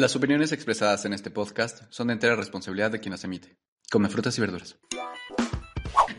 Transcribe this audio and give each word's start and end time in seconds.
Las 0.00 0.16
opiniones 0.16 0.50
expresadas 0.52 1.04
en 1.04 1.12
este 1.12 1.30
podcast 1.30 1.82
son 1.90 2.06
de 2.06 2.14
entera 2.14 2.34
responsabilidad 2.34 2.90
de 2.90 3.00
quien 3.00 3.12
las 3.12 3.22
emite. 3.24 3.58
Come 3.92 4.08
frutas 4.08 4.38
y 4.38 4.40
verduras. 4.40 4.78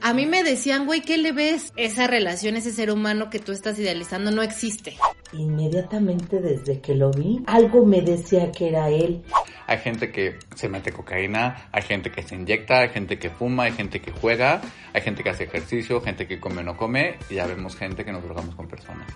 A 0.02 0.14
mí 0.14 0.28
me 0.28 0.44
decían, 0.44 0.86
güey, 0.86 1.02
¿qué 1.02 1.18
le 1.18 1.32
ves? 1.32 1.74
Esa 1.78 2.06
relación, 2.06 2.56
ese 2.56 2.72
ser 2.72 2.92
humano 2.92 3.32
que 3.32 3.40
tú 3.40 3.52
estás 3.52 3.80
idealizando 3.80 4.30
no 4.30 4.44
existe. 4.44 4.98
Inmediatamente 5.34 6.40
desde 6.42 6.80
que 6.80 6.94
lo 6.94 7.10
vi, 7.10 7.42
algo 7.48 7.84
me 7.84 8.02
decía 8.02 8.52
que 8.52 8.70
era 8.70 8.90
él. 8.90 9.24
Hay 9.66 9.80
gente 9.80 10.12
que 10.12 10.38
se 10.54 10.70
mete 10.70 10.92
cocaína, 10.92 11.68
hay 11.72 11.82
gente 11.82 12.12
que 12.12 12.22
se 12.22 12.36
inyecta, 12.36 12.82
hay 12.82 12.90
gente 12.90 13.18
que 13.18 13.32
fuma, 13.32 13.64
hay 13.64 13.72
gente 13.72 14.00
que 14.00 14.12
juega, 14.12 14.62
hay 14.94 15.02
gente 15.02 15.24
que 15.24 15.32
hace 15.32 15.46
ejercicio, 15.46 16.02
gente 16.02 16.28
que 16.28 16.40
come 16.40 16.62
o 16.62 16.64
no 16.64 16.78
come, 16.78 17.18
y 17.32 17.36
ya 17.36 17.48
vemos 17.48 17.76
gente 17.76 18.06
que 18.06 18.12
nos 18.12 18.24
drogamos 18.24 18.54
con 18.54 18.68
personas. 18.68 19.08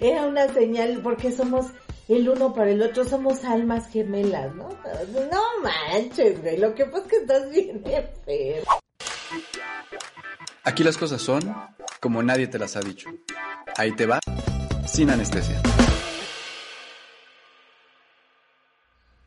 Era 0.00 0.26
una 0.26 0.48
señal 0.52 1.00
porque 1.02 1.30
somos 1.32 1.66
el 2.08 2.28
uno 2.28 2.52
para 2.52 2.70
el 2.70 2.82
otro, 2.82 3.04
somos 3.04 3.44
almas 3.44 3.88
gemelas, 3.88 4.54
¿no? 4.54 4.68
No 5.30 5.42
manches, 5.62 6.40
güey, 6.42 6.58
lo 6.58 6.74
que 6.74 6.84
pasa 6.86 7.04
es 7.04 7.08
que 7.08 7.16
estás 7.16 7.50
bien 7.50 7.82
enfermo. 7.86 8.80
Aquí 10.64 10.82
las 10.82 10.96
cosas 10.96 11.22
son 11.22 11.54
como 12.00 12.22
nadie 12.22 12.46
te 12.46 12.58
las 12.58 12.76
ha 12.76 12.80
dicho. 12.80 13.08
Ahí 13.76 13.92
te 13.92 14.06
va, 14.06 14.20
sin 14.86 15.10
anestesia. 15.10 15.60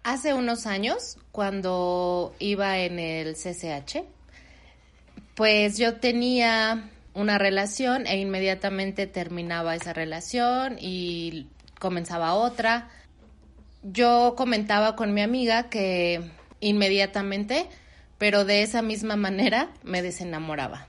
Hace 0.03 0.33
unos 0.33 0.65
años, 0.65 1.17
cuando 1.31 2.33
iba 2.39 2.79
en 2.79 2.97
el 2.97 3.35
CCH, 3.35 4.03
pues 5.35 5.77
yo 5.77 5.95
tenía 5.97 6.89
una 7.17 7.39
relación 7.39 8.05
e 8.05 8.19
inmediatamente 8.19 9.07
terminaba 9.07 9.75
esa 9.75 9.91
relación 9.91 10.77
y 10.79 11.47
comenzaba 11.79 12.35
otra. 12.35 12.89
Yo 13.81 14.35
comentaba 14.37 14.95
con 14.95 15.15
mi 15.15 15.21
amiga 15.21 15.67
que 15.67 16.21
inmediatamente, 16.59 17.67
pero 18.19 18.45
de 18.45 18.61
esa 18.61 18.83
misma 18.83 19.15
manera, 19.15 19.71
me 19.83 20.03
desenamoraba. 20.03 20.87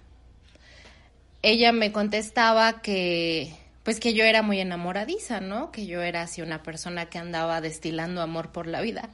Ella 1.41 1.73
me 1.73 1.93
contestaba 1.93 2.83
que 2.83 3.55
pues 3.83 3.99
que 3.99 4.13
yo 4.13 4.25
era 4.25 4.43
muy 4.43 4.61
enamoradiza, 4.61 5.41
¿no? 5.41 5.73
Que 5.73 5.87
yo 5.87 6.03
era 6.03 6.21
así 6.21 6.43
una 6.43 6.63
persona 6.63 7.07
que 7.07 7.17
andaba 7.17 7.63
destilando 7.63 8.21
amor 8.21 8.53
por 8.53 8.67
la 8.67 8.83
vida. 8.83 9.09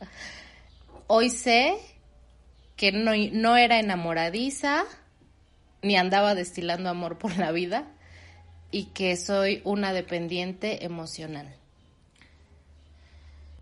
Hoy 1.07 1.31
sé 1.31 1.77
que 2.75 2.91
no, 2.91 3.13
no 3.31 3.57
era 3.57 3.79
enamoradiza, 3.79 4.85
ni 5.85 5.97
andaba 5.97 6.35
destilando 6.35 6.89
amor 6.89 7.19
por 7.19 7.37
la 7.37 7.53
vida, 7.53 7.93
y 8.71 8.87
que 8.87 9.17
soy 9.17 9.61
una 9.65 9.93
dependiente 9.93 10.85
emocional. 10.85 11.55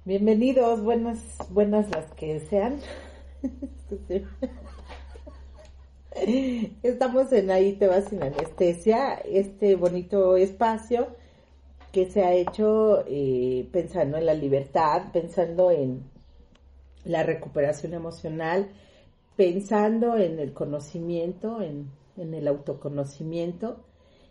Bienvenidos, 0.04 0.82
buenas, 0.82 1.18
buenas 1.50 1.90
las 1.90 2.06
que 2.12 2.38
sean. 2.40 2.78
Estamos 6.82 7.32
en 7.32 7.50
Ahí 7.50 7.72
te 7.72 7.88
vas 7.88 8.04
sin 8.08 8.22
anestesia, 8.22 9.14
este 9.14 9.74
bonito 9.74 10.36
espacio 10.36 11.08
que 11.90 12.08
se 12.08 12.22
ha 12.22 12.32
hecho 12.34 13.04
eh, 13.08 13.68
pensando 13.72 14.16
en 14.16 14.26
la 14.26 14.34
libertad, 14.34 15.10
pensando 15.12 15.72
en 15.72 16.04
la 17.04 17.24
recuperación 17.24 17.94
emocional, 17.94 18.68
pensando 19.36 20.16
en 20.16 20.38
el 20.38 20.52
conocimiento, 20.52 21.60
en, 21.60 21.90
en 22.16 22.34
el 22.34 22.48
autoconocimiento. 22.48 23.84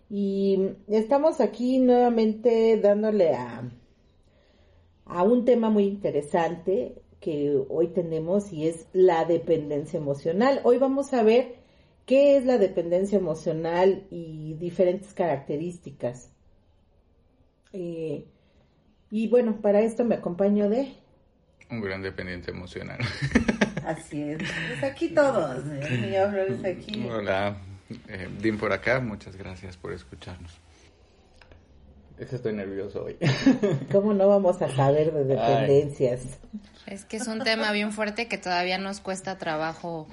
Y 0.10 0.60
estamos 0.88 1.40
aquí 1.40 1.80
nuevamente 1.80 2.78
dándole 2.78 3.34
a, 3.34 3.70
a 5.06 5.24
un 5.24 5.46
tema 5.46 5.70
muy 5.70 5.86
interesante 5.86 7.02
que 7.20 7.64
hoy 7.70 7.88
tenemos 7.88 8.52
y 8.52 8.68
es 8.68 8.88
la 8.94 9.26
dependencia 9.26 9.98
emocional. 9.98 10.60
Hoy 10.64 10.78
vamos 10.78 11.14
a 11.14 11.24
ver 11.24 11.62
¿Qué 12.06 12.36
es 12.36 12.46
la 12.46 12.58
dependencia 12.58 13.18
emocional 13.18 14.06
y 14.10 14.56
diferentes 14.56 15.14
características? 15.14 16.30
Eh, 17.74 18.26
y 19.10 19.28
bueno, 19.30 19.62
para 19.62 19.82
esto 19.82 20.04
me 20.04 20.16
acompaño 20.16 20.70
de... 20.70 20.94
Un 21.70 21.80
gran 21.80 22.02
dependiente 22.02 22.52
emocional. 22.52 23.00
Así 23.86 24.22
es. 24.22 24.40
Pues 24.40 24.84
aquí 24.84 25.10
todos, 25.10 25.64
¿eh? 25.68 26.18
aquí. 26.66 27.08
Hola, 27.10 27.58
eh, 28.08 28.30
Dim 28.40 28.58
por 28.58 28.74
acá, 28.74 29.00
muchas 29.00 29.36
gracias 29.36 29.78
por 29.78 29.94
escucharnos. 29.94 30.52
Es 32.18 32.30
que 32.30 32.36
estoy 32.36 32.54
nervioso 32.54 33.06
hoy. 33.06 33.18
¿Cómo 33.92 34.14
no 34.14 34.28
vamos 34.28 34.62
a 34.62 34.70
saber 34.76 35.12
de 35.12 35.24
dependencias? 35.24 36.22
Es 36.86 37.06
que 37.06 37.18
es 37.18 37.28
un 37.28 37.40
tema 37.40 37.72
bien 37.72 37.92
fuerte 37.92 38.28
que 38.28 38.38
todavía 38.38 38.78
nos 38.78 39.00
cuesta 39.00 39.38
trabajo. 39.38 40.08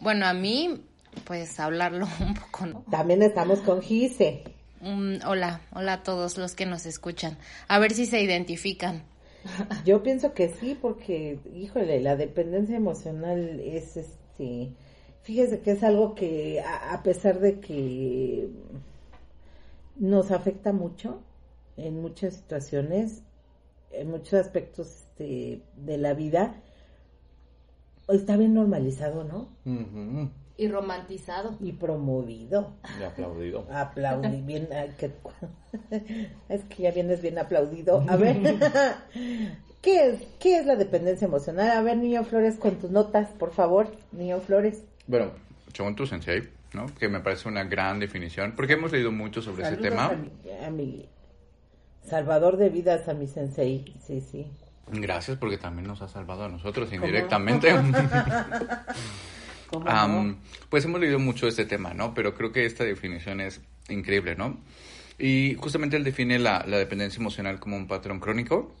Bueno, 0.00 0.26
a 0.26 0.34
mí 0.34 0.84
pues 1.24 1.58
hablarlo 1.60 2.06
un 2.20 2.34
poco, 2.34 2.66
¿no? 2.66 2.84
También 2.90 3.22
estamos 3.22 3.60
con 3.60 3.80
Gise. 3.82 4.42
hola, 5.26 5.60
hola 5.72 5.94
a 5.94 6.02
todos 6.02 6.36
los 6.36 6.54
que 6.54 6.66
nos 6.66 6.86
escuchan. 6.86 7.38
A 7.68 7.78
ver 7.78 7.92
si 7.92 8.06
se 8.06 8.20
identifican. 8.20 9.02
Yo 9.84 10.02
pienso 10.02 10.32
que 10.32 10.48
sí, 10.48 10.76
porque, 10.80 11.38
híjole, 11.54 12.00
la 12.00 12.16
dependencia 12.16 12.76
emocional 12.76 13.60
es 13.60 13.96
este. 13.96 14.72
Fíjese 15.24 15.60
que 15.60 15.70
es 15.70 15.82
algo 15.82 16.14
que, 16.14 16.60
a, 16.60 17.02
pesar 17.02 17.40
de 17.40 17.58
que 17.58 18.50
nos 19.96 20.30
afecta 20.30 20.74
mucho 20.74 21.22
en 21.78 22.02
muchas 22.02 22.34
situaciones, 22.34 23.22
en 23.90 24.10
muchos 24.10 24.34
aspectos 24.34 24.86
este, 24.86 25.62
de 25.76 25.96
la 25.96 26.12
vida, 26.12 26.54
está 28.08 28.36
bien 28.36 28.52
normalizado, 28.52 29.24
¿no? 29.24 29.48
Y 30.58 30.68
romantizado. 30.68 31.56
Y 31.58 31.72
promovido. 31.72 32.74
Y 33.00 33.04
aplaudido. 33.04 33.66
Aplaudido. 33.72 34.44
bien, 34.44 34.68
es 36.50 36.64
que 36.64 36.82
ya 36.82 36.90
vienes 36.90 37.22
bien 37.22 37.38
aplaudido. 37.38 38.04
A 38.08 38.16
ver, 38.16 38.36
¿qué 39.80 40.06
es, 40.06 40.20
¿qué 40.38 40.58
es 40.58 40.66
la 40.66 40.76
dependencia 40.76 41.24
emocional? 41.24 41.70
A 41.70 41.80
ver, 41.80 41.96
Niño 41.96 42.24
Flores, 42.24 42.56
con 42.56 42.74
tus 42.78 42.90
notas, 42.90 43.30
por 43.30 43.52
favor, 43.52 43.88
Niño 44.12 44.40
Flores. 44.40 44.82
Bueno, 45.06 45.32
según 45.72 45.94
tu 45.96 46.06
sensei, 46.06 46.48
¿no? 46.72 46.86
Que 46.94 47.08
me 47.08 47.20
parece 47.20 47.48
una 47.48 47.64
gran 47.64 47.98
definición, 47.98 48.52
porque 48.56 48.74
hemos 48.74 48.92
leído 48.92 49.12
mucho 49.12 49.42
sobre 49.42 49.64
ese 49.64 49.76
tema. 49.76 50.12
A 50.64 50.70
mi, 50.70 51.08
salvador 52.02 52.56
de 52.56 52.68
vidas, 52.68 53.08
a 53.08 53.14
mi 53.14 53.26
sensei, 53.26 53.84
sí, 54.06 54.20
sí. 54.20 54.46
Gracias, 54.88 55.38
porque 55.38 55.56
también 55.56 55.86
nos 55.86 56.02
ha 56.02 56.08
salvado 56.08 56.44
a 56.44 56.48
nosotros 56.48 56.92
indirectamente. 56.92 57.74
pues 60.68 60.84
hemos 60.84 61.00
leído 61.00 61.18
mucho 61.18 61.48
este 61.48 61.64
tema, 61.64 61.94
¿no? 61.94 62.14
Pero 62.14 62.34
creo 62.34 62.52
que 62.52 62.66
esta 62.66 62.84
definición 62.84 63.40
es 63.40 63.60
increíble, 63.88 64.36
¿no? 64.36 64.58
Y 65.18 65.54
justamente 65.54 65.96
él 65.96 66.04
define 66.04 66.38
la, 66.38 66.64
la 66.66 66.76
dependencia 66.76 67.20
emocional 67.20 67.60
como 67.60 67.76
un 67.76 67.86
patrón 67.86 68.20
crónico 68.20 68.74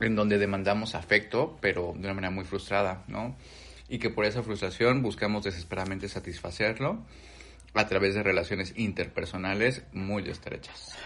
en 0.00 0.16
donde 0.16 0.38
demandamos 0.38 0.94
afecto, 0.94 1.58
pero 1.60 1.92
de 1.94 2.00
una 2.00 2.14
manera 2.14 2.30
muy 2.30 2.44
frustrada, 2.44 3.04
¿no? 3.08 3.36
Y 3.92 3.98
que 3.98 4.08
por 4.08 4.24
esa 4.24 4.42
frustración 4.42 5.02
buscamos 5.02 5.44
desesperadamente 5.44 6.08
satisfacerlo 6.08 7.04
a 7.74 7.86
través 7.88 8.14
de 8.14 8.22
relaciones 8.22 8.72
interpersonales 8.78 9.82
muy 9.92 10.26
estrechas. 10.30 10.96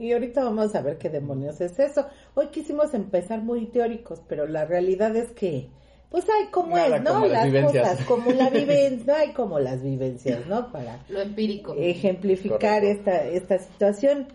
y 0.00 0.10
ahorita 0.10 0.44
vamos 0.44 0.74
a 0.74 0.80
ver 0.80 0.96
qué 0.96 1.10
demonios 1.10 1.60
es 1.60 1.78
eso. 1.78 2.06
Hoy 2.32 2.46
quisimos 2.46 2.94
empezar 2.94 3.42
muy 3.42 3.66
teóricos, 3.66 4.22
pero 4.26 4.46
la 4.46 4.64
realidad 4.64 5.14
es 5.16 5.32
que 5.32 5.68
pues 6.08 6.24
hay 6.30 6.46
como 6.46 6.78
es, 6.78 7.02
¿no? 7.02 7.26
Las, 7.26 7.52
cosas, 7.62 8.04
como 8.06 8.30
la 8.32 8.48
vivencia, 8.50 9.04
no 9.06 9.14
hay 9.20 9.32
como 9.34 9.60
las 9.60 9.82
vivencias, 9.82 10.46
¿no? 10.46 10.72
Para 10.72 10.98
lo 11.10 11.20
empírico. 11.20 11.74
Ejemplificar 11.76 12.84
esta, 12.84 13.22
esta 13.22 13.58
situación. 13.58 14.28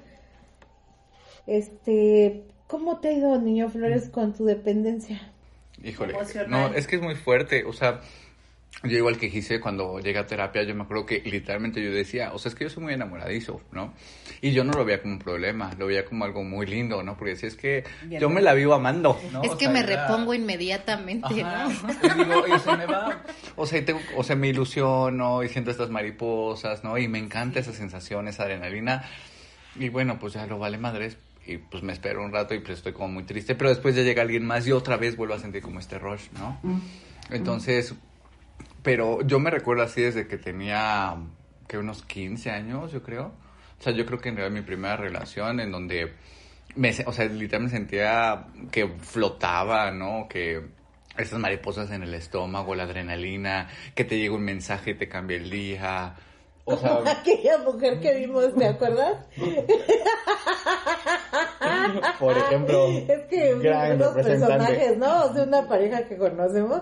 Este, 1.47 2.43
¿cómo 2.67 2.99
te 2.99 3.07
ha 3.07 3.13
ido, 3.13 3.41
niño 3.41 3.67
Flores, 3.69 4.09
con 4.09 4.33
tu 4.33 4.45
dependencia? 4.45 5.33
Híjole, 5.85 6.13
no, 6.47 6.73
es 6.73 6.87
que 6.87 6.95
es 6.95 7.01
muy 7.01 7.15
fuerte, 7.15 7.63
o 7.63 7.71
sea, 7.71 8.01
yo 8.83 8.97
igual 8.97 9.17
que 9.17 9.29
Gise, 9.29 9.59
cuando 9.59 9.99
llega 9.99 10.21
a 10.21 10.27
terapia, 10.27 10.63
yo 10.63 10.75
me 10.75 10.83
acuerdo 10.83 11.05
que 11.05 11.21
literalmente 11.21 11.83
yo 11.83 11.91
decía, 11.91 12.33
o 12.33 12.39
sea, 12.39 12.49
es 12.49 12.55
que 12.55 12.65
yo 12.65 12.69
soy 12.69 12.83
muy 12.83 12.93
enamoradizo, 12.93 13.61
¿no? 13.71 13.93
Y 14.41 14.51
yo 14.51 14.63
no 14.63 14.73
lo 14.73 14.83
veía 14.83 15.01
como 15.01 15.13
un 15.13 15.19
problema, 15.19 15.71
lo 15.77 15.87
veía 15.87 16.05
como 16.05 16.25
algo 16.25 16.43
muy 16.43 16.65
lindo, 16.65 17.01
¿no? 17.01 17.15
Porque 17.15 17.31
decía, 17.31 17.49
es 17.49 17.55
que 17.55 17.83
yo 18.09 18.29
me 18.29 18.41
la 18.41 18.53
vivo 18.53 18.73
amando, 18.73 19.19
¿no? 19.31 19.43
Es 19.43 19.55
que 19.55 19.69
me 19.69 19.81
repongo 19.83 20.33
inmediatamente, 20.33 21.43
¿no? 21.43 21.71
Y 21.71 22.17
digo, 22.17 22.47
y 22.47 22.59
se 22.59 22.75
me 22.75 22.85
va, 22.85 23.23
o 23.55 23.65
sea, 23.65 23.83
tengo, 23.85 24.01
o 24.17 24.23
sea, 24.23 24.35
me 24.35 24.49
ilusiono 24.49 25.43
y 25.43 25.49
siento 25.49 25.71
estas 25.71 25.89
mariposas, 25.89 26.83
¿no? 26.83 26.97
Y 26.97 27.07
me 27.07 27.19
encanta 27.19 27.59
esa 27.59 27.73
sensación, 27.73 28.27
esa 28.27 28.43
adrenalina. 28.43 29.03
Y 29.77 29.89
bueno, 29.89 30.19
pues 30.19 30.33
ya 30.33 30.45
lo 30.47 30.57
vale 30.57 30.77
madres, 30.77 31.17
y 31.45 31.57
pues 31.57 31.83
me 31.83 31.93
espero 31.93 32.23
un 32.23 32.31
rato 32.31 32.53
y 32.53 32.59
pues 32.59 32.77
estoy 32.77 32.93
como 32.93 33.09
muy 33.09 33.23
triste, 33.23 33.55
pero 33.55 33.69
después 33.69 33.95
ya 33.95 34.01
llega 34.01 34.21
alguien 34.21 34.45
más 34.45 34.65
y 34.67 34.71
otra 34.71 34.97
vez 34.97 35.15
vuelvo 35.15 35.35
a 35.35 35.39
sentir 35.39 35.61
como 35.61 35.79
este 35.79 35.99
rush, 35.99 36.29
¿no? 36.37 36.59
Mm. 36.63 36.79
Entonces, 37.31 37.93
pero 38.81 39.21
yo 39.21 39.39
me 39.39 39.49
recuerdo 39.49 39.83
así 39.83 40.01
desde 40.01 40.27
que 40.27 40.37
tenía, 40.37 41.15
que 41.67 41.77
unos 41.77 42.03
15 42.03 42.51
años, 42.51 42.91
yo 42.91 43.01
creo. 43.01 43.33
O 43.79 43.83
sea, 43.83 43.93
yo 43.93 44.05
creo 44.05 44.19
que 44.19 44.29
era 44.29 44.49
mi 44.49 44.61
primera 44.61 44.95
relación 44.95 45.59
en 45.59 45.71
donde 45.71 46.13
me, 46.75 46.93
o 47.05 47.11
sea, 47.11 47.25
literalmente 47.25 47.77
sentía 47.77 48.47
que 48.71 48.87
flotaba, 48.87 49.91
¿no? 49.91 50.27
Que 50.29 50.61
esas 51.17 51.39
mariposas 51.39 51.91
en 51.91 52.03
el 52.03 52.13
estómago, 52.13 52.75
la 52.75 52.83
adrenalina, 52.83 53.69
que 53.93 54.03
te 54.03 54.17
llega 54.17 54.35
un 54.35 54.43
mensaje 54.43 54.91
y 54.91 54.95
te 54.95 55.07
cambia 55.07 55.37
el 55.37 55.49
día. 55.49 56.15
O 56.65 56.75
sea, 56.77 56.99
aquella 57.21 57.57
mujer 57.59 57.99
que 57.99 58.15
vimos, 58.15 58.53
¿te 58.55 58.65
acuerdas? 58.65 59.17
Por 62.19 62.37
ejemplo, 62.37 62.87
es 62.89 63.21
que 63.29 63.53
unos 63.53 64.13
personajes, 64.13 64.97
¿no? 64.97 65.29
De 65.29 65.43
una 65.43 65.67
pareja 65.67 66.07
que 66.07 66.17
conocemos, 66.17 66.81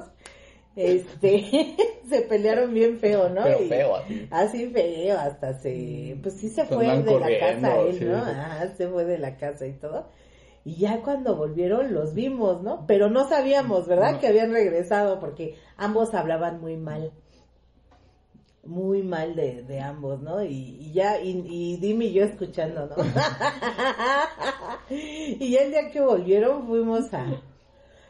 este, 0.75 1.75
se 2.09 2.21
pelearon 2.21 2.74
bien 2.74 3.00
feo, 3.00 3.30
¿no? 3.30 3.44
Pero 3.44 3.62
Y- 3.62 3.69
feo 3.69 3.95
así. 3.95 4.27
Así 4.31 4.68
feo, 4.69 5.19
hasta 5.19 5.53
se, 5.59 6.18
pues 6.21 6.36
sí 6.36 6.50
se 6.50 6.65
fue 6.65 6.86
de 7.01 7.19
la 7.19 7.39
casa 7.39 7.79
él, 7.81 8.00
sí. 8.00 8.06
¿no? 8.06 8.18
Ajá, 8.18 8.68
se 8.75 8.88
fue 8.88 9.06
de 9.06 9.18
la 9.18 9.38
casa 9.38 9.65
y 9.68 9.74
todo. 9.74 10.09
Y 10.65 10.77
ya 10.77 11.01
cuando 11.01 11.36
volvieron 11.36 11.94
los 11.94 12.13
vimos, 12.13 12.63
¿no? 12.63 12.86
Pero 12.88 13.09
no 13.09 13.27
sabíamos, 13.27 13.86
¿verdad? 13.86 14.13
No. 14.13 14.19
Que 14.21 14.27
habían 14.27 14.53
regresado 14.53 15.19
porque 15.19 15.56
ambos 15.75 16.13
hablaban 16.13 16.62
muy 16.62 16.77
mal. 16.77 17.12
Muy 18.65 19.04
mal 19.04 19.36
de, 19.36 19.63
de 19.63 19.81
ambos, 19.81 20.21
¿no? 20.21 20.42
Y, 20.44 20.77
y 20.80 20.94
ya, 20.94 21.19
y, 21.19 21.44
y 21.45 21.77
Dimi 21.77 22.06
y 22.07 22.13
yo 22.13 22.24
escuchando, 22.24 22.88
¿no? 22.88 22.95
y 24.89 25.51
ya 25.51 25.62
el 25.63 25.71
día 25.71 25.92
que 25.92 26.00
volvieron 26.00 26.65
fuimos 26.68 27.13
a... 27.13 27.25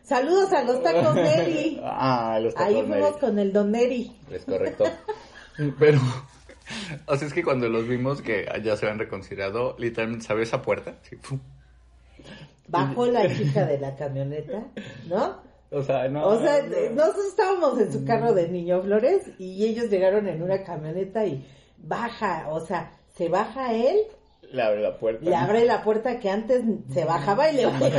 Saludos 0.03 0.51
a 0.53 0.63
los 0.63 0.83
tacos 0.83 1.15
Neri. 1.15 1.79
Ah, 1.83 2.37
los 2.41 2.55
Ahí 2.57 2.73
tacos 2.75 2.87
fuimos 2.89 3.09
Neri. 3.09 3.19
con 3.19 3.39
el 3.39 3.53
Don 3.53 3.71
Neri. 3.71 4.15
Es 4.29 4.45
correcto. 4.45 4.83
pero, 5.79 5.99
o 7.07 7.15
sea, 7.15 7.27
es 7.27 7.33
que 7.33 7.43
cuando 7.43 7.67
los 7.69 7.87
vimos 7.87 8.21
que 8.21 8.45
ya 8.63 8.77
se 8.77 8.85
habían 8.85 8.99
reconciliado, 8.99 9.75
literalmente, 9.79 10.25
¿sabes 10.25 10.49
esa 10.49 10.61
puerta? 10.61 10.97
Sí. 11.03 11.17
Bajó 12.67 13.05
la 13.07 13.27
chica 13.33 13.65
de 13.65 13.79
la 13.79 13.95
camioneta, 13.95 14.67
¿no? 15.07 15.41
O 15.73 15.81
sea, 15.83 16.07
no. 16.07 16.27
O 16.27 16.39
sea, 16.39 16.61
no. 16.63 16.95
nosotros 16.95 17.25
estábamos 17.27 17.79
en 17.79 17.91
su 17.91 18.05
carro 18.05 18.33
de 18.33 18.47
Niño 18.47 18.81
Flores 18.81 19.23
y 19.39 19.65
ellos 19.65 19.89
llegaron 19.89 20.27
en 20.27 20.41
una 20.43 20.63
camioneta 20.63 21.25
y 21.25 21.45
baja, 21.77 22.45
o 22.49 22.59
sea, 22.61 22.91
se 23.17 23.27
baja 23.29 23.73
él, 23.73 23.97
Le 24.51 24.61
abre 24.61 24.81
la 24.81 24.97
puerta. 24.97 25.25
le 25.27 25.35
abre 25.35 25.65
la 25.65 25.83
puerta 25.83 26.19
que 26.19 26.29
antes 26.29 26.63
se 26.93 27.05
bajaba 27.05 27.49
y 27.49 27.55
le 27.57 27.65
O 27.67 27.77
sea, 27.79 27.89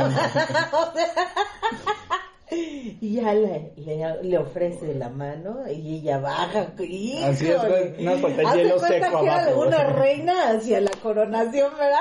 y 2.51 3.15
ya 3.15 3.33
le, 3.33 3.73
le, 3.77 4.23
le 4.23 4.37
ofrece 4.37 4.93
la 4.93 5.09
mano 5.09 5.63
y 5.71 5.97
ella 5.97 6.19
baja. 6.19 6.67
¡Híjole! 6.79 7.25
Así 7.25 7.47
es, 7.49 7.99
no, 7.99 8.17
falta 8.17 8.41
el 8.41 8.57
hielo 8.57 8.77
cuenta 8.77 8.87
seco 9.07 9.21
que 9.23 9.29
abajo. 9.29 9.61
una 9.61 9.83
reina 9.93 10.49
hacia 10.51 10.81
la 10.81 10.91
coronación, 11.01 11.71
¿verdad? 11.77 11.99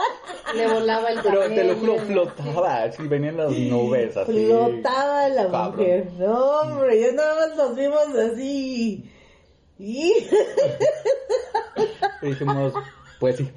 Le 0.55 0.67
volaba 0.69 1.11
el 1.11 1.19
Pero 1.23 1.41
te 1.49 1.65
lo 1.65 1.75
juro, 1.77 1.97
flotaba. 1.99 2.83
Así 2.83 3.07
venían 3.09 3.37
las 3.39 3.51
nubes 3.53 4.17
así. 4.17 4.33
Flotaba 4.33 5.29
la 5.31 5.43
Cabrón. 5.51 5.71
mujer. 5.77 6.09
No, 6.19 6.61
hombre, 6.61 7.01
ya 7.01 7.13
nada 7.13 7.35
más 7.49 7.57
nos 7.57 7.77
vimos 7.77 8.09
así. 8.33 9.11
Y 9.79 10.13
Y 12.23 12.27
dijimos, 12.27 12.73
pues 13.19 13.37
sí. 13.37 13.51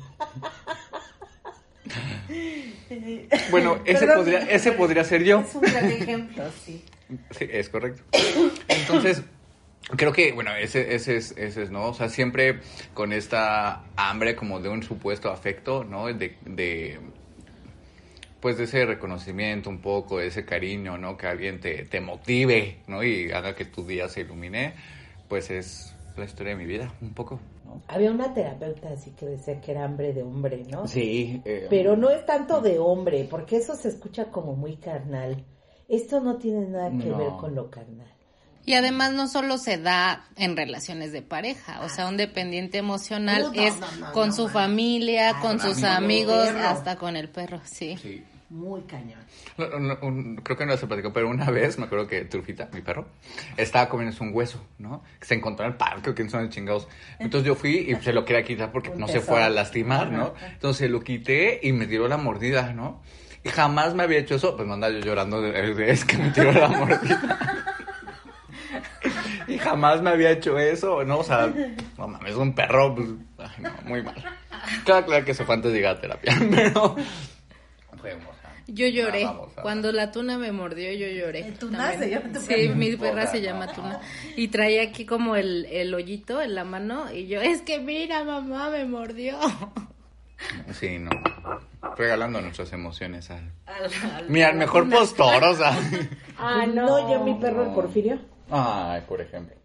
Bueno, 3.51 3.79
ese 3.85 4.07
podría, 4.07 4.39
ese 4.39 4.71
podría 4.71 5.03
ser 5.03 5.23
yo. 5.23 5.41
es 5.41 5.55
un 5.55 5.61
gran 5.61 5.91
ejemplo, 5.91 6.43
sí. 6.65 6.83
Sí, 7.31 7.47
es 7.49 7.69
correcto. 7.69 8.03
Entonces, 8.67 9.23
creo 9.95 10.11
que, 10.11 10.31
bueno, 10.31 10.55
ese, 10.55 10.95
ese, 10.95 11.17
es, 11.17 11.31
ese 11.37 11.63
es, 11.63 11.71
¿no? 11.71 11.87
O 11.87 11.93
sea, 11.93 12.09
siempre 12.09 12.59
con 12.93 13.13
esta 13.13 13.83
hambre 13.95 14.35
como 14.35 14.59
de 14.59 14.69
un 14.69 14.83
supuesto 14.83 15.29
afecto, 15.31 15.83
¿no? 15.83 16.07
De, 16.07 16.37
de 16.45 16.99
pues 18.39 18.57
de 18.57 18.65
ese 18.65 18.85
reconocimiento 18.85 19.69
un 19.69 19.79
poco, 19.79 20.19
de 20.19 20.27
ese 20.27 20.45
cariño, 20.45 20.97
¿no? 20.97 21.17
Que 21.17 21.27
alguien 21.27 21.59
te, 21.59 21.85
te 21.85 22.01
motive, 22.01 22.77
¿no? 22.87 23.03
Y 23.03 23.31
haga 23.31 23.55
que 23.55 23.65
tu 23.65 23.85
día 23.85 24.07
se 24.09 24.21
ilumine, 24.21 24.73
pues 25.27 25.49
es 25.49 25.95
la 26.15 26.25
historia 26.25 26.53
de 26.55 26.59
mi 26.59 26.65
vida, 26.65 26.93
un 27.01 27.13
poco, 27.13 27.39
¿no? 27.67 27.81
Había 27.87 28.11
una 28.11 28.33
terapeuta 28.33 28.89
así 28.89 29.11
que 29.11 29.25
decía 29.27 29.61
que 29.61 29.71
era 29.71 29.83
hambre 29.83 30.13
de 30.13 30.23
hombre, 30.23 30.63
¿no? 30.71 30.87
Sí. 30.87 31.41
eh, 31.45 31.67
Pero 31.69 31.95
no 31.95 32.09
es 32.09 32.25
tanto 32.25 32.61
de 32.61 32.79
hombre, 32.79 33.27
porque 33.29 33.57
eso 33.57 33.75
se 33.75 33.89
escucha 33.89 34.25
como 34.31 34.55
muy 34.55 34.77
carnal. 34.77 35.43
Esto 35.87 36.19
no 36.21 36.37
tiene 36.37 36.67
nada 36.67 36.89
que 36.89 37.09
No. 37.09 37.17
ver 37.17 37.31
con 37.39 37.53
lo 37.55 37.69
carnal. 37.69 38.07
Y 38.65 38.73
además 38.73 39.13
no 39.13 39.27
solo 39.29 39.57
se 39.57 39.77
da 39.77 40.27
en 40.35 40.57
relaciones 40.57 41.13
de 41.13 41.21
pareja, 41.21 41.79
o 41.85 41.89
sea, 41.89 42.07
un 42.09 42.17
dependiente 42.17 42.77
emocional 42.77 43.43
No, 43.43 43.53
no, 43.53 43.61
es 43.61 43.79
no, 43.79 43.91
no, 44.07 44.11
con 44.11 44.29
no, 44.29 44.35
su 44.35 44.43
man. 44.45 44.51
familia, 44.53 45.29
Ay, 45.35 45.41
con 45.41 45.59
sus 45.61 45.83
amigos, 45.85 46.49
hasta 46.49 46.97
con 46.97 47.15
el 47.15 47.29
perro, 47.29 47.61
sí. 47.63 47.97
Sí. 48.01 48.23
Muy 48.49 48.81
cañón. 48.83 49.19
No, 49.57 49.67
no, 49.67 49.79
no, 49.79 49.97
un- 50.03 50.37
creo 50.37 50.55
que 50.57 50.65
no 50.65 50.77
se 50.77 50.87
platicó, 50.87 51.11
pero 51.11 51.27
una 51.29 51.51
vez 51.51 51.77
me 51.77 51.85
acuerdo 51.85 52.07
que 52.07 52.23
Trufita, 52.23 52.69
mi 52.71 52.81
perro, 52.81 53.07
estaba 53.57 53.89
comiéndose 53.89 54.23
un 54.23 54.31
hueso, 54.33 54.65
¿no? 54.77 55.03
Que 55.19 55.25
se 55.25 55.35
encontró 55.35 55.65
en 55.65 55.71
el 55.73 55.77
parque, 55.77 56.13
que 56.15 56.29
son 56.29 56.43
de 56.43 56.49
chingados. 56.49 56.87
Entonces 57.19 57.45
yo 57.45 57.55
fui 57.55 57.71
y 57.91 57.95
se 57.95 58.13
lo 58.13 58.23
quería 58.23 58.43
quitar 58.43 58.71
porque 58.71 58.91
Un 58.91 58.99
no 58.99 59.07
se 59.09 59.19
fuera 59.19 59.47
a 59.47 59.49
lastimar, 59.49 60.11
¿no? 60.11 60.33
Entonces 60.53 60.89
lo 60.89 61.01
quité 61.01 61.59
y 61.61 61.73
me 61.73 61.87
tiró 61.87 62.07
la 62.07 62.15
mordida, 62.17 62.71
¿no? 62.71 63.01
Y 63.43 63.49
jamás 63.49 63.93
me 63.95 64.03
había 64.03 64.19
hecho 64.19 64.35
eso, 64.35 64.55
pues 64.55 64.65
me 64.67 64.75
andaba 64.75 64.93
yo 64.93 64.99
llorando 65.01 65.41
de, 65.41 65.73
de- 65.73 65.91
es 65.91 66.05
que 66.05 66.17
me 66.17 66.29
tiró 66.31 66.51
la 66.53 66.67
mordida. 66.69 67.39
Y 69.47 69.57
jamás 69.59 70.01
me 70.01 70.09
había 70.09 70.31
hecho 70.31 70.57
eso, 70.59 71.05
¿no? 71.05 71.19
O 71.19 71.23
sea, 71.23 71.47
no 71.97 72.07
mames, 72.07 72.35
un 72.35 72.53
perro, 72.53 72.93
pues, 72.93 73.07
ay, 73.37 73.63
no, 73.63 73.71
muy 73.85 74.03
mal. 74.03 74.15
Claro, 74.83 75.05
claro 75.05 75.23
que 75.25 75.33
se 75.33 75.45
fue 75.45 75.55
antes 75.55 75.71
de 75.71 75.77
llegar 75.77 75.95
a 75.95 76.01
terapia, 76.01 76.33
pero... 76.51 76.95
Fuimos 78.01 78.35
Yo 78.67 78.85
lloré. 78.87 79.23
Ah, 79.23 79.31
vamos 79.31 79.57
a- 79.57 79.61
Cuando 79.61 79.91
la 79.93 80.11
tuna 80.11 80.37
me 80.37 80.51
mordió, 80.51 80.91
yo 80.91 81.07
lloré. 81.07 81.43
¿Tuna 81.53 81.91
también. 81.91 81.99
se 81.99 82.09
llama 82.09 82.33
tu 82.33 82.39
Sí, 82.41 82.69
mi 82.75 82.95
perra 82.97 83.27
se 83.27 83.41
llama 83.41 83.65
no. 83.67 83.71
Tuna. 83.73 84.01
Y 84.35 84.49
traía 84.49 84.83
aquí 84.83 85.05
como 85.05 85.35
el, 85.37 85.65
el 85.65 85.93
hoyito 85.93 86.41
en 86.41 86.53
la 86.55 86.63
mano. 86.65 87.11
Y 87.13 87.27
yo, 87.27 87.39
es 87.41 87.61
que 87.61 87.79
mira, 87.79 88.23
mamá, 88.25 88.69
me 88.69 88.83
mordió. 88.85 89.37
Sí, 90.73 90.99
no. 90.99 91.09
Regalando 91.95 92.41
nuestras 92.41 92.71
emociones 92.73 93.31
al... 93.31 93.51
Al- 93.65 93.85
al- 94.15 94.29
Mira, 94.29 94.49
el 94.49 94.57
mejor 94.57 94.89
postor, 94.89 95.43
o 95.43 95.55
sea. 95.55 95.71
Ah, 96.37 96.65
no. 96.67 96.85
no. 96.85 97.09
ya 97.09 97.19
mi 97.19 97.33
perro 97.35 97.63
el. 97.63 97.73
Porfirio, 97.73 98.19
Ay, 98.51 99.01
por 99.07 99.21
ejemplo. 99.21 99.55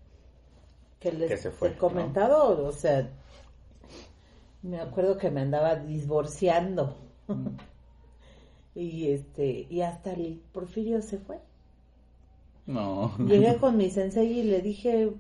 que 1.00 1.12
les 1.12 1.28
Que 1.28 1.37
se 1.37 1.50
fue, 1.50 1.69
he 1.69 1.75
comentado, 1.76 2.64
o 2.66 2.72
sea, 2.72 3.10
me 4.62 4.81
acuerdo 4.81 5.19
que 5.19 5.31
me 5.31 5.43
andaba 5.43 5.75
divorciando. 5.76 6.96
Y 8.74 9.10
este, 9.10 9.66
y 9.69 9.82
hasta 9.82 10.12
el 10.12 10.40
Porfirio 10.52 11.02
se 11.02 11.19
fue. 11.19 11.38
No. 12.66 13.14
Llegué 13.19 13.56
con 13.60 13.76
mi 13.76 13.90
sensei 13.90 14.41
y 14.41 14.43
le 14.44 14.60
dije, 14.60 15.10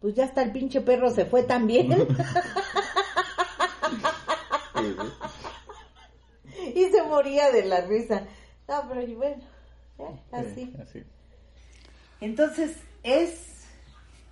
pues 0.00 0.14
ya 0.14 0.24
hasta 0.24 0.42
el 0.42 0.52
pinche 0.52 0.80
perro 0.80 1.10
se 1.10 1.24
fue 1.24 1.42
también. 1.42 1.92
Y 6.74 6.84
se 6.86 7.02
moría 7.02 7.50
de 7.50 7.64
la 7.64 7.82
risa. 7.82 8.24
No, 8.68 8.88
pero 8.88 9.02
y 9.02 9.14
bueno, 9.14 9.42
ya, 9.98 10.38
así. 10.38 10.54
Sí, 10.54 10.74
así. 10.80 11.02
Entonces, 12.20 12.76
es, 13.02 13.64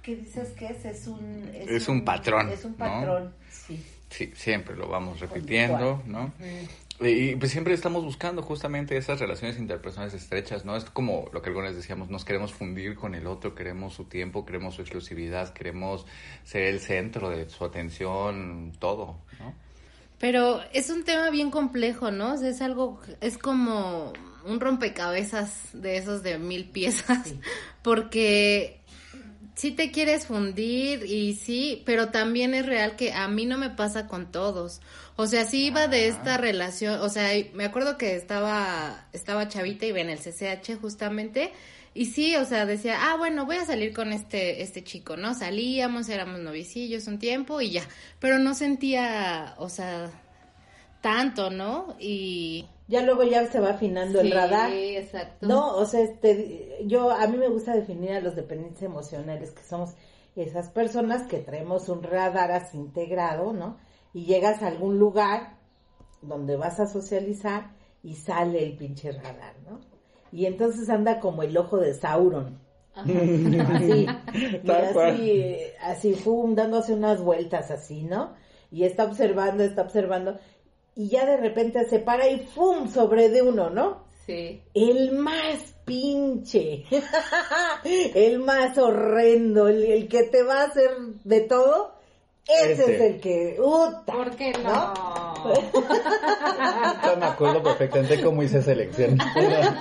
¿qué 0.02 0.16
dices 0.16 0.50
que 0.50 0.66
es? 0.66 0.84
Es 0.84 1.06
un... 1.06 1.50
Es 1.52 1.88
un 1.88 2.04
patrón, 2.04 2.48
Es 2.48 2.64
un 2.64 2.72
¿no? 2.72 2.78
patrón, 2.78 3.34
sí. 3.50 3.84
Sí, 4.08 4.32
siempre 4.34 4.76
lo 4.76 4.88
vamos 4.88 5.20
repitiendo, 5.20 6.02
¿no? 6.06 6.32
Y 7.02 7.34
pues 7.36 7.50
siempre 7.50 7.72
estamos 7.72 8.04
buscando 8.04 8.42
justamente 8.42 8.94
esas 8.96 9.18
relaciones 9.18 9.58
interpersonales 9.58 10.12
estrechas, 10.12 10.66
¿no? 10.66 10.76
Es 10.76 10.84
como 10.84 11.30
lo 11.32 11.40
que 11.40 11.48
algunos 11.48 11.74
decíamos, 11.74 12.10
nos 12.10 12.26
queremos 12.26 12.52
fundir 12.52 12.94
con 12.94 13.14
el 13.14 13.26
otro, 13.26 13.54
queremos 13.54 13.94
su 13.94 14.04
tiempo, 14.04 14.44
queremos 14.44 14.74
su 14.74 14.82
exclusividad, 14.82 15.54
queremos 15.54 16.04
ser 16.44 16.64
el 16.64 16.80
centro 16.80 17.30
de 17.30 17.48
su 17.48 17.64
atención, 17.64 18.72
todo, 18.78 19.16
¿no? 19.38 19.54
Pero 20.18 20.60
es 20.74 20.90
un 20.90 21.04
tema 21.04 21.30
bien 21.30 21.50
complejo, 21.50 22.10
¿no? 22.10 22.34
O 22.34 22.36
sea, 22.36 22.50
es 22.50 22.60
algo, 22.60 23.00
es 23.22 23.38
como 23.38 24.12
un 24.44 24.60
rompecabezas 24.60 25.70
de 25.72 25.96
esos 25.96 26.22
de 26.22 26.38
mil 26.38 26.68
piezas, 26.68 27.34
porque 27.82 28.79
sí 29.60 29.72
te 29.72 29.90
quieres 29.90 30.26
fundir 30.26 31.04
y 31.04 31.34
sí, 31.34 31.82
pero 31.84 32.08
también 32.08 32.54
es 32.54 32.64
real 32.64 32.96
que 32.96 33.12
a 33.12 33.28
mí 33.28 33.44
no 33.44 33.58
me 33.58 33.68
pasa 33.68 34.06
con 34.06 34.32
todos. 34.32 34.80
O 35.16 35.26
sea, 35.26 35.44
sí 35.44 35.66
iba 35.66 35.86
de 35.86 36.08
esta 36.08 36.38
relación, 36.38 36.98
o 37.00 37.10
sea, 37.10 37.28
me 37.52 37.66
acuerdo 37.66 37.98
que 37.98 38.16
estaba, 38.16 39.06
estaba 39.12 39.48
chavita, 39.48 39.84
iba 39.84 40.00
en 40.00 40.08
el 40.08 40.18
CCH 40.18 40.80
justamente, 40.80 41.52
y 41.92 42.06
sí, 42.06 42.36
o 42.36 42.46
sea, 42.46 42.64
decía, 42.64 43.10
ah, 43.10 43.16
bueno, 43.18 43.44
voy 43.44 43.56
a 43.56 43.66
salir 43.66 43.92
con 43.92 44.14
este, 44.14 44.62
este 44.62 44.82
chico, 44.82 45.18
¿no? 45.18 45.34
Salíamos, 45.34 46.08
éramos 46.08 46.40
novicillos 46.40 47.06
un 47.06 47.18
tiempo 47.18 47.60
y 47.60 47.72
ya, 47.72 47.82
pero 48.18 48.38
no 48.38 48.54
sentía, 48.54 49.56
o 49.58 49.68
sea, 49.68 50.10
tanto, 51.02 51.50
¿no? 51.50 51.96
Y... 52.00 52.64
Ya 52.90 53.02
luego 53.02 53.22
ya 53.22 53.46
se 53.46 53.60
va 53.60 53.70
afinando 53.70 54.20
el 54.20 54.26
Sí, 54.26 54.32
radar. 54.32 54.72
exacto. 54.72 55.46
No, 55.46 55.76
o 55.76 55.86
sea, 55.86 56.00
este, 56.00 56.78
yo, 56.86 57.10
a 57.10 57.26
mí 57.28 57.36
me 57.36 57.48
gusta 57.48 57.72
definir 57.74 58.12
a 58.12 58.20
los 58.20 58.34
dependientes 58.34 58.82
emocionales, 58.82 59.52
que 59.52 59.62
somos 59.62 59.94
esas 60.34 60.70
personas 60.70 61.26
que 61.28 61.38
traemos 61.38 61.88
un 61.88 62.02
radar 62.02 62.50
así 62.50 62.76
integrado, 62.78 63.52
¿no? 63.52 63.76
Y 64.12 64.24
llegas 64.24 64.62
a 64.62 64.66
algún 64.66 64.98
lugar 64.98 65.54
donde 66.20 66.56
vas 66.56 66.80
a 66.80 66.86
socializar 66.86 67.70
y 68.02 68.14
sale 68.14 68.64
el 68.64 68.76
pinche 68.76 69.12
radar, 69.12 69.54
¿no? 69.68 69.78
Y 70.32 70.46
entonces 70.46 70.88
anda 70.90 71.20
como 71.20 71.42
el 71.44 71.56
ojo 71.56 71.76
de 71.78 71.94
Sauron. 71.94 72.58
Así, 72.92 73.12
y 74.64 74.70
así, 74.70 75.62
así, 75.80 76.14
fum, 76.14 76.56
dándose 76.56 76.92
unas 76.92 77.22
vueltas 77.22 77.70
así, 77.70 78.02
¿no? 78.02 78.34
Y 78.72 78.84
está 78.84 79.04
observando, 79.04 79.62
está 79.64 79.82
observando, 79.82 80.38
y 81.00 81.08
ya 81.08 81.24
de 81.24 81.38
repente 81.38 81.88
se 81.88 81.98
para 81.98 82.28
y 82.28 82.40
¡fum! 82.40 82.86
sobre 82.92 83.30
de 83.30 83.40
uno, 83.40 83.70
¿no? 83.70 84.04
Sí. 84.26 84.62
El 84.74 85.12
más 85.12 85.74
pinche, 85.86 86.84
el 88.14 88.38
más 88.40 88.76
horrendo, 88.76 89.68
el, 89.68 89.82
el 89.82 90.08
que 90.08 90.24
te 90.24 90.42
va 90.42 90.60
a 90.60 90.64
hacer 90.66 90.90
de 91.24 91.40
todo, 91.40 91.94
ese 92.48 92.94
es 92.96 93.00
el 93.00 93.20
que, 93.20 93.56
¡uta! 93.60 94.12
¿Por 94.12 94.30
qué 94.36 94.52
no? 94.62 94.94
Yo 97.04 97.16
me 97.16 97.26
acuerdo 97.26 97.62
perfectamente 97.62 98.22
cómo 98.22 98.42
hice 98.42 98.62
selección. 98.62 99.16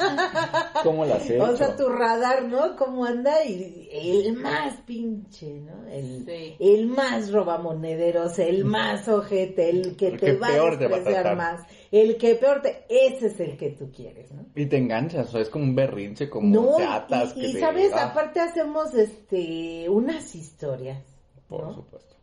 ¿Cómo 0.84 1.06
la 1.06 1.20
sé? 1.20 1.40
O 1.42 1.56
sea, 1.58 1.76
tu 1.76 1.90
radar, 1.90 2.44
¿no? 2.44 2.76
¿Cómo 2.76 3.06
anda? 3.06 3.44
Y 3.44 3.90
el 3.92 4.34
más 4.38 4.76
pinche, 4.86 5.62
¿no? 5.62 5.88
El, 5.88 6.26
Sí. 6.26 6.56
el 6.60 6.88
más 6.88 7.32
robamonederos, 7.32 8.40
el 8.40 8.66
más 8.66 9.08
ojete, 9.08 9.70
el 9.70 9.96
que 9.98 10.08
El 10.10 10.20
te 10.20 10.26
que 10.28 10.34
va 10.38 10.48
a 10.48 10.52
peor 10.52 10.78
te 10.80 10.88
va 10.88 10.96
a 10.96 11.00
despreciar 11.00 11.36
más, 11.36 11.62
el 11.92 12.18
que 12.18 12.36
peor 12.36 12.62
te... 12.62 12.86
Ese 12.90 13.28
es 13.28 13.40
el 13.40 13.58
que 13.58 13.72
tú 13.72 13.92
quieres, 13.92 14.32
¿no? 14.32 14.46
Y 14.56 14.66
te 14.68 14.78
enganchas, 14.78 15.28
o 15.30 15.32
sea, 15.32 15.42
es 15.42 15.50
como 15.50 15.64
un 15.66 15.76
berrinche, 15.76 16.30
como 16.30 16.48
No, 16.48 16.76
te 16.78 16.84
y- 16.84 16.86
atas. 16.86 17.32
y, 17.36 17.42
que 17.42 17.48
y 17.48 17.54
te- 17.54 17.60
sabes, 17.60 17.92
ah, 17.94 18.06
aparte 18.12 18.40
hacemos 18.40 18.94
este 18.94 19.90
unas 19.90 20.36
historias, 20.36 21.04
Por 21.48 21.64
¿no? 21.64 21.74
supuesto. 21.74 22.16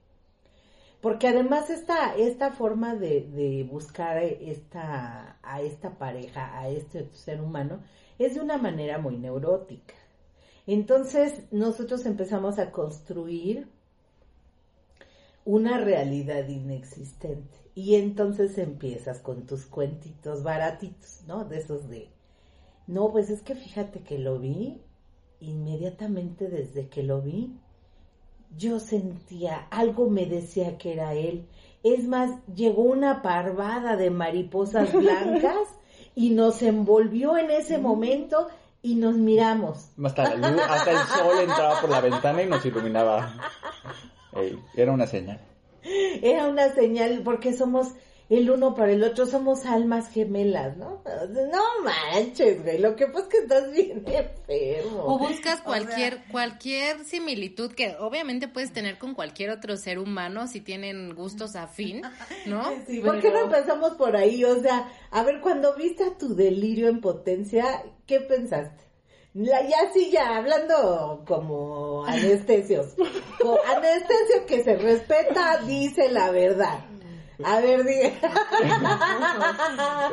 Porque 1.07 1.29
además 1.29 1.71
esta, 1.71 2.17
esta 2.17 2.51
forma 2.51 2.97
de, 2.97 3.21
de 3.21 3.63
buscar 3.63 4.19
esta, 4.19 5.39
a 5.41 5.63
esta 5.63 5.97
pareja, 5.99 6.59
a 6.59 6.69
este 6.69 7.09
ser 7.13 7.41
humano, 7.41 7.79
es 8.19 8.35
de 8.35 8.41
una 8.41 8.59
manera 8.59 8.99
muy 8.99 9.17
neurótica. 9.17 9.95
Entonces 10.67 11.45
nosotros 11.53 12.07
empezamos 12.07 12.59
a 12.59 12.73
construir 12.73 13.69
una 15.45 15.79
realidad 15.79 16.49
inexistente. 16.49 17.57
Y 17.77 17.95
entonces 17.95 18.59
empiezas 18.59 19.21
con 19.21 19.47
tus 19.47 19.65
cuentitos 19.65 20.43
baratitos, 20.43 21.23
¿no? 21.29 21.45
De 21.45 21.59
esos 21.59 21.89
de, 21.89 22.09
no, 22.89 23.13
pues 23.13 23.31
es 23.31 23.43
que 23.43 23.55
fíjate 23.55 24.01
que 24.01 24.19
lo 24.19 24.41
vi, 24.41 24.83
inmediatamente 25.39 26.49
desde 26.49 26.89
que 26.89 27.05
lo 27.05 27.23
vi, 27.23 27.61
yo 28.57 28.79
sentía, 28.81 29.67
algo 29.71 30.09
me 30.09 30.27
decía 30.27 30.79
que 30.79 30.93
era 30.93 31.15
él. 31.15 31.47
Es 31.83 32.07
más, 32.09 32.31
llegó 32.55 32.83
una 32.83 33.23
parvada 33.23 33.97
de 33.97 34.11
mariposas 34.11 34.93
blancas 34.95 35.69
y 36.15 36.31
nos 36.31 36.63
envolvió 36.63 37.37
en 37.39 37.51
ese 37.51 37.79
momento 37.79 38.49
y 38.83 38.95
nos 38.97 39.17
miramos. 39.17 39.91
Hasta, 40.05 40.35
la 40.35 40.49
luz- 40.51 40.63
hasta 40.69 40.91
el 40.93 40.99
sol 40.99 41.41
entraba 41.41 41.81
por 41.81 41.91
la 41.91 42.01
ventana 42.01 42.43
y 42.43 42.47
nos 42.47 42.65
iluminaba. 42.65 43.35
Ey, 44.35 44.59
era 44.75 44.93
una 44.93 45.07
señal. 45.07 45.41
Era 46.23 46.49
una 46.49 46.71
señal 46.75 47.23
porque 47.25 47.53
somos 47.53 47.89
el 48.29 48.51
uno 48.51 48.75
para 48.75 48.93
el 48.93 49.05
otro, 49.05 49.25
somos 49.25 49.67
almas 49.67 50.11
gemelas, 50.11 50.77
¿no? 50.77 51.03
No 51.05 51.63
manches, 51.85 52.63
güey, 52.63 52.79
lo 52.79 52.97
que 52.97 53.07
pasa 53.07 53.21
es 53.21 53.27
que 53.29 53.39
estás 53.39 53.71
bien 53.71 54.05
enfermo. 54.07 55.05
O 55.05 55.19
buscas 55.19 55.61
O 55.61 55.65
cualquier, 55.65 56.15
sea, 56.15 56.25
cualquier 56.33 57.05
similitud 57.05 57.73
que 57.73 57.95
obviamente 58.01 58.49
puedes 58.49 58.73
tener 58.73 58.99
con 58.99 59.15
cualquier 59.15 59.51
otro 59.51 59.77
ser 59.77 60.01
humano 60.01 60.49
si 60.49 60.61
tienen 60.61 61.15
gustos 61.15 61.55
afín, 61.55 62.03
¿no? 62.47 62.65
Sí, 62.87 63.01
¿Por 63.01 63.21
qué 63.21 63.31
no 63.31 63.45
empezamos 63.45 63.95
por 63.95 64.17
ahí? 64.17 64.45
O 64.45 64.61
sea, 64.61 64.91
a 65.11 65.23
ver, 65.23 65.41
cuando 65.41 65.75
viste 65.75 66.05
a 66.05 66.19
tu 66.19 66.35
delirio 66.35 66.89
en 66.89 67.01
potencia, 67.01 67.85
¿qué 68.07 68.21
pensaste? 68.21 68.85
La, 69.35 69.63
ya 69.63 69.93
sí, 69.93 70.11
ya, 70.11 70.37
hablando 70.37 71.23
como 71.27 72.05
anestesios. 72.07 72.95
Anestesio 73.77 74.47
que 74.47 74.65
se 74.65 74.77
respeta, 74.77 75.59
dice 75.59 76.11
la 76.11 76.31
verdad. 76.31 76.79
A 77.45 77.61
ver, 77.61 77.85
diga. 77.85 78.09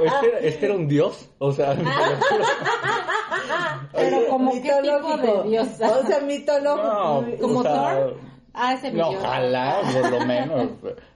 Este, 0.04 0.28
era- 0.28 0.40
este 0.40 0.66
era 0.66 0.76
un 0.76 0.88
dios, 0.88 1.30
o 1.40 1.52
sea, 1.54 1.76
Pero 3.94 4.28
como 4.28 4.52
qué 4.54 4.62
tipo 4.82 5.18
de 5.18 5.50
dios. 5.50 5.68
O 5.80 6.08
sea, 6.08 6.20
mitológico. 6.22 6.88
no, 6.88 7.26
¿Como 7.40 7.60
o 7.60 7.64
sea, 7.64 7.74
Thor? 7.74 8.18
Ah, 8.54 8.74
ese 8.74 8.92
No, 8.92 9.10
ojalá, 9.10 9.82
por 10.02 10.12
lo 10.12 10.26
menos. 10.26 10.70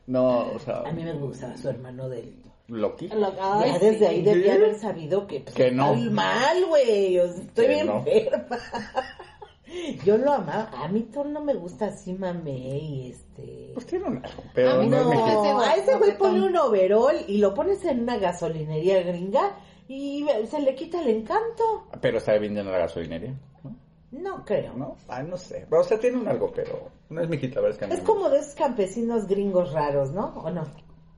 No, 0.08 0.52
o 0.54 0.60
sea, 0.60 0.84
A 0.86 0.92
mí 0.92 1.04
me 1.04 1.14
gustaba 1.14 1.56
su 1.58 1.70
hermano 1.70 2.10
del... 2.10 2.36
Loki. 2.70 3.08
Lo- 3.10 3.34
ay, 3.42 3.72
ya 3.72 3.80
desde 3.80 4.00
sí. 4.00 4.06
ahí 4.06 4.22
debía 4.24 4.56
¿Sí? 4.56 4.62
haber 4.62 4.80
sabido 4.80 5.26
que, 5.28 5.40
pues, 5.40 5.56
Que 5.56 5.72
no. 5.72 5.94
estoy 5.94 6.10
mal, 6.10 6.66
güey. 6.68 7.18
o 7.20 7.28
sea, 7.32 7.42
estoy 7.44 7.66
Que 7.66 7.74
bien 7.74 7.88
no. 7.88 7.98
enferma. 8.06 8.58
Yo 10.06 10.18
lo 10.18 10.34
amaba. 10.34 10.70
A 10.74 10.88
mí 10.88 11.04
Thor 11.14 11.28
no 11.28 11.44
me 11.44 11.54
gusta 11.54 11.88
así, 11.88 12.14
mame, 12.14 12.52
y 12.52 13.12
este... 13.12 13.72
Pues 13.74 13.86
tiene 13.86 14.06
un 14.06 14.18
algo, 14.18 14.44
pero 14.54 14.72
A 14.72 14.78
mí 14.80 14.88
no, 14.88 15.04
No, 15.04 15.62
a 15.62 15.76
ese 15.76 15.98
güey 15.98 16.18
pone 16.18 16.46
un 16.46 16.56
overol 16.56 17.16
y 17.28 17.38
lo 17.38 17.54
pones 17.54 17.84
en 17.86 18.02
una 18.02 18.18
gasolinería 18.18 19.04
gringa 19.04 19.58
y 19.88 20.26
se 20.50 20.62
le 20.62 20.76
quita 20.76 21.02
el 21.02 21.10
encanto. 21.10 21.88
Pero 22.02 22.18
está 22.18 22.34
vendiendo 22.34 22.72
la 22.72 22.80
gasolinería, 22.80 23.34
¿no? 23.64 23.76
No 24.12 24.46
creo. 24.46 24.74
¿No? 24.74 24.96
Ay, 25.08 25.26
no 25.28 25.38
sé. 25.38 25.66
Pero, 25.70 25.82
o 25.82 25.84
sea, 25.84 26.00
tiene 26.00 26.18
un 26.18 26.28
algo, 26.28 26.52
pero 26.54 26.90
no 27.10 27.22
es 27.22 27.30
la 27.30 27.62
verdad 27.62 27.72
es 27.72 27.78
que 27.78 27.94
Es 27.94 28.02
como 28.02 28.30
de 28.30 28.40
esos 28.40 28.56
campesinos 28.56 29.28
gringos 29.28 29.74
raros, 29.74 30.12
¿no? 30.12 30.28
¿O 30.38 30.50
no? 30.50 30.64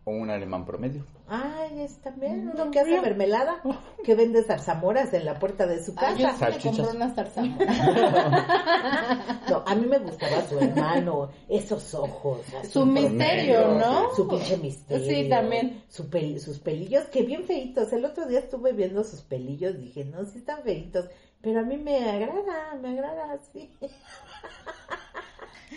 O 0.09 0.11
un 0.11 0.31
alemán 0.31 0.65
promedio. 0.65 1.05
Ay, 1.27 1.81
es 1.83 1.97
también 2.01 2.49
uno 2.51 2.71
que 2.71 2.79
hace 2.79 2.99
mermelada, 2.99 3.61
que 4.03 4.15
vende 4.15 4.41
zarzamoras 4.43 5.13
en 5.13 5.23
la 5.23 5.37
puerta 5.37 5.67
de 5.67 5.83
su 5.83 5.91
yo 5.93 5.97
casa. 5.99 6.51
sí 6.59 6.69
me 6.71 6.87
unas 6.87 7.13
zarzamoras. 7.13 7.77
No, 9.49 9.63
a 9.65 9.75
mí 9.75 9.85
me 9.85 9.99
gustaba 9.99 10.47
su 10.47 10.57
hermano, 10.59 11.29
esos 11.47 11.93
ojos. 11.93 12.39
Su 12.69 12.85
misterio, 12.85 13.61
promedio, 13.63 13.79
¿no? 13.79 14.15
Su 14.15 14.27
pinche 14.27 14.57
misterio. 14.57 15.05
Sí, 15.07 15.29
también. 15.29 15.83
Su 15.89 16.09
pel- 16.09 16.39
sus 16.39 16.57
pelillos, 16.59 17.03
que 17.05 17.21
bien 17.23 17.43
feitos. 17.45 17.91
El 17.93 18.05
otro 18.05 18.25
día 18.25 18.39
estuve 18.39 18.73
viendo 18.73 19.03
sus 19.03 19.21
pelillos, 19.21 19.77
dije, 19.79 20.05
no, 20.05 20.23
sí 20.25 20.39
están 20.39 20.63
feitos. 20.63 21.05
Pero 21.41 21.59
a 21.59 21.63
mí 21.63 21.77
me 21.77 21.97
agrada, 22.09 22.75
me 22.81 22.89
agrada 22.89 23.33
así. 23.33 23.71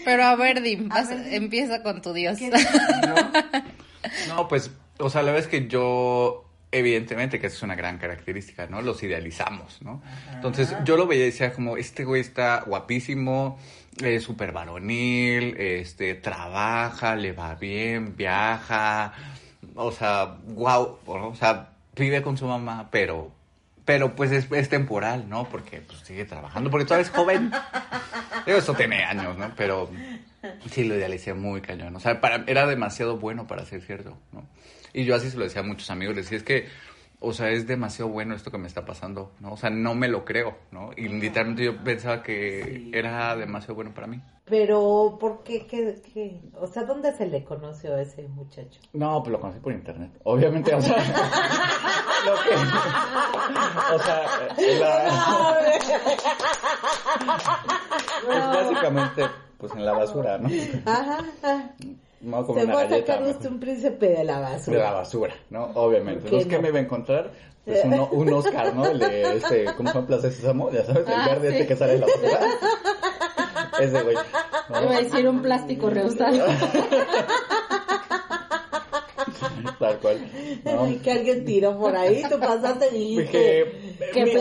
Pero 0.05 0.25
a 0.25 0.37
ver, 0.37 0.63
Dim, 0.63 0.89
vas- 0.89 1.11
empieza 1.11 1.83
con 1.83 2.01
tu 2.01 2.13
dios. 2.15 2.39
No, 3.07 3.15
pues, 4.49 4.71
o 4.99 5.11
sea, 5.11 5.23
la 5.23 5.33
verdad 5.33 5.47
es 5.47 5.51
que 5.51 5.69
yo, 5.69 6.45
evidentemente 6.71 7.39
que 7.39 7.47
esa 7.47 7.57
es 7.57 7.63
una 7.63 7.75
gran 7.75 7.99
característica, 7.99 8.67
¿no? 8.67 8.83
Los 8.83 9.03
idealizamos, 9.03 9.81
¿no? 9.83 10.03
Entonces, 10.33 10.75
yo 10.85 10.97
lo 10.97 11.07
veía 11.07 11.25
y 11.25 11.27
decía 11.27 11.53
como, 11.53 11.77
este 11.77 12.05
güey 12.05 12.21
está 12.21 12.63
guapísimo, 12.67 13.59
es 14.03 14.23
súper 14.23 14.53
varonil, 14.53 15.57
este, 15.59 16.15
trabaja, 16.15 17.15
le 17.17 17.33
va 17.33 17.55
bien, 17.57 18.17
viaja, 18.17 19.13
o 19.75 19.93
sea, 19.93 20.37
wow, 20.47 20.99
o 21.07 21.35
sea, 21.35 21.71
vive 21.97 22.23
con 22.23 22.37
su 22.37 22.47
mamá, 22.47 22.89
pero, 22.91 23.31
pero 23.85 24.15
pues 24.15 24.33
es, 24.33 24.51
es 24.51 24.69
temporal, 24.69 25.29
¿no? 25.29 25.49
Porque 25.49 25.81
pues 25.81 26.01
sigue 26.01 26.25
trabajando, 26.25 26.71
porque 26.71 26.85
todavía 26.85 27.07
es 27.07 27.11
joven. 27.11 27.53
Digo, 28.47 28.59
eso 28.59 28.75
tiene 28.75 29.05
años, 29.05 29.37
¿no? 29.37 29.53
Pero 29.57 29.91
sí 30.71 30.85
lo 30.85 30.95
idealicé 30.97 31.35
muy 31.35 31.61
cañón. 31.61 31.95
O 31.97 32.01
sea, 32.01 32.21
para, 32.21 32.45
era 32.47 32.67
demasiado 32.67 33.19
bueno 33.19 33.47
para 33.47 33.65
ser 33.65 33.83
cierto, 33.83 34.17
¿no? 34.33 34.45
Y 34.93 35.05
yo 35.05 35.15
así 35.15 35.31
se 35.31 35.37
lo 35.39 35.45
decía 35.45 35.63
a 35.63 35.65
muchos 35.65 35.91
amigos, 35.91 36.15
les 36.17 36.25
decía, 36.27 36.39
es 36.39 36.45
que, 36.45 36.69
o 37.21 37.33
sea, 37.33 37.51
es 37.51 37.67
demasiado 37.67 38.11
bueno 38.11 38.35
esto 38.35 38.51
que 38.51 38.59
me 38.59 38.67
está 38.67 38.85
pasando, 38.85 39.33
¿no? 39.41 39.53
O 39.53 39.57
sea, 39.57 39.71
no 39.71 39.95
me 39.95 40.09
lo 40.09 40.25
creo, 40.25 40.59
¿no? 40.71 40.91
Y 40.97 41.09
literalmente 41.09 41.65
yo 41.65 41.83
pensaba 41.83 42.23
que 42.23 42.91
era 42.93 43.35
demasiado 43.37 43.75
bueno 43.77 43.95
para 43.95 44.07
mí. 44.09 44.21
Pero, 44.45 45.17
¿por 45.21 45.45
qué? 45.45 45.67
qué, 45.67 46.03
qué? 46.13 46.41
O 46.61 46.67
sea, 46.67 46.83
¿dónde 46.83 47.13
se 47.17 47.27
le 47.27 47.45
conoció 47.45 47.95
a 47.95 48.03
ese 48.03 48.27
muchacho? 48.29 48.81
No, 48.93 49.23
pues 49.23 49.33
lo 49.33 49.41
conocí 49.41 49.61
por 49.61 49.73
internet. 49.73 50.11
Obviamente, 50.25 50.75
o 50.75 50.83
sea. 50.83 50.97
lo 52.27 52.35
que. 52.43 52.55
O 53.95 53.99
sea, 54.03 54.23
la- 54.81 55.59
pues 58.27 58.39
básicamente, 58.47 59.23
pues 59.63 59.73
en 59.75 59.87
la 59.87 59.93
basura, 59.93 60.37
¿no? 60.39 60.49
Ajá, 60.85 61.19
ajá. 61.43 61.71
No 62.21 62.45
como 62.47 62.59
Se 62.59 62.65
una 62.67 62.75
va 62.75 62.81
a 62.81 62.85
galleta. 62.85 63.13
sacar 63.15 63.25
¿no? 63.27 63.31
usted 63.31 63.51
un 63.51 63.61
príncipe 63.61 64.09
de 64.09 64.25
la 64.25 64.37
De 64.37 64.43
basura. 64.43 64.79
la 64.83 64.93
basura, 64.93 65.35
¿no? 65.51 65.65
Obviamente. 65.75 66.21
¿Por 66.21 66.31
qué 66.31 66.37
Entonces, 66.37 66.49
¿qué 66.51 66.57
no? 66.57 66.63
me 66.63 66.69
iba 66.69 66.79
a 66.79 66.83
encontrar? 66.83 67.31
Pues 67.65 67.81
uno, 67.85 68.09
un 68.11 68.33
Oscar, 68.33 68.75
¿no? 68.75 68.87
El 68.87 68.99
de 68.99 69.37
este, 69.37 69.65
¿cómo 69.77 69.89
se 69.89 69.95
llama 69.95 70.07
Plaza 70.09 70.31
Sésamo? 70.33 70.71
Ya 70.73 70.85
sabes, 70.85 71.07
el 71.07 71.15
Ah, 71.15 71.29
verde 71.29 71.49
sí. 71.51 71.55
este 71.55 71.67
que 71.69 71.77
sale 71.77 71.95
en 71.95 72.01
la 72.01 72.07
basura. 72.09 72.41
Ese 73.81 74.03
güey. 74.03 74.17
¿no? 74.69 74.83
Iba 74.83 74.97
a 74.97 75.01
decir 75.01 75.29
un 75.29 75.43
plástico 75.43 75.89
reusado. 75.91 76.45
Tal 79.79 79.99
cual. 79.99 80.19
¿no? 80.65 80.85
Ay, 80.85 80.97
que 80.97 81.11
alguien 81.13 81.45
tiró 81.45 81.79
por 81.79 81.97
ahí, 81.97 82.23
tú 82.31 82.39
pasaste 82.39 82.97
y 82.97 83.19
Dije, 83.19 83.73
Qué 84.13 84.25
mi. 84.25 84.33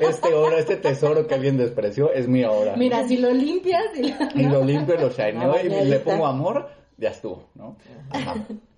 Este 0.00 0.34
oro, 0.34 0.56
este 0.56 0.76
tesoro 0.76 1.26
que 1.26 1.34
alguien 1.34 1.56
despreció 1.56 2.12
es 2.12 2.28
mi 2.28 2.44
obra. 2.44 2.76
Mira, 2.76 3.06
si 3.06 3.16
lo 3.16 3.32
limpias 3.32 3.84
y 3.96 4.12
lo... 4.12 4.16
Y 4.34 4.42
lo 4.44 4.64
limpio, 4.64 4.96
lo 4.96 5.10
shineo 5.10 5.60
y 5.62 5.68
le 5.68 5.98
pongo 6.00 6.26
amor, 6.26 6.70
ya 6.96 7.10
estuvo, 7.10 7.48
¿no? 7.54 7.76
Ajá. 8.10 8.34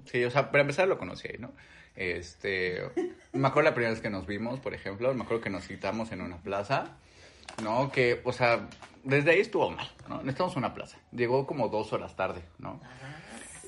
Sí, 0.07 0.25
o 0.25 0.31
sea, 0.31 0.51
para 0.51 0.63
empezar 0.63 0.89
lo 0.89 0.99
conocí 0.99 1.29
ahí, 1.29 1.39
¿no? 1.39 1.53
Este, 1.95 2.81
me 3.33 3.49
acuerdo 3.49 3.69
la 3.69 3.75
primera 3.75 3.93
vez 3.93 4.01
que 4.01 4.11
nos 4.11 4.27
vimos, 4.27 4.61
por 4.61 4.75
ejemplo, 4.75 5.13
me 5.15 5.23
acuerdo 5.23 5.43
que 5.43 5.51
nos 5.51 5.67
citamos 5.67 6.13
en 6.13 6.23
una 6.23 6.39
plaza, 6.39 6.97
¿no? 7.63 7.91
Que, 7.93 8.21
o 8.25 8.33
sea, 8.33 8.69
desde 9.05 9.33
ahí 9.33 9.41
estuvo 9.41 9.71
mal, 9.71 9.87
¿no? 10.09 10.19
Necesitamos 10.19 10.57
una 10.57 10.73
plaza. 10.75 10.99
Llegó 11.13 11.47
como 11.47 11.69
dos 11.69 11.93
horas 11.93 12.17
tarde, 12.17 12.43
¿no? 12.59 12.81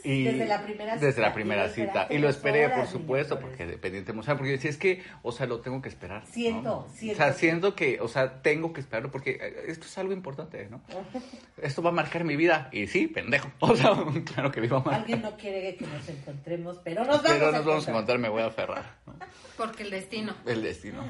Y 0.05 0.25
Desde 0.25 0.47
la 0.47 0.63
primera 0.63 0.95
Desde 0.95 1.13
cita. 1.13 1.23
la 1.23 1.35
primera 1.35 1.65
Y 1.65 1.69
lo 1.69 1.75
cita. 1.75 2.07
Y 2.11 2.19
lo 2.19 2.29
esperé, 2.29 2.67
horas, 2.67 2.79
por 2.79 2.89
supuesto, 2.89 3.39
porque 3.39 3.67
dependiente 3.67 4.13
emocional. 4.13 4.37
Porque 4.39 4.53
decía, 4.53 4.71
es 4.71 4.77
que, 4.79 5.03
o 5.23 5.33
sea, 5.33 5.47
lo 5.47 5.61
tengo 5.61 5.81
que 5.83 5.89
esperar. 5.89 6.23
¿no? 6.23 6.27
Siento, 6.27 6.89
siento 6.95 7.15
O 7.15 7.25
sea, 7.25 7.33
siento 7.33 7.75
que, 7.75 8.01
o 8.01 8.09
sea, 8.09 8.43
tengo 8.43 8.73
que 8.73 8.81
esperarlo 8.81 9.11
porque 9.11 9.39
eh, 9.41 9.65
esto 9.69 9.87
es 9.87 9.99
algo 9.99 10.13
importante, 10.13 10.69
¿no? 10.71 10.83
Esto 11.63 11.83
va 11.83 11.91
a 11.91 11.93
marcar 11.93 12.25
mi 12.25 12.37
vida. 12.37 12.69
Y 12.73 12.87
sí, 12.87 13.07
pendejo. 13.07 13.51
O 13.61 13.77
sea, 13.77 13.95
claro 14.35 14.51
que 14.51 14.61
vivo 14.61 14.83
mal. 14.83 14.95
Alguien 14.97 15.23
no 15.23 15.37
quiere 15.37 15.77
que 15.77 15.87
nos 15.87 16.09
encontremos, 16.09 16.79
pero 16.85 17.05
nos 17.05 17.23
vamos 17.23 17.31
Pero 17.39 17.49
a 17.49 17.53
nos 17.53 17.65
vamos 17.65 17.89
a 17.89 17.91
encontrar. 17.91 17.95
encontrar, 17.95 18.19
me 18.19 18.29
voy 18.29 18.43
a 18.43 18.47
aferrar, 18.47 18.97
¿no? 19.07 19.15
Porque 19.57 19.83
el 19.85 19.91
destino. 19.91 20.35
El 20.47 20.63
destino. 20.63 21.05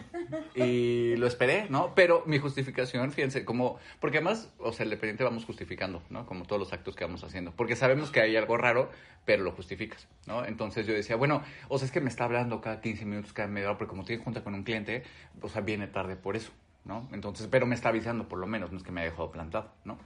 Y 0.54 1.16
lo 1.16 1.26
esperé, 1.26 1.66
¿no? 1.70 1.94
Pero 1.94 2.22
mi 2.26 2.38
justificación, 2.38 3.10
fíjense, 3.12 3.44
como, 3.44 3.78
porque 4.00 4.18
además, 4.18 4.50
o 4.58 4.72
sea, 4.72 4.84
el 4.84 4.90
dependiente 4.90 5.24
vamos 5.24 5.44
justificando, 5.44 6.02
¿no? 6.10 6.26
Como 6.26 6.44
todos 6.44 6.60
los 6.60 6.72
actos 6.72 6.94
que 6.94 7.04
vamos 7.04 7.24
haciendo. 7.24 7.52
Porque 7.52 7.76
sabemos 7.76 8.10
que 8.10 8.20
hay 8.20 8.36
algo 8.36 8.56
raro, 8.56 8.81
pero 9.24 9.42
lo 9.44 9.52
justificas, 9.52 10.08
¿no? 10.26 10.44
Entonces 10.44 10.86
yo 10.86 10.94
decía, 10.94 11.16
bueno, 11.16 11.42
o 11.68 11.78
sea, 11.78 11.86
es 11.86 11.92
que 11.92 12.00
me 12.00 12.08
está 12.08 12.24
hablando 12.24 12.60
cada 12.60 12.80
15 12.80 13.04
minutos, 13.04 13.32
cada 13.32 13.48
media 13.48 13.68
hora, 13.68 13.78
porque 13.78 13.90
como 13.90 14.04
tiene 14.04 14.22
junta 14.22 14.42
con 14.42 14.54
un 14.54 14.64
cliente, 14.64 15.04
o 15.40 15.48
sea, 15.48 15.60
viene 15.60 15.86
tarde 15.86 16.16
por 16.16 16.34
eso, 16.36 16.50
¿no? 16.84 17.08
Entonces, 17.12 17.46
pero 17.50 17.64
me 17.66 17.74
está 17.74 17.90
avisando 17.90 18.26
por 18.28 18.38
lo 18.38 18.46
menos, 18.46 18.72
no 18.72 18.78
es 18.78 18.82
que 18.84 18.90
me 18.90 19.02
haya 19.02 19.10
dejado 19.10 19.30
plantado, 19.30 19.70
¿no? 19.84 19.98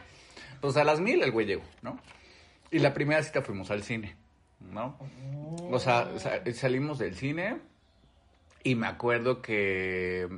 Pues 0.60 0.76
a 0.76 0.84
las 0.84 1.00
mil 1.00 1.22
el 1.22 1.32
güey 1.32 1.46
llegó, 1.46 1.62
¿no? 1.82 1.98
Y 2.70 2.78
la 2.80 2.92
primera 2.92 3.22
cita 3.22 3.40
fuimos 3.42 3.70
al 3.70 3.82
cine, 3.82 4.16
¿no? 4.72 4.98
O 5.70 5.78
sea, 5.78 6.18
sa- 6.18 6.40
salimos 6.52 6.98
del 6.98 7.14
cine 7.14 7.58
y 8.64 8.74
me 8.74 8.86
acuerdo 8.86 9.40
que... 9.40 10.28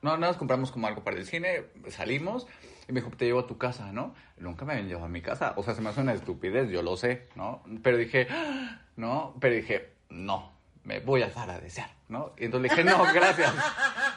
No, 0.00 0.16
nada 0.16 0.28
más 0.32 0.36
compramos 0.36 0.70
como 0.70 0.86
algo 0.86 1.02
para 1.02 1.16
el 1.18 1.26
cine, 1.26 1.64
salimos 1.88 2.46
y 2.88 2.92
me 2.92 3.00
dijo, 3.00 3.14
te 3.16 3.26
llevo 3.26 3.40
a 3.40 3.46
tu 3.46 3.58
casa, 3.58 3.92
¿no? 3.92 4.14
Nunca 4.38 4.64
me 4.64 4.72
habían 4.72 4.88
llevado 4.88 5.06
a 5.06 5.10
mi 5.10 5.20
casa. 5.20 5.52
O 5.56 5.62
sea, 5.62 5.74
se 5.74 5.82
me 5.82 5.90
hace 5.90 6.00
una 6.00 6.14
estupidez, 6.14 6.70
yo 6.70 6.82
lo 6.82 6.96
sé, 6.96 7.28
¿no? 7.36 7.62
Pero 7.82 7.98
dije, 7.98 8.26
"Ah", 8.30 8.80
no, 8.96 9.36
pero 9.40 9.54
dije, 9.54 9.92
no, 10.08 10.52
me 10.84 11.00
voy 11.00 11.22
a 11.22 11.28
dar 11.28 11.50
a 11.50 11.60
desear, 11.60 11.90
¿no? 12.08 12.32
Y 12.38 12.46
entonces 12.46 12.70
le 12.70 12.82
dije, 12.82 12.90
no, 12.96 13.04
gracias. 13.12 13.54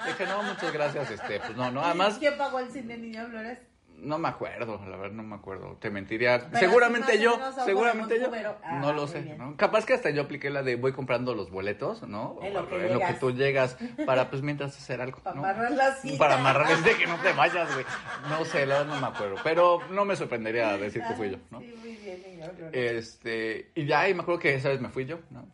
Le 0.05 0.11
dije, 0.13 0.25
no, 0.25 0.41
muchas 0.43 0.71
gracias, 0.71 1.11
este, 1.11 1.39
pues 1.39 1.55
no, 1.57 1.69
no, 1.69 1.81
además... 1.85 2.17
¿Quién 2.17 2.37
pagó 2.37 2.59
el 2.59 2.71
cine, 2.71 2.97
Niña 2.97 3.25
Flores? 3.25 3.59
No 4.01 4.17
me 4.17 4.29
acuerdo, 4.29 4.81
la 4.87 4.97
verdad 4.97 5.15
no 5.15 5.21
me 5.21 5.35
acuerdo. 5.35 5.77
Te 5.79 5.91
mentiría. 5.91 6.47
Pero 6.51 6.59
seguramente 6.59 7.19
yo, 7.19 7.39
seguramente 7.63 8.19
yo. 8.19 8.31
Ah, 8.63 8.79
no 8.79 8.93
lo 8.93 9.07
sé. 9.07 9.37
Capaz 9.57 9.85
que 9.85 9.93
hasta 9.93 10.09
yo 10.09 10.23
apliqué 10.23 10.49
la 10.49 10.63
de 10.63 10.75
voy 10.75 10.91
comprando 10.91 11.35
los 11.35 11.51
boletos, 11.51 12.01
¿no? 12.07 12.39
En 12.41 12.53
lo 12.53 12.67
que 12.67 12.87
en 12.87 12.93
lo 12.93 12.99
que 12.99 13.13
tú 13.13 13.31
llegas 13.31 13.77
para 14.07 14.29
pues 14.31 14.41
mientras 14.41 14.75
hacer 14.75 15.01
algo, 15.01 15.19
Para 15.19 15.35
¿no? 15.35 15.43
amarrar 15.43 15.71
la 15.71 15.93
cita. 15.93 16.17
Para 16.17 16.39
amarrar 16.39 16.71
es 16.71 16.83
de 16.83 16.95
que 16.97 17.05
no 17.05 17.15
te 17.17 17.31
vayas, 17.33 17.71
güey. 17.73 17.85
No 18.27 18.43
sé, 18.43 18.65
la 18.65 18.79
verdad 18.79 18.95
no 18.95 19.01
me 19.01 19.07
acuerdo, 19.07 19.35
pero 19.43 19.79
no 19.91 20.03
me 20.03 20.15
sorprendería 20.15 20.75
decir 20.77 21.03
que 21.07 21.13
fui 21.13 21.29
yo, 21.29 21.37
¿no? 21.51 21.59
Sí, 21.59 21.73
muy 21.79 21.95
bien, 21.95 22.23
Flores. 22.57 22.73
Este, 22.73 23.71
y 23.75 23.85
ya, 23.85 24.09
y 24.09 24.15
me 24.15 24.23
acuerdo 24.23 24.39
que 24.39 24.55
esa 24.55 24.69
vez 24.69 24.81
me 24.81 24.89
fui 24.89 25.05
yo, 25.05 25.19
¿no? 25.29 25.47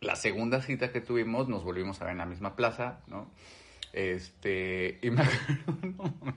La 0.00 0.16
segunda 0.16 0.60
cita 0.60 0.92
que 0.92 1.00
tuvimos, 1.00 1.48
nos 1.48 1.64
volvimos 1.64 1.98
a 2.02 2.04
ver 2.04 2.12
en 2.12 2.18
la 2.18 2.26
misma 2.26 2.56
plaza, 2.56 2.98
¿no? 3.06 3.30
Este, 3.94 4.98
y 5.00 5.10
me 5.10 5.22
acuerdo, 5.22 5.94
no, 5.96 6.34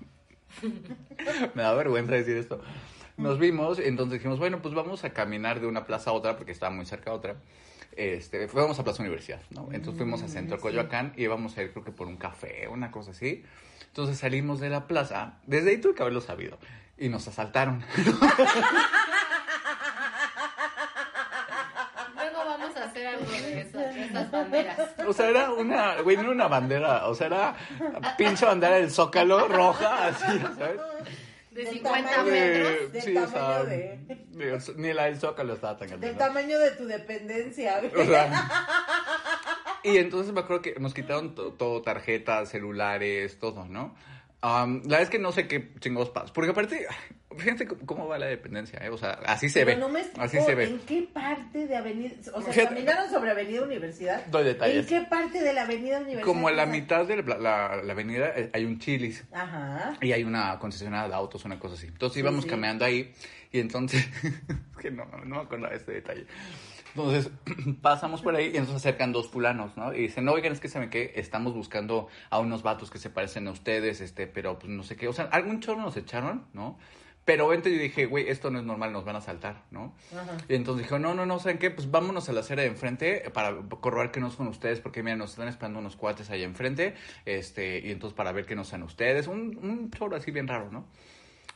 me 1.55 1.61
da 1.61 1.73
vergüenza 1.73 2.13
decir 2.13 2.37
esto. 2.37 2.61
Nos 3.17 3.39
vimos, 3.39 3.79
entonces 3.79 4.19
dijimos, 4.19 4.37
bueno, 4.37 4.61
pues 4.61 4.75
vamos 4.75 5.03
a 5.03 5.09
caminar 5.09 5.59
de 5.59 5.67
una 5.67 5.85
plaza 5.85 6.11
a 6.11 6.13
otra, 6.13 6.37
porque 6.37 6.51
estaba 6.51 6.73
muy 6.73 6.85
cerca 6.85 7.11
a 7.11 7.13
otra. 7.13 7.35
Este, 7.97 8.47
fuimos 8.47 8.77
a 8.77 8.83
Plaza 8.83 9.01
Universidad, 9.01 9.41
¿no? 9.49 9.69
Entonces 9.71 9.97
fuimos 9.97 10.21
a 10.21 10.27
Centro 10.27 10.59
Coyoacán 10.59 11.13
y 11.17 11.23
íbamos 11.23 11.57
a 11.57 11.63
ir, 11.63 11.71
creo 11.71 11.83
que 11.83 11.91
por 11.91 12.05
un 12.05 12.17
café, 12.17 12.67
una 12.67 12.91
cosa 12.91 13.09
así. 13.11 13.43
Entonces 13.87 14.19
salimos 14.19 14.59
de 14.59 14.69
la 14.69 14.85
plaza, 14.85 15.39
desde 15.47 15.71
ahí 15.71 15.77
tuve 15.77 15.95
que 15.95 16.03
haberlo 16.03 16.21
sabido, 16.21 16.59
y 16.95 17.09
nos 17.09 17.27
asaltaron. 17.27 17.83
Luego 22.15 22.37
vamos 22.45 22.77
a 22.77 22.83
hacer 22.83 23.07
algo 23.07 23.25
de, 23.25 24.06
banderas. 24.31 24.79
O 25.07 25.13
sea, 25.13 25.29
era 25.29 25.51
una, 25.51 26.01
güey, 26.01 26.15
no 26.17 26.23
era 26.23 26.31
una 26.31 26.47
bandera, 26.47 27.07
o 27.07 27.15
sea, 27.15 27.27
era 27.27 27.55
pinche 28.17 28.45
bandera 28.45 28.75
del 28.75 28.91
Zócalo 28.91 29.47
roja, 29.47 30.07
así, 30.07 30.39
¿sabes? 30.57 30.79
De 31.51 31.63
Del 31.63 31.73
50 31.73 32.09
tamaño 32.11 32.31
metros. 32.31 32.69
de- 32.69 32.87
Del 32.89 33.01
Sí, 33.01 33.17
o 33.17 33.27
sea, 33.27 33.39
tamaño 33.39 33.63
de- 33.65 34.59
ni 34.75 34.93
la 34.93 35.05
del 35.05 35.17
Zócalo 35.19 35.53
estaba 35.55 35.77
tan 35.77 35.87
grande. 35.87 36.07
Del 36.07 36.15
¿no? 36.15 36.19
tamaño 36.25 36.59
de 36.59 36.71
tu 36.71 36.85
dependencia. 36.85 37.81
O 37.97 38.05
sea, 38.05 38.49
y 39.83 39.97
entonces 39.97 40.33
me 40.33 40.41
acuerdo 40.41 40.61
que 40.61 40.75
nos 40.79 40.93
quitaron 40.93 41.33
to- 41.33 41.53
todo, 41.53 41.81
tarjetas, 41.81 42.49
celulares, 42.49 43.39
todo, 43.39 43.65
¿no? 43.65 43.95
La 44.41 44.65
verdad 44.65 45.01
es 45.01 45.09
que 45.09 45.19
no 45.19 45.31
sé 45.31 45.47
qué 45.47 45.71
chingados 45.79 46.09
pasa. 46.11 46.31
Porque 46.31 46.51
aparte, 46.51 46.85
fíjense 47.37 47.67
cómo- 47.67 48.07
va 48.07 48.17
la 48.19 48.25
dependencia, 48.25 48.79
¿eh? 48.83 48.89
O 48.89 48.97
sea, 48.97 49.19
así 49.25 49.49
se 49.49 49.65
Pero 49.65 49.77
ve. 49.77 49.81
no 49.81 49.89
me 49.89 49.99
explicó 50.01 50.25
así 50.25 50.39
se 50.41 50.55
ve. 50.55 50.65
en 50.65 50.79
qué 50.79 51.07
parte 51.13 51.67
de 51.67 51.75
Avenida, 51.75 52.13
o 52.33 52.41
sea, 52.41 52.53
Fíjate. 52.53 52.75
caminaron 52.75 53.09
sobre 53.09 53.31
Avenida 53.31 53.61
Universidad. 53.63 54.25
Doy 54.27 54.43
detalles. 54.43 54.89
¿En 54.91 55.01
qué 55.03 55.07
parte 55.09 55.41
de 55.41 55.53
la 55.53 55.63
Avenida 55.63 55.97
Universidad? 55.97 56.25
Como 56.25 56.49
en 56.49 56.57
la 56.57 56.65
mitad 56.65 57.05
de 57.05 57.23
la, 57.23 57.37
la- 57.37 57.81
la 57.83 57.93
avenida 57.93 58.31
eh, 58.35 58.49
hay 58.53 58.65
un 58.65 58.79
chilis. 58.79 59.23
Ajá. 59.31 59.93
Y 60.01 60.11
hay 60.11 60.23
una 60.23 60.57
concesionaria 60.59 61.07
de 61.09 61.15
autos, 61.15 61.45
una 61.45 61.59
cosa 61.59 61.75
así. 61.75 61.87
Entonces 61.87 62.17
íbamos 62.19 62.43
sí. 62.43 62.49
caminando 62.49 62.85
ahí 62.85 63.13
y 63.51 63.59
entonces, 63.59 64.05
es 64.23 64.77
que 64.81 64.91
no, 64.91 65.05
no 65.05 65.35
me 65.37 65.41
acuerdo 65.41 65.67
de 65.69 65.75
este 65.75 65.91
detalle. 65.93 66.25
Entonces 66.95 67.29
pasamos 67.81 68.21
por 68.23 68.35
ahí 68.35 68.51
y 68.55 68.59
nos 68.59 68.69
acercan 68.71 69.11
dos 69.11 69.29
fulanos, 69.29 69.77
¿no? 69.77 69.93
Y 69.93 70.03
dicen, 70.03 70.25
no, 70.25 70.31
oigan, 70.33 70.51
es 70.53 70.59
que 70.59 70.67
saben 70.67 70.89
que 70.89 71.13
estamos 71.15 71.53
buscando 71.53 72.07
a 72.31 72.39
unos 72.39 72.63
vatos 72.63 72.89
que 72.89 72.97
se 72.97 73.09
parecen 73.11 73.47
a 73.47 73.51
ustedes, 73.51 74.01
este, 74.01 74.25
pero 74.25 74.57
pues 74.57 74.71
no 74.71 74.81
sé 74.83 74.95
qué. 74.95 75.07
O 75.07 75.13
sea, 75.13 75.25
algún 75.25 75.59
chorro 75.59 75.81
nos 75.81 75.95
echaron, 75.95 76.47
¿no? 76.53 76.79
Pero 77.27 77.45
obviamente 77.45 77.75
yo 77.75 77.81
dije, 77.81 78.05
güey, 78.05 78.29
esto 78.29 78.49
no 78.51 78.57
es 78.57 78.63
normal, 78.63 78.93
nos 78.93 79.03
van 79.03 79.17
a 79.17 79.21
saltar, 79.21 79.63
¿no? 79.69 79.93
Ajá. 80.13 80.37
Y 80.47 80.55
entonces 80.55 80.85
dijo, 80.85 80.97
no, 80.97 81.13
no, 81.13 81.25
no, 81.25 81.39
¿saben 81.39 81.57
qué? 81.57 81.69
Pues 81.69 81.91
vámonos 81.91 82.29
a 82.29 82.31
la 82.31 82.39
acera 82.39 82.61
de 82.61 82.69
enfrente 82.69 83.29
para 83.33 83.53
corroborar 83.81 84.13
que 84.13 84.21
no 84.21 84.31
son 84.31 84.47
ustedes, 84.47 84.79
porque 84.79 85.03
mira, 85.03 85.17
nos 85.17 85.31
están 85.31 85.49
esperando 85.49 85.79
unos 85.79 85.97
cuates 85.97 86.29
ahí 86.29 86.43
enfrente, 86.43 86.95
este, 87.25 87.85
y 87.85 87.91
entonces 87.91 88.15
para 88.15 88.31
ver 88.31 88.45
que 88.45 88.55
no 88.55 88.63
sean 88.63 88.83
ustedes, 88.83 89.27
un, 89.27 89.59
un 89.61 89.91
choro 89.91 90.15
así 90.15 90.31
bien 90.31 90.47
raro, 90.47 90.71
¿no? 90.71 90.85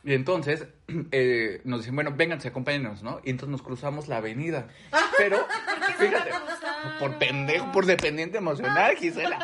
Y 0.04 0.12
entonces 0.12 0.66
eh, 1.10 1.62
nos 1.64 1.80
dicen, 1.80 1.94
bueno, 1.94 2.12
vénganse, 2.14 2.48
acompáñenos, 2.48 3.02
¿no? 3.02 3.22
Y 3.24 3.30
entonces 3.30 3.52
nos 3.52 3.62
cruzamos 3.62 4.08
la 4.08 4.18
avenida. 4.18 4.68
Pero, 5.16 5.46
fíjate, 5.98 6.32
por 6.98 7.18
pendejo, 7.18 7.72
por 7.72 7.86
dependiente 7.86 8.36
emocional, 8.36 8.94
Gisela. 8.96 9.38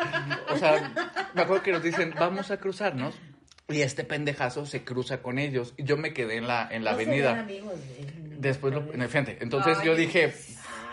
O 0.49 0.57
sea, 0.57 0.93
me 1.33 1.41
acuerdo 1.41 1.63
que 1.63 1.71
nos 1.71 1.81
dicen, 1.81 2.13
vamos 2.19 2.51
a 2.51 2.57
cruzarnos. 2.57 3.19
Y 3.69 3.81
este 3.81 4.03
pendejazo 4.03 4.65
se 4.65 4.83
cruza 4.83 5.21
con 5.21 5.37
ellos. 5.39 5.73
Y 5.77 5.83
yo 5.83 5.95
me 5.97 6.13
quedé 6.13 6.37
en 6.37 6.47
la, 6.47 6.67
en 6.71 6.83
la 6.83 6.91
No 6.91 6.95
avenida. 6.97 7.39
amigos 7.39 7.73
de- 7.79 8.37
Después 8.39 8.73
lo, 8.73 8.91
en 8.93 9.01
el 9.01 9.09
frente. 9.09 9.37
Entonces 9.41 9.77
Ay, 9.79 9.85
yo 9.85 9.95
dije, 9.95 10.33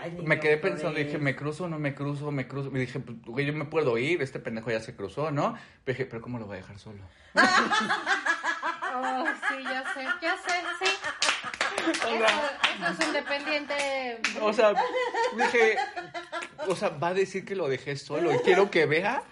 Ay, 0.02 0.10
niño 0.10 0.24
me 0.24 0.40
quedé 0.40 0.56
pensando, 0.58 0.98
dije, 0.98 1.16
¿me 1.18 1.34
cruzo 1.36 1.64
o 1.64 1.68
no 1.68 1.78
me 1.78 1.94
cruzo? 1.94 2.30
Me 2.32 2.46
cruzo. 2.48 2.70
Y 2.76 2.80
dije, 2.80 2.98
pues, 3.00 3.16
güey, 3.22 3.46
yo 3.46 3.52
me 3.52 3.64
puedo 3.64 3.96
ir, 3.98 4.20
este 4.20 4.38
pendejo 4.40 4.70
ya 4.70 4.80
se 4.80 4.94
cruzó, 4.94 5.30
¿no? 5.30 5.54
Pero 5.84 5.96
dije, 5.96 6.06
pero 6.10 6.20
¿cómo 6.22 6.38
lo 6.38 6.46
voy 6.46 6.54
a 6.58 6.60
dejar 6.60 6.78
solo? 6.78 7.02
Oh, 8.94 9.24
sí, 9.48 9.62
ya 9.62 9.84
sé, 9.94 10.04
ya 10.22 10.36
sé, 10.36 10.54
sí. 10.84 10.90
Eso, 11.86 12.08
eso 12.08 12.92
es 13.02 13.06
un 13.08 13.12
dependiente. 13.12 13.74
O 14.40 14.52
sea, 14.52 14.72
dije, 15.36 15.76
o 16.66 16.74
sea, 16.74 16.88
va 16.90 17.08
a 17.08 17.14
decir 17.14 17.44
que 17.44 17.54
lo 17.54 17.68
dejé 17.68 17.96
solo 17.96 18.34
y 18.34 18.38
quiero 18.38 18.70
que 18.70 18.86
vea 18.86 19.22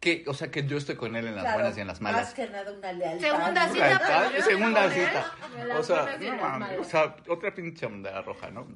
que, 0.00 0.24
o 0.26 0.34
sea, 0.34 0.50
que 0.50 0.66
yo 0.66 0.76
estoy 0.76 0.96
con 0.96 1.16
él 1.16 1.26
en 1.26 1.34
las 1.34 1.44
Claro, 1.44 1.58
buenas 1.58 1.76
y 1.78 1.80
en 1.80 1.86
las 1.86 2.00
Más 2.00 2.12
malas. 2.12 2.34
que 2.34 2.48
nada 2.48 2.70
una 2.72 2.92
lealtad. 2.92 3.28
Segunda 3.28 3.68
cita, 3.68 3.86
Lealtad, 3.86 4.22
pero 4.26 4.36
yo 4.38 4.44
segunda 4.44 4.90
cita. 4.90 5.32
O 5.78 5.82
sea, 5.82 6.16
no 6.20 6.36
mames, 6.36 6.78
o 6.80 6.84
sea, 6.84 7.16
otra 7.28 7.54
pinche 7.54 7.86
bandera 7.86 8.22
roja, 8.22 8.50
¿no? 8.50 8.66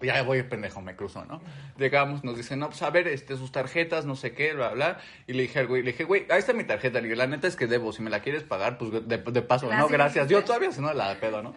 Ya 0.00 0.22
voy 0.22 0.40
pendejo, 0.44 0.80
me 0.80 0.94
cruzo, 0.94 1.24
¿no? 1.24 1.42
Llegamos, 1.76 2.22
nos 2.22 2.36
dicen, 2.36 2.60
no, 2.60 2.68
pues 2.68 2.80
a 2.82 2.90
ver, 2.90 3.08
este, 3.08 3.36
sus 3.36 3.50
tarjetas, 3.50 4.04
no 4.04 4.14
sé 4.14 4.32
qué, 4.32 4.52
bla, 4.54 4.68
bla. 4.68 4.98
Y 5.26 5.32
le 5.32 5.42
dije 5.42 5.58
al 5.58 5.66
güey, 5.66 5.82
le 5.82 5.90
dije, 5.90 6.04
güey, 6.04 6.24
ahí 6.30 6.38
está 6.38 6.52
mi 6.52 6.62
tarjeta. 6.62 6.98
Le 7.00 7.04
dije, 7.08 7.16
la 7.16 7.26
neta 7.26 7.48
es 7.48 7.56
que 7.56 7.66
debo, 7.66 7.92
si 7.92 8.02
me 8.02 8.08
la 8.10 8.20
quieres 8.20 8.44
pagar, 8.44 8.78
pues 8.78 8.92
de, 8.92 9.18
de 9.18 9.42
paso, 9.42 9.66
no, 9.66 9.72
Gracias. 9.72 9.90
gracias. 9.90 10.28
Yo 10.28 10.44
todavía 10.44 10.70
se 10.70 10.80
no 10.80 10.92
la 10.94 11.08
de 11.08 11.16
pedo, 11.16 11.42
¿no? 11.42 11.56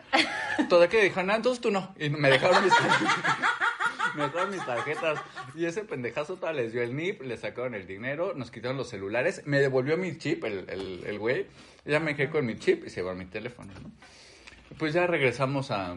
Todo 0.69 0.89
que 0.89 1.03
dijo, 1.03 1.21
no, 1.21 1.35
entonces 1.35 1.61
tú 1.61 1.69
no. 1.69 1.93
Y 1.99 2.09
me 2.09 2.31
dejaron 2.31 2.63
mis 2.63 2.73
tarjetas. 2.75 3.15
me 4.15 4.23
dejaron 4.23 4.51
mis 4.51 4.65
tarjetas. 4.65 5.19
Y 5.55 5.65
ese 5.65 5.83
pendejazo 5.83 6.37
tal 6.37 6.57
les 6.57 6.73
dio 6.73 6.81
el 6.81 6.95
NIP, 6.95 7.21
le 7.21 7.37
sacaron 7.37 7.75
el 7.75 7.87
dinero, 7.87 8.33
nos 8.35 8.51
quitaron 8.51 8.77
los 8.77 8.89
celulares, 8.89 9.43
me 9.45 9.59
devolvió 9.59 9.97
mi 9.97 10.17
chip, 10.17 10.43
el, 10.43 10.69
el, 10.69 11.03
el 11.05 11.19
güey. 11.19 11.47
Ya 11.85 11.99
me 11.99 12.15
quedé 12.15 12.29
con 12.29 12.45
mi 12.45 12.57
chip 12.57 12.85
y 12.85 12.89
se 12.89 13.01
llevó 13.01 13.15
mi 13.15 13.25
teléfono, 13.25 13.73
¿no? 13.81 13.91
Pues 14.77 14.93
ya 14.93 15.07
regresamos 15.07 15.71
a. 15.71 15.95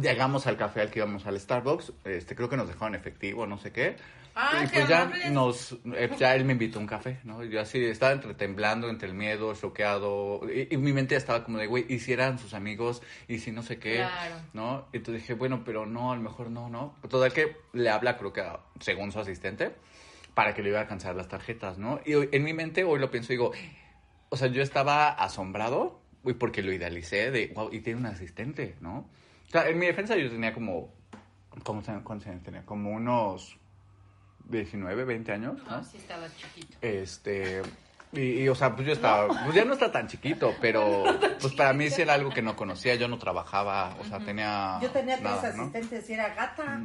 Llegamos 0.00 0.46
al 0.46 0.56
café 0.56 0.80
al 0.80 0.90
que 0.90 1.00
íbamos 1.00 1.26
al 1.26 1.38
Starbucks. 1.38 1.92
Este, 2.04 2.34
creo 2.34 2.48
que 2.48 2.56
nos 2.56 2.68
dejaron 2.68 2.94
efectivo, 2.94 3.46
no 3.46 3.58
sé 3.58 3.72
qué. 3.72 3.96
Ah, 4.34 4.62
y 4.64 4.66
pues 4.68 4.88
ya 4.88 5.02
amables. 5.02 5.30
nos, 5.30 5.72
eh, 5.94 6.10
ya 6.18 6.34
él 6.34 6.44
me 6.44 6.52
invitó 6.52 6.78
a 6.78 6.82
un 6.82 6.86
café, 6.86 7.20
¿no? 7.24 7.44
Yo 7.44 7.60
así 7.60 7.84
estaba 7.84 8.12
entre 8.12 8.34
temblando 8.34 8.88
entre 8.88 9.08
el 9.08 9.14
miedo, 9.14 9.54
choqueado, 9.54 10.40
y, 10.50 10.68
y 10.74 10.76
mi 10.78 10.92
mente 10.92 11.16
estaba 11.16 11.44
como 11.44 11.58
de, 11.58 11.66
güey, 11.66 11.84
¿y 11.88 11.98
si 11.98 12.12
eran 12.12 12.38
sus 12.38 12.54
amigos? 12.54 13.02
¿Y 13.28 13.38
si 13.40 13.52
no 13.52 13.62
sé 13.62 13.78
qué? 13.78 13.96
Claro. 13.96 14.36
¿No? 14.54 14.86
Y 14.92 14.98
entonces 14.98 15.22
dije, 15.22 15.34
bueno, 15.34 15.62
pero 15.64 15.84
no, 15.86 16.12
a 16.12 16.16
lo 16.16 16.22
mejor 16.22 16.50
no, 16.50 16.68
¿no? 16.70 16.96
Total 17.08 17.32
que 17.32 17.56
le 17.74 17.90
habla, 17.90 18.16
creo 18.16 18.32
que 18.32 18.42
según 18.80 19.12
su 19.12 19.20
asistente, 19.20 19.72
para 20.34 20.54
que 20.54 20.62
le 20.62 20.70
iba 20.70 20.78
a 20.78 20.82
alcanzar 20.82 21.14
las 21.14 21.28
tarjetas, 21.28 21.76
¿no? 21.76 22.00
Y 22.06 22.12
en 22.34 22.42
mi 22.42 22.54
mente 22.54 22.84
hoy 22.84 22.98
lo 23.00 23.10
pienso 23.10 23.32
y 23.32 23.36
digo, 23.36 23.52
o 24.30 24.36
sea, 24.38 24.48
yo 24.48 24.62
estaba 24.62 25.10
asombrado, 25.10 26.00
güey, 26.22 26.34
porque 26.34 26.62
lo 26.62 26.72
idealicé 26.72 27.30
de, 27.30 27.52
wow, 27.54 27.68
y 27.70 27.80
tiene 27.80 28.00
un 28.00 28.06
asistente, 28.06 28.76
¿no? 28.80 28.98
O 29.48 29.50
sea, 29.50 29.68
en 29.68 29.78
mi 29.78 29.84
defensa 29.84 30.16
yo 30.16 30.30
tenía 30.30 30.54
como, 30.54 30.90
¿cómo 31.64 31.82
se- 31.82 31.92
¿cuántos 32.02 32.28
años 32.28 32.42
tenía? 32.42 32.64
Como 32.64 32.90
unos 32.92 33.58
19, 34.48 35.04
20 35.04 35.32
años, 35.32 35.58
¿no? 35.64 35.70
No, 35.78 35.84
sí 35.84 35.96
estaba 35.98 36.26
chiquito. 36.36 36.76
Este, 36.82 37.62
y, 38.12 38.42
y, 38.42 38.48
o 38.48 38.54
sea, 38.54 38.74
pues 38.74 38.86
yo 38.86 38.92
estaba, 38.92 39.28
pues 39.44 39.54
ya 39.54 39.64
no 39.64 39.72
está 39.72 39.90
tan 39.90 40.06
chiquito, 40.08 40.54
pero 40.60 41.04
pues 41.40 41.54
para 41.54 41.72
mí 41.72 41.88
sí 41.90 42.02
era 42.02 42.14
algo 42.14 42.30
que 42.30 42.42
no 42.42 42.54
conocía, 42.56 42.94
yo 42.96 43.08
no 43.08 43.18
trabajaba, 43.18 43.96
o 44.00 44.04
sea, 44.04 44.18
tenía 44.18 44.78
Yo 44.82 44.90
tenía 44.90 45.14
tres 45.16 45.24
nada, 45.30 45.52
¿no? 45.54 45.62
asistentes 45.62 46.10
y 46.10 46.12
era 46.12 46.34
gata. 46.34 46.82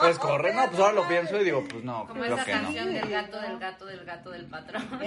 Pues 0.00 0.18
corre, 0.18 0.52
no, 0.52 0.66
pues 0.68 0.80
ahora 0.80 0.92
lo 0.92 1.08
pienso 1.08 1.40
y 1.40 1.44
digo, 1.44 1.64
pues 1.68 1.82
no, 1.84 2.06
Como 2.06 2.20
creo 2.20 2.34
esa 2.36 2.44
que 2.44 2.54
no. 2.54 2.62
canción 2.62 2.92
del 2.92 3.08
gato, 3.10 3.40
del 3.40 3.58
gato, 3.58 3.86
del 3.86 4.04
gato, 4.04 4.30
del 4.30 4.46
patrón. 4.46 4.82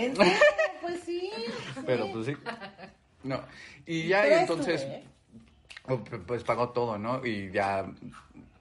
Pues 0.81 1.01
sí. 1.05 1.29
sí. 1.35 1.81
Pero 1.85 2.09
pues 2.13 2.27
sí. 2.27 2.37
No. 3.23 3.41
Y 3.85 4.07
ya, 4.07 4.27
y 4.27 4.33
entonces, 4.33 4.81
tuve, 4.83 4.93
¿eh? 4.95 5.03
oh, 5.89 6.03
p- 6.03 6.19
pues 6.19 6.43
pagó 6.43 6.69
todo, 6.69 6.97
¿no? 6.97 7.25
Y 7.25 7.51
ya, 7.51 7.85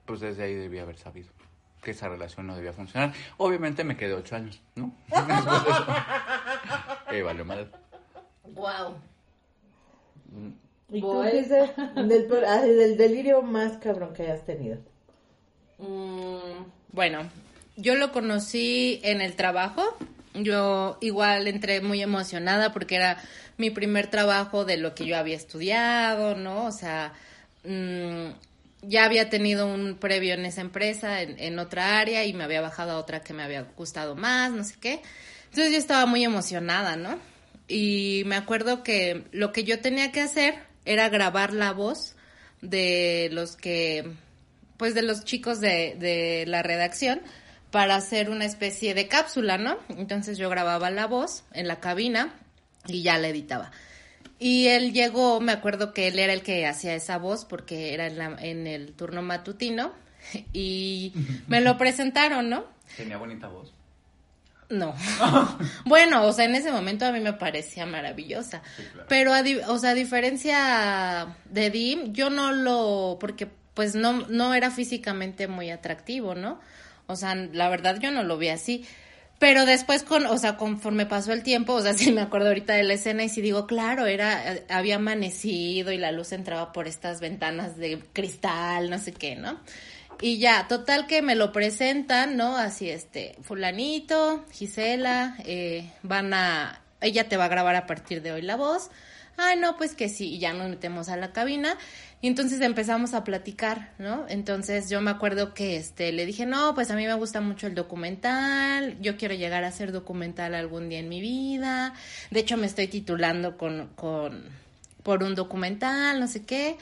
pues 0.04 0.20
desde 0.20 0.42
ahí 0.44 0.54
debía 0.54 0.82
haber 0.82 0.96
sabido 0.98 1.28
que 1.86 1.92
esa 1.92 2.08
relación 2.08 2.48
no 2.48 2.56
debía 2.56 2.72
funcionar. 2.72 3.12
Obviamente 3.36 3.84
me 3.84 3.96
quedé 3.96 4.12
ocho 4.14 4.34
años, 4.34 4.60
¿no? 4.74 4.92
Y 7.12 7.20
valió 7.22 7.44
madre. 7.44 7.68
Wow. 8.54 8.96
¿Y 10.90 11.00
tú 11.00 11.22
qué 11.22 11.38
dices 11.38 11.70
del, 11.94 12.26
per- 12.26 12.44
ah, 12.44 12.60
del 12.62 12.96
delirio 12.96 13.40
más 13.42 13.76
cabrón 13.78 14.12
que 14.14 14.24
hayas 14.24 14.44
tenido? 14.44 14.78
Mm, 15.78 16.64
bueno, 16.90 17.20
yo 17.76 17.94
lo 17.94 18.10
conocí 18.10 19.00
en 19.04 19.20
el 19.20 19.36
trabajo. 19.36 19.82
Yo 20.34 20.98
igual 21.00 21.46
entré 21.46 21.80
muy 21.82 22.02
emocionada 22.02 22.72
porque 22.72 22.96
era 22.96 23.16
mi 23.58 23.70
primer 23.70 24.08
trabajo 24.08 24.64
de 24.64 24.76
lo 24.76 24.94
que 24.96 25.06
yo 25.06 25.16
había 25.16 25.36
estudiado, 25.36 26.34
¿no? 26.34 26.64
O 26.66 26.72
sea, 26.72 27.12
mm, 27.64 28.30
ya 28.82 29.04
había 29.04 29.28
tenido 29.30 29.66
un 29.66 29.96
previo 29.96 30.34
en 30.34 30.44
esa 30.44 30.60
empresa, 30.60 31.22
en, 31.22 31.58
otra 31.58 31.98
área, 31.98 32.24
y 32.24 32.32
me 32.32 32.44
había 32.44 32.60
bajado 32.60 32.92
a 32.92 32.98
otra 32.98 33.20
que 33.20 33.32
me 33.32 33.42
había 33.42 33.62
gustado 33.76 34.14
más, 34.14 34.52
no 34.52 34.64
sé 34.64 34.76
qué. 34.80 35.02
Entonces 35.46 35.72
yo 35.72 35.78
estaba 35.78 36.06
muy 36.06 36.24
emocionada, 36.24 36.96
¿no? 36.96 37.18
Y 37.68 38.22
me 38.26 38.36
acuerdo 38.36 38.82
que 38.82 39.24
lo 39.32 39.52
que 39.52 39.64
yo 39.64 39.80
tenía 39.80 40.12
que 40.12 40.20
hacer 40.20 40.54
era 40.84 41.08
grabar 41.08 41.52
la 41.52 41.72
voz 41.72 42.14
de 42.62 43.28
los 43.32 43.56
que 43.56 44.12
pues 44.76 44.94
de 44.94 45.02
los 45.02 45.24
chicos 45.24 45.60
de, 45.60 45.96
de 45.98 46.44
la 46.46 46.62
redacción 46.62 47.22
para 47.70 47.96
hacer 47.96 48.30
una 48.30 48.44
especie 48.44 48.94
de 48.94 49.08
cápsula, 49.08 49.58
¿no? 49.58 49.78
Entonces 49.88 50.38
yo 50.38 50.48
grababa 50.50 50.90
la 50.90 51.06
voz 51.06 51.44
en 51.52 51.66
la 51.66 51.80
cabina 51.80 52.34
y 52.86 53.02
ya 53.02 53.18
la 53.18 53.28
editaba. 53.28 53.72
Y 54.38 54.68
él 54.68 54.92
llegó, 54.92 55.40
me 55.40 55.52
acuerdo 55.52 55.92
que 55.94 56.08
él 56.08 56.18
era 56.18 56.32
el 56.32 56.42
que 56.42 56.66
hacía 56.66 56.94
esa 56.94 57.16
voz 57.18 57.44
porque 57.44 57.94
era 57.94 58.06
en, 58.06 58.18
la- 58.18 58.36
en 58.40 58.66
el 58.66 58.92
turno 58.92 59.22
matutino 59.22 59.92
y 60.52 61.12
me 61.48 61.60
lo 61.60 61.78
presentaron, 61.78 62.50
¿no? 62.50 62.64
Tenía 62.96 63.16
bonita 63.16 63.48
voz. 63.48 63.72
No. 64.68 64.94
bueno, 65.84 66.26
o 66.26 66.32
sea, 66.32 66.44
en 66.44 66.54
ese 66.56 66.72
momento 66.72 67.06
a 67.06 67.12
mí 67.12 67.20
me 67.20 67.32
parecía 67.32 67.86
maravillosa. 67.86 68.62
claro. 68.92 69.06
Pero, 69.08 69.32
a 69.32 69.42
di- 69.42 69.60
o 69.68 69.78
sea, 69.78 69.90
a 69.90 69.94
diferencia 69.94 71.36
de 71.50 71.70
Dim, 71.70 72.12
yo 72.12 72.30
no 72.30 72.52
lo, 72.52 73.16
porque 73.20 73.48
pues 73.74 73.94
no, 73.94 74.26
no 74.28 74.54
era 74.54 74.70
físicamente 74.70 75.46
muy 75.48 75.70
atractivo, 75.70 76.34
¿no? 76.34 76.60
O 77.06 77.14
sea, 77.14 77.34
la 77.34 77.68
verdad 77.68 77.98
yo 78.00 78.10
no 78.10 78.22
lo 78.24 78.38
vi 78.38 78.48
así. 78.48 78.84
Pero 79.38 79.66
después, 79.66 80.02
con, 80.02 80.24
o 80.26 80.38
sea, 80.38 80.56
conforme 80.56 81.04
pasó 81.04 81.32
el 81.32 81.42
tiempo, 81.42 81.74
o 81.74 81.82
sea, 81.82 81.92
sí 81.94 82.12
me 82.12 82.22
acuerdo 82.22 82.48
ahorita 82.48 82.74
de 82.74 82.84
la 82.84 82.94
escena 82.94 83.24
y 83.24 83.28
sí 83.28 83.40
digo, 83.40 83.66
claro, 83.66 84.06
era, 84.06 84.56
había 84.68 84.96
amanecido 84.96 85.92
y 85.92 85.98
la 85.98 86.12
luz 86.12 86.32
entraba 86.32 86.72
por 86.72 86.88
estas 86.88 87.20
ventanas 87.20 87.76
de 87.76 88.00
cristal, 88.12 88.90
no 88.90 88.98
sé 88.98 89.12
qué, 89.12 89.36
¿no? 89.36 89.60
Y 90.20 90.38
ya, 90.38 90.66
total 90.66 91.06
que 91.06 91.20
me 91.20 91.34
lo 91.34 91.52
presentan, 91.52 92.36
¿no? 92.38 92.56
Así, 92.56 92.88
este, 92.88 93.36
fulanito, 93.42 94.46
Gisela, 94.50 95.36
eh, 95.44 95.92
van 96.02 96.32
a, 96.32 96.80
ella 97.02 97.28
te 97.28 97.36
va 97.36 97.44
a 97.44 97.48
grabar 97.48 97.76
a 97.76 97.86
partir 97.86 98.22
de 98.22 98.32
hoy 98.32 98.40
la 98.40 98.56
voz. 98.56 98.90
Ay, 99.36 99.58
no, 99.58 99.76
pues 99.76 99.94
que 99.94 100.08
sí, 100.08 100.34
y 100.34 100.38
ya 100.38 100.54
nos 100.54 100.70
metemos 100.70 101.10
a 101.10 101.16
la 101.18 101.32
cabina. 101.32 101.76
Y 102.26 102.28
entonces 102.28 102.60
empezamos 102.60 103.14
a 103.14 103.22
platicar, 103.22 103.92
¿no? 104.00 104.26
Entonces 104.28 104.90
yo 104.90 105.00
me 105.00 105.12
acuerdo 105.12 105.54
que 105.54 105.76
este 105.76 106.10
le 106.10 106.26
dije, 106.26 106.44
no, 106.44 106.74
pues 106.74 106.90
a 106.90 106.96
mí 106.96 107.06
me 107.06 107.14
gusta 107.14 107.40
mucho 107.40 107.68
el 107.68 107.76
documental, 107.76 109.00
yo 109.00 109.16
quiero 109.16 109.36
llegar 109.36 109.62
a 109.62 109.68
hacer 109.68 109.92
documental 109.92 110.56
algún 110.56 110.88
día 110.88 110.98
en 110.98 111.08
mi 111.08 111.20
vida. 111.20 111.94
De 112.32 112.40
hecho, 112.40 112.56
me 112.56 112.66
estoy 112.66 112.88
titulando 112.88 113.56
con, 113.56 113.90
con 113.94 114.42
por 115.04 115.22
un 115.22 115.36
documental, 115.36 116.18
no 116.18 116.26
sé 116.26 116.44
qué. 116.44 116.78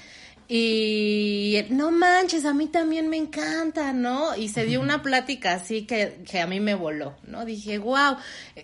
Y 0.48 1.66
no 1.68 1.90
manches, 1.90 2.46
a 2.46 2.54
mí 2.54 2.68
también 2.68 3.10
me 3.10 3.18
encanta, 3.18 3.92
¿no? 3.92 4.34
Y 4.36 4.48
se 4.48 4.64
dio 4.64 4.80
una 4.80 5.02
plática 5.02 5.52
así 5.52 5.82
que, 5.82 6.22
que 6.26 6.40
a 6.40 6.46
mí 6.46 6.58
me 6.58 6.74
voló, 6.74 7.16
¿no? 7.26 7.44
Dije, 7.44 7.76
wow. 7.76 8.16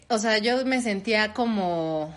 O 0.09 0.17
sea, 0.17 0.39
yo 0.39 0.65
me 0.65 0.81
sentía 0.81 1.35
como 1.35 2.11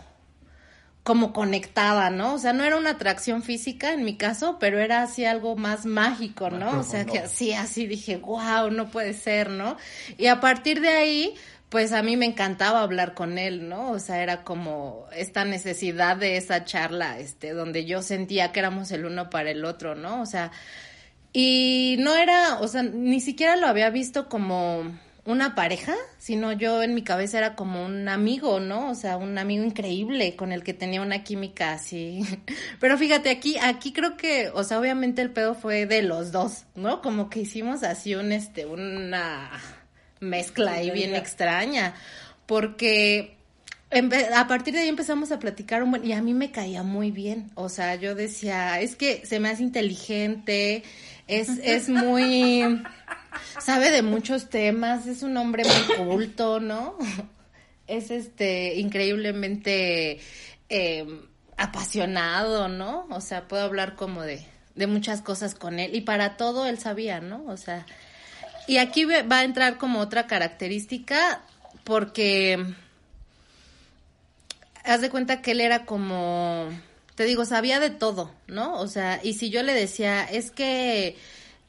como 1.03 1.33
conectada, 1.33 2.09
¿no? 2.09 2.33
O 2.33 2.39
sea, 2.39 2.53
no 2.53 2.63
era 2.63 2.77
una 2.77 2.91
atracción 2.91 3.43
física 3.43 3.91
en 3.91 4.05
mi 4.05 4.15
caso, 4.15 4.57
pero 4.57 4.79
era 4.79 5.03
así 5.03 5.25
algo 5.25 5.57
más 5.57 5.85
mágico, 5.85 6.49
¿no? 6.49 6.71
Más 6.71 6.87
o 6.87 6.89
sea, 6.89 7.05
que 7.05 7.19
así, 7.19 7.53
así 7.53 7.87
dije, 7.87 8.17
wow, 8.17 8.71
no 8.71 8.89
puede 8.89 9.13
ser, 9.13 9.49
¿no? 9.49 9.77
Y 10.17 10.27
a 10.27 10.39
partir 10.39 10.79
de 10.79 10.89
ahí, 10.89 11.35
pues 11.67 11.91
a 11.91 12.03
mí 12.03 12.15
me 12.15 12.25
encantaba 12.25 12.81
hablar 12.81 13.15
con 13.15 13.37
él, 13.37 13.67
¿no? 13.67 13.91
O 13.91 13.99
sea, 13.99 14.23
era 14.23 14.45
como 14.45 15.05
esta 15.13 15.43
necesidad 15.43 16.15
de 16.15 16.37
esa 16.37 16.63
charla, 16.63 17.19
este, 17.19 17.51
donde 17.51 17.83
yo 17.83 18.01
sentía 18.01 18.53
que 18.53 18.59
éramos 18.59 18.91
el 18.91 19.05
uno 19.05 19.29
para 19.29 19.51
el 19.51 19.65
otro, 19.65 19.95
¿no? 19.95 20.21
O 20.21 20.25
sea, 20.25 20.51
y 21.33 21.97
no 21.99 22.15
era, 22.15 22.59
o 22.61 22.67
sea, 22.69 22.83
ni 22.83 23.19
siquiera 23.19 23.57
lo 23.57 23.67
había 23.67 23.89
visto 23.89 24.29
como 24.29 24.83
una 25.25 25.55
pareja, 25.55 25.95
sino 26.17 26.51
yo 26.51 26.83
en 26.83 26.93
mi 26.95 27.01
cabeza 27.01 27.37
era 27.37 27.55
como 27.55 27.85
un 27.85 28.09
amigo, 28.09 28.59
¿no? 28.59 28.89
O 28.89 28.95
sea, 28.95 29.15
un 29.15 29.37
amigo 29.37 29.63
increíble 29.63 30.35
con 30.35 30.51
el 30.51 30.63
que 30.63 30.73
tenía 30.73 31.01
una 31.01 31.23
química 31.23 31.73
así. 31.73 32.23
Pero 32.79 32.97
fíjate, 32.97 33.29
aquí, 33.29 33.57
aquí 33.61 33.93
creo 33.93 34.17
que, 34.17 34.49
o 34.53 34.63
sea, 34.63 34.79
obviamente 34.79 35.21
el 35.21 35.31
pedo 35.31 35.55
fue 35.55 35.85
de 35.85 36.01
los 36.01 36.31
dos, 36.31 36.65
¿no? 36.75 37.01
Como 37.01 37.29
que 37.29 37.41
hicimos 37.41 37.83
así 37.83 38.15
un, 38.15 38.33
este, 38.33 38.65
una 38.65 39.49
mezcla 40.19 40.73
ahí 40.73 40.91
bien 40.91 41.15
extraña, 41.15 41.95
porque 42.45 43.37
a 44.35 44.47
partir 44.47 44.73
de 44.73 44.81
ahí 44.81 44.89
empezamos 44.89 45.31
a 45.31 45.39
platicar 45.39 45.83
un 45.83 45.91
buen, 45.91 46.05
y 46.05 46.13
a 46.13 46.21
mí 46.21 46.33
me 46.33 46.51
caía 46.51 46.83
muy 46.83 47.11
bien, 47.11 47.51
o 47.55 47.69
sea, 47.69 47.95
yo 47.95 48.15
decía, 48.15 48.79
es 48.81 48.95
que 48.95 49.25
se 49.25 49.39
me 49.39 49.49
hace 49.49 49.63
inteligente, 49.63 50.83
es, 51.27 51.49
es 51.63 51.89
muy, 51.89 52.83
sabe 53.59 53.91
de 53.91 54.01
muchos 54.01 54.49
temas, 54.49 55.07
es 55.07 55.23
un 55.23 55.37
hombre 55.37 55.63
muy 55.63 55.97
culto, 55.97 56.59
¿no? 56.59 56.97
Es 57.87 58.11
este, 58.11 58.75
increíblemente 58.75 60.19
eh, 60.69 61.21
apasionado, 61.57 62.67
¿no? 62.67 63.05
O 63.09 63.21
sea, 63.21 63.47
puedo 63.47 63.63
hablar 63.63 63.95
como 63.95 64.21
de, 64.21 64.45
de 64.75 64.87
muchas 64.87 65.21
cosas 65.21 65.55
con 65.55 65.79
él, 65.79 65.95
y 65.95 66.01
para 66.01 66.37
todo 66.37 66.65
él 66.65 66.79
sabía, 66.79 67.19
¿no? 67.19 67.43
O 67.47 67.57
sea, 67.57 67.85
y 68.67 68.77
aquí 68.77 69.05
va 69.05 69.39
a 69.39 69.43
entrar 69.43 69.77
como 69.77 69.99
otra 69.99 70.27
característica 70.27 71.41
porque 71.83 72.65
haz 74.83 75.01
de 75.01 75.09
cuenta 75.09 75.41
que 75.41 75.51
él 75.51 75.61
era 75.61 75.85
como, 75.85 76.69
te 77.15 77.25
digo, 77.25 77.45
sabía 77.45 77.79
de 77.79 77.89
todo, 77.89 78.31
¿no? 78.47 78.79
O 78.79 78.87
sea, 78.87 79.19
y 79.23 79.33
si 79.33 79.49
yo 79.49 79.63
le 79.63 79.73
decía, 79.73 80.23
es 80.23 80.51
que 80.51 81.15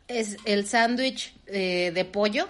es 0.09 0.37
el 0.45 0.67
sándwich 0.67 1.35
eh, 1.47 1.93
de 1.95 2.05
pollo, 2.05 2.47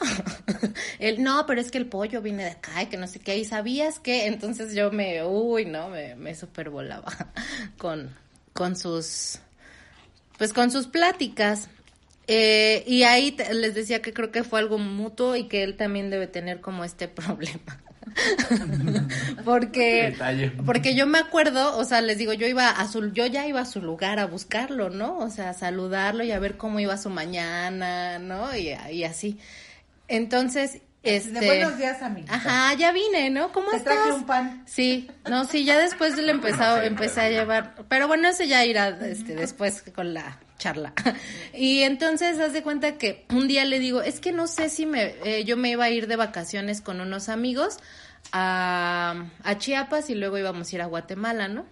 él, 0.98 1.22
no, 1.22 1.46
pero 1.46 1.60
es 1.60 1.70
que 1.70 1.78
el 1.78 1.86
pollo 1.86 2.22
viene 2.22 2.44
de 2.44 2.50
acá 2.50 2.82
y 2.82 2.86
que 2.86 2.96
no 2.96 3.06
sé 3.06 3.20
qué, 3.20 3.36
y 3.38 3.44
sabías 3.44 3.98
que, 3.98 4.26
entonces 4.26 4.74
yo 4.74 4.90
me, 4.90 5.24
uy, 5.24 5.64
no, 5.64 5.88
me, 5.88 6.14
me 6.14 6.34
supervolaba 6.34 7.12
con, 7.78 8.14
con 8.52 8.76
sus, 8.76 9.38
pues 10.38 10.52
con 10.52 10.70
sus 10.70 10.86
pláticas. 10.86 11.68
Eh, 12.26 12.84
y 12.86 13.02
ahí 13.02 13.36
les 13.52 13.74
decía 13.74 14.00
que 14.00 14.14
creo 14.14 14.30
que 14.30 14.44
fue 14.44 14.58
algo 14.58 14.78
mutuo 14.78 15.36
y 15.36 15.46
que 15.46 15.62
él 15.62 15.76
también 15.76 16.08
debe 16.08 16.26
tener 16.26 16.60
como 16.60 16.84
este 16.84 17.08
problema. 17.08 17.82
porque 19.44 20.16
porque 20.64 20.94
yo 20.94 21.06
me 21.06 21.18
acuerdo, 21.18 21.76
o 21.76 21.84
sea, 21.84 22.00
les 22.00 22.18
digo, 22.18 22.32
yo 22.32 22.46
iba 22.46 22.68
a 22.70 22.88
su 22.88 23.12
yo 23.12 23.26
ya 23.26 23.46
iba 23.46 23.60
a 23.60 23.66
su 23.66 23.80
lugar 23.80 24.18
a 24.18 24.26
buscarlo, 24.26 24.90
¿no? 24.90 25.18
O 25.18 25.30
sea, 25.30 25.50
a 25.50 25.54
saludarlo 25.54 26.24
y 26.24 26.32
a 26.32 26.38
ver 26.38 26.56
cómo 26.56 26.80
iba 26.80 26.96
su 26.96 27.10
mañana, 27.10 28.18
¿no? 28.18 28.54
Y, 28.56 28.74
y 28.90 29.04
así. 29.04 29.38
Entonces, 30.08 30.80
este... 31.02 31.38
De 31.38 31.46
buenos 31.46 31.76
días, 31.76 32.02
amiga. 32.02 32.34
Ajá, 32.34 32.74
ya 32.74 32.90
vine, 32.92 33.28
¿no? 33.30 33.52
¿Cómo 33.52 33.70
Te 33.70 33.76
estás? 33.76 33.94
traje 33.94 34.12
un 34.12 34.24
pan. 34.24 34.62
Sí, 34.66 35.10
no, 35.28 35.44
sí, 35.44 35.64
ya 35.64 35.78
después 35.78 36.16
le 36.16 36.32
empezado, 36.32 36.80
empecé 36.82 37.20
a 37.20 37.28
llevar, 37.30 37.74
pero 37.88 38.08
bueno, 38.08 38.28
ese 38.28 38.48
ya 38.48 38.64
irá 38.64 38.88
este, 38.88 39.34
después 39.34 39.82
con 39.94 40.14
la 40.14 40.38
charla. 40.58 40.92
Y 41.54 41.82
entonces, 41.82 42.38
haz 42.40 42.52
de 42.52 42.62
cuenta 42.62 42.98
que 42.98 43.24
un 43.30 43.46
día 43.48 43.64
le 43.64 43.78
digo, 43.78 44.02
es 44.02 44.20
que 44.20 44.32
no 44.32 44.46
sé 44.46 44.68
si 44.68 44.86
me, 44.86 45.14
eh, 45.24 45.44
yo 45.44 45.56
me 45.56 45.70
iba 45.70 45.84
a 45.84 45.90
ir 45.90 46.06
de 46.06 46.16
vacaciones 46.16 46.80
con 46.80 47.00
unos 47.00 47.28
amigos 47.28 47.78
a, 48.32 49.26
Chiapas 49.58 50.10
y 50.10 50.14
luego 50.14 50.38
íbamos 50.38 50.72
a 50.72 50.74
ir 50.74 50.82
a 50.82 50.86
Guatemala, 50.86 51.48
¿no? 51.48 51.64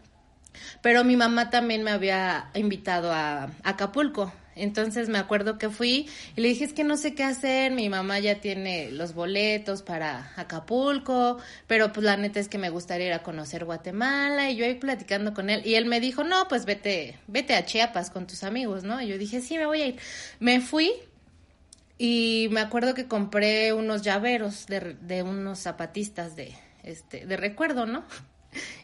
Pero 0.82 1.02
mi 1.02 1.16
mamá 1.16 1.50
también 1.50 1.82
me 1.82 1.90
había 1.90 2.50
invitado 2.54 3.12
a, 3.12 3.44
a 3.44 3.50
Acapulco. 3.64 4.32
Entonces 4.54 5.08
me 5.08 5.18
acuerdo 5.18 5.58
que 5.58 5.70
fui 5.70 6.08
y 6.36 6.40
le 6.40 6.48
dije, 6.48 6.64
es 6.64 6.72
que 6.72 6.84
no 6.84 6.96
sé 6.96 7.14
qué 7.14 7.24
hacer, 7.24 7.72
mi 7.72 7.88
mamá 7.88 8.18
ya 8.18 8.40
tiene 8.40 8.90
los 8.90 9.14
boletos 9.14 9.82
para 9.82 10.32
Acapulco, 10.36 11.38
pero 11.66 11.92
pues 11.92 12.04
la 12.04 12.16
neta 12.16 12.40
es 12.40 12.48
que 12.48 12.58
me 12.58 12.70
gustaría 12.70 13.06
ir 13.06 13.12
a 13.12 13.22
conocer 13.22 13.64
Guatemala 13.64 14.50
y 14.50 14.56
yo 14.56 14.64
ahí 14.64 14.74
platicando 14.74 15.34
con 15.34 15.50
él 15.50 15.62
y 15.64 15.74
él 15.74 15.86
me 15.86 16.00
dijo, 16.00 16.24
no, 16.24 16.48
pues 16.48 16.64
vete, 16.64 17.18
vete 17.26 17.54
a 17.54 17.64
Chiapas 17.64 18.10
con 18.10 18.26
tus 18.26 18.44
amigos, 18.44 18.84
¿no? 18.84 19.00
Y 19.00 19.08
yo 19.08 19.18
dije, 19.18 19.40
sí, 19.40 19.56
me 19.56 19.66
voy 19.66 19.82
a 19.82 19.86
ir. 19.86 19.98
Me 20.38 20.60
fui 20.60 20.92
y 21.98 22.48
me 22.50 22.60
acuerdo 22.60 22.94
que 22.94 23.06
compré 23.06 23.72
unos 23.72 24.02
llaveros 24.02 24.66
de, 24.66 24.96
de 25.00 25.22
unos 25.22 25.60
zapatistas 25.60 26.36
de, 26.36 26.54
este, 26.82 27.26
de 27.26 27.36
recuerdo, 27.36 27.86
¿no? 27.86 28.04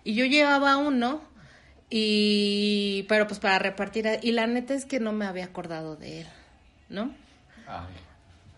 Y 0.04 0.14
yo 0.14 0.24
llevaba 0.24 0.76
uno 0.76 1.20
y 1.90 3.04
pero 3.08 3.26
pues 3.26 3.40
para 3.40 3.58
repartir 3.58 4.06
y 4.22 4.32
la 4.32 4.46
neta 4.46 4.74
es 4.74 4.84
que 4.84 5.00
no 5.00 5.12
me 5.12 5.26
había 5.26 5.44
acordado 5.44 5.96
de 5.96 6.22
él, 6.22 6.26
¿no? 6.88 7.14
Ay. 7.66 7.86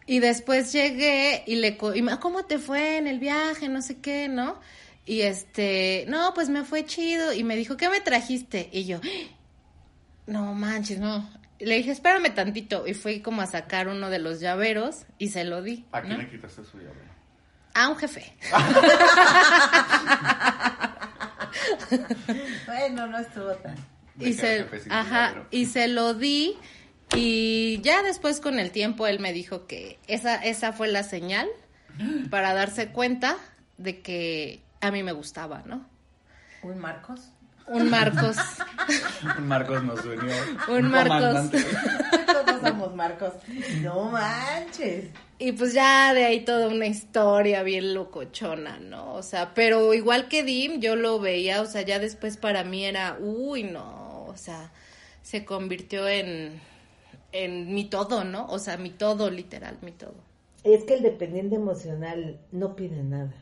Y 0.07 0.19
después 0.19 0.73
llegué 0.73 1.45
y 1.47 1.57
le 1.57 1.79
y 1.95 2.03
me, 2.03 2.19
¿cómo 2.19 2.45
te 2.45 2.59
fue 2.59 2.99
en 2.99 3.07
el 3.07 3.21
viaje? 3.21 3.69
No 3.69 3.83
sé 3.83 3.99
qué, 3.99 4.29
¿no? 4.29 4.59
Y 5.07 5.23
este, 5.23 6.05
no, 6.09 6.35
pues 6.35 6.49
me 6.49 6.65
fue 6.65 6.85
chido 6.85 7.33
y 7.33 7.45
me 7.45 7.57
dijo, 7.57 7.77
"¿Qué 7.77 7.89
me 7.89 8.01
trajiste?" 8.01 8.69
Y 8.73 8.87
yo, 8.87 9.01
"No 10.27 10.55
manches, 10.55 10.99
no." 10.99 11.29
Y 11.59 11.67
le 11.67 11.77
dije, 11.77 11.93
"Espérame 11.93 12.35
tantito." 12.35 12.87
Y 12.87 12.95
fui 12.95 13.21
como 13.21 13.43
a 13.43 13.47
sacar 13.47 13.89
uno 13.89 14.11
de 14.11 14.19
los 14.19 14.41
llaveros 14.41 15.05
y 15.19 15.29
se 15.29 15.45
lo 15.45 15.63
di. 15.63 15.85
¿A 15.93 16.01
quién 16.01 16.15
¿no? 16.15 16.19
le 16.23 16.31
quitaste 16.31 16.65
su 16.65 16.79
llavero? 16.79 17.11
A 17.75 17.89
un 17.89 17.97
jefe. 17.97 18.33
Bueno, 22.67 23.07
no 23.07 23.19
estuvo 23.19 23.53
tan. 23.57 23.77
y 24.19 24.33
se, 24.33 24.67
ajá, 24.91 25.45
y 25.51 25.67
se 25.67 25.89
lo 25.89 26.15
di 26.15 26.57
y 27.15 27.81
ya 27.83 28.03
después 28.03 28.41
con 28.41 28.59
el 28.59 28.71
tiempo 28.71 29.07
él 29.07 29.19
me 29.19 29.33
dijo 29.33 29.67
que 29.67 29.99
esa 30.07 30.37
esa 30.37 30.73
fue 30.73 30.89
la 30.89 31.03
señal 31.03 31.49
para 32.31 32.55
darse 32.55 32.89
cuenta 32.93 33.37
de 33.79 34.01
que 34.01 34.63
a 34.81 34.91
mí 34.91 35.03
me 35.03 35.13
gustaba, 35.13 35.63
¿no? 35.67 35.87
¿Un 36.63 36.79
Marcos? 36.79 37.33
Un 37.67 37.89
Marcos, 37.89 38.37
Marcos 39.41 39.85
nos 39.85 40.05
unió. 40.05 40.35
Un 40.69 40.91
Marcos. 40.91 41.51
Todos 42.27 42.61
somos 42.63 42.95
Marcos. 42.97 43.35
No 43.81 44.11
manches. 44.11 45.11
Y 45.41 45.53
pues 45.53 45.75
ya 45.75 46.15
de 46.15 46.25
ahí 46.25 46.45
toda 46.45 46.69
una 46.69 46.87
historia 46.87 47.63
bien 47.65 47.95
locochona, 47.95 48.79
¿no? 48.79 49.15
O 49.15 49.23
sea, 49.23 49.55
pero 49.55 49.95
igual 49.95 50.29
que 50.29 50.45
Dim, 50.45 50.81
yo 50.81 50.97
lo 50.97 51.19
veía, 51.21 51.63
o 51.63 51.67
sea, 51.67 51.83
ya 51.83 51.99
después 51.99 52.37
para 52.37 52.65
mí 52.65 52.85
era, 52.85 53.19
uy, 53.21 53.65
no, 53.65 54.27
o 54.27 54.37
sea, 54.37 54.73
se 55.23 55.45
convirtió 55.45 56.09
en 56.09 56.61
en 57.33 57.75
mi 57.75 57.85
todo, 57.85 58.25
¿no? 58.25 58.47
O 58.49 58.59
sea, 58.59 58.77
mi 58.77 58.91
todo, 58.91 59.31
literal, 59.31 59.79
mi 59.83 59.93
todo. 59.93 60.15
Es 60.65 60.85
que 60.85 60.95
el 60.95 61.03
dependiente 61.03 61.57
emocional 61.57 62.41
no 62.51 62.75
pide 62.75 63.03
nada. 63.03 63.35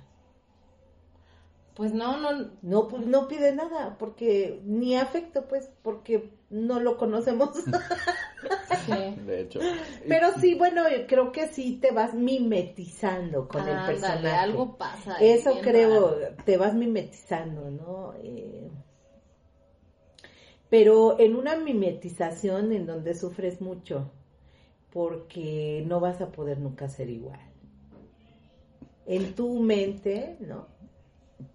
Pues 1.74 1.92
no, 1.94 2.18
no, 2.18 2.50
No, 2.62 2.88
pues, 2.88 3.06
no 3.06 3.28
pide 3.28 3.54
nada, 3.54 3.96
porque 3.98 4.60
ni 4.64 4.96
afecto, 4.96 5.46
pues, 5.48 5.70
porque 5.82 6.30
no 6.50 6.80
lo 6.80 6.96
conocemos. 6.96 7.50
De 9.26 9.40
hecho. 9.42 9.60
Pero 10.06 10.32
sí, 10.40 10.54
bueno, 10.54 10.84
creo 11.06 11.30
que 11.32 11.48
sí 11.48 11.78
te 11.80 11.90
vas 11.90 12.14
mimetizando 12.14 13.46
con 13.46 13.68
el 13.68 13.84
personaje. 13.84 14.28
algo 14.28 14.76
pasa. 14.78 15.16
ahí 15.16 15.28
Eso 15.30 15.58
creo, 15.60 16.18
raro. 16.18 16.36
te 16.44 16.56
vas 16.56 16.74
mimetizando, 16.74 17.70
¿no? 17.70 18.14
Eh, 18.22 18.70
pero 20.70 21.18
en 21.18 21.36
una 21.36 21.56
mimetización 21.56 22.72
en 22.72 22.86
donde 22.86 23.14
sufres 23.14 23.60
mucho, 23.60 24.10
porque 24.92 25.84
no 25.86 26.00
vas 26.00 26.20
a 26.20 26.30
poder 26.30 26.58
nunca 26.58 26.88
ser 26.88 27.10
igual. 27.10 27.40
En 29.06 29.34
tu 29.34 29.60
mente, 29.60 30.36
¿no? 30.40 30.66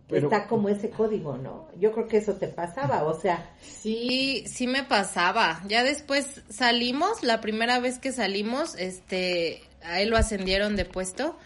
Pero- 0.09 0.27
Está 0.27 0.47
como 0.47 0.69
ese 0.69 0.89
código, 0.89 1.37
¿no? 1.37 1.69
Yo 1.79 1.91
creo 1.91 2.07
que 2.07 2.17
eso 2.17 2.33
te 2.33 2.47
pasaba, 2.47 3.03
o 3.03 3.19
sea, 3.19 3.49
Sí, 3.61 4.43
sí 4.47 4.67
me 4.67 4.83
pasaba. 4.83 5.61
Ya 5.67 5.83
después 5.83 6.41
salimos, 6.49 7.23
la 7.23 7.41
primera 7.41 7.79
vez 7.79 7.99
que 7.99 8.11
salimos, 8.11 8.75
este, 8.75 9.63
a 9.83 10.01
él 10.01 10.09
lo 10.09 10.17
ascendieron 10.17 10.75
de 10.75 10.85
puesto 10.85 11.37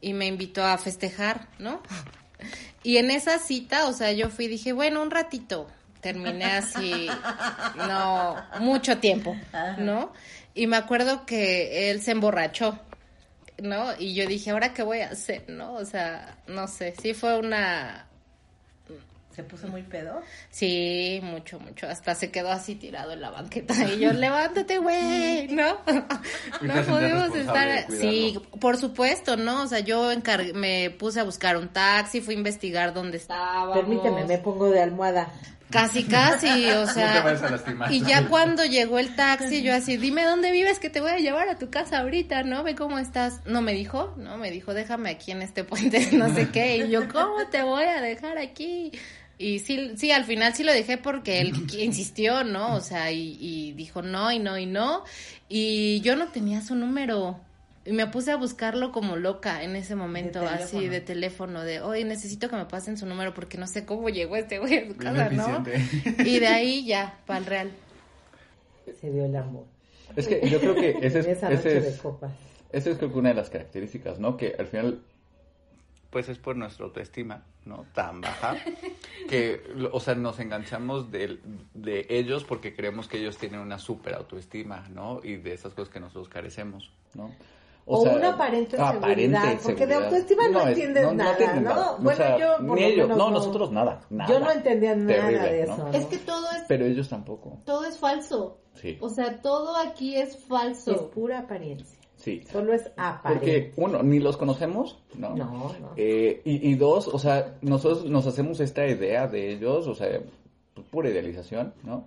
y 0.00 0.12
me 0.12 0.26
invitó 0.26 0.64
a 0.64 0.76
festejar, 0.78 1.48
¿no? 1.58 1.82
Y 2.82 2.96
en 2.96 3.10
esa 3.10 3.38
cita, 3.38 3.86
o 3.88 3.92
sea, 3.92 4.10
yo 4.12 4.30
fui 4.30 4.46
y 4.46 4.48
dije, 4.48 4.72
bueno, 4.72 5.02
un 5.02 5.10
ratito. 5.10 5.66
Terminé 6.00 6.46
así, 6.46 7.08
no, 7.76 8.36
mucho 8.60 8.96
tiempo, 8.98 9.36
¿no? 9.76 10.14
Y 10.54 10.66
me 10.66 10.78
acuerdo 10.78 11.26
que 11.26 11.90
él 11.90 12.00
se 12.00 12.12
emborrachó, 12.12 12.78
¿no? 13.62 13.92
Y 13.98 14.14
yo 14.14 14.26
dije, 14.26 14.50
¿ahora 14.50 14.72
qué 14.72 14.82
voy 14.82 15.00
a 15.00 15.10
hacer, 15.10 15.44
no? 15.48 15.74
O 15.74 15.84
sea, 15.84 16.38
no 16.46 16.66
sé, 16.66 16.94
sí 17.00 17.14
fue 17.14 17.38
una, 17.38 18.10
se 19.34 19.44
puso 19.44 19.68
muy 19.68 19.82
pedo. 19.82 20.20
Sí, 20.50 21.20
mucho, 21.22 21.60
mucho. 21.60 21.86
Hasta 21.86 22.14
se 22.16 22.30
quedó 22.30 22.50
así 22.50 22.74
tirado 22.74 23.12
en 23.12 23.20
la 23.20 23.30
banqueta. 23.30 23.74
Y 23.88 24.00
yo, 24.00 24.12
levántate, 24.12 24.78
güey, 24.78 25.48
¿no? 25.48 25.78
No 26.62 26.82
podemos 26.84 27.34
estar. 27.34 27.86
Sí, 27.90 28.38
por 28.60 28.76
supuesto, 28.76 29.36
¿no? 29.36 29.62
O 29.62 29.66
sea, 29.66 29.80
yo 29.80 30.10
encargué, 30.10 30.52
me 30.52 30.90
puse 30.90 31.20
a 31.20 31.24
buscar 31.24 31.56
un 31.56 31.68
taxi, 31.68 32.20
fui 32.20 32.34
a 32.34 32.38
investigar 32.38 32.92
dónde 32.92 33.18
estábamos. 33.18 33.78
Permíteme, 33.78 34.24
me 34.24 34.38
pongo 34.38 34.68
de 34.70 34.82
almohada. 34.82 35.32
Casi, 35.70 36.04
casi, 36.04 36.48
o 36.70 36.84
No 36.86 36.92
te 36.92 37.00
vayas 37.00 37.26
a 37.26 37.38
sea. 37.38 37.50
lastimar. 37.50 37.92
y 37.92 38.00
ya 38.02 38.26
cuando 38.28 38.64
llegó 38.64 38.98
el 38.98 39.14
taxi, 39.14 39.62
yo 39.62 39.74
así, 39.74 39.96
dime 39.96 40.24
dónde 40.24 40.50
vives 40.50 40.78
que 40.78 40.90
te 40.90 41.00
voy 41.00 41.10
a 41.12 41.18
llevar 41.18 41.48
a 41.48 41.58
tu 41.58 41.70
casa 41.70 42.00
ahorita, 42.00 42.42
¿no? 42.42 42.62
Ve 42.64 42.74
cómo 42.74 42.98
estás. 42.98 43.40
No 43.46 43.62
me 43.62 43.72
dijo, 43.72 44.14
no, 44.16 44.36
me 44.36 44.50
dijo, 44.50 44.74
déjame 44.74 45.10
aquí 45.10 45.30
en 45.30 45.42
este 45.42 45.64
puente, 45.64 46.08
no 46.12 46.34
sé 46.34 46.48
qué. 46.50 46.78
Y 46.78 46.90
yo, 46.90 47.08
¿cómo 47.08 47.46
te 47.50 47.62
voy 47.62 47.84
a 47.84 48.00
dejar 48.00 48.38
aquí? 48.38 48.90
Y 49.38 49.60
sí, 49.60 49.92
sí, 49.96 50.10
al 50.10 50.24
final 50.24 50.54
sí 50.54 50.64
lo 50.64 50.72
dejé 50.72 50.98
porque 50.98 51.40
él 51.40 51.52
insistió, 51.78 52.44
¿no? 52.44 52.74
O 52.74 52.80
sea, 52.80 53.10
y, 53.10 53.38
y 53.40 53.72
dijo 53.72 54.02
no, 54.02 54.30
y 54.30 54.38
no, 54.38 54.58
y 54.58 54.66
no. 54.66 55.04
Y 55.48 56.00
yo 56.02 56.14
no 56.16 56.28
tenía 56.28 56.60
su 56.60 56.74
número. 56.74 57.40
Y 57.84 57.92
me 57.92 58.06
puse 58.06 58.30
a 58.30 58.36
buscarlo 58.36 58.92
como 58.92 59.16
loca 59.16 59.62
en 59.62 59.74
ese 59.74 59.94
momento, 59.94 60.40
De 60.40 60.48
así 60.48 60.88
de 60.88 61.00
teléfono, 61.00 61.62
de, 61.62 61.80
oye, 61.80 62.04
necesito 62.04 62.50
que 62.50 62.56
me 62.56 62.66
pasen 62.66 62.98
su 62.98 63.06
número 63.06 63.32
porque 63.32 63.56
no 63.56 63.66
sé 63.66 63.86
cómo 63.86 64.10
llegó 64.10 64.36
este 64.36 64.58
güey 64.58 64.78
a 64.78 64.86
su 64.86 64.96
casa, 64.96 65.30
¿no? 65.30 65.64
Y 66.24 66.38
de 66.38 66.46
ahí 66.46 66.84
ya, 66.84 67.18
para 67.26 67.38
el 67.38 67.46
real. 67.46 67.70
Se 69.00 69.10
dio 69.10 69.24
el 69.24 69.34
amor. 69.34 69.64
Es 70.14 70.26
que 70.26 70.46
yo 70.48 70.60
creo 70.60 70.74
que 70.74 70.98
ese 71.00 71.20
es, 71.20 71.26
Esa 71.26 71.50
ese 71.52 71.88
es 71.88 72.96
creo 72.98 73.12
que 73.12 73.18
una 73.18 73.30
de 73.30 73.34
las 73.34 73.48
características, 73.48 74.18
¿no? 74.18 74.36
Que 74.36 74.54
al 74.58 74.66
final 74.66 75.00
Pues 76.10 76.28
es 76.28 76.38
por 76.38 76.56
nuestra 76.56 76.84
autoestima, 76.84 77.44
¿no? 77.64 77.86
Tan 77.94 78.20
baja 78.20 78.56
que, 79.28 79.62
o 79.90 80.00
sea, 80.00 80.14
nos 80.16 80.38
enganchamos 80.38 81.10
de, 81.10 81.38
de 81.72 82.06
ellos 82.10 82.44
porque 82.44 82.74
creemos 82.74 83.08
que 83.08 83.18
ellos 83.18 83.38
tienen 83.38 83.60
una 83.60 83.78
súper 83.78 84.14
autoestima, 84.14 84.86
¿no? 84.90 85.20
Y 85.24 85.36
de 85.36 85.54
esas 85.54 85.72
cosas 85.72 85.90
que 85.90 86.00
nosotros 86.00 86.28
carecemos. 86.28 86.90
¿no? 87.14 87.30
O 87.92 88.02
una 88.02 88.28
aparente 88.34 88.76
seguridad, 88.76 89.58
porque 89.62 89.86
de 89.86 89.94
autoestima 89.94 90.48
no 90.48 90.68
entiendes 90.68 91.12
nada, 91.14 91.54
¿no? 91.56 91.60
nada. 91.60 91.90
O 91.92 91.98
Bueno, 91.98 92.16
sea, 92.16 92.38
yo 92.38 92.66
por 92.66 92.76
ni 92.76 92.82
lo 92.82 92.88
ellos, 92.88 93.08
no, 93.08 93.16
no. 93.16 93.30
nosotros 93.30 93.72
nada, 93.72 94.00
nada. 94.10 94.32
Yo 94.32 94.40
no 94.40 94.50
entendía 94.50 94.94
nada 94.96 95.20
Terrible, 95.26 95.52
de 95.52 95.66
¿no? 95.66 95.72
eso. 95.74 95.84
¿no? 95.84 95.92
Es 95.92 96.04
que 96.06 96.18
todo 96.18 96.46
es, 96.52 96.62
Pero 96.68 96.84
ellos 96.86 97.08
tampoco. 97.08 97.58
todo 97.64 97.84
es 97.84 97.98
falso. 97.98 98.58
Sí. 98.74 98.96
O 99.00 99.08
sea, 99.08 99.40
todo 99.42 99.76
aquí 99.76 100.16
es 100.16 100.36
falso. 100.46 100.92
Es 100.92 101.02
pura 101.02 101.40
apariencia. 101.40 101.98
Sí. 102.16 102.42
Solo 102.52 102.74
es 102.74 102.82
Porque, 102.82 103.00
aparente. 103.02 103.72
uno, 103.76 104.02
ni 104.02 104.18
los 104.20 104.36
conocemos, 104.36 105.02
¿no? 105.14 105.30
No, 105.34 105.44
no. 105.80 105.90
Eh, 105.96 106.42
y, 106.44 106.70
y 106.70 106.74
dos, 106.74 107.08
o 107.08 107.18
sea, 107.18 107.56
nosotros 107.62 108.04
nos 108.04 108.26
hacemos 108.26 108.60
esta 108.60 108.86
idea 108.86 109.26
de 109.26 109.52
ellos, 109.52 109.86
o 109.86 109.94
sea, 109.94 110.20
pura 110.90 111.08
idealización, 111.08 111.72
¿no? 111.82 112.04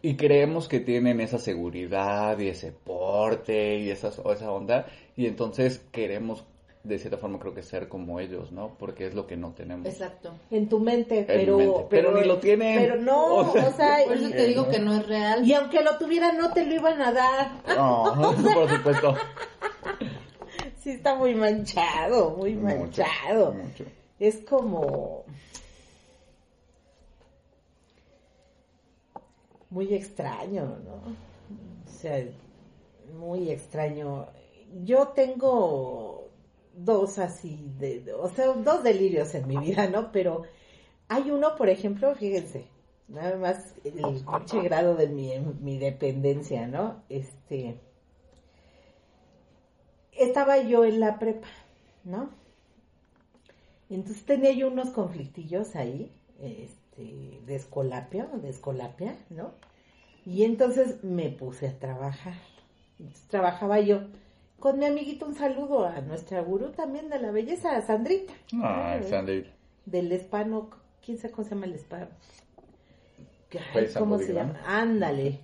Y 0.00 0.16
creemos 0.16 0.68
que 0.68 0.78
tienen 0.80 1.20
esa 1.20 1.38
seguridad 1.38 2.38
y 2.38 2.48
ese 2.48 2.70
porte 2.72 3.78
y 3.78 3.90
esa, 3.90 4.10
o 4.22 4.32
esa 4.32 4.52
onda, 4.52 4.86
y 5.16 5.26
entonces 5.26 5.80
queremos, 5.90 6.44
de 6.84 6.98
cierta 7.00 7.18
forma, 7.18 7.40
creo 7.40 7.52
que 7.52 7.64
ser 7.64 7.88
como 7.88 8.20
ellos, 8.20 8.52
¿no? 8.52 8.76
Porque 8.78 9.06
es 9.08 9.14
lo 9.14 9.26
que 9.26 9.36
no 9.36 9.50
tenemos. 9.54 9.86
Exacto. 9.88 10.32
En 10.52 10.68
tu 10.68 10.78
mente, 10.78 11.18
En 11.20 11.26
pero, 11.26 11.58
mi 11.58 11.64
mente. 11.66 11.86
Pero 11.90 12.12
ni 12.16 12.24
lo 12.24 12.38
tienen. 12.38 12.78
Pero 12.78 12.96
no, 12.96 13.26
O 13.38 13.40
o 13.50 13.72
sea, 13.72 13.98
Por 14.06 14.16
eso 14.16 14.30
te 14.30 14.46
digo 14.46 14.68
que 14.68 14.78
no 14.78 14.94
es 14.94 15.06
real. 15.08 15.44
y 15.44 15.52
aunque 15.54 15.82
lo 15.82 15.98
tuvieran 15.98 16.38
no 16.38 16.52
te 16.52 16.64
lo 16.64 16.74
iban 16.74 17.00
a 17.02 17.12
dar. 17.12 17.50
No, 17.76 18.14
por 18.54 18.68
supuesto. 18.70 19.16
sí 20.80 20.90
está 20.90 21.16
muy 21.16 21.34
manchado, 21.34 22.30
muy 22.36 22.54
Mucho, 22.54 22.76
manchado. 23.02 23.52
mucho. 23.52 23.84
Es 24.20 24.36
como 24.48 25.24
muy 29.70 29.94
extraño, 29.94 30.78
¿no? 30.84 31.16
O 31.86 31.90
sea, 31.90 32.24
muy 33.18 33.50
extraño. 33.50 34.26
Yo 34.84 35.08
tengo 35.08 36.28
dos 36.74 37.18
así, 37.18 37.72
de, 37.78 38.12
o 38.14 38.28
sea, 38.28 38.48
dos 38.48 38.82
delirios 38.82 39.34
en 39.34 39.48
mi 39.48 39.56
vida, 39.56 39.88
¿no? 39.88 40.12
Pero 40.12 40.44
hay 41.08 41.30
uno, 41.30 41.56
por 41.56 41.68
ejemplo, 41.68 42.14
fíjense, 42.14 42.66
nada 43.08 43.36
más 43.36 43.74
el 43.84 44.24
pinche 44.24 44.62
grado 44.62 44.94
de 44.94 45.08
mi, 45.08 45.32
mi 45.60 45.78
dependencia, 45.78 46.66
¿no? 46.66 47.02
Este, 47.08 47.80
estaba 50.12 50.58
yo 50.58 50.84
en 50.84 51.00
la 51.00 51.18
prepa, 51.18 51.48
¿no? 52.04 52.30
Entonces 53.90 54.24
tenía 54.24 54.52
yo 54.52 54.68
unos 54.68 54.90
conflictillos 54.90 55.74
ahí, 55.74 56.12
este, 56.40 56.87
de 57.04 57.54
escolapio, 57.54 58.28
de 58.42 58.48
escolapia, 58.48 59.16
¿no? 59.30 59.52
Y 60.26 60.44
entonces 60.44 61.02
me 61.04 61.30
puse 61.30 61.68
a 61.68 61.78
trabajar. 61.78 62.34
Entonces 62.98 63.26
trabajaba 63.28 63.80
yo 63.80 64.00
con 64.58 64.78
mi 64.78 64.86
amiguito, 64.86 65.24
un 65.26 65.34
saludo 65.34 65.86
a 65.86 66.00
nuestra 66.00 66.40
gurú 66.42 66.70
también 66.72 67.08
de 67.08 67.20
la 67.20 67.30
belleza, 67.30 67.76
a 67.76 67.82
Sandrita. 67.82 68.32
¿no? 69.00 69.08
Sandy. 69.08 69.44
Del 69.86 70.12
hispano, 70.12 70.70
¿quién 71.04 71.18
sabe 71.18 71.32
cómo 71.32 71.44
se 71.48 71.54
llama 71.54 71.66
el 71.66 71.74
hispano? 71.76 72.08
¿Cómo 74.00 74.18
se 74.18 74.34
llama? 74.34 74.60
Ándale. 74.66 75.40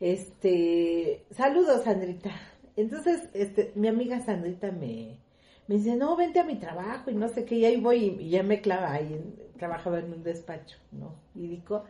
Este, 0.00 1.24
saludos, 1.32 1.82
Sandrita. 1.84 2.30
Entonces, 2.76 3.28
este, 3.34 3.72
mi 3.74 3.88
amiga 3.88 4.20
Sandrita 4.20 4.70
me, 4.70 5.18
me 5.66 5.74
dice, 5.76 5.96
no, 5.96 6.16
vente 6.16 6.38
a 6.38 6.44
mi 6.44 6.54
trabajo 6.56 7.10
y 7.10 7.14
no 7.14 7.28
sé 7.28 7.44
qué, 7.44 7.56
y 7.56 7.64
ahí 7.64 7.80
voy 7.80 8.16
y 8.20 8.30
ya 8.30 8.42
me 8.44 8.60
clava 8.60 8.92
ahí, 8.92 9.12
en- 9.14 9.47
trabajaba 9.58 9.98
en 9.98 10.12
un 10.12 10.22
despacho, 10.22 10.78
¿no? 10.92 11.14
Digo, 11.34 11.84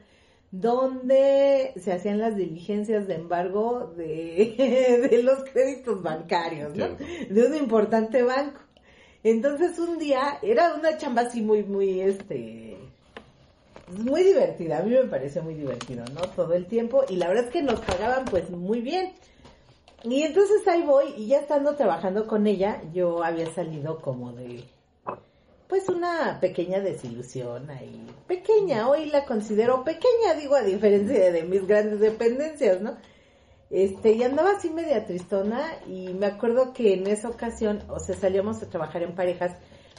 donde 0.50 1.72
se 1.76 1.92
hacían 1.92 2.18
las 2.18 2.36
diligencias 2.36 3.06
de 3.06 3.14
embargo 3.14 3.92
de, 3.96 5.08
de 5.10 5.22
los 5.22 5.44
créditos 5.44 6.02
bancarios, 6.02 6.74
¿no? 6.74 6.88
De 7.28 7.46
un 7.46 7.54
importante 7.54 8.22
banco. 8.22 8.60
Entonces 9.22 9.78
un 9.78 9.98
día, 9.98 10.38
era 10.42 10.74
una 10.74 10.96
chamba 10.96 11.22
así 11.22 11.42
muy, 11.42 11.64
muy, 11.64 12.00
este, 12.00 12.76
muy 13.96 14.22
divertida, 14.22 14.78
a 14.78 14.82
mí 14.82 14.90
me 14.90 15.04
pareció 15.04 15.42
muy 15.42 15.54
divertido, 15.54 16.04
¿no? 16.14 16.20
Todo 16.30 16.54
el 16.54 16.66
tiempo, 16.66 17.04
y 17.08 17.16
la 17.16 17.28
verdad 17.28 17.46
es 17.46 17.50
que 17.50 17.62
nos 17.62 17.80
pagaban 17.80 18.24
pues 18.26 18.50
muy 18.50 18.80
bien. 18.80 19.12
Y 20.04 20.22
entonces 20.22 20.66
ahí 20.68 20.82
voy, 20.82 21.06
y 21.16 21.26
ya 21.26 21.40
estando 21.40 21.74
trabajando 21.74 22.26
con 22.26 22.46
ella, 22.46 22.80
yo 22.92 23.24
había 23.24 23.52
salido 23.52 24.00
como 24.00 24.32
de, 24.32 24.64
pues 25.68 25.88
una 25.88 26.38
pequeña 26.40 26.80
desilusión 26.80 27.70
ahí, 27.70 28.06
pequeña, 28.26 28.88
hoy 28.88 29.06
la 29.06 29.26
considero 29.26 29.84
pequeña, 29.84 30.34
digo, 30.36 30.56
a 30.56 30.62
diferencia 30.62 31.30
de 31.30 31.42
mis 31.42 31.66
grandes 31.66 32.00
dependencias, 32.00 32.80
¿no? 32.80 32.96
Este, 33.70 34.12
y 34.12 34.22
andaba 34.22 34.52
así 34.52 34.70
media 34.70 35.04
tristona 35.04 35.62
y 35.86 36.14
me 36.14 36.24
acuerdo 36.24 36.72
que 36.72 36.94
en 36.94 37.06
esa 37.06 37.28
ocasión, 37.28 37.82
o 37.88 38.00
sea, 38.00 38.16
salíamos 38.16 38.62
a 38.62 38.70
trabajar 38.70 39.02
en 39.02 39.14
parejas 39.14 39.52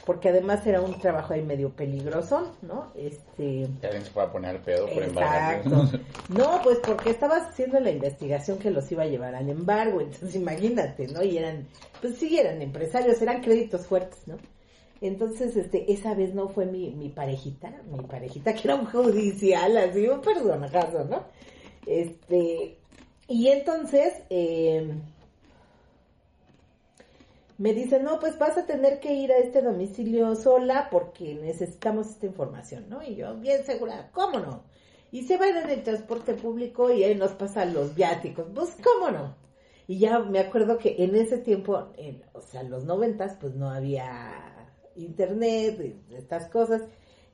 porque 0.04 0.30
además 0.30 0.66
era 0.66 0.80
un 0.80 0.98
trabajo 0.98 1.34
ahí 1.34 1.42
medio 1.42 1.70
peligroso, 1.70 2.56
¿no? 2.62 2.90
Este, 2.96 3.68
alguien 3.82 4.04
se 4.04 4.10
pueda 4.10 4.32
poner 4.32 4.56
al 4.56 4.62
pedo 4.62 4.86
por 4.88 5.02
Exacto. 5.04 5.88
No, 6.28 6.60
pues 6.64 6.78
porque 6.78 7.10
estaba 7.10 7.36
haciendo 7.36 7.78
la 7.78 7.90
investigación 7.90 8.58
que 8.58 8.72
los 8.72 8.90
iba 8.90 9.04
a 9.04 9.06
llevar 9.06 9.36
al 9.36 9.48
embargo, 9.48 10.00
entonces 10.00 10.34
imagínate, 10.34 11.06
¿no? 11.06 11.22
Y 11.22 11.38
eran, 11.38 11.68
pues 12.00 12.16
sí, 12.16 12.36
eran 12.36 12.60
empresarios, 12.60 13.22
eran 13.22 13.40
créditos 13.40 13.86
fuertes, 13.86 14.26
¿no? 14.26 14.36
Entonces, 15.00 15.56
este, 15.56 15.92
esa 15.92 16.14
vez 16.14 16.34
no 16.34 16.48
fue 16.48 16.66
mi, 16.66 16.90
mi 16.90 17.08
parejita, 17.08 17.72
mi 17.90 18.04
parejita 18.04 18.54
que 18.54 18.62
era 18.64 18.74
un 18.74 18.86
judicial, 18.86 19.76
así, 19.78 20.06
un 20.08 20.20
personajazo, 20.20 21.04
¿no? 21.04 21.24
Este, 21.86 22.76
y 23.26 23.48
entonces, 23.48 24.12
eh, 24.28 24.92
me 27.60 27.74
dice, 27.74 28.00
no, 28.00 28.18
pues 28.18 28.38
vas 28.38 28.58
a 28.58 28.66
tener 28.66 29.00
que 29.00 29.12
ir 29.14 29.32
a 29.32 29.38
este 29.38 29.62
domicilio 29.62 30.34
sola 30.34 30.88
porque 30.90 31.34
necesitamos 31.34 32.08
esta 32.08 32.26
información, 32.26 32.86
¿no? 32.88 33.02
Y 33.02 33.16
yo, 33.16 33.36
bien 33.36 33.64
segura, 33.64 34.10
¿cómo 34.12 34.38
no? 34.38 34.62
Y 35.12 35.24
se 35.24 35.36
va 35.36 35.46
a 35.46 35.48
ir 35.48 35.56
en 35.56 35.70
el 35.70 35.82
transporte 35.82 36.34
público 36.34 36.90
y 36.90 37.04
ahí 37.04 37.14
nos 37.14 37.32
pasan 37.32 37.74
los 37.74 37.94
viáticos, 37.94 38.46
pues, 38.54 38.76
¿cómo 38.82 39.10
no? 39.10 39.34
Y 39.86 39.98
ya 39.98 40.20
me 40.20 40.38
acuerdo 40.38 40.78
que 40.78 40.96
en 41.04 41.14
ese 41.16 41.38
tiempo, 41.38 41.88
en, 41.96 42.22
o 42.32 42.40
sea, 42.40 42.60
en 42.60 42.70
los 42.70 42.84
noventas, 42.84 43.36
pues 43.40 43.54
no 43.54 43.70
había 43.70 44.59
internet, 45.04 45.96
estas 46.10 46.48
cosas, 46.48 46.82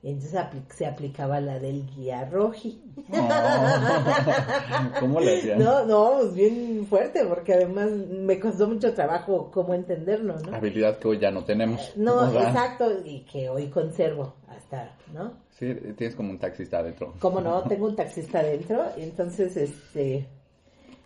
y 0.03 0.11
entonces 0.11 0.39
se 0.75 0.85
aplicaba 0.85 1.41
la 1.41 1.57
del 1.59 1.87
guía 1.87 2.25
roji. 2.25 2.81
Oh. 3.11 3.29
¿Cómo 4.99 5.19
le 5.19 5.39
hacían? 5.39 5.59
No, 5.59 5.85
no, 5.85 6.19
pues 6.19 6.35
bien 6.35 6.85
fuerte, 6.87 7.25
porque 7.25 7.55
además 7.55 7.89
me 7.91 8.39
costó 8.39 8.67
mucho 8.67 8.93
trabajo 8.93 9.49
cómo 9.51 9.73
entenderlo, 9.73 10.37
¿no? 10.39 10.55
Habilidad 10.55 10.99
que 10.99 11.07
hoy 11.07 11.19
ya 11.19 11.31
no 11.31 11.43
tenemos. 11.43 11.93
No, 11.95 12.31
exacto, 12.31 12.91
y 13.03 13.21
que 13.21 13.49
hoy 13.49 13.67
conservo 13.69 14.35
hasta, 14.47 14.95
¿no? 15.13 15.33
Sí, 15.49 15.73
tienes 15.97 16.15
como 16.15 16.29
un 16.29 16.37
taxista 16.37 16.77
adentro. 16.79 17.15
Como 17.19 17.41
no, 17.41 17.63
tengo 17.63 17.87
un 17.87 17.95
taxista 17.95 18.39
adentro, 18.39 18.85
entonces, 18.97 19.57
este, 19.57 20.27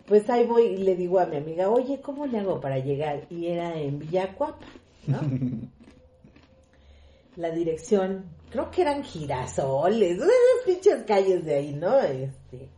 pues 0.06 0.28
ahí 0.28 0.46
voy 0.46 0.64
y 0.64 0.76
le 0.76 0.96
digo 0.96 1.18
a 1.18 1.24
mi 1.24 1.38
amiga, 1.38 1.70
oye, 1.70 2.00
¿cómo 2.02 2.26
le 2.26 2.40
hago 2.40 2.60
para 2.60 2.78
llegar? 2.78 3.22
Y 3.30 3.46
era 3.46 3.74
en 3.80 3.98
Villacuapa, 3.98 4.66
¿no? 5.06 5.18
La 7.36 7.50
dirección, 7.50 8.26
creo 8.50 8.70
que 8.70 8.82
eran 8.82 9.02
girasoles, 9.02 10.12
esas 10.18 10.30
pinches 10.66 11.02
calles 11.04 11.44
de 11.44 11.54
ahí, 11.54 11.72
¿no? 11.74 11.98
Este, 12.00 12.68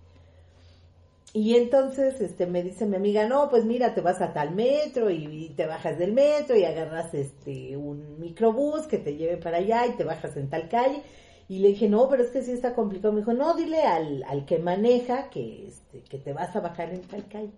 y 1.37 1.57
entonces, 1.57 2.21
este, 2.21 2.47
me 2.47 2.63
dice 2.63 2.87
mi 2.87 2.95
amiga, 2.95 3.27
no, 3.27 3.51
pues 3.51 3.65
mira, 3.65 3.93
te 3.93 4.01
vas 4.01 4.23
a 4.23 4.33
tal 4.33 4.55
metro 4.55 5.11
y, 5.11 5.53
te 5.57 5.67
bajas 5.67 5.99
del 5.99 6.13
metro 6.13 6.57
y 6.57 6.65
agarras, 6.65 7.13
este, 7.13 7.77
un 7.77 8.21
microbús 8.21 8.87
que 8.87 8.99
te 8.99 9.17
lleve 9.17 9.37
para 9.39 9.57
allá 9.57 9.85
y 9.89 9.97
te 9.97 10.05
bajas 10.05 10.37
en 10.37 10.49
tal 10.49 10.69
calle. 10.69 11.03
Y 11.49 11.59
le 11.59 11.69
dije, 11.71 11.89
no, 11.89 12.09
pero 12.09 12.23
es 12.23 12.31
que 12.31 12.43
sí 12.43 12.53
está 12.53 12.73
complicado. 12.73 13.13
Me 13.13 13.21
dijo, 13.21 13.33
no, 13.33 13.55
dile 13.55 13.83
al, 13.83 14.23
al 14.29 14.47
que 14.47 14.59
maneja 14.59 15.29
que, 15.29 15.67
este, 15.67 16.03
que 16.03 16.19
te 16.19 16.33
vas 16.33 16.55
a 16.55 16.61
bajar 16.61 16.95
en 16.95 17.03
tal 17.03 17.27
calle. 17.27 17.51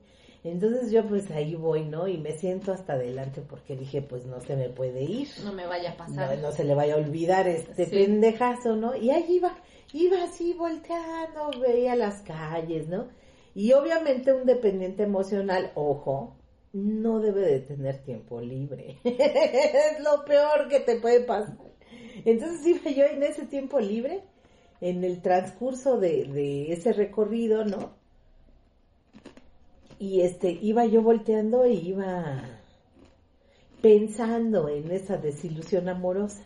Entonces 0.51 0.91
yo 0.93 1.05
pues 1.07 1.31
ahí 1.31 1.55
voy, 1.55 1.85
¿no? 1.85 2.07
Y 2.09 2.19
me 2.19 2.33
siento 2.33 2.73
hasta 2.73 2.93
adelante 2.95 3.43
porque 3.43 3.77
dije, 3.77 4.01
pues 4.03 4.25
no 4.27 4.41
se 4.41 4.55
me 4.57 4.69
puede 4.69 5.03
ir. 5.03 5.29
No 5.45 5.53
me 5.53 5.67
vaya 5.67 5.91
a 5.91 5.93
No, 5.93 5.99
pasar. 5.99 6.39
no 6.39 6.53
se 6.53 6.65
le 6.65 6.75
vaya 6.75 6.95
a 6.95 6.99
olvidar 6.99 7.49
este 7.49 7.87
Sí. 7.87 7.91
pendejazo, 7.91 8.77
¿no? 8.77 8.95
Y 8.97 9.11
ahí 9.11 9.25
iba, 9.29 9.57
iba 9.93 10.23
así 10.23 10.53
volteando, 10.53 11.51
veía 11.61 11.97
las 11.97 12.23
calles, 12.23 12.89
¿no? 12.89 13.09
Y 13.55 13.73
obviamente 13.73 14.33
un 14.33 14.45
dependiente 14.47 15.03
emocional, 15.03 15.73
ojo, 15.75 16.37
no 16.73 17.21
debe 17.21 17.41
de 17.41 17.61
tener 17.61 18.03
tiempo 18.05 18.41
libre. 18.41 18.99
es 19.05 19.99
lo 20.05 20.25
peor 20.25 20.69
que 20.69 20.81
te 20.81 21.01
puede 21.01 21.21
pasar. 21.21 21.57
Entonces 22.25 22.67
iba 22.67 22.91
yo 22.91 23.05
en 23.07 23.23
ese 23.23 23.47
tiempo 23.47 23.81
libre, 23.81 24.23
en 24.81 25.03
el 25.05 25.23
transcurso 25.23 25.99
de, 25.99 26.25
de 26.25 26.73
ese 26.73 26.93
recorrido, 26.93 27.65
¿no? 27.65 27.96
Y 29.99 30.21
este, 30.21 30.51
iba 30.51 30.85
yo 30.85 31.03
volteando 31.03 31.67
y 31.67 31.77
iba 31.77 32.43
pensando 33.81 34.69
en 34.69 34.91
esa 34.91 35.17
desilusión 35.17 35.89
amorosa. 35.89 36.45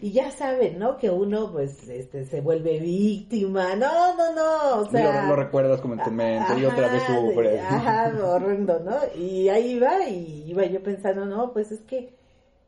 Y 0.00 0.12
ya 0.12 0.30
saben, 0.30 0.78
¿no? 0.78 0.96
Que 0.96 1.10
uno, 1.10 1.52
pues, 1.52 1.86
este, 1.88 2.24
se 2.24 2.40
vuelve 2.40 2.80
víctima. 2.80 3.76
No, 3.76 4.16
no, 4.16 4.34
no, 4.34 4.80
o 4.80 4.90
sea... 4.90 5.22
lo, 5.22 5.28
lo 5.28 5.36
recuerdas 5.36 5.80
como 5.80 5.94
en 5.94 6.02
tu 6.02 6.10
mente 6.10 6.58
y 6.58 6.64
otra 6.64 6.90
vez 6.90 7.02
sufres. 7.02 7.60
Ajá, 7.60 8.12
horrendo, 8.24 8.80
¿no? 8.80 8.96
Y 9.14 9.50
ahí 9.50 9.72
iba 9.72 10.08
y 10.08 10.44
iba 10.46 10.64
yo 10.64 10.82
pensando, 10.82 11.26
no, 11.26 11.52
pues 11.52 11.72
es 11.72 11.80
que 11.80 12.16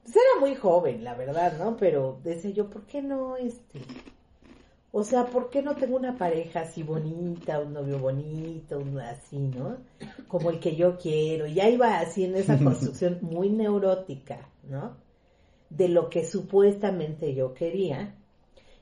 pues 0.09 0.17
era 0.17 0.41
muy 0.41 0.55
joven, 0.55 1.05
la 1.05 1.14
verdad, 1.14 1.59
¿no? 1.59 1.77
Pero 1.77 2.19
decía 2.25 2.51
yo, 2.51 2.71
¿por 2.71 2.87
qué 2.87 3.03
no, 3.03 3.37
este? 3.37 3.81
O 4.90 5.05
sea, 5.05 5.27
¿por 5.27 5.51
qué 5.51 5.62
no 5.62 5.77
tengo 5.77 5.96
una 5.96 6.16
pareja 6.16 6.61
así 6.61 6.83
bonita, 6.83 7.61
un 7.61 7.74
novio 7.74 7.98
bonito, 7.98 8.79
un 8.79 8.98
así, 8.98 9.38
¿no? 9.38 9.77
Como 10.29 10.51
el 10.51 10.61
que 10.61 10.77
yo 10.77 10.96
quiero. 10.96 11.46
Y 11.46 11.55
ya 11.55 11.68
iba 11.68 11.98
así 11.98 12.24
en 12.24 12.37
esa 12.37 12.59
construcción 12.64 13.18
muy 13.20 13.51
neurótica, 13.51 14.49
¿no? 14.68 14.97
De 15.68 15.89
lo 15.89 16.09
que 16.09 16.24
supuestamente 16.24 17.34
yo 17.34 17.53
quería. 17.53 18.14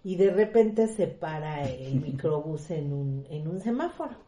Y 0.04 0.14
de 0.14 0.30
repente 0.30 0.86
se 0.86 1.08
para 1.08 1.68
el 1.68 2.00
microbús 2.00 2.70
en 2.70 2.92
un, 2.92 3.26
en 3.28 3.48
un 3.48 3.60
semáforo 3.60 4.26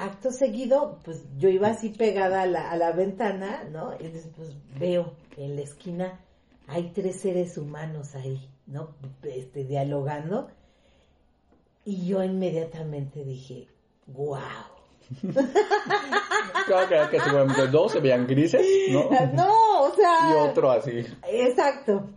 acto 0.00 0.32
seguido, 0.32 0.98
pues 1.04 1.24
yo 1.36 1.48
iba 1.48 1.68
así 1.68 1.90
pegada 1.90 2.42
a 2.42 2.46
la, 2.46 2.70
a 2.70 2.76
la 2.76 2.92
ventana, 2.92 3.64
¿no? 3.70 3.92
Y 4.00 4.06
entonces, 4.06 4.30
pues 4.34 4.56
veo 4.78 5.14
en 5.36 5.56
la 5.56 5.62
esquina, 5.62 6.20
hay 6.66 6.90
tres 6.94 7.20
seres 7.20 7.58
humanos 7.58 8.14
ahí, 8.14 8.48
¿no? 8.70 8.94
Este, 9.22 9.64
dialogando. 9.64 10.48
Y 11.84 12.06
yo 12.06 12.22
inmediatamente 12.22 13.24
dije, 13.24 13.68
wow. 14.06 14.38
Claro 16.66 16.88
que, 16.88 17.16
que 17.16 17.20
seguramente 17.24 17.66
dos 17.66 17.92
se 17.92 18.00
veían 18.00 18.26
grises, 18.26 18.64
¿no? 18.92 19.10
No, 19.34 19.82
o 19.82 19.94
sea. 19.94 20.30
Y 20.30 20.48
otro 20.48 20.70
así. 20.70 21.04
Exacto. 21.28 22.08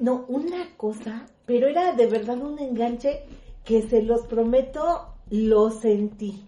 No, 0.00 0.24
una 0.28 0.76
cosa, 0.76 1.26
pero 1.46 1.68
era 1.68 1.92
de 1.92 2.06
verdad 2.06 2.38
un 2.38 2.58
enganche 2.58 3.24
que 3.64 3.82
se 3.82 4.02
los 4.02 4.22
prometo, 4.26 5.14
lo 5.30 5.70
sentí. 5.70 6.44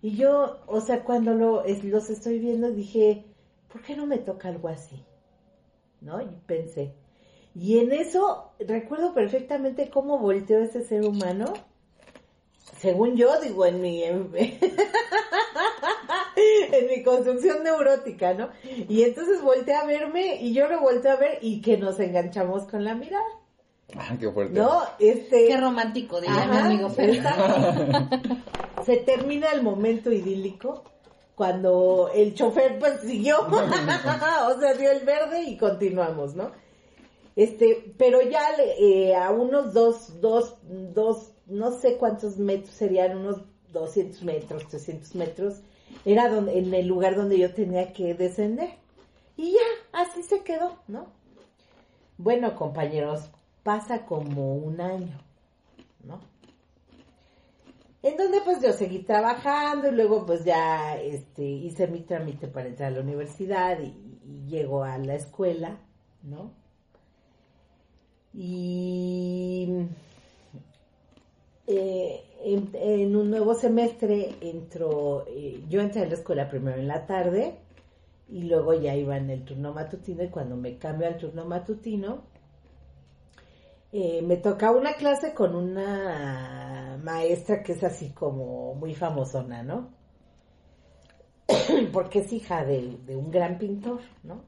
Y 0.00 0.16
yo, 0.16 0.58
o 0.66 0.80
sea, 0.80 1.02
cuando 1.02 1.34
lo, 1.34 1.64
los 1.64 2.10
estoy 2.10 2.38
viendo 2.38 2.70
dije, 2.70 3.24
¿por 3.72 3.82
qué 3.82 3.96
no 3.96 4.06
me 4.06 4.18
toca 4.18 4.48
algo 4.48 4.68
así? 4.68 5.02
¿No? 6.04 6.20
Y 6.20 6.28
pensé. 6.46 6.94
Y 7.54 7.78
en 7.78 7.92
eso 7.92 8.52
recuerdo 8.58 9.14
perfectamente 9.14 9.88
cómo 9.88 10.18
volteó 10.18 10.58
ese 10.58 10.84
ser 10.84 11.04
humano. 11.04 11.52
Según 12.78 13.16
yo, 13.16 13.40
digo, 13.40 13.64
en 13.64 13.80
mi, 13.80 14.02
en, 14.02 14.30
en 16.36 16.86
mi 16.88 17.02
construcción 17.02 17.64
neurótica, 17.64 18.34
¿no? 18.34 18.50
Y 18.88 19.02
entonces 19.02 19.40
volteé 19.40 19.74
a 19.74 19.86
verme 19.86 20.42
y 20.42 20.52
yo 20.52 20.68
lo 20.68 20.80
volteé 20.80 21.10
a 21.10 21.16
ver 21.16 21.38
y 21.40 21.62
que 21.62 21.78
nos 21.78 21.98
enganchamos 22.00 22.64
con 22.64 22.84
la 22.84 22.94
mirada, 22.94 23.24
Ah, 23.96 24.16
qué 24.18 24.30
fuerte. 24.30 24.58
¿no? 24.58 24.82
Este, 24.98 25.46
Qué 25.46 25.56
romántico, 25.56 26.20
diría 26.20 26.46
mi 26.46 26.56
amigo. 26.56 26.90
Se 28.84 28.96
termina 28.98 29.52
el 29.52 29.62
momento 29.62 30.10
idílico 30.10 30.84
cuando 31.34 32.10
el 32.14 32.34
chofer 32.34 32.78
pues 32.78 33.00
siguió, 33.00 33.40
o 33.48 34.60
sea, 34.60 34.74
dio 34.74 34.90
el 34.90 35.04
verde 35.04 35.42
y 35.42 35.56
continuamos, 35.56 36.34
¿no? 36.34 36.52
Este, 37.36 37.94
pero 37.98 38.22
ya 38.22 38.46
eh, 38.78 39.14
a 39.14 39.32
unos 39.32 39.74
dos, 39.74 40.20
dos, 40.20 40.56
dos, 40.62 41.32
no 41.46 41.72
sé 41.72 41.96
cuántos 41.96 42.36
metros 42.36 42.74
serían, 42.74 43.18
unos 43.18 43.42
200 43.72 44.22
metros, 44.22 44.68
300 44.68 45.14
metros, 45.16 45.60
era 46.04 46.28
donde, 46.28 46.58
en 46.58 46.72
el 46.72 46.86
lugar 46.86 47.16
donde 47.16 47.38
yo 47.38 47.52
tenía 47.52 47.92
que 47.92 48.14
descender. 48.14 48.70
Y 49.36 49.52
ya, 49.52 50.00
así 50.00 50.22
se 50.22 50.44
quedó, 50.44 50.78
¿no? 50.86 51.08
Bueno, 52.16 52.54
compañeros, 52.54 53.28
pasa 53.64 54.06
como 54.06 54.54
un 54.54 54.80
año, 54.80 55.18
¿no? 56.04 56.20
En 58.04 58.18
donde 58.18 58.42
pues 58.42 58.60
yo 58.60 58.70
seguí 58.74 58.98
trabajando 58.98 59.88
y 59.88 59.92
luego 59.92 60.26
pues 60.26 60.44
ya 60.44 60.94
este, 60.98 61.42
hice 61.42 61.88
mi 61.88 62.00
trámite 62.00 62.48
para 62.48 62.68
entrar 62.68 62.92
a 62.92 62.96
la 62.96 63.00
universidad 63.00 63.80
y, 63.80 63.94
llego 64.46 64.84
a 64.84 64.98
la 64.98 65.14
escuela, 65.14 65.78
¿no? 66.22 66.52
Y 68.34 69.88
eh, 71.66 72.24
en, 72.42 72.70
en 72.74 73.16
un 73.16 73.30
nuevo 73.30 73.54
semestre 73.54 74.34
entró, 74.42 75.24
eh, 75.26 75.64
yo 75.70 75.80
entré 75.80 76.02
a 76.02 76.06
la 76.06 76.14
escuela 76.14 76.50
primero 76.50 76.78
en 76.78 76.88
la 76.88 77.06
tarde 77.06 77.54
y 78.28 78.42
luego 78.42 78.74
ya 78.74 78.94
iba 78.94 79.16
en 79.16 79.30
el 79.30 79.46
turno 79.46 79.72
matutino 79.72 80.22
y 80.22 80.28
cuando 80.28 80.56
me 80.56 80.76
cambio 80.76 81.06
al 81.08 81.16
turno 81.16 81.46
matutino, 81.46 82.24
eh, 83.92 84.20
me 84.20 84.36
toca 84.36 84.72
una 84.72 84.92
clase 84.94 85.32
con 85.32 85.54
una 85.54 86.83
maestra 87.04 87.62
que 87.62 87.72
es 87.72 87.84
así 87.84 88.10
como 88.10 88.74
muy 88.74 88.94
famosona, 88.94 89.62
¿no? 89.62 89.90
Porque 91.92 92.20
es 92.20 92.32
hija 92.32 92.64
de, 92.64 92.98
de 93.06 93.16
un 93.16 93.30
gran 93.30 93.58
pintor, 93.58 94.00
¿no? 94.22 94.42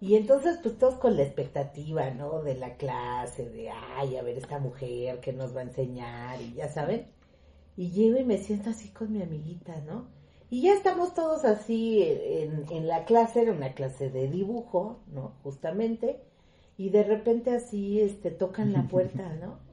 Y 0.00 0.16
entonces, 0.16 0.58
pues 0.62 0.76
todos 0.78 0.96
con 0.96 1.16
la 1.16 1.22
expectativa, 1.22 2.10
¿no? 2.10 2.42
De 2.42 2.54
la 2.54 2.76
clase, 2.76 3.48
de, 3.48 3.70
ay, 3.70 4.16
a 4.16 4.22
ver 4.22 4.36
esta 4.36 4.58
mujer 4.58 5.20
que 5.20 5.32
nos 5.32 5.56
va 5.56 5.60
a 5.60 5.64
enseñar, 5.64 6.40
y 6.42 6.54
ya 6.54 6.68
saben. 6.68 7.06
Y 7.76 7.90
llego 7.90 8.18
y 8.18 8.24
me 8.24 8.38
siento 8.38 8.70
así 8.70 8.90
con 8.90 9.12
mi 9.12 9.22
amiguita, 9.22 9.80
¿no? 9.80 10.08
Y 10.50 10.62
ya 10.62 10.74
estamos 10.74 11.14
todos 11.14 11.44
así 11.44 12.02
en, 12.02 12.66
en 12.70 12.86
la 12.86 13.06
clase, 13.06 13.42
era 13.42 13.52
una 13.52 13.72
clase 13.72 14.10
de 14.10 14.28
dibujo, 14.28 15.00
¿no? 15.06 15.36
Justamente. 15.42 16.20
Y 16.76 16.90
de 16.90 17.02
repente 17.02 17.54
así, 17.54 18.00
este, 18.00 18.30
tocan 18.30 18.72
la 18.72 18.82
puerta, 18.88 19.34
¿no? 19.36 19.63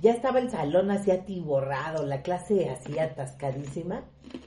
Ya 0.00 0.12
estaba 0.12 0.38
el 0.38 0.50
salón 0.50 0.90
así 0.90 1.10
atiborrado, 1.10 2.04
la 2.06 2.22
clase 2.22 2.70
así 2.70 2.98
atascadísima. 2.98 4.04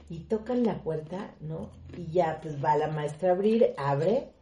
Y 0.08 0.20
tocan 0.20 0.64
la 0.64 0.82
puerta, 0.82 1.34
¿no? 1.40 1.70
Y 1.96 2.12
ya, 2.12 2.40
pues 2.42 2.62
va 2.62 2.76
la 2.76 2.88
maestra 2.88 3.30
a 3.30 3.32
abrir, 3.32 3.74
abre 3.76 4.32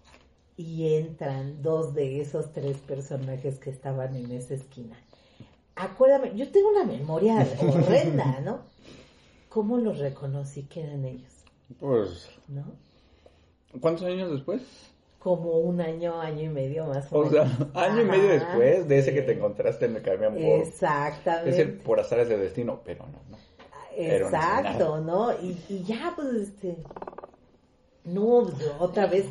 y 0.57 0.95
entran 0.95 1.63
dos 1.63 1.95
de 1.95 2.21
esos 2.21 2.53
tres 2.53 2.79
personajes 2.79 3.59
que 3.59 3.71
estaban 3.71 4.15
en 4.17 4.31
esa 4.31 4.55
esquina. 4.55 4.97
Acuérdame, 5.75 6.37
yo 6.37 6.51
tengo 6.51 6.69
una 6.69 6.85
memoria 6.85 7.47
horrenda, 7.61 8.41
¿no? 8.41 8.61
¿Cómo 9.49 9.79
los 9.79 9.99
reconocí 9.99 10.65
que 10.65 10.83
eran 10.83 11.05
ellos? 11.05 11.33
Pues, 11.79 12.29
¿No? 12.49 12.65
¿cuántos 13.81 14.05
años 14.05 14.31
después? 14.31 14.63
Como 15.25 15.59
un 15.59 15.81
año, 15.81 16.21
año 16.21 16.43
y 16.43 16.49
medio 16.51 16.85
más 16.85 17.11
o, 17.11 17.21
O 17.21 17.31
sea, 17.31 17.45
menos. 17.45 17.69
año 17.75 18.03
y 18.03 18.05
medio 18.05 18.29
después 18.29 18.87
de 18.87 18.99
ese 18.99 19.15
que 19.15 19.23
te 19.23 19.33
encontraste 19.33 19.87
en 19.87 19.97
el 19.97 20.03
camión. 20.03 20.37
Exactamente. 20.37 21.49
Es 21.49 21.59
el 21.61 21.79
por 21.79 21.99
azares 21.99 22.29
de 22.29 22.37
destino, 22.37 22.83
pero 22.85 23.07
no, 23.07 23.23
no. 23.31 23.39
Exacto, 23.97 25.01
¿no? 25.01 25.33
Y, 25.33 25.57
y 25.71 25.83
ya, 25.83 26.13
pues, 26.15 26.29
este... 26.35 26.77
No, 28.05 28.43
pues, 28.43 28.71
otra 28.79 29.07
vez. 29.07 29.25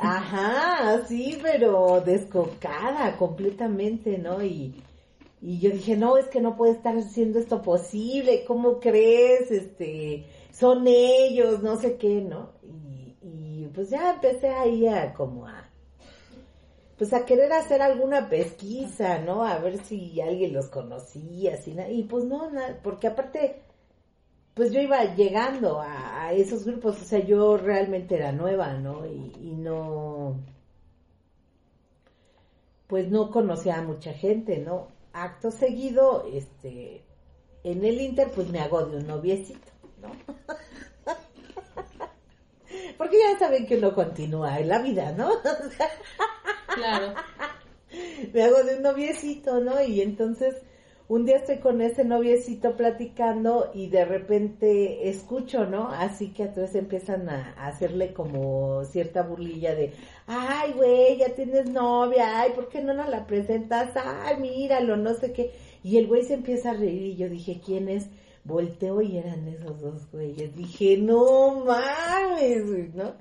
Ajá, 0.00 1.02
sí, 1.06 1.38
pero 1.42 2.00
descocada 2.00 3.14
completamente, 3.18 4.16
¿no? 4.16 4.42
Y, 4.42 4.82
y 5.42 5.58
yo 5.58 5.70
dije, 5.70 5.94
no, 5.94 6.16
es 6.16 6.28
que 6.28 6.40
no 6.40 6.56
puede 6.56 6.72
estar 6.72 6.96
haciendo 6.96 7.38
esto 7.38 7.60
posible, 7.60 8.44
¿cómo 8.46 8.80
crees? 8.80 9.50
Este, 9.50 10.24
son 10.52 10.86
ellos, 10.86 11.62
no 11.62 11.76
sé 11.76 11.98
qué, 11.98 12.22
¿no? 12.22 12.52
Y 12.62 12.87
pues 13.78 13.90
ya 13.90 14.14
empecé 14.14 14.48
ahí 14.48 14.88
a 14.88 15.14
como 15.14 15.46
a, 15.46 15.70
pues 16.96 17.12
a 17.12 17.24
querer 17.24 17.52
hacer 17.52 17.80
alguna 17.80 18.28
pesquisa, 18.28 19.18
¿no? 19.20 19.44
A 19.44 19.58
ver 19.58 19.78
si 19.84 20.20
alguien 20.20 20.52
los 20.52 20.66
conocía, 20.68 21.56
na- 21.74 21.88
y 21.88 22.02
pues 22.04 22.24
no, 22.24 22.50
na- 22.50 22.78
porque 22.82 23.06
aparte, 23.06 23.62
pues 24.54 24.72
yo 24.72 24.80
iba 24.80 25.04
llegando 25.14 25.80
a, 25.80 26.26
a 26.26 26.32
esos 26.34 26.64
grupos, 26.66 27.00
o 27.02 27.04
sea, 27.04 27.20
yo 27.20 27.56
realmente 27.58 28.16
era 28.16 28.32
nueva, 28.32 28.74
¿no? 28.74 29.06
Y, 29.06 29.32
y 29.42 29.54
no, 29.56 30.36
pues 32.86 33.10
no 33.10 33.30
conocía 33.30 33.78
a 33.78 33.82
mucha 33.82 34.12
gente, 34.12 34.58
¿no? 34.58 34.88
Acto 35.12 35.50
seguido, 35.50 36.24
este, 36.32 37.02
en 37.64 37.84
el 37.84 38.00
Inter, 38.00 38.30
pues 38.34 38.48
me 38.48 38.60
hago 38.60 38.84
de 38.86 38.98
un 38.98 39.06
noviecito, 39.06 39.70
¿no? 40.00 40.10
Porque 42.98 43.16
ya 43.18 43.38
saben 43.38 43.64
que 43.66 43.78
uno 43.78 43.94
continúa 43.94 44.58
en 44.58 44.68
la 44.68 44.80
vida, 44.80 45.12
¿no? 45.12 45.30
Claro. 46.74 47.14
me 48.32 48.42
hago 48.42 48.62
de 48.62 48.76
un 48.76 48.82
noviecito, 48.82 49.58
¿no? 49.60 49.82
Y 49.82 50.00
entonces 50.00 50.54
un 51.08 51.24
día 51.24 51.36
estoy 51.36 51.56
con 51.56 51.80
ese 51.80 52.04
noviecito 52.04 52.76
platicando 52.76 53.70
y 53.72 53.88
de 53.88 54.04
repente 54.04 55.08
escucho, 55.08 55.64
¿no? 55.64 55.88
Así 55.88 56.34
que 56.34 56.42
entonces 56.44 56.74
empiezan 56.76 57.30
a, 57.30 57.54
a 57.56 57.68
hacerle 57.68 58.12
como 58.12 58.84
cierta 58.84 59.22
burlilla 59.22 59.74
de, 59.74 59.94
ay, 60.26 60.72
güey, 60.74 61.16
ya 61.16 61.34
tienes 61.34 61.70
novia, 61.70 62.40
ay, 62.42 62.50
¿por 62.54 62.68
qué 62.68 62.82
no 62.82 62.92
nos 62.92 63.08
la 63.08 63.26
presentas? 63.26 63.96
Ay, 63.96 64.36
míralo, 64.36 64.98
no 64.98 65.14
sé 65.14 65.32
qué. 65.32 65.50
Y 65.82 65.96
el 65.96 66.06
güey 66.06 66.24
se 66.24 66.34
empieza 66.34 66.72
a 66.72 66.74
reír 66.74 67.02
y 67.02 67.16
yo 67.16 67.28
dije, 67.30 67.60
¿quién 67.64 67.88
es? 67.88 68.08
Volteo 68.44 69.00
y 69.02 69.18
eran 69.18 69.46
esos 69.48 69.80
dos 69.80 70.10
güeyes. 70.10 70.54
Dije, 70.54 70.96
no 70.98 71.64
mames, 71.64 72.94
¿no? 72.94 73.14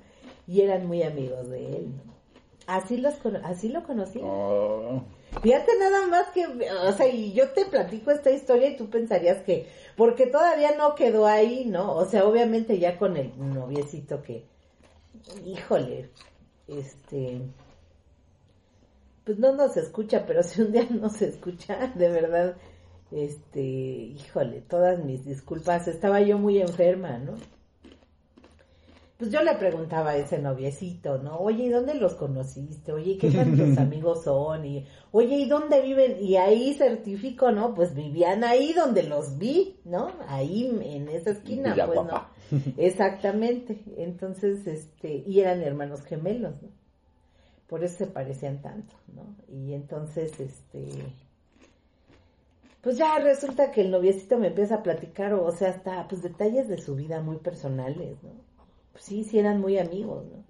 Y 0.48 0.62
eran 0.62 0.88
muy 0.88 1.04
amigos 1.04 1.50
de 1.50 1.78
él, 1.78 1.96
¿no? 1.96 2.18
Así, 2.68 2.98
los, 2.98 3.16
así 3.44 3.70
lo 3.70 3.84
conocí. 3.84 4.20
Oh, 4.22 5.02
Fíjate 5.42 5.72
nada 5.80 6.08
más 6.08 6.28
que, 6.30 6.46
o 6.46 6.92
sea, 6.94 7.08
y 7.08 7.34
yo 7.34 7.50
te 7.50 7.66
platico 7.66 8.12
esta 8.12 8.32
historia 8.32 8.70
y 8.70 8.78
tú 8.78 8.90
pensarías 8.90 9.44
que, 9.44 9.68
porque 9.96 10.26
todavía 10.26 10.76
no 10.78 10.96
quedó 10.96 11.28
ahí, 11.28 11.66
¿no? 11.66 11.94
O 11.94 12.06
sea, 12.06 12.26
obviamente 12.26 12.80
ya 12.80 12.98
con 12.98 13.18
el 13.18 13.32
noviecito 13.38 14.22
que, 14.24 14.46
híjole, 15.46 16.10
este, 16.68 17.42
pues 19.26 19.38
no 19.38 19.54
nos 19.54 19.78
escucha, 19.78 20.26
pero 20.26 20.42
si 20.44 20.62
un 20.62 20.72
día 20.72 20.88
nos 20.90 21.22
escucha, 21.22 21.92
de 21.96 22.10
verdad, 22.10 22.58
este, 23.12 23.62
híjole, 23.62 24.62
todas 24.62 25.04
mis 25.04 25.26
disculpas, 25.26 25.88
estaba 25.88 26.22
yo 26.22 26.38
muy 26.38 26.60
enferma, 26.60 27.18
¿no? 27.18 27.36
Pues 29.18 29.32
yo 29.32 29.42
le 29.42 29.56
preguntaba 29.56 30.12
a 30.12 30.18
ese 30.18 30.38
noviecito, 30.38 31.18
¿no? 31.18 31.40
Oye, 31.40 31.64
¿y 31.64 31.70
dónde 31.70 31.96
los 31.96 32.14
conociste? 32.14 32.92
Oye, 32.92 33.18
¿qué 33.18 33.32
tantos 33.32 33.76
amigos 33.80 34.24
son? 34.24 34.64
Y, 34.64 34.86
oye, 35.12 35.38
¿y 35.38 35.50
dónde 35.50 35.82
viven? 35.82 36.24
Y 36.24 36.36
ahí 36.36 36.76
certifico, 36.76 37.52
¿no? 37.52 37.74
Pues 37.74 37.96
vivían 37.96 38.44
ahí 38.44 38.74
donde 38.74 39.02
los 39.02 39.40
vi, 39.40 39.80
¿no? 39.86 40.12
Ahí 40.28 40.68
en 40.84 41.10
esa 41.10 41.32
esquina, 41.32 41.74
pues, 41.74 41.98
papá. 41.98 42.32
¿no? 42.52 42.60
Exactamente. 42.78 43.80
Entonces, 43.98 44.68
este, 44.68 45.24
y 45.26 45.40
eran 45.40 45.64
hermanos 45.64 46.04
gemelos, 46.04 46.62
¿no? 46.62 46.70
Por 47.68 47.84
eso 47.84 47.98
se 47.98 48.08
parecían 48.08 48.62
tanto, 48.62 48.94
¿no? 49.16 49.36
Y 49.52 49.74
entonces, 49.74 50.40
este, 50.40 50.90
pues 52.82 52.98
ya 52.98 53.18
resulta 53.20 53.72
que 53.72 53.82
el 53.82 53.92
noviecito 53.92 54.38
me 54.38 54.48
empieza 54.48 54.76
a 54.76 54.84
platicar, 54.84 55.34
o 55.34 55.52
sea, 55.52 55.70
hasta, 55.70 56.08
pues 56.08 56.22
detalles 56.22 56.68
de 56.68 56.78
su 56.78 56.96
vida 56.96 57.22
muy 57.22 57.38
personales, 57.38 58.22
¿no? 58.24 58.48
pues 58.98 59.06
sí, 59.06 59.24
sí 59.24 59.38
eran 59.38 59.62
muy 59.62 59.78
amigos, 59.78 60.26
¿no? 60.26 60.44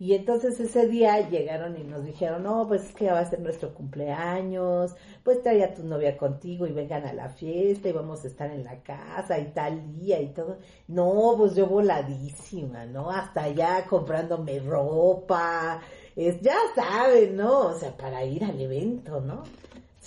Y 0.00 0.14
entonces 0.14 0.58
ese 0.60 0.86
día 0.86 1.28
llegaron 1.28 1.76
y 1.76 1.82
nos 1.82 2.04
dijeron, 2.04 2.44
no, 2.44 2.66
pues 2.66 2.84
es 2.84 2.94
que 2.94 3.10
va 3.10 3.18
a 3.18 3.28
ser 3.28 3.40
nuestro 3.40 3.74
cumpleaños, 3.74 4.94
pues 5.24 5.42
trae 5.42 5.62
a 5.64 5.74
tu 5.74 5.82
novia 5.82 6.16
contigo 6.16 6.66
y 6.66 6.72
vengan 6.72 7.04
a 7.04 7.12
la 7.12 7.28
fiesta 7.28 7.88
y 7.88 7.92
vamos 7.92 8.24
a 8.24 8.28
estar 8.28 8.50
en 8.50 8.64
la 8.64 8.80
casa 8.82 9.38
y 9.38 9.46
tal 9.46 9.98
día 9.98 10.20
y 10.20 10.28
todo. 10.28 10.58
No, 10.86 11.34
pues 11.36 11.56
yo 11.56 11.66
voladísima, 11.66 12.86
¿no? 12.86 13.10
Hasta 13.10 13.42
allá 13.44 13.84
comprándome 13.86 14.60
ropa, 14.60 15.80
es, 16.14 16.40
ya 16.40 16.56
saben, 16.74 17.36
¿no? 17.36 17.66
O 17.66 17.74
sea, 17.74 17.94
para 17.96 18.24
ir 18.24 18.44
al 18.44 18.58
evento, 18.60 19.20
¿no? 19.20 19.42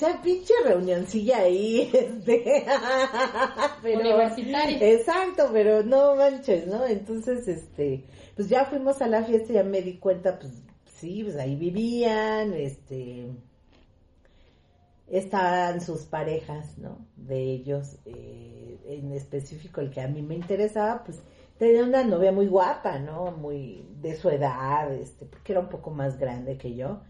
O 0.02 0.04
sea, 0.04 0.20
pinche 0.20 0.52
reunioncilla 0.66 1.42
ahí, 1.42 1.82
este, 1.94 2.66
pero, 3.84 4.00
Universitaria. 4.00 4.94
Exacto, 4.94 5.50
pero 5.54 5.84
no 5.84 6.16
manches, 6.16 6.66
¿no? 6.66 6.88
Entonces, 6.88 7.48
este, 7.48 8.06
pues 8.36 8.50
ya 8.50 8.66
fuimos 8.66 9.00
a 9.04 9.08
la 9.08 9.24
fiesta 9.24 9.52
y 9.52 9.56
ya 9.58 9.64
me 9.64 9.84
di 9.84 10.00
cuenta, 10.00 10.40
pues 10.40 10.54
sí, 10.86 11.24
pues 11.24 11.36
ahí 11.36 11.56
vivían, 11.56 12.52
este, 12.54 13.28
estaban 15.08 15.82
sus 15.82 16.02
parejas, 16.06 16.80
¿no? 16.80 17.06
De 17.16 17.40
ellos, 17.40 18.00
eh, 18.06 18.80
en 18.88 19.12
específico 19.12 19.82
el 19.82 19.92
que 19.92 20.02
a 20.02 20.08
mí 20.08 20.24
me 20.24 20.34
interesaba, 20.34 21.04
pues 21.04 21.22
tenía 21.60 21.84
una 21.84 22.04
novia 22.04 22.32
muy 22.32 22.48
guapa, 22.48 22.98
¿no? 22.98 23.34
Muy 23.34 23.86
de 24.02 24.16
su 24.16 24.32
edad, 24.32 24.92
este, 24.96 25.28
porque 25.28 25.52
era 25.52 25.62
un 25.62 25.70
poco 25.70 25.92
más 25.92 26.18
grande 26.18 26.58
que 26.58 26.74
yo. 26.74 27.02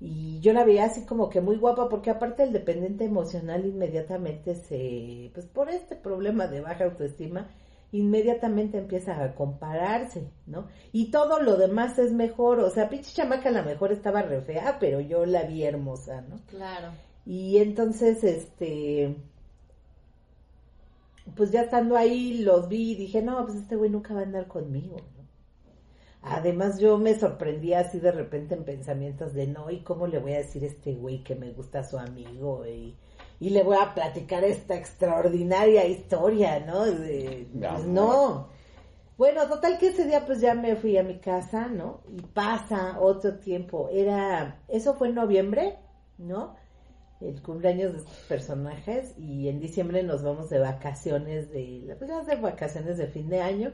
Y 0.00 0.40
yo 0.40 0.52
la 0.52 0.64
veía 0.64 0.84
así 0.84 1.06
como 1.06 1.30
que 1.30 1.40
muy 1.40 1.56
guapa, 1.56 1.88
porque 1.88 2.10
aparte 2.10 2.42
el 2.42 2.52
dependiente 2.52 3.04
emocional 3.04 3.64
inmediatamente 3.64 4.54
se, 4.54 5.30
pues 5.32 5.46
por 5.46 5.70
este 5.70 5.96
problema 5.96 6.46
de 6.46 6.60
baja 6.60 6.84
autoestima, 6.84 7.48
inmediatamente 7.92 8.78
empieza 8.78 9.22
a 9.22 9.34
compararse, 9.34 10.28
¿no? 10.46 10.66
Y 10.92 11.10
todo 11.10 11.40
lo 11.40 11.56
demás 11.56 11.98
es 11.98 12.12
mejor, 12.12 12.58
o 12.60 12.70
sea, 12.70 12.88
pinche 12.88 13.12
chamaca 13.14 13.50
a 13.50 13.52
lo 13.52 13.62
mejor 13.62 13.92
estaba 13.92 14.22
re 14.22 14.40
fea, 14.42 14.78
pero 14.80 15.00
yo 15.00 15.24
la 15.26 15.44
vi 15.44 15.62
hermosa, 15.62 16.22
¿no? 16.22 16.40
Claro. 16.48 16.88
Y 17.24 17.58
entonces, 17.58 18.24
este, 18.24 19.16
pues 21.36 21.52
ya 21.52 21.62
estando 21.62 21.96
ahí, 21.96 22.38
los 22.38 22.68
vi 22.68 22.92
y 22.92 22.96
dije, 22.96 23.22
no, 23.22 23.44
pues 23.46 23.58
este 23.58 23.76
güey 23.76 23.90
nunca 23.90 24.12
va 24.12 24.20
a 24.20 24.24
andar 24.24 24.48
conmigo. 24.48 24.96
Además 26.26 26.78
yo 26.78 26.98
me 26.98 27.14
sorprendía 27.14 27.80
así 27.80 28.00
de 28.00 28.12
repente 28.12 28.54
en 28.54 28.64
pensamientos 28.64 29.34
de, 29.34 29.46
no, 29.46 29.70
¿y 29.70 29.80
cómo 29.80 30.06
le 30.06 30.18
voy 30.18 30.32
a 30.32 30.38
decir 30.38 30.64
a 30.64 30.66
este 30.66 30.94
güey 30.94 31.22
que 31.22 31.34
me 31.34 31.52
gusta 31.52 31.80
a 31.80 31.84
su 31.84 31.98
amigo? 31.98 32.64
Y, 32.66 32.96
y 33.40 33.50
le 33.50 33.62
voy 33.62 33.76
a 33.80 33.92
platicar 33.94 34.42
esta 34.42 34.74
extraordinaria 34.74 35.86
historia, 35.86 36.60
¿no? 36.60 36.84
De, 36.84 37.46
pues 37.52 37.84
no. 37.84 38.48
Bueno, 39.18 39.46
total 39.48 39.78
que 39.78 39.88
ese 39.88 40.06
día 40.06 40.24
pues 40.26 40.40
ya 40.40 40.54
me 40.54 40.76
fui 40.76 40.96
a 40.96 41.02
mi 41.02 41.18
casa, 41.18 41.68
¿no? 41.68 42.00
Y 42.08 42.22
pasa 42.22 42.98
otro 43.00 43.38
tiempo. 43.38 43.88
Era, 43.92 44.62
eso 44.68 44.94
fue 44.94 45.08
en 45.08 45.14
noviembre, 45.16 45.78
¿no? 46.18 46.56
El 47.20 47.40
cumpleaños 47.42 47.92
de 47.92 47.98
estos 47.98 48.18
personajes 48.28 49.14
y 49.18 49.48
en 49.48 49.60
diciembre 49.60 50.02
nos 50.02 50.22
vamos 50.22 50.50
de 50.50 50.58
vacaciones 50.58 51.50
de, 51.52 51.94
pues 51.98 52.10
ya 52.10 52.22
de 52.22 52.36
vacaciones 52.36 52.98
de 52.98 53.06
fin 53.06 53.28
de 53.28 53.40
año. 53.40 53.72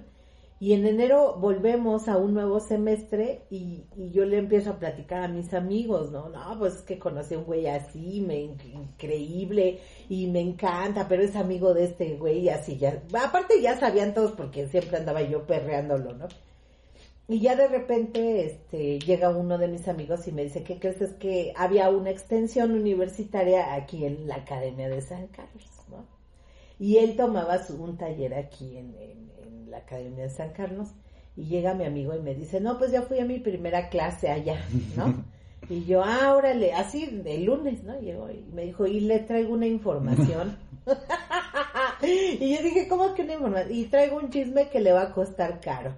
Y 0.63 0.75
en 0.75 0.87
enero 0.87 1.37
volvemos 1.39 2.07
a 2.07 2.19
un 2.19 2.35
nuevo 2.35 2.61
semestre 2.61 3.47
y, 3.51 3.87
yo 4.13 4.27
le 4.27 4.37
empiezo 4.37 4.71
a 4.71 4.79
platicar 4.79 5.23
a 5.23 5.29
mis 5.29 5.55
amigos, 5.55 6.13
¿no? 6.13 6.29
No, 6.29 6.59
pues 6.59 6.75
es 6.75 6.83
que 6.83 6.99
conocí 6.99 7.35
a 7.35 7.39
un 7.39 7.45
güey 7.45 7.67
así, 7.67 8.21
me, 8.21 8.41
increíble 8.41 9.81
y 10.11 10.27
me 10.27 10.41
encanta, 10.41 11.09
pero 11.09 11.23
es 11.23 11.35
amigo 11.35 11.73
de 11.73 11.85
este 11.85 12.17
güey 12.19 12.51
así 12.51 12.77
ya. 12.77 13.03
Aparte 13.25 13.63
ya 13.63 13.81
sabían 13.81 14.13
todos 14.13 14.33
porque 14.33 14.69
siempre 14.69 14.99
andaba 14.99 15.23
yo 15.23 15.47
perreándolo, 15.47 16.13
¿no? 16.13 16.29
Y 17.27 17.41
ya 17.41 17.57
de 17.57 17.69
repente 17.69 18.45
este, 18.45 18.99
llega 18.99 19.31
uno 19.31 19.57
de 19.57 19.69
mis 19.69 19.89
amigos 19.89 20.29
y 20.29 20.33
me 20.33 20.45
dice, 20.45 20.63
¿qué 20.63 20.79
crees? 20.79 21.01
Es 21.01 21.15
que 21.15 21.55
había 21.57 21.89
una 21.89 22.11
extensión 22.11 22.73
universitaria 22.73 23.73
aquí 23.75 24.05
en 24.05 24.29
la 24.29 24.37
Academia 24.37 24.91
de 24.91 25.01
San 25.01 25.29
Carlos, 25.29 25.71
¿no? 25.89 26.20
Y 26.81 26.97
él 26.97 27.15
tomaba 27.15 27.63
su, 27.63 27.81
un 27.81 27.97
taller 27.97 28.35
aquí 28.35 28.77
en, 28.77 28.97
en- 28.99 29.31
en 29.47 29.71
la 29.71 29.79
Academia 29.79 30.25
de 30.25 30.31
San 30.31 30.51
Carlos 30.51 30.89
y 31.37 31.45
llega 31.45 31.75
mi 31.75 31.85
amigo 31.85 32.15
y 32.17 32.21
me 32.21 32.35
dice, 32.35 32.61
no, 32.61 32.77
pues 32.79 32.91
ya 32.91 33.03
fui 33.03 33.21
a 33.21 33.25
mi 33.25 33.39
primera 33.39 33.89
clase 33.91 34.29
allá, 34.31 34.57
¿no? 34.97 35.25
Y 35.69 35.85
yo, 35.85 36.03
ah, 36.03 36.35
órale, 36.35 36.73
así 36.73 37.23
el 37.25 37.45
lunes, 37.45 37.85
¿no? 37.85 38.01
Llegó 38.01 38.29
y 38.31 38.43
me 38.53 38.65
dijo, 38.65 38.87
y 38.87 38.99
le 39.01 39.21
traigo 39.21 39.53
una 39.53 39.67
información. 39.69 40.57
y 42.03 42.57
yo 42.57 42.63
dije, 42.63 42.89
¿cómo 42.89 43.15
que 43.15 43.23
una 43.23 43.35
información? 43.35 43.75
Y 43.75 43.85
traigo 43.85 44.17
un 44.17 44.31
chisme 44.31 44.69
que 44.69 44.81
le 44.81 44.93
va 44.93 45.03
a 45.03 45.13
costar 45.13 45.61
caro. 45.61 45.95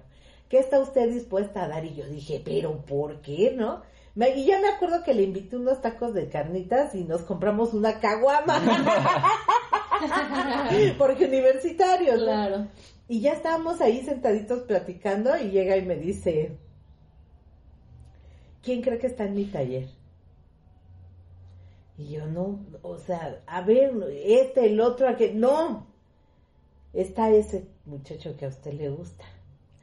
¿Qué 0.49 0.59
está 0.59 0.79
usted 0.79 1.09
dispuesta 1.11 1.63
a 1.63 1.67
dar? 1.69 1.85
Y 1.85 1.95
yo 1.95 2.05
dije, 2.05 2.41
¿pero 2.43 2.85
por 2.85 3.21
qué, 3.21 3.53
no? 3.55 3.81
Me- 4.15 4.35
y 4.37 4.45
ya 4.45 4.59
me 4.59 4.69
acuerdo 4.69 5.03
que 5.03 5.13
le 5.13 5.23
invité 5.23 5.55
unos 5.55 5.81
tacos 5.81 6.13
de 6.13 6.29
carnitas 6.29 6.93
y 6.95 7.03
nos 7.03 7.21
compramos 7.23 7.73
una 7.73 7.99
caguama. 7.99 8.61
Porque 10.97 11.25
universitarios, 11.25 12.19
¿no? 12.19 12.25
Claro. 12.25 12.67
Y 13.07 13.21
ya 13.21 13.33
estábamos 13.33 13.81
ahí 13.81 14.03
sentaditos 14.03 14.61
platicando 14.63 15.35
y 15.37 15.51
llega 15.51 15.77
y 15.77 15.85
me 15.85 15.95
dice, 15.95 16.57
¿quién 18.61 18.81
cree 18.81 18.99
que 18.99 19.07
está 19.07 19.25
en 19.25 19.35
mi 19.35 19.45
taller? 19.45 19.87
Y 21.97 22.09
yo 22.09 22.25
no, 22.25 22.59
o 22.81 22.97
sea, 22.97 23.41
a 23.45 23.61
ver, 23.61 23.93
este, 24.25 24.65
el 24.65 24.79
otro, 24.81 25.07
aquel, 25.07 25.39
no, 25.39 25.85
está 26.93 27.29
ese 27.29 27.67
muchacho 27.85 28.35
que 28.37 28.45
a 28.45 28.49
usted 28.49 28.73
le 28.73 28.89
gusta. 28.89 29.23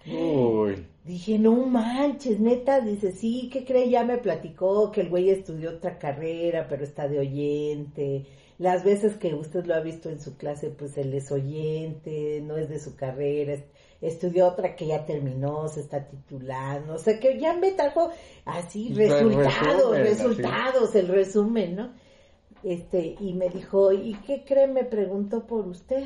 Uy. 0.07 0.86
Dije, 1.05 1.38
no 1.38 1.53
manches, 1.66 2.38
neta, 2.40 2.80
dice, 2.80 3.12
sí, 3.12 3.48
¿qué 3.53 3.64
cree? 3.64 3.88
Ya 3.90 4.05
me 4.05 4.18
platicó 4.18 4.90
que 4.92 5.01
el 5.03 5.09
güey 5.09 5.30
estudió 5.30 5.70
otra 5.70 5.98
carrera, 5.98 6.66
pero 6.68 6.84
está 6.84 7.09
de 7.09 7.18
oyente. 7.18 8.26
Las 8.59 8.84
veces 8.84 9.16
que 9.16 9.34
usted 9.34 9.64
lo 9.64 9.74
ha 9.74 9.80
visto 9.80 10.11
en 10.11 10.20
su 10.20 10.36
clase, 10.36 10.68
pues 10.70 10.98
él 10.98 11.14
es 11.14 11.32
oyente, 11.32 12.42
no 12.42 12.57
es 12.59 12.68
de 12.68 12.78
su 12.78 12.94
carrera, 12.96 13.55
es- 13.55 13.64
estudió 14.03 14.46
otra 14.48 14.76
que 14.76 14.86
ya 14.86 15.05
terminó, 15.07 15.68
se 15.68 15.80
está 15.80 16.07
titulando, 16.07 16.94
o 16.94 16.98
sea 16.98 17.18
que 17.18 17.38
ya 17.38 17.55
me 17.55 17.72
trajo 17.72 18.11
así 18.44 18.92
Re- 18.94 19.09
resultados, 19.09 19.98
resumen, 19.98 20.05
resultados, 20.05 20.94
el 20.94 21.09
resumen, 21.09 21.76
¿no? 21.76 21.92
Este, 22.62 23.16
y 23.20 23.32
me 23.34 23.48
dijo, 23.48 23.92
¿y 23.92 24.14
qué 24.26 24.44
cree? 24.44 24.66
Me 24.68 24.84
preguntó 24.84 25.46
por 25.46 25.66
usted. 25.66 26.05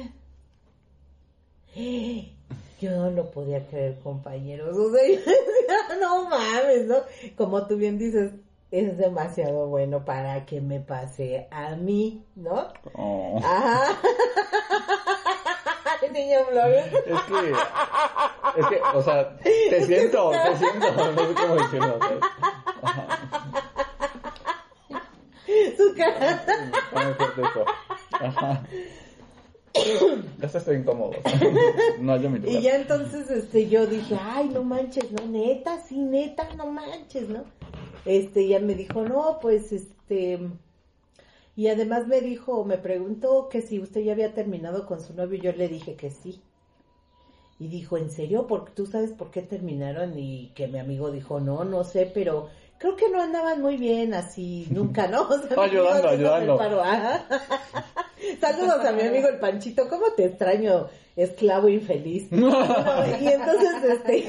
Yo 2.84 2.90
no 2.90 3.10
lo 3.10 3.30
podía 3.30 3.66
creer, 3.66 3.98
compañeros. 4.00 4.76
O 4.76 4.92
sea, 4.92 5.02
no 6.00 6.28
mames, 6.28 6.84
¿no? 6.84 6.96
Como 7.34 7.66
tú 7.66 7.78
bien 7.78 7.96
dices, 7.96 8.32
es 8.70 8.98
demasiado 8.98 9.68
bueno 9.68 10.04
para 10.04 10.44
que 10.44 10.60
me 10.60 10.80
pase 10.80 11.48
a 11.50 11.76
mí, 11.76 12.26
¿no? 12.36 12.68
Oh. 12.92 13.40
Ajá. 13.42 13.96
Niño. 16.12 16.40
Es 17.06 17.22
que, 17.22 17.52
es 18.60 18.66
que, 18.66 18.80
o 18.92 19.02
sea, 19.02 19.34
te 19.38 19.86
siento, 19.86 20.30
te 20.30 20.56
siento, 20.58 21.12
no 21.12 21.26
sé 21.26 21.34
cómo 21.34 21.54
decirlo. 21.54 21.98
Su 25.78 25.94
cara. 25.96 26.44
Ajá. 28.20 28.62
Ya 30.40 30.46
estoy 30.46 30.76
incómodo. 30.76 31.12
No, 32.00 32.16
yo 32.16 32.30
mi 32.30 32.38
lugar. 32.38 32.54
Y 32.54 32.62
ya 32.62 32.76
entonces, 32.76 33.30
este, 33.30 33.68
yo 33.68 33.86
dije, 33.86 34.16
ay, 34.20 34.48
no 34.48 34.62
manches, 34.62 35.10
no, 35.12 35.26
neta, 35.26 35.80
sí, 35.80 35.98
neta, 35.98 36.48
no 36.56 36.66
manches, 36.66 37.28
¿no? 37.28 37.44
Este, 38.04 38.46
ya 38.48 38.60
me 38.60 38.74
dijo, 38.74 39.02
no, 39.02 39.38
pues, 39.40 39.72
este, 39.72 40.40
y 41.56 41.68
además 41.68 42.06
me 42.06 42.20
dijo, 42.20 42.64
me 42.64 42.78
preguntó 42.78 43.48
que 43.48 43.62
si 43.62 43.78
usted 43.80 44.02
ya 44.02 44.12
había 44.12 44.34
terminado 44.34 44.86
con 44.86 45.00
su 45.00 45.14
novio, 45.14 45.40
yo 45.40 45.52
le 45.52 45.68
dije 45.68 45.94
que 45.94 46.10
sí. 46.10 46.40
Y 47.60 47.68
dijo, 47.68 47.96
¿en 47.96 48.10
serio? 48.10 48.46
Porque 48.48 48.72
tú 48.72 48.86
sabes 48.86 49.12
por 49.12 49.30
qué 49.30 49.40
terminaron 49.40 50.18
y 50.18 50.52
que 50.56 50.66
mi 50.66 50.78
amigo 50.78 51.12
dijo, 51.12 51.38
no, 51.38 51.64
no 51.64 51.84
sé, 51.84 52.10
pero 52.12 52.48
creo 52.78 52.96
que 52.96 53.08
no 53.08 53.22
andaban 53.22 53.62
muy 53.62 53.76
bien 53.76 54.12
así, 54.12 54.66
nunca, 54.70 55.06
¿no? 55.06 55.22
O 55.28 55.38
sea, 55.38 55.62
Ayudando, 55.62 56.08
ayudando. 56.08 56.58
Saludos 58.40 58.84
a 58.84 58.92
mi 58.92 59.02
amigo 59.02 59.28
el 59.28 59.38
Panchito, 59.38 59.88
¿cómo 59.88 60.06
te 60.16 60.26
extraño, 60.26 60.88
esclavo 61.16 61.68
infeliz? 61.68 62.28
Bueno, 62.30 62.50
y 63.20 63.26
entonces, 63.28 63.84
este, 63.88 64.24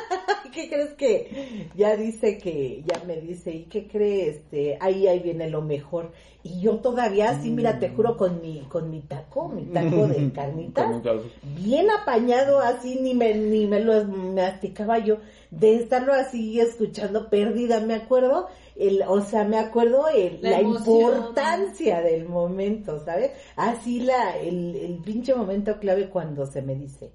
¿qué 0.52 0.68
crees 0.68 0.94
que 0.94 1.68
ya 1.74 1.96
dice 1.96 2.38
que, 2.38 2.82
ya 2.86 3.02
me 3.04 3.20
dice, 3.20 3.50
¿y 3.52 3.62
qué 3.64 3.86
cree? 3.86 4.28
Este, 4.30 4.78
ahí, 4.80 5.06
ahí 5.06 5.20
viene 5.20 5.50
lo 5.50 5.62
mejor. 5.62 6.12
Y 6.42 6.60
yo 6.60 6.76
todavía, 6.76 7.30
así, 7.30 7.50
mira, 7.50 7.80
te 7.80 7.88
juro, 7.88 8.16
con 8.16 8.40
mi, 8.40 8.60
con 8.68 8.88
mi 8.90 9.00
taco, 9.00 9.48
mi 9.48 9.64
taco 9.64 10.06
de 10.06 10.30
Carnitas. 10.34 11.02
bien 11.42 11.90
apañado, 11.90 12.60
así, 12.60 12.98
ni 13.00 13.14
me, 13.14 13.34
ni 13.34 13.66
me 13.66 13.80
lo 13.80 14.04
masticaba 14.04 14.98
yo, 14.98 15.18
de 15.50 15.74
estarlo 15.76 16.12
así 16.12 16.60
escuchando 16.60 17.28
perdida, 17.30 17.80
me 17.80 17.94
acuerdo, 17.94 18.46
el, 18.78 19.02
o 19.06 19.20
sea, 19.22 19.44
me 19.44 19.58
acuerdo 19.58 20.08
el- 20.08 20.40
La 20.42 20.50
la, 20.50 20.62
importancia 20.62 22.00
del 22.02 22.28
momento, 22.28 23.04
¿sabes? 23.04 23.32
Así 23.56 24.00
la, 24.00 24.36
el, 24.38 24.76
el 24.76 24.98
pinche 24.98 25.34
momento 25.34 25.78
clave 25.78 26.08
cuando 26.10 26.46
se 26.46 26.62
me 26.62 26.74
dice, 26.74 27.12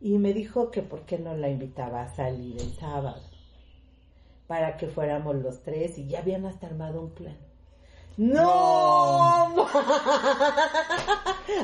y 0.00 0.18
me 0.18 0.32
dijo 0.32 0.70
que 0.70 0.82
por 0.82 1.04
qué 1.06 1.18
no 1.18 1.34
la 1.36 1.48
invitaba 1.48 2.02
a 2.02 2.14
salir 2.14 2.56
el 2.60 2.72
sábado 2.74 3.20
para 4.46 4.76
que 4.76 4.88
fuéramos 4.88 5.36
los 5.36 5.62
tres 5.62 5.98
y 5.98 6.06
ya 6.08 6.20
habían 6.20 6.46
hasta 6.46 6.66
armado 6.66 7.00
un 7.02 7.10
plan. 7.10 7.36
No, 8.18 9.54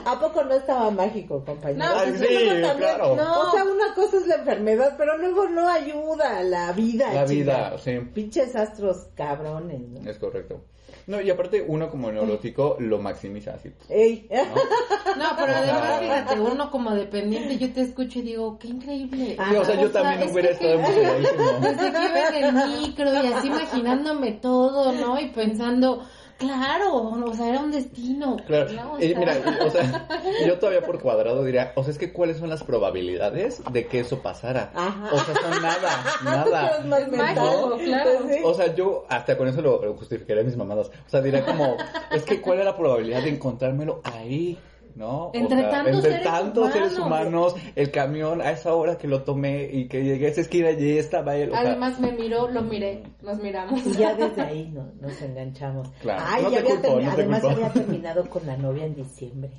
¿a 0.04 0.20
poco 0.20 0.44
no 0.44 0.54
estaba 0.54 0.88
mágico, 0.90 1.44
compañero? 1.44 1.84
No, 1.84 1.98
Ay, 1.98 2.12
pues, 2.16 2.20
sí, 2.30 2.36
claro. 2.78 3.16
No. 3.16 3.40
O 3.40 3.50
sea, 3.50 3.64
una 3.64 3.92
cosa 3.94 4.18
es 4.18 4.26
la 4.28 4.36
enfermedad, 4.36 4.94
pero 4.96 5.18
luego 5.18 5.48
no 5.48 5.68
ayuda 5.68 6.38
a 6.38 6.42
la 6.44 6.70
vida. 6.72 7.06
La 7.12 7.24
chica. 7.26 7.70
vida, 7.70 7.78
sí. 7.78 7.98
Pinches 8.14 8.54
astros 8.54 9.08
cabrones, 9.16 9.80
¿no? 9.88 10.08
Es 10.08 10.16
correcto. 10.18 10.60
No, 11.06 11.20
y 11.20 11.28
aparte 11.28 11.62
uno 11.66 11.90
como 11.90 12.10
neurótico 12.10 12.76
lo 12.78 12.98
maximiza 12.98 13.54
así. 13.54 13.70
Ey. 13.90 14.26
No, 14.30 15.24
pero 15.36 15.52
además, 15.54 16.00
fíjate, 16.00 16.40
uno 16.40 16.70
como 16.70 16.92
dependiente, 16.94 17.58
yo 17.58 17.72
te 17.74 17.82
escucho 17.82 18.20
y 18.20 18.22
digo, 18.22 18.58
qué 18.58 18.68
increíble. 18.68 19.36
Ah, 19.38 19.48
Sí, 19.50 19.56
o 19.56 19.64
sea, 19.64 19.74
yo 19.80 19.90
también 19.90 20.22
es 20.22 20.32
hubiera 20.32 20.48
que- 20.50 20.54
estado 20.54 20.74
emocionadísimo. 20.78 21.52
Desde 21.60 21.92
que 21.92 22.38
iba 22.40 22.48
en 22.48 22.56
el 22.58 22.80
micro 22.80 23.12
y 23.12 23.32
así 23.32 23.48
imaginándome 23.48 24.32
todo, 24.32 24.92
¿no? 24.92 25.20
Y 25.20 25.28
pensando, 25.28 26.06
claro, 26.38 26.96
o 26.96 27.34
sea, 27.34 27.48
era 27.48 27.60
un 27.60 27.70
destino. 27.70 28.36
Claro, 28.46 28.72
¿no? 28.72 28.92
O 28.94 28.98
mira, 28.98 29.36
o 29.64 29.70
sea, 29.70 30.06
yo 30.46 30.58
todavía 30.58 30.82
por 30.82 31.00
cuadrado 31.00 31.44
diría, 31.44 31.72
o 31.76 31.82
sea, 31.82 31.92
es 31.92 31.98
que 31.98 32.12
cuáles 32.12 32.38
son 32.38 32.50
las 32.50 32.62
probabilidades 32.62 33.62
de 33.70 33.86
que 33.86 34.00
eso 34.00 34.20
pasara. 34.20 34.70
Ajá. 34.74 35.10
O 35.12 35.18
sea, 35.18 35.34
son 35.34 35.62
nada, 35.62 36.04
nada. 36.24 36.78
Es 36.78 36.84
más 36.84 37.08
mental. 37.08 37.18
mágico, 37.18 37.78
claro. 37.84 38.10
Pues 38.22 38.34
sí. 38.34 38.40
O 38.44 38.54
sea, 38.54 38.74
yo 38.74 39.04
hasta 39.08 39.36
con 39.36 39.48
eso 39.48 39.60
lo, 39.62 39.84
lo 39.84 39.94
justificaría 39.94 40.42
mis 40.42 40.56
mamadas. 40.56 40.88
O 40.88 41.10
sea, 41.10 41.20
diría 41.20 41.44
como, 41.44 41.76
es 42.10 42.22
que 42.24 42.40
cuál 42.40 42.58
es 42.58 42.64
la 42.64 42.76
probabilidad 42.76 43.22
de 43.22 43.30
encontrármelo 43.30 44.00
ahí, 44.04 44.58
¿no? 44.96 45.26
O 45.26 45.30
Entre 45.34 45.58
sea, 45.60 45.70
tantos 45.70 45.94
entre 45.96 46.10
seres 46.12 46.24
tantos 46.24 46.72
seres 46.72 46.98
humanos. 46.98 47.52
humanos, 47.54 47.72
el 47.74 47.90
camión 47.90 48.40
a 48.40 48.50
esa 48.52 48.74
hora 48.74 48.96
que 48.96 49.08
lo 49.08 49.22
tomé 49.24 49.68
y 49.72 49.88
que 49.88 50.02
llegué 50.04 50.26
a 50.26 50.28
esa 50.30 50.40
esquina 50.42 50.70
y 50.70 50.98
estaba 50.98 51.34
él. 51.36 51.50
O 51.50 51.52
sea, 51.52 51.60
Además 51.62 51.98
me 52.00 52.12
miró, 52.12 52.48
lo 52.48 52.62
miré, 52.62 53.02
nos 53.22 53.38
miramos. 53.38 53.84
Y 53.86 53.92
ya 53.94 54.14
desde 54.14 54.40
ahí 54.42 54.70
no, 54.72 54.88
nos 55.00 55.20
enganchamos. 55.20 55.88
Claro. 56.00 56.22
Ay, 56.26 56.42
No 56.44 56.50
ya 56.50 56.62
te 56.62 56.72
había 56.72 56.80
culpo, 56.80 56.88
termi- 56.98 57.04
no 57.04 57.14
te 57.14 57.20
además 57.22 57.40
culpo. 57.40 57.56
había 57.56 57.72
terminado 57.72 58.24
con 58.30 58.46
la 58.46 58.56
novia 58.56 58.84
en 58.86 58.94
diciembre. 58.94 59.50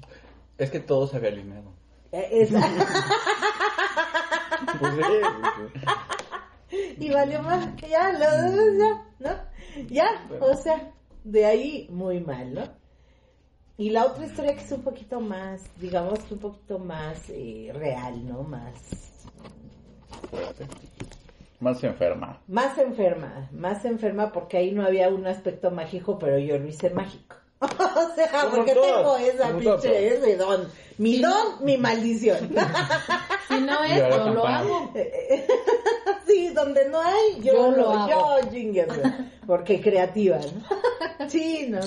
es 0.57 0.71
que 0.71 0.79
todo 0.79 1.05
se 1.07 1.17
había 1.17 1.29
alineado. 1.29 1.71
Eh, 2.11 2.27
esa- 2.31 2.59
Pues 4.79 4.93
sí. 4.95 5.01
y 6.99 7.09
valió 7.11 7.41
más 7.43 7.67
que 7.75 7.89
ya, 7.89 8.11
lo 8.13 8.19
ya, 8.19 9.05
¿no? 9.19 9.29
Ya, 9.89 10.07
o 10.39 10.55
sea, 10.55 10.91
de 11.23 11.45
ahí 11.45 11.87
muy 11.91 12.19
mal, 12.21 12.53
¿no? 12.53 12.63
Y 13.77 13.89
la 13.89 14.05
otra 14.05 14.25
historia 14.25 14.55
que 14.55 14.63
es 14.63 14.71
un 14.71 14.83
poquito 14.83 15.19
más, 15.19 15.61
digamos 15.79 16.19
que 16.19 16.33
un 16.33 16.39
poquito 16.39 16.79
más 16.79 17.17
eh, 17.29 17.71
real, 17.73 18.25
¿no? 18.25 18.43
Más, 18.43 18.73
Fuerte. 20.29 20.67
Más 21.59 21.83
enferma. 21.83 22.41
más 22.47 22.77
enferma, 22.77 23.49
más 23.51 23.85
enferma 23.85 24.31
porque 24.31 24.57
ahí 24.57 24.71
no 24.71 24.85
había 24.85 25.09
un 25.09 25.25
aspecto 25.25 25.71
mágico, 25.71 26.19
pero 26.19 26.37
yo 26.37 26.57
lo 26.57 26.67
hice 26.67 26.89
mágico. 26.89 27.35
o 27.59 28.15
sea, 28.15 28.29
Como 28.43 28.57
porque 28.57 28.73
tengo 28.73 29.17
esa 29.17 29.57
pinche, 29.57 30.15
ese 30.15 30.35
don. 30.37 30.67
Mi 30.97 31.19
don, 31.19 31.63
mi 31.63 31.77
maldición. 31.77 32.51
Si 33.47 33.61
no 33.61 33.83
es, 33.83 33.97
yo 33.99 34.33
lo 34.33 34.47
hago. 34.47 34.91
sí, 36.27 36.49
donde 36.49 36.89
no 36.89 36.99
hay, 36.99 37.41
yo, 37.43 37.53
Yo 37.53 37.71
lo, 37.71 37.77
lo 37.77 37.91
hago. 37.91 38.39
yo 38.51 38.83
porque 39.45 39.79
creativa, 39.79 40.39
¿no? 40.39 41.29
Sí, 41.29 41.67
no. 41.69 41.79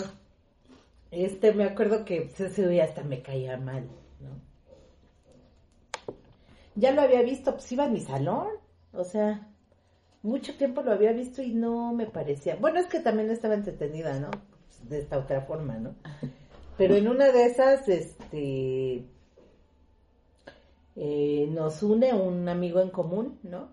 Este, 1.11 1.55
me 1.55 1.65
acuerdo 1.65 2.05
que 2.05 2.31
ese 2.39 2.65
güey 2.65 2.81
hasta 2.81 3.03
me 3.03 3.23
caía 3.23 3.57
mal, 3.57 3.89
¿no? 4.21 4.41
Ya 6.75 6.93
lo 6.93 7.01
había 7.01 7.23
visto, 7.23 7.53
pues 7.53 7.73
iba 7.73 7.85
a 7.85 7.89
mi 7.89 8.01
salón, 8.01 8.49
o 8.93 9.05
sea, 9.05 9.49
mucho 10.23 10.57
tiempo 10.57 10.83
lo 10.83 10.93
había 10.93 11.13
visto 11.13 11.43
y 11.43 11.55
no 11.55 11.93
me 11.95 12.07
parecía. 12.07 12.57
Bueno, 12.57 12.79
es 12.79 12.87
que 12.87 13.01
también 13.01 13.31
estaba 13.31 13.55
entretenida, 13.55 14.19
¿no? 14.21 14.31
De 14.89 14.99
esta 15.01 15.19
otra 15.19 15.41
forma, 15.43 15.79
¿no? 15.79 15.95
Pero 16.77 16.95
en 16.95 17.09
una 17.09 17.33
de 17.33 17.47
esas, 17.47 17.89
este, 17.89 19.05
eh, 20.95 21.49
nos 21.51 21.83
une 21.83 22.13
un 22.15 22.49
amigo 22.49 22.81
en 22.81 22.91
común, 22.91 23.41
¿no? 23.43 23.71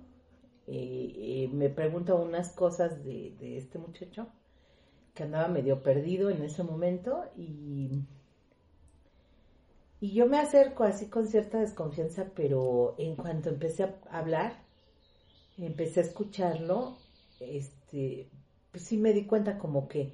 Eh, 0.67 1.13
eh, 1.17 1.49
me 1.53 1.69
pregunta 1.69 2.15
unas 2.15 2.51
cosas 2.53 3.03
de 3.03 3.57
este 3.57 3.77
muchacho 3.77 4.31
que 5.15 5.23
andaba 5.23 5.47
medio 5.47 5.81
perdido 5.81 6.29
en 6.29 6.43
ese 6.43 6.61
momento 6.63 7.23
y, 7.37 8.03
y 10.01 10.13
yo 10.13 10.27
me 10.27 10.37
acerco 10.37 10.83
así 10.83 11.07
con 11.07 11.27
cierta 11.27 11.59
desconfianza, 11.59 12.25
pero 12.35 12.95
en 12.99 13.15
cuanto 13.15 13.49
empecé 13.49 13.83
a 13.83 13.95
hablar, 14.11 14.61
empecé 15.57 16.01
a 16.01 16.03
escucharlo, 16.03 16.97
este, 17.39 18.29
pues 18.71 18.83
sí 18.83 18.97
me 18.97 19.13
di 19.13 19.25
cuenta 19.25 19.57
como 19.57 19.87
que 19.87 20.13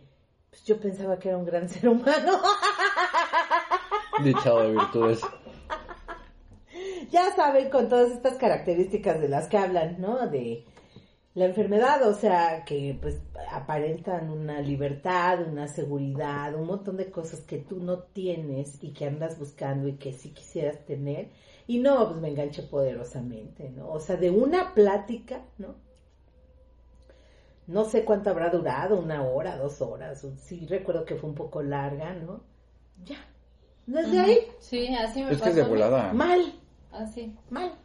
pues 0.52 0.64
yo 0.66 0.80
pensaba 0.80 1.18
que 1.18 1.30
era 1.30 1.38
un 1.38 1.45
gran 1.45 1.68
ser 1.70 1.89
humano. 1.89 2.39
Dichado 4.24 4.62
de 4.62 4.72
virtudes. 4.74 5.22
ya 7.10 7.36
saben, 7.36 7.70
con 7.72 7.89
todas 7.89 8.12
estas 8.12 8.38
características 8.38 9.20
de 9.20 9.30
las 9.30 9.47
que 9.47 9.58
hablan, 9.58 9.99
¿no? 9.99 10.28
De 10.28 10.64
la 11.34 11.46
enfermedad, 11.46 12.08
o 12.08 12.14
sea, 12.14 12.66
que 12.66 12.98
pues 13.02 13.20
aparentan 13.52 14.30
una 14.30 14.62
libertad, 14.62 15.48
una 15.48 15.68
seguridad, 15.68 16.56
un 16.56 16.68
montón 16.68 16.98
de 16.98 17.10
cosas 17.12 17.42
que 17.42 17.58
tú 17.58 17.80
no 17.80 18.00
tienes 18.00 18.84
y 18.84 18.92
que 18.94 19.06
andas 19.06 19.40
buscando 19.40 19.88
y 19.88 19.94
que 19.98 20.14
sí 20.14 20.32
quisieras 20.32 20.86
tener. 20.86 21.30
Y 21.68 21.80
no, 21.80 22.08
pues 22.10 22.20
me 22.22 22.30
enganché 22.30 22.64
poderosamente, 22.64 23.70
¿no? 23.70 23.90
O 23.92 24.00
sea, 24.00 24.18
de 24.18 24.30
una 24.32 24.74
plática, 24.74 25.42
¿no? 25.58 25.76
No 27.68 27.86
sé 27.86 28.04
cuánto 28.06 28.30
habrá 28.30 28.50
durado, 28.50 29.00
una 29.00 29.24
hora, 29.24 29.58
dos 29.58 29.82
horas. 29.82 30.24
o- 30.24 30.36
Sí, 30.36 30.66
recuerdo 30.68 31.06
que 31.06 31.16
fue 31.16 31.30
un 31.30 31.36
poco 31.36 31.62
larga, 31.64 32.14
¿no? 32.14 32.42
Ya. 33.06 33.18
Desde 33.88 34.20
ahí, 34.20 34.38
Sí, 34.60 34.94
así 34.96 35.24
me 35.24 35.32
Es 35.32 35.40
pasó. 35.40 35.50
es 35.52 35.56
de 35.56 35.64
volada. 35.64 36.14
mal, 36.14 36.54
Así. 36.92 37.36
mal, 37.50 37.72
¿no? 37.72 37.81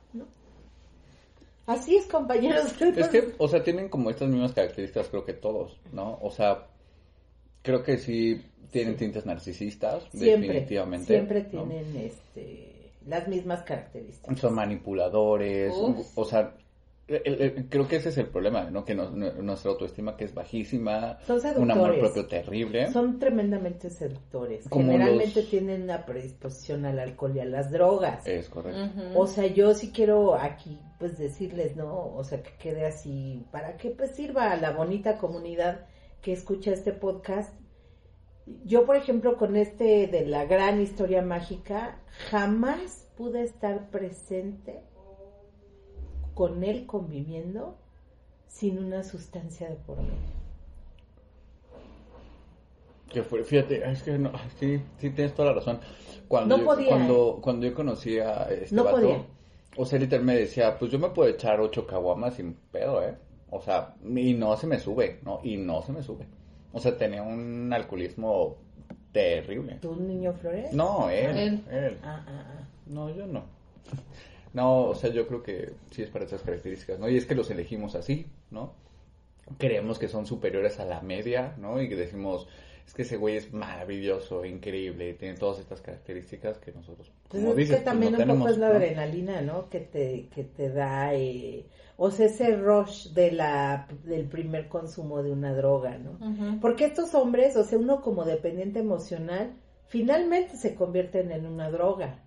Así 1.66 1.96
es, 1.96 2.06
compañeros. 2.06 2.80
Es 2.80 3.08
que, 3.08 3.34
o 3.38 3.48
sea, 3.48 3.62
tienen 3.62 3.88
como 3.88 4.10
estas 4.10 4.28
mismas 4.28 4.52
características, 4.52 5.08
creo 5.08 5.24
que 5.24 5.32
todos, 5.32 5.78
¿no? 5.92 6.18
O 6.22 6.30
sea, 6.30 6.68
creo 7.62 7.82
que 7.82 7.98
sí 7.98 8.40
tienen 8.70 8.96
tintes 8.96 9.26
narcisistas, 9.26 10.04
siempre, 10.12 10.48
definitivamente. 10.48 11.06
siempre 11.06 11.42
¿no? 11.52 11.64
tienen 11.64 11.96
este, 11.96 12.92
las 13.06 13.26
mismas 13.26 13.62
características. 13.62 14.38
Son 14.38 14.54
manipuladores, 14.54 15.72
Uf. 15.74 16.06
o 16.16 16.24
sea, 16.24 16.54
el- 17.08 17.40
el- 17.40 17.68
creo 17.68 17.86
que 17.86 17.96
ese 17.96 18.08
es 18.08 18.18
el 18.18 18.26
problema, 18.26 18.68
¿no? 18.70 18.84
Que 18.84 18.94
no- 18.94 19.10
no- 19.10 19.32
nuestra 19.34 19.70
autoestima 19.70 20.16
que 20.16 20.24
es 20.24 20.34
bajísima, 20.34 21.18
Son 21.26 21.40
un 21.56 21.70
amor 21.70 21.98
propio 22.00 22.26
terrible. 22.26 22.90
Son 22.90 23.18
tremendamente 23.20 23.90
seductores. 23.90 24.68
Como 24.68 24.90
Generalmente 24.92 25.40
los- 25.42 25.50
tienen 25.50 25.82
una 25.84 26.04
predisposición 26.04 26.84
al 26.84 26.98
alcohol 26.98 27.36
y 27.36 27.40
a 27.40 27.44
las 27.44 27.70
drogas. 27.70 28.26
Es 28.26 28.48
correcto. 28.48 28.90
O 29.14 29.26
sea, 29.28 29.46
yo 29.46 29.72
sí 29.74 29.92
quiero 29.92 30.34
aquí 30.34 30.80
pues 30.98 31.16
decirles, 31.18 31.76
¿no? 31.76 32.08
O 32.14 32.24
sea, 32.24 32.42
que 32.42 32.50
quede 32.58 32.86
así 32.86 33.44
para 33.52 33.76
que 33.76 33.90
pues 33.90 34.12
sirva 34.12 34.50
a 34.50 34.56
la 34.56 34.72
bonita 34.72 35.18
comunidad 35.18 35.86
que 36.22 36.32
escucha 36.32 36.72
este 36.72 36.92
podcast. 36.92 37.54
Yo, 38.64 38.86
por 38.86 38.96
ejemplo, 38.96 39.36
con 39.36 39.56
este 39.56 40.06
de 40.06 40.24
la 40.26 40.44
gran 40.44 40.80
historia 40.80 41.20
mágica, 41.22 41.98
jamás 42.30 43.08
pude 43.16 43.42
estar 43.42 43.90
presente 43.90 44.82
con 46.36 46.62
él 46.62 46.84
conviviendo 46.86 47.76
sin 48.46 48.78
una 48.78 49.02
sustancia 49.02 49.68
de 49.68 49.74
por 49.76 49.96
medio. 49.96 50.36
Que 53.10 53.22
fue, 53.22 53.42
fíjate, 53.44 53.88
es 53.90 54.02
que 54.02 54.18
no, 54.18 54.32
sí, 54.60 54.80
sí 54.98 55.10
tienes 55.10 55.34
toda 55.34 55.48
la 55.50 55.54
razón. 55.56 55.80
Cuando 56.28 56.56
No 56.56 56.62
yo, 56.62 56.68
podía, 56.68 56.88
Cuando, 56.88 57.38
cuando 57.40 57.66
yo 57.66 57.74
conocí 57.74 58.18
a 58.18 58.48
este 58.50 58.74
No 58.74 58.84
vato, 58.84 58.96
podía. 58.96 59.24
o 59.76 59.86
sea, 59.86 59.98
literal 59.98 60.24
me 60.24 60.36
decía, 60.36 60.78
pues 60.78 60.90
yo 60.90 60.98
me 60.98 61.08
puedo 61.10 61.28
echar 61.30 61.60
ocho 61.60 61.86
caguamas 61.86 62.34
sin 62.34 62.54
pedo, 62.54 63.02
¿eh? 63.02 63.16
O 63.50 63.60
sea, 63.62 63.94
y 64.04 64.34
no 64.34 64.56
se 64.56 64.66
me 64.66 64.78
sube, 64.78 65.20
¿no? 65.24 65.40
Y 65.42 65.56
no 65.56 65.82
se 65.82 65.92
me 65.92 66.02
sube. 66.02 66.26
O 66.72 66.80
sea, 66.80 66.96
tenía 66.98 67.22
un 67.22 67.72
alcoholismo 67.72 68.56
terrible. 69.12 69.78
¿Tú, 69.80 69.96
niño 69.96 70.34
Flores? 70.34 70.72
No, 70.74 71.08
él, 71.08 71.36
Él. 71.38 71.64
él. 71.70 71.98
Ah, 72.02 72.24
ah, 72.28 72.44
ah. 72.60 72.68
No, 72.86 73.08
yo 73.10 73.26
no. 73.26 73.44
No, 74.56 74.84
o 74.86 74.94
sea, 74.94 75.10
yo 75.10 75.26
creo 75.28 75.42
que 75.42 75.74
sí 75.90 76.00
es 76.02 76.08
para 76.08 76.24
esas 76.24 76.40
características, 76.40 76.98
¿no? 76.98 77.10
Y 77.10 77.16
es 77.18 77.26
que 77.26 77.34
los 77.34 77.50
elegimos 77.50 77.94
así, 77.94 78.24
¿no? 78.50 78.72
Creemos 79.58 79.98
que 79.98 80.08
son 80.08 80.24
superiores 80.24 80.80
a 80.80 80.86
la 80.86 81.02
media, 81.02 81.54
¿no? 81.58 81.80
Y 81.82 81.90
que 81.90 81.94
decimos, 81.94 82.48
es 82.86 82.94
que 82.94 83.02
ese 83.02 83.18
güey 83.18 83.36
es 83.36 83.52
maravilloso, 83.52 84.46
increíble, 84.46 85.12
tiene 85.12 85.36
todas 85.36 85.58
estas 85.58 85.82
características 85.82 86.56
que 86.56 86.72
nosotros, 86.72 87.12
Pues 87.28 87.42
como 87.42 87.50
es 87.50 87.56
dices, 87.58 87.78
que 87.78 87.84
también 87.84 88.14
pues, 88.14 88.22
un 88.22 88.28
no 88.28 88.34
poco 88.34 88.46
tenemos, 88.46 88.50
es 88.52 88.58
la 88.58 88.68
¿no? 88.70 88.74
adrenalina, 88.76 89.40
¿no? 89.42 89.68
Que 89.68 89.80
te, 89.80 90.28
que 90.34 90.44
te 90.44 90.70
da, 90.70 91.14
eh, 91.14 91.66
o 91.98 92.10
sea, 92.10 92.24
ese 92.24 92.56
rush 92.56 93.08
de 93.12 93.32
la, 93.32 93.86
del 94.04 94.26
primer 94.26 94.68
consumo 94.68 95.22
de 95.22 95.32
una 95.32 95.52
droga, 95.54 95.98
¿no? 95.98 96.18
Porque 96.62 96.86
estos 96.86 97.14
hombres, 97.14 97.56
o 97.56 97.64
sea, 97.64 97.78
uno 97.78 98.00
como 98.00 98.24
dependiente 98.24 98.78
emocional, 98.78 99.52
finalmente 99.88 100.56
se 100.56 100.74
convierten 100.74 101.30
en 101.32 101.46
una 101.46 101.70
droga. 101.70 102.18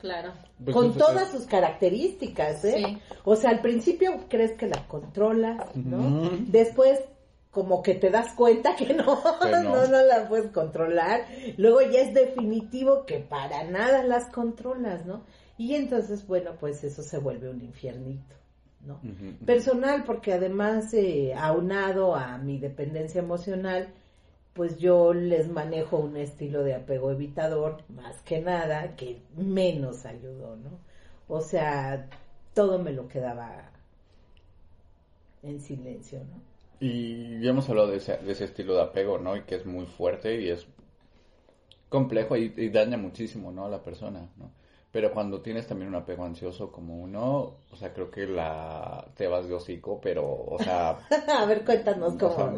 Claro. 0.00 0.32
Pues 0.62 0.74
con 0.74 0.86
entonces, 0.86 1.08
todas 1.08 1.30
sus 1.30 1.46
características, 1.46 2.64
¿eh? 2.64 2.82
Sí. 2.84 2.98
O 3.24 3.36
sea, 3.36 3.50
al 3.50 3.60
principio 3.60 4.12
crees 4.28 4.52
que 4.56 4.66
la 4.66 4.86
controlas, 4.88 5.74
¿no? 5.76 6.30
Después 6.46 7.00
como 7.50 7.82
que 7.82 7.94
te 7.94 8.10
das 8.10 8.34
cuenta 8.34 8.76
que 8.76 8.94
no, 8.94 9.22
Que 9.40 9.50
no. 9.50 9.62
no, 9.62 9.86
no 9.86 10.02
la 10.02 10.28
puedes 10.28 10.50
controlar. 10.52 11.22
Luego 11.56 11.80
ya 11.82 12.00
es 12.00 12.14
definitivo 12.14 13.04
que 13.04 13.18
para 13.18 13.64
nada 13.64 14.04
las 14.04 14.26
controlas, 14.30 15.04
¿no? 15.06 15.22
Y 15.56 15.74
entonces, 15.74 16.26
bueno, 16.26 16.52
pues 16.60 16.84
eso 16.84 17.02
se 17.02 17.18
vuelve 17.18 17.50
un 17.50 17.60
infiernito, 17.60 18.36
¿no? 18.86 19.00
Personal, 19.44 20.04
porque 20.04 20.32
además, 20.32 20.94
eh, 20.94 21.34
aunado 21.34 22.14
a 22.14 22.38
mi 22.38 22.58
dependencia 22.58 23.20
emocional, 23.20 23.88
pues 24.58 24.78
yo 24.78 25.14
les 25.14 25.48
manejo 25.48 25.98
un 25.98 26.18
estilo 26.18 26.64
de 26.64 26.74
apego 26.74 27.12
evitador, 27.12 27.84
más 27.88 28.20
que 28.22 28.40
nada, 28.40 28.96
que 28.96 29.22
menos 29.36 30.04
ayudó, 30.04 30.56
¿no? 30.56 30.80
O 31.28 31.40
sea, 31.40 32.10
todo 32.54 32.80
me 32.80 32.92
lo 32.92 33.08
quedaba 33.08 33.70
en 35.42 35.60
silencio, 35.60 36.20
¿no? 36.20 36.42
Y 36.80 37.40
ya 37.40 37.50
hemos 37.50 37.68
hablado 37.68 37.88
de 37.88 37.98
ese, 37.98 38.16
de 38.18 38.32
ese 38.32 38.44
estilo 38.44 38.74
de 38.74 38.82
apego, 38.82 39.18
¿no? 39.18 39.36
Y 39.36 39.42
que 39.44 39.54
es 39.56 39.66
muy 39.66 39.86
fuerte 39.86 40.40
y 40.40 40.48
es 40.50 40.66
complejo 41.88 42.36
y, 42.36 42.52
y 42.56 42.70
daña 42.70 42.96
muchísimo, 42.96 43.52
¿no? 43.52 43.66
A 43.66 43.68
la 43.68 43.82
persona, 43.82 44.28
¿no? 44.36 44.50
Pero 44.90 45.12
cuando 45.12 45.42
tienes 45.42 45.66
también 45.66 45.88
un 45.90 45.96
apego 45.96 46.24
ansioso 46.24 46.72
como 46.72 46.98
uno, 46.98 47.58
o 47.70 47.76
sea, 47.76 47.92
creo 47.92 48.10
que 48.10 48.26
la 48.26 49.06
te 49.14 49.26
vas 49.26 49.46
de 49.46 49.54
hocico, 49.54 50.00
pero, 50.00 50.24
o 50.26 50.56
sea, 50.62 50.98
a 51.38 51.44
ver, 51.44 51.64
cuéntanos 51.64 52.14
cómo. 52.14 52.56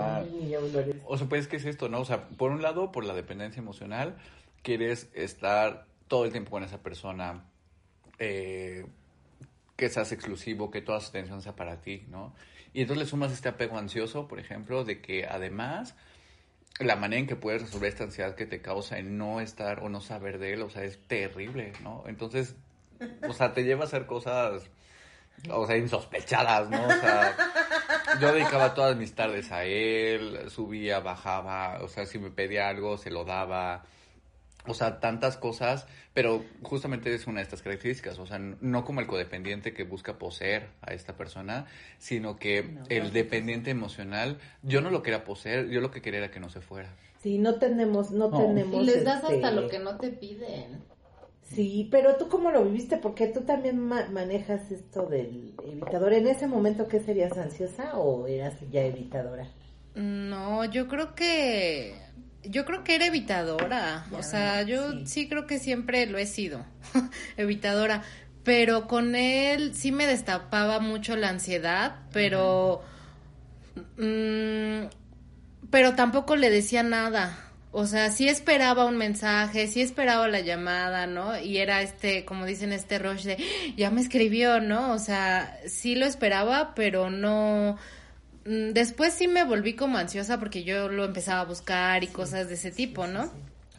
O 1.07 1.19
sea, 1.19 1.29
pues, 1.29 1.49
¿qué 1.49 1.57
es 1.57 1.65
esto, 1.65 1.89
no? 1.89 2.01
O 2.01 2.05
sea, 2.05 2.29
por 2.29 2.53
un 2.53 2.63
lado, 2.63 2.93
por 2.93 3.05
la 3.05 3.15
dependencia 3.15 3.61
emocional, 3.61 4.17
quieres 4.63 5.11
estar 5.15 5.87
todo 6.07 6.25
el 6.25 6.31
tiempo 6.31 6.53
con 6.53 6.63
esa 6.63 6.79
persona, 6.79 7.45
eh, 8.19 8.87
que 9.77 9.89
seas 9.89 10.13
exclusivo, 10.13 10.71
que 10.71 10.83
toda 10.83 11.01
su 11.01 11.09
atención 11.09 11.43
sea 11.43 11.57
para 11.57 11.81
ti, 11.81 12.05
¿no? 12.09 12.35
Y 12.73 12.83
entonces 12.83 13.05
le 13.05 13.11
sumas 13.11 13.33
este 13.33 13.49
apego 13.49 13.77
ansioso, 13.77 14.29
por 14.29 14.39
ejemplo, 14.39 14.85
de 14.85 15.01
que 15.01 15.27
además 15.27 15.97
la 16.81 16.97
manera 16.97 17.21
en 17.21 17.27
que 17.27 17.37
puedes 17.37 17.63
resolver 17.63 17.91
esta 17.91 18.05
ansiedad 18.05 18.35
que 18.35 18.47
te 18.47 18.61
causa 18.61 18.99
el 18.99 19.17
no 19.17 19.41
estar 19.41 19.81
o 19.81 19.89
no 19.89 20.01
saber 20.01 20.39
de 20.39 20.55
él, 20.55 20.63
o 20.63 20.71
sea, 20.71 20.85
es 20.85 20.99
terrible, 21.07 21.73
¿no? 21.83 22.05
Entonces, 22.07 22.57
o 23.29 23.33
sea, 23.33 23.53
te 23.53 23.65
lleva 23.65 23.83
a 23.83 23.87
hacer 23.87 24.07
cosas, 24.07 24.71
o 25.51 25.67
sea, 25.67 25.77
insospechadas, 25.77 26.71
¿no? 26.71 26.83
O 26.87 26.91
sea, 26.91 27.37
yo 28.21 28.33
dedicaba 28.33 28.75
todas 28.75 28.97
mis 28.97 29.15
tardes 29.15 29.53
a 29.53 29.65
él, 29.65 30.51
subía, 30.51 31.01
bajaba, 31.01 31.79
o 31.83 31.89
sea, 31.89 32.07
si 32.07 32.19
me 32.19 32.31
pedía 32.31 32.69
algo, 32.69 32.97
se 32.97 33.11
lo 33.11 33.25
daba. 33.25 33.85
O 34.67 34.75
sea, 34.75 35.01
tantas 35.01 35.37
cosas, 35.37 35.87
pero 36.13 36.45
justamente 36.63 37.15
es 37.15 37.27
una 37.27 37.39
de 37.39 37.45
estas 37.45 37.63
características, 37.63 38.19
o 38.19 38.27
sea, 38.27 38.39
no 38.39 38.85
como 38.85 39.01
el 39.01 39.07
codependiente 39.07 39.73
que 39.73 39.85
busca 39.85 40.19
poseer 40.19 40.69
a 40.83 40.93
esta 40.93 41.17
persona, 41.17 41.67
sino 41.99 42.37
que 42.39 42.63
No, 42.65 42.83
el 42.89 43.05
no. 43.05 43.11
dependiente 43.11 43.71
emocional, 43.71 44.39
yo 44.63 44.81
no 44.83 44.91
lo 44.91 45.03
quería 45.03 45.25
poseer, 45.25 45.69
yo 45.71 45.81
lo 45.81 45.91
que 45.91 46.03
quería 46.03 46.19
era 46.19 46.31
que 46.31 46.41
no 46.41 46.51
se 46.51 46.61
fuera. 46.61 46.91
Sí, 47.23 47.39
no 47.39 47.55
tenemos, 47.57 48.11
no, 48.11 48.29
No. 48.29 48.37
tenemos. 48.37 48.83
Y 48.83 48.85
les 48.87 49.05
das 49.05 49.23
este, 49.23 49.35
hasta 49.37 49.51
lo 49.51 49.69
que 49.69 49.79
no 49.79 49.97
te 49.97 50.11
piden. 50.11 50.83
Sí, 51.43 51.89
pero 51.91 52.15
tú 52.17 52.29
cómo 52.29 52.51
lo 52.51 52.65
viviste, 52.65 52.97
porque 52.97 53.27
tú 53.27 53.41
también 53.41 53.79
ma- 53.79 54.09
manejas 54.11 54.71
esto 54.71 55.07
del 55.07 55.55
evitador. 55.67 56.13
¿En 56.13 56.29
ese 56.29 56.47
momento 56.47 56.87
qué 56.87 57.01
serías 57.01 57.37
ansiosa 57.37 57.99
o 57.99 58.27
eras 58.29 58.55
ya 58.71 58.83
evitadora? 58.83 59.49
No, 59.95 60.65
yo 60.67 60.87
creo 60.87 61.15
que 61.17 61.95
yo 62.45 62.65
creo 62.65 62.85
que 62.85 62.95
era 62.95 63.07
evitadora. 63.07 64.07
Ya, 64.11 64.19
o 64.19 64.23
sea, 64.23 64.63
yo 64.63 64.93
sí. 64.93 65.07
sí. 65.07 65.29
creo 65.29 65.47
que 65.47 65.59
siempre 65.59 66.07
lo 66.07 66.19
he 66.19 66.27
sido, 66.27 66.65
evitadora. 67.37 68.03
Pero 68.43 68.89
con 68.89 69.15
él 69.15 69.75
sí 69.75 69.93
me 69.93 70.07
destapaba 70.07 70.81
mucho 70.81 71.17
la 71.17 71.29
ansiedad, 71.29 71.97
pero 72.13 72.83
mm, 73.99 74.87
pero 75.71 75.95
tampoco 75.95 76.37
le 76.37 76.51
decía 76.51 76.83
nada. 76.83 77.47
O 77.73 77.87
sea, 77.87 78.11
sí 78.11 78.29
esperaba 78.29 78.85
un 78.85 78.97
mensaje, 78.97 79.69
sí 79.69 79.81
esperaba 79.81 80.27
la 80.27 80.41
llamada, 80.41 81.07
¿no? 81.07 81.39
Y 81.39 81.59
era 81.59 81.83
este, 81.83 82.25
como 82.25 82.45
dicen, 82.45 82.73
este 82.73 82.99
rush 82.99 83.23
de, 83.23 83.39
ya 83.77 83.91
me 83.91 84.01
escribió, 84.01 84.61
¿no? 84.61 84.93
O 84.93 84.99
sea, 84.99 85.57
sí 85.67 85.95
lo 85.95 86.07
esperaba, 86.07 86.75
pero 86.75 87.11
no... 87.11 87.79
Mm, 88.45 88.73
Después 88.73 89.15
sí 89.15 89.29
me 89.29 89.45
volví 89.45 89.75
como 89.77 89.99
ansiosa 89.99 90.39
porque 90.39 90.65
yo 90.65 90.89
lo 90.89 91.05
empezaba 91.05 91.41
a 91.43 91.45
buscar 91.45 92.05
y 92.05 92.09
cosas 92.09 92.49
de 92.49 92.55
ese 92.55 92.71
tipo, 92.71 93.07
¿no? 93.07 93.31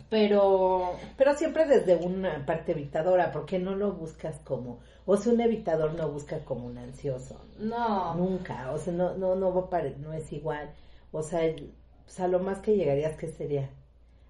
Pero... 0.10 0.98
Pero 1.18 1.36
siempre 1.38 1.66
desde 1.66 1.96
una 1.96 2.46
parte 2.46 2.74
evitadora, 2.74 3.32
porque 3.32 3.60
no 3.60 3.76
lo 3.76 3.94
buscas 3.94 4.36
como, 4.44 4.80
o 5.06 5.16
sea, 5.18 5.32
un 5.34 5.42
evitador 5.42 5.94
no 5.94 6.10
busca 6.10 6.40
como 6.44 6.68
un 6.68 6.78
ansioso, 6.78 7.40
No. 7.60 8.16
nunca, 8.16 8.72
o 8.72 8.78
sea, 8.78 8.94
no, 8.94 9.16
no, 9.16 9.36
no 9.36 9.70
no 10.00 10.14
es 10.14 10.34
igual, 10.34 10.70
o 11.12 11.24
sea, 11.24 11.44
el- 11.46 11.72
pues 12.06 12.20
a 12.20 12.28
lo 12.28 12.40
más 12.40 12.60
que 12.60 12.76
llegarías 12.76 13.16
que 13.18 13.28
sería 13.30 13.70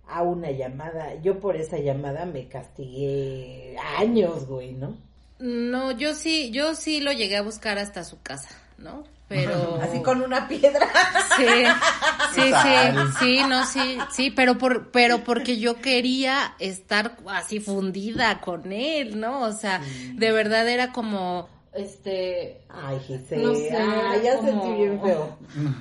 a 0.08 0.22
una 0.24 0.52
llamada, 0.52 1.16
yo 1.22 1.40
por 1.40 1.56
esa 1.56 1.80
llamada 1.80 2.26
me 2.26 2.48
castigué 2.48 3.76
años, 3.98 4.46
güey, 4.48 4.74
¿no? 4.74 4.98
No, 5.40 5.92
yo 5.92 6.14
sí, 6.14 6.52
yo 6.52 6.76
sí 6.76 7.00
lo 7.02 7.12
llegué 7.12 7.38
a 7.38 7.42
buscar 7.42 7.80
hasta 7.80 8.04
su 8.04 8.22
casa, 8.22 8.50
¿no? 8.78 9.04
Pero... 9.32 9.80
Así 9.82 10.02
con 10.02 10.22
una 10.22 10.46
piedra. 10.48 10.90
Sí, 11.38 11.46
sí, 12.36 12.42
sí, 12.42 12.98
sí, 13.20 13.42
no, 13.48 13.66
sí, 13.66 13.98
sí, 14.12 14.30
pero 14.30 14.58
por, 14.58 14.92
pero 14.92 15.24
porque 15.24 15.58
yo 15.58 15.76
quería 15.76 16.54
estar 16.60 17.18
así 17.30 17.62
fundida 17.62 18.42
con 18.42 18.74
él, 18.74 19.20
¿no? 19.22 19.40
O 19.44 19.54
sea, 19.54 19.82
de 20.14 20.32
verdad 20.34 20.68
era 20.68 20.92
como, 20.92 21.48
este, 21.74 22.62
Ay, 22.70 23.00
Giselle, 23.08 23.44
No 23.44 23.56
sé, 23.56 23.70
ay, 23.78 24.22
ya 24.24 24.36
como- 24.38 24.50
sentí 24.64 24.82
bien 24.82 25.02
feo. 25.02 25.38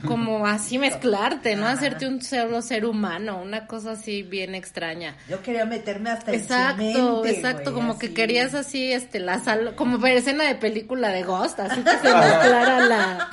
como 0.07 0.47
así 0.47 0.79
mezclarte, 0.79 1.57
¿no? 1.57 1.67
Hacerte 1.67 2.07
un 2.07 2.23
solo 2.23 2.63
ser 2.63 2.85
humano, 2.87 3.41
una 3.43 3.67
cosa 3.67 3.93
así 3.93 4.23
bien 4.23 4.55
extraña. 4.55 5.17
Yo 5.29 5.43
quería 5.43 5.65
meterme 5.67 6.11
hasta 6.11 6.33
en 6.33 6.39
su 6.39 6.45
Exacto, 6.45 6.83
mente, 7.23 7.31
exacto, 7.31 7.73
güey, 7.73 7.75
como 7.75 7.99
que 7.99 8.15
querías 8.15 8.55
así, 8.55 8.93
este, 8.93 9.19
la 9.21 9.41
sal, 9.41 9.75
como 9.75 9.99
ver 9.99 10.17
escena 10.19 10.45
de 10.45 10.55
película 10.55 11.09
de 11.09 11.23
Ghost, 11.25 11.59
así 11.61 11.81
que 11.83 11.91
se 11.91 11.97
mezclara 12.15 12.81
la, 12.87 13.29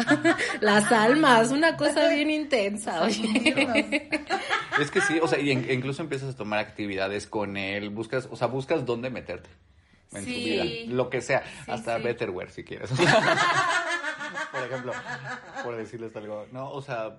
las 0.62 0.92
almas, 0.92 1.52
una 1.52 1.78
cosa 1.78 2.08
bien 2.10 2.32
intensa, 2.32 3.04
oye. 3.04 4.10
Es 4.82 4.92
que 4.92 5.02
sí, 5.02 5.20
o 5.22 5.28
sea, 5.28 5.40
y 5.40 5.52
en- 5.52 5.70
incluso 5.72 6.02
empiezas 6.02 6.34
a 6.34 6.38
tomar 6.38 6.60
actividades 6.60 7.28
con 7.28 7.58
él, 7.58 7.90
buscas, 7.90 8.28
o 8.32 8.36
sea, 8.36 8.48
buscas 8.48 8.86
dónde 8.86 9.10
meterte 9.10 9.50
en 10.14 10.24
Sí. 10.26 10.34
su 10.34 10.40
vida, 10.40 10.96
lo 10.96 11.10
que 11.10 11.22
sea, 11.22 11.44
hasta 11.68 11.98
sí. 11.98 12.04
Betterware 12.04 12.52
si 12.52 12.64
quieres. 12.64 12.90
por 14.52 14.64
ejemplo, 14.64 14.94
por 15.64 15.76
decirles 15.76 16.16
algo, 16.16 16.46
no, 16.52 16.72
o 16.72 16.82
sea, 16.82 17.18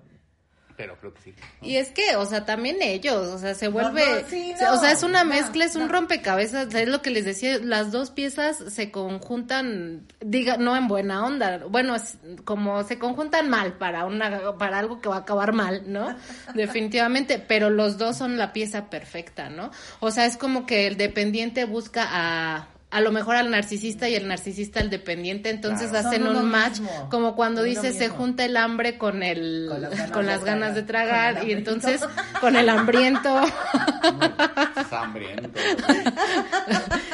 pero 0.79 0.95
creo 0.97 1.13
que 1.13 1.21
sí. 1.21 1.33
¿no? 1.61 1.67
Y 1.67 1.75
es 1.75 1.89
que, 1.89 2.15
o 2.15 2.25
sea, 2.25 2.45
también 2.45 2.77
ellos, 2.81 3.27
o 3.27 3.37
sea, 3.37 3.53
se 3.53 3.67
vuelve, 3.67 4.21
no, 4.21 4.27
sí, 4.29 4.53
o 4.71 4.77
sea, 4.77 4.93
es 4.93 5.03
una 5.03 5.25
no, 5.25 5.31
mezcla, 5.31 5.65
es 5.65 5.75
un 5.75 5.89
rompecabezas, 5.89 6.73
es 6.73 6.87
lo 6.87 7.01
que 7.01 7.09
les 7.09 7.25
decía, 7.25 7.59
las 7.59 7.91
dos 7.91 8.11
piezas 8.11 8.57
se 8.57 8.89
conjuntan, 8.89 10.07
diga, 10.21 10.55
no 10.55 10.77
en 10.77 10.87
buena 10.87 11.25
onda, 11.25 11.65
bueno, 11.67 11.95
es 11.95 12.17
como 12.45 12.83
se 12.85 12.97
conjuntan 12.97 13.49
mal 13.49 13.73
para 13.73 14.05
una, 14.05 14.57
para 14.57 14.79
algo 14.79 15.01
que 15.01 15.09
va 15.09 15.17
a 15.17 15.19
acabar 15.19 15.51
mal, 15.51 15.83
¿no? 15.87 16.15
Definitivamente, 16.55 17.39
pero 17.45 17.69
los 17.69 17.97
dos 17.97 18.15
son 18.17 18.37
la 18.37 18.53
pieza 18.53 18.89
perfecta, 18.89 19.49
¿no? 19.49 19.71
O 19.99 20.11
sea, 20.11 20.25
es 20.25 20.37
como 20.37 20.65
que 20.65 20.87
el 20.87 20.95
dependiente 20.95 21.65
busca 21.65 22.07
a 22.09 22.69
a 22.91 23.01
lo 23.01 23.11
mejor 23.11 23.35
al 23.35 23.51
narcisista 23.51 24.09
y 24.09 24.15
el 24.15 24.27
narcisista 24.27 24.79
al 24.79 24.89
dependiente, 24.89 25.49
entonces 25.51 25.91
Claro. 25.91 26.07
hacen 26.09 26.25
un 26.27 26.49
match, 26.49 26.79
mismo. 26.79 27.07
como 27.11 27.35
cuando 27.35 27.61
Son 27.61 27.69
dice 27.69 27.93
se 27.93 28.09
junta 28.09 28.45
el 28.45 28.57
hambre 28.57 28.97
con 28.97 29.21
el 29.21 29.67
Con 29.69 29.81
las 29.81 29.91
ganas 29.91 30.11
con 30.11 30.25
de 30.25 30.31
las 30.31 30.43
ganas 30.43 30.75
de 30.75 30.83
tragar. 30.83 31.47
y 31.47 31.51
entonces 31.53 32.01
con 32.41 32.55
el 32.55 32.67
hambriento 32.67 33.29
hambriento. 34.91 35.59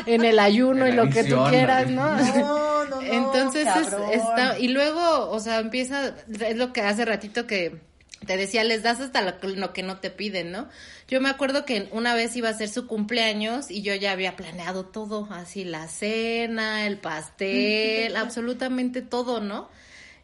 en 0.05 0.23
el 0.23 0.39
ayuno 0.39 0.85
En 0.85 0.93
y 0.93 0.95
lo 0.95 1.09
que 1.09 1.23
tú 1.23 1.37
quieras. 1.49 1.89
¿no? 1.89 2.15
No, 2.15 2.85
no, 2.85 2.85
no, 2.85 3.01
Entonces 3.01 3.67
es- 3.67 3.93
está 4.13 4.57
y 4.57 4.69
luego, 4.69 5.29
o 5.29 5.39
sea, 5.39 5.59
empieza 5.59 6.13
es 6.39 6.55
lo 6.55 6.71
que 6.73 6.81
hace 6.81 7.05
ratito 7.05 7.45
que 7.47 7.81
te 8.25 8.37
decía, 8.37 8.63
les 8.63 8.81
das 8.83 8.99
hasta 9.01 9.21
lo, 9.21 9.39
que- 9.39 9.47
lo 9.49 9.73
que 9.73 9.83
no 9.83 9.97
te 9.99 10.09
piden, 10.09 10.51
¿no? 10.51 10.67
Yo 11.07 11.21
me 11.21 11.29
acuerdo 11.29 11.65
que 11.65 11.89
una 11.91 12.15
vez 12.15 12.35
iba 12.35 12.49
a 12.49 12.53
ser 12.53 12.69
su 12.69 12.87
cumpleaños 12.87 13.69
y 13.69 13.81
yo 13.81 13.93
ya 13.95 14.11
había 14.11 14.35
planeado 14.35 14.85
todo, 14.85 15.27
así 15.31 15.63
la 15.63 15.87
cena, 15.87 16.85
el 16.87 16.97
pastel, 16.97 18.15
absolutamente 18.17 19.01
todo, 19.01 19.41
¿no? 19.41 19.69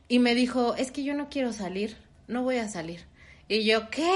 Y 0.07 0.19
me 0.19 0.35
dijo, 0.35 0.75
es 0.75 0.91
que 0.91 1.03
yo 1.03 1.13
no 1.13 1.29
quiero 1.29 1.53
salir, 1.53 1.97
no 2.27 2.43
voy 2.43 2.57
a 2.57 2.67
salir. 2.67 3.05
Y 3.47 3.63
yo, 3.65 3.89
¿qué? 3.89 4.11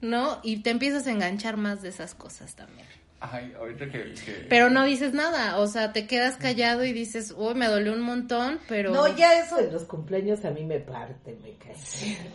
¿No? 0.00 0.40
Y 0.42 0.58
te 0.58 0.70
empiezas 0.70 1.06
a 1.06 1.10
enganchar 1.10 1.56
más 1.56 1.82
de 1.82 1.88
esas 1.90 2.14
cosas 2.14 2.54
también. 2.54 2.86
Ay, 3.20 3.52
ahorita 3.58 3.84
que... 3.90 4.14
que- 4.14 4.46
Pero 4.48 4.70
no 4.70 4.84
dices 4.84 5.12
nada, 5.12 5.58
o 5.58 5.66
sea, 5.66 5.92
te 5.92 6.06
quedas 6.06 6.36
callado 6.36 6.84
y 6.84 6.92
dices, 6.92 7.34
uy, 7.36 7.54
me 7.54 7.66
dolió 7.66 7.92
un 7.92 8.00
montón, 8.00 8.58
pero... 8.66 8.92
No, 8.92 9.14
ya 9.14 9.38
eso 9.38 9.56
de 9.56 9.70
los 9.70 9.84
cumpleaños 9.84 10.42
a 10.46 10.50
mí 10.50 10.64
me 10.64 10.80
parte, 10.80 11.36
me 11.42 11.54
cae. 11.56 11.74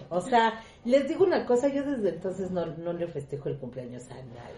O 0.10 0.22
sea, 0.22 0.62
les 0.84 1.08
digo 1.08 1.26
una 1.26 1.44
cosa, 1.46 1.70
yo 1.70 1.84
desde 1.84 2.10
entonces 2.10 2.52
no, 2.52 2.68
no 2.68 2.94
le 2.94 3.08
festejo 3.08 3.50
el 3.50 3.58
cumpleaños 3.58 4.04
a 4.12 4.16
nadie. 4.16 4.56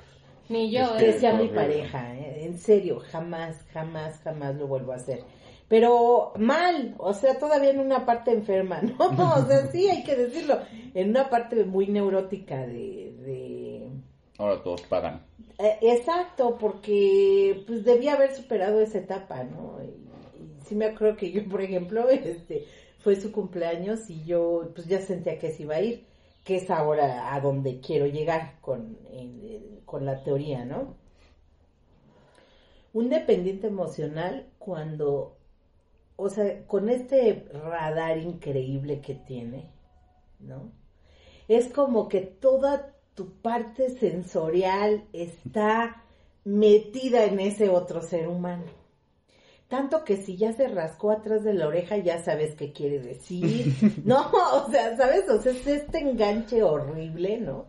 Ni 0.49 0.69
yo, 0.69 0.97
que 0.97 1.09
eh. 1.09 1.19
sea 1.19 1.33
mi 1.33 1.47
pareja, 1.47 2.13
¿eh? 2.15 2.45
en 2.45 2.57
serio, 2.57 2.99
jamás, 2.99 3.57
jamás, 3.71 4.19
jamás 4.19 4.55
lo 4.55 4.67
vuelvo 4.67 4.91
a 4.91 4.95
hacer. 4.95 5.23
Pero 5.69 6.33
mal, 6.37 6.95
o 6.97 7.13
sea, 7.13 7.37
todavía 7.37 7.71
en 7.71 7.79
una 7.79 8.05
parte 8.05 8.31
enferma, 8.31 8.81
¿no? 8.81 8.95
O 8.97 9.45
sea, 9.45 9.67
sí, 9.71 9.89
hay 9.89 10.03
que 10.03 10.15
decirlo, 10.15 10.59
en 10.93 11.09
una 11.09 11.29
parte 11.29 11.63
muy 11.63 11.87
neurótica 11.87 12.57
de... 12.57 13.15
de... 13.19 13.89
Ahora 14.37 14.61
todos 14.61 14.81
pagan. 14.83 15.25
Eh, 15.59 15.79
exacto, 15.81 16.57
porque 16.59 17.63
pues 17.65 17.83
debía 17.83 18.13
haber 18.13 18.35
superado 18.35 18.79
esa 18.79 18.99
etapa, 18.99 19.43
¿no? 19.43 19.79
Y, 19.83 20.07
sí 20.65 20.75
me 20.75 20.85
acuerdo 20.85 21.17
que 21.17 21.31
yo, 21.31 21.47
por 21.47 21.61
ejemplo, 21.61 22.09
este, 22.09 22.65
fue 22.99 23.15
su 23.15 23.31
cumpleaños 23.31 24.09
y 24.09 24.23
yo 24.23 24.71
pues 24.75 24.87
ya 24.87 25.01
sentía 25.01 25.39
que 25.39 25.51
se 25.51 25.63
iba 25.63 25.75
a 25.75 25.81
ir, 25.81 26.05
que 26.43 26.57
es 26.57 26.69
ahora 26.69 27.33
a 27.33 27.41
donde 27.41 27.79
quiero 27.79 28.05
llegar 28.05 28.59
con, 28.61 28.97
con 29.85 30.05
la 30.05 30.23
teoría, 30.23 30.65
¿no? 30.65 30.95
Un 32.93 33.09
dependiente 33.09 33.67
emocional 33.67 34.47
cuando, 34.59 35.37
o 36.15 36.29
sea, 36.29 36.65
con 36.67 36.89
este 36.89 37.45
radar 37.53 38.17
increíble 38.17 39.01
que 39.01 39.15
tiene, 39.15 39.69
¿no? 40.39 40.71
Es 41.47 41.71
como 41.71 42.09
que 42.09 42.21
toda 42.21 42.96
tu 43.17 43.31
parte 43.41 43.89
sensorial 43.89 45.03
está 45.11 46.03
metida 46.45 47.25
en 47.25 47.39
ese 47.39 47.67
otro 47.67 48.03
ser 48.03 48.27
humano. 48.27 48.65
Tanto 49.67 50.03
que 50.05 50.17
si 50.17 50.37
ya 50.37 50.53
se 50.53 50.67
rascó 50.67 51.09
atrás 51.09 51.43
de 51.43 51.55
la 51.55 51.67
oreja, 51.67 51.97
ya 51.97 52.23
sabes 52.23 52.53
qué 52.53 52.71
quiere 52.71 52.99
decir. 52.99 53.73
No, 54.05 54.29
o 54.53 54.69
sea, 54.69 54.95
¿sabes? 54.95 55.27
O 55.29 55.41
sea, 55.41 55.51
es 55.51 55.65
este 55.65 55.97
enganche 55.97 56.61
horrible, 56.61 57.39
¿no? 57.39 57.65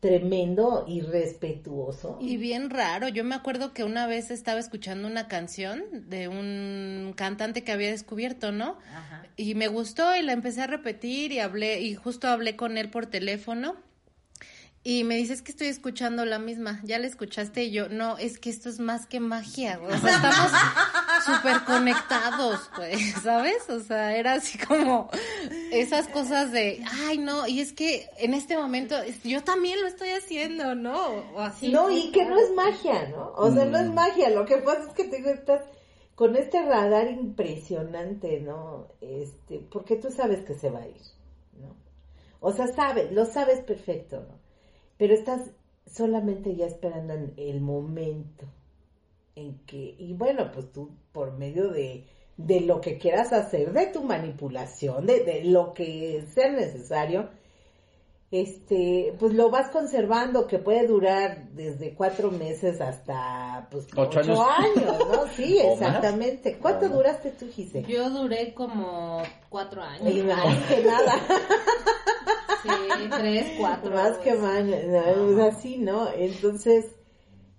Tremendo, 0.00 0.86
irrespetuoso. 0.88 2.16
Y 2.18 2.38
bien 2.38 2.70
raro, 2.70 3.08
yo 3.08 3.22
me 3.22 3.34
acuerdo 3.34 3.74
que 3.74 3.84
una 3.84 4.06
vez 4.06 4.30
estaba 4.30 4.60
escuchando 4.60 5.06
una 5.06 5.28
canción 5.28 5.84
de 6.08 6.28
un 6.28 7.12
cantante 7.14 7.64
que 7.64 7.72
había 7.72 7.90
descubierto, 7.90 8.50
¿no? 8.50 8.78
Y 9.36 9.54
me 9.56 9.68
gustó 9.68 10.16
y 10.16 10.22
la 10.22 10.32
empecé 10.32 10.62
a 10.62 10.66
repetir 10.66 11.32
y 11.32 11.40
hablé, 11.40 11.82
y 11.82 11.94
justo 11.94 12.28
hablé 12.28 12.56
con 12.56 12.78
él 12.78 12.88
por 12.88 13.04
teléfono. 13.06 13.76
Y 14.86 15.02
me 15.04 15.16
dice, 15.16 15.32
es 15.32 15.40
que 15.40 15.50
estoy 15.50 15.68
escuchando 15.68 16.26
la 16.26 16.38
misma, 16.38 16.78
¿ya 16.84 16.98
la 16.98 17.06
escuchaste? 17.06 17.64
Y 17.64 17.70
yo, 17.70 17.88
no, 17.88 18.18
es 18.18 18.38
que 18.38 18.50
esto 18.50 18.68
es 18.68 18.80
más 18.80 19.06
que 19.06 19.18
magia, 19.18 19.78
güey. 19.78 19.94
o 19.94 19.98
sea, 19.98 20.16
estamos 20.16 20.52
súper 21.24 21.64
conectados, 21.64 22.70
güey, 22.76 22.98
¿sabes? 23.22 23.70
O 23.70 23.80
sea, 23.80 24.14
era 24.14 24.34
así 24.34 24.58
como 24.58 25.08
esas 25.72 26.06
cosas 26.08 26.52
de, 26.52 26.84
ay, 27.06 27.16
no, 27.16 27.46
y 27.46 27.60
es 27.60 27.72
que 27.72 28.10
en 28.18 28.34
este 28.34 28.58
momento 28.58 28.94
yo 29.24 29.42
también 29.42 29.80
lo 29.80 29.86
estoy 29.86 30.10
haciendo, 30.10 30.74
¿no? 30.74 31.06
O 31.34 31.40
así. 31.40 31.72
No, 31.72 31.90
y 31.90 32.12
que 32.12 32.26
no 32.26 32.38
es 32.38 32.52
magia, 32.52 33.08
¿no? 33.08 33.32
O 33.36 33.50
sea, 33.50 33.64
no 33.64 33.78
es 33.78 33.88
magia. 33.88 34.28
Lo 34.28 34.44
que 34.44 34.58
pasa 34.58 34.84
es 34.86 34.92
que 34.92 35.04
te 35.04 35.16
digo, 35.16 35.30
estás 35.30 35.62
con 36.14 36.36
este 36.36 36.60
radar 36.60 37.10
impresionante, 37.10 38.38
¿no? 38.40 38.88
Este, 39.00 39.60
porque 39.60 39.96
tú 39.96 40.10
sabes 40.10 40.44
que 40.44 40.52
se 40.52 40.68
va 40.68 40.80
a 40.80 40.88
ir, 40.88 41.00
¿no? 41.58 41.74
O 42.40 42.52
sea, 42.52 42.66
sabes, 42.66 43.10
lo 43.12 43.24
sabes 43.24 43.60
perfecto, 43.60 44.20
¿no? 44.28 44.43
Pero 44.96 45.14
estás 45.14 45.50
solamente 45.86 46.54
ya 46.56 46.66
esperando 46.66 47.14
en 47.14 47.34
el 47.36 47.60
momento 47.60 48.46
en 49.36 49.58
que, 49.66 49.96
y 49.98 50.14
bueno, 50.14 50.50
pues 50.52 50.72
tú 50.72 50.90
por 51.12 51.36
medio 51.36 51.70
de, 51.70 52.06
de 52.36 52.60
lo 52.60 52.80
que 52.80 52.98
quieras 52.98 53.32
hacer, 53.32 53.72
de 53.72 53.86
tu 53.86 54.02
manipulación, 54.02 55.06
de, 55.06 55.24
de 55.24 55.44
lo 55.44 55.72
que 55.74 56.24
sea 56.34 56.50
necesario, 56.50 57.28
este, 58.42 59.14
pues 59.18 59.32
lo 59.34 59.48
vas 59.50 59.70
conservando, 59.70 60.46
que 60.48 60.58
puede 60.58 60.86
durar 60.88 61.50
desde 61.52 61.94
cuatro 61.94 62.30
meses 62.32 62.80
hasta, 62.80 63.68
pues, 63.70 63.86
Ocho 63.96 64.20
ocho, 64.20 64.42
años. 64.42 64.76
años. 64.76 64.98
¿no? 65.08 65.26
Sí, 65.36 65.58
exactamente. 65.58 66.58
¿Cuánto 66.58 66.88
duraste 66.88 67.30
tú, 67.30 67.46
Gise? 67.48 67.82
Yo 67.84 68.10
duré 68.10 68.52
como 68.54 69.22
cuatro 69.48 69.82
años. 69.82 70.12
Y 70.12 70.22
más 70.22 70.56
que 70.68 70.82
nada, 70.84 71.14
Sí, 72.62 72.70
tres, 73.10 73.52
cuatro. 73.58 73.90
más 73.94 74.16
que 74.18 74.34
más, 74.34 74.64
no, 74.64 75.42
es 75.46 75.54
así, 75.54 75.76
¿no? 75.78 76.08
Entonces, 76.12 76.86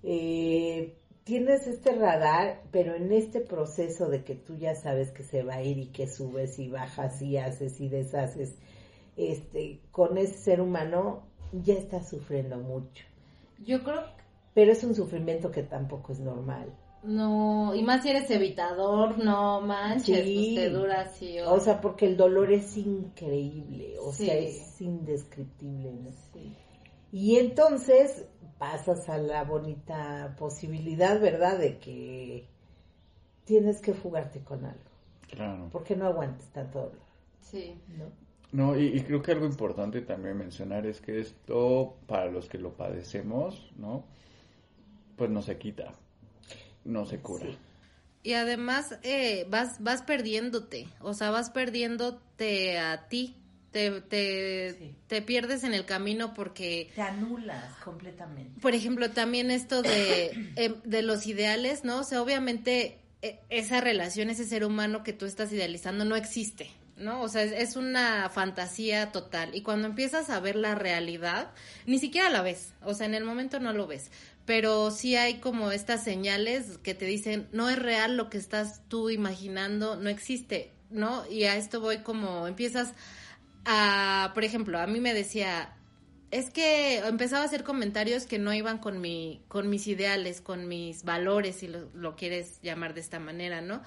eh, 0.03 0.97
tienes 1.23 1.67
este 1.67 1.91
radar, 1.93 2.63
pero 2.71 2.95
en 2.95 3.11
este 3.11 3.39
proceso 3.41 4.07
de 4.09 4.23
que 4.23 4.35
tú 4.35 4.57
ya 4.57 4.75
sabes 4.75 5.11
que 5.11 5.23
se 5.23 5.43
va 5.43 5.55
a 5.55 5.61
ir 5.63 5.77
y 5.77 5.87
que 5.91 6.07
subes 6.07 6.57
y 6.59 6.69
bajas 6.69 7.21
y 7.21 7.37
haces 7.37 7.79
y 7.79 7.87
deshaces, 7.87 8.55
este, 9.17 9.81
con 9.91 10.17
ese 10.17 10.37
ser 10.37 10.61
humano 10.61 11.23
ya 11.53 11.73
estás 11.75 12.09
sufriendo 12.09 12.57
mucho. 12.57 13.05
Yo 13.65 13.83
creo 13.83 14.01
que 14.03 14.23
Pero 14.53 14.71
es 14.71 14.83
un 14.83 14.95
sufrimiento 14.95 15.51
que 15.51 15.63
tampoco 15.63 16.11
es 16.13 16.19
normal. 16.19 16.73
no, 17.03 17.75
y 17.75 17.83
más 17.83 18.01
si 18.03 18.09
eres 18.09 18.29
evitador, 18.31 19.17
no 19.23 19.61
manches, 19.61 20.23
Sí. 20.25 20.53
pues 20.55 20.65
te 20.65 20.69
dura 20.71 21.01
así. 21.01 21.39
O 21.41 21.59
sea, 21.59 21.79
porque 21.81 22.05
el 22.07 22.17
dolor 22.17 22.51
es 22.51 22.75
increíble, 22.77 23.95
o 23.99 24.11
Sí. 24.11 24.25
sea, 24.25 24.35
es 24.35 24.81
indescriptible. 24.81 25.91
¿no? 25.91 26.11
sí. 26.33 26.55
Y 27.11 27.37
entonces 27.37 28.25
pasas 28.57 29.07
a 29.09 29.17
la 29.17 29.43
bonita 29.43 30.35
posibilidad, 30.39 31.19
¿verdad?, 31.21 31.57
de 31.59 31.77
que 31.77 32.47
tienes 33.45 33.81
que 33.81 33.93
fugarte 33.93 34.39
con 34.43 34.65
algo, 34.65 34.79
Claro. 35.29 35.69
porque 35.71 35.95
no 35.95 36.07
aguantes 36.07 36.47
tanto 36.49 36.79
dolor, 36.79 36.99
sí. 37.41 37.75
¿no? 37.89 38.05
No, 38.51 38.77
y, 38.79 38.85
y 38.87 39.01
creo 39.01 39.21
que 39.21 39.31
algo 39.33 39.45
importante 39.45 40.01
también 40.01 40.37
mencionar 40.37 40.85
es 40.85 41.01
que 41.01 41.19
esto, 41.19 41.97
para 42.07 42.27
los 42.31 42.47
que 42.47 42.57
lo 42.57 42.73
padecemos, 42.73 43.71
¿no? 43.77 44.05
Pues 45.17 45.29
no 45.29 45.41
se 45.41 45.57
quita, 45.57 45.93
no 46.83 47.05
se 47.05 47.19
cura. 47.19 47.45
Sí. 47.45 47.57
Y 48.23 48.33
además 48.33 48.97
eh, 49.03 49.45
vas, 49.49 49.81
vas 49.83 50.01
perdiéndote, 50.01 50.87
o 50.99 51.13
sea, 51.13 51.29
vas 51.31 51.49
perdiéndote 51.51 52.79
a 52.79 53.07
ti, 53.07 53.35
te, 53.71 54.01
te, 54.01 54.73
Sí. 54.79 54.95
te 55.07 55.21
pierdes 55.21 55.63
en 55.63 55.73
el 55.73 55.85
camino 55.85 56.33
porque, 56.33 56.91
Te 56.95 57.01
anulas 57.01 57.75
completamente. 57.83 58.59
por 58.61 58.73
ejemplo, 58.73 59.11
también 59.11 59.51
esto 59.51 59.81
de, 59.81 60.31
em, 60.55 60.75
de 60.83 61.01
los 61.01 61.27
ideales, 61.27 61.83
¿no? 61.83 61.99
O 61.99 62.03
sea, 62.03 62.21
obviamente 62.21 62.99
e- 63.21 63.39
esa 63.49 63.79
relación, 63.81 64.29
ese 64.29 64.45
ser 64.45 64.65
humano 64.65 65.03
que 65.03 65.13
tú 65.13 65.25
estás 65.25 65.51
idealizando 65.51 66.03
no 66.05 66.15
existe, 66.15 66.69
¿no? 66.97 67.21
O 67.21 67.27
sea, 67.27 67.43
es, 67.43 67.75
una 67.75 68.29
fantasía 68.29 69.11
total. 69.11 69.53
Y 69.53 69.61
cuando 69.61 69.87
empiezas 69.87 70.29
a 70.29 70.39
ver 70.39 70.55
la 70.55 70.75
realidad, 70.75 71.51
ni 71.85 71.99
siquiera 71.99 72.29
la 72.29 72.41
ves, 72.41 72.73
o 72.81 72.93
sea, 72.93 73.05
en 73.05 73.15
el 73.15 73.23
momento 73.23 73.59
no 73.59 73.73
lo 73.73 73.87
ves. 73.87 74.11
Pero 74.45 74.91
sí 74.91 75.15
hay 75.15 75.39
como 75.39 75.71
estas 75.71 76.03
señales 76.03 76.77
que 76.79 76.93
te 76.93 77.05
dicen, 77.05 77.47
no 77.51 77.69
es 77.69 77.79
real 77.79 78.15
lo 78.15 78.29
que 78.29 78.37
estás 78.37 78.81
tú 78.87 79.09
imaginando, 79.09 79.95
no 79.95 80.09
existe, 80.09 80.71
¿no? 80.89 81.29
Y 81.29 81.45
a 81.45 81.57
esto 81.57 81.81
voy 81.81 81.99
como, 81.99 82.47
empiezas 82.47 82.93
a, 83.65 84.31
por 84.33 84.43
ejemplo, 84.43 84.79
a 84.79 84.87
mí 84.87 84.99
me 84.99 85.13
decía, 85.13 85.75
es 86.31 86.51
que 86.51 86.99
empezaba 86.99 87.43
a 87.43 87.45
hacer 87.47 87.63
comentarios 87.63 88.25
que 88.25 88.39
no 88.39 88.53
iban 88.53 88.77
con 88.77 89.01
mi, 89.01 89.41
con 89.47 89.69
mis 89.69 89.87
ideales, 89.87 90.41
con 90.41 90.67
mis 90.67 91.03
valores, 91.03 91.57
si 91.57 91.67
lo, 91.67 91.89
lo 91.93 92.15
quieres 92.15 92.61
llamar 92.61 92.93
de 92.93 93.01
esta 93.01 93.19
manera, 93.19 93.61
¿no? 93.61 93.81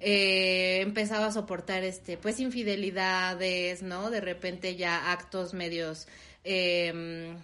Eh, 0.00 0.80
empezaba 0.80 1.26
a 1.26 1.32
soportar 1.32 1.84
este, 1.84 2.16
pues 2.16 2.40
infidelidades, 2.40 3.82
¿no? 3.82 4.10
De 4.10 4.20
repente 4.20 4.76
ya 4.76 5.12
actos 5.12 5.52
medios, 5.52 6.08
eh, 6.44 7.34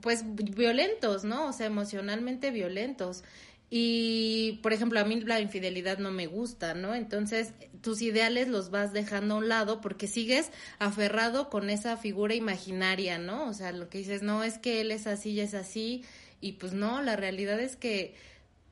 pues 0.00 0.24
violentos, 0.26 1.24
¿no? 1.24 1.48
O 1.48 1.52
sea, 1.52 1.66
emocionalmente 1.66 2.50
violentos. 2.50 3.22
Y, 3.68 4.60
por 4.62 4.72
ejemplo, 4.72 5.00
a 5.00 5.04
mí 5.04 5.20
la 5.22 5.40
infidelidad 5.40 5.98
no 5.98 6.12
me 6.12 6.26
gusta, 6.26 6.74
¿no? 6.74 6.94
Entonces, 6.94 7.52
tus 7.82 8.00
ideales 8.00 8.48
los 8.48 8.70
vas 8.70 8.92
dejando 8.92 9.34
a 9.34 9.38
un 9.38 9.48
lado 9.48 9.80
porque 9.80 10.06
sigues 10.06 10.52
aferrado 10.78 11.50
con 11.50 11.68
esa 11.68 11.96
figura 11.96 12.34
imaginaria, 12.34 13.18
¿no? 13.18 13.48
O 13.48 13.54
sea, 13.54 13.72
lo 13.72 13.88
que 13.88 13.98
dices, 13.98 14.22
no, 14.22 14.44
es 14.44 14.58
que 14.58 14.80
él 14.80 14.92
es 14.92 15.06
así 15.08 15.30
y 15.30 15.40
es 15.40 15.54
así. 15.54 16.04
Y 16.40 16.52
pues 16.52 16.74
no, 16.74 17.02
la 17.02 17.16
realidad 17.16 17.58
es 17.58 17.76
que, 17.76 18.14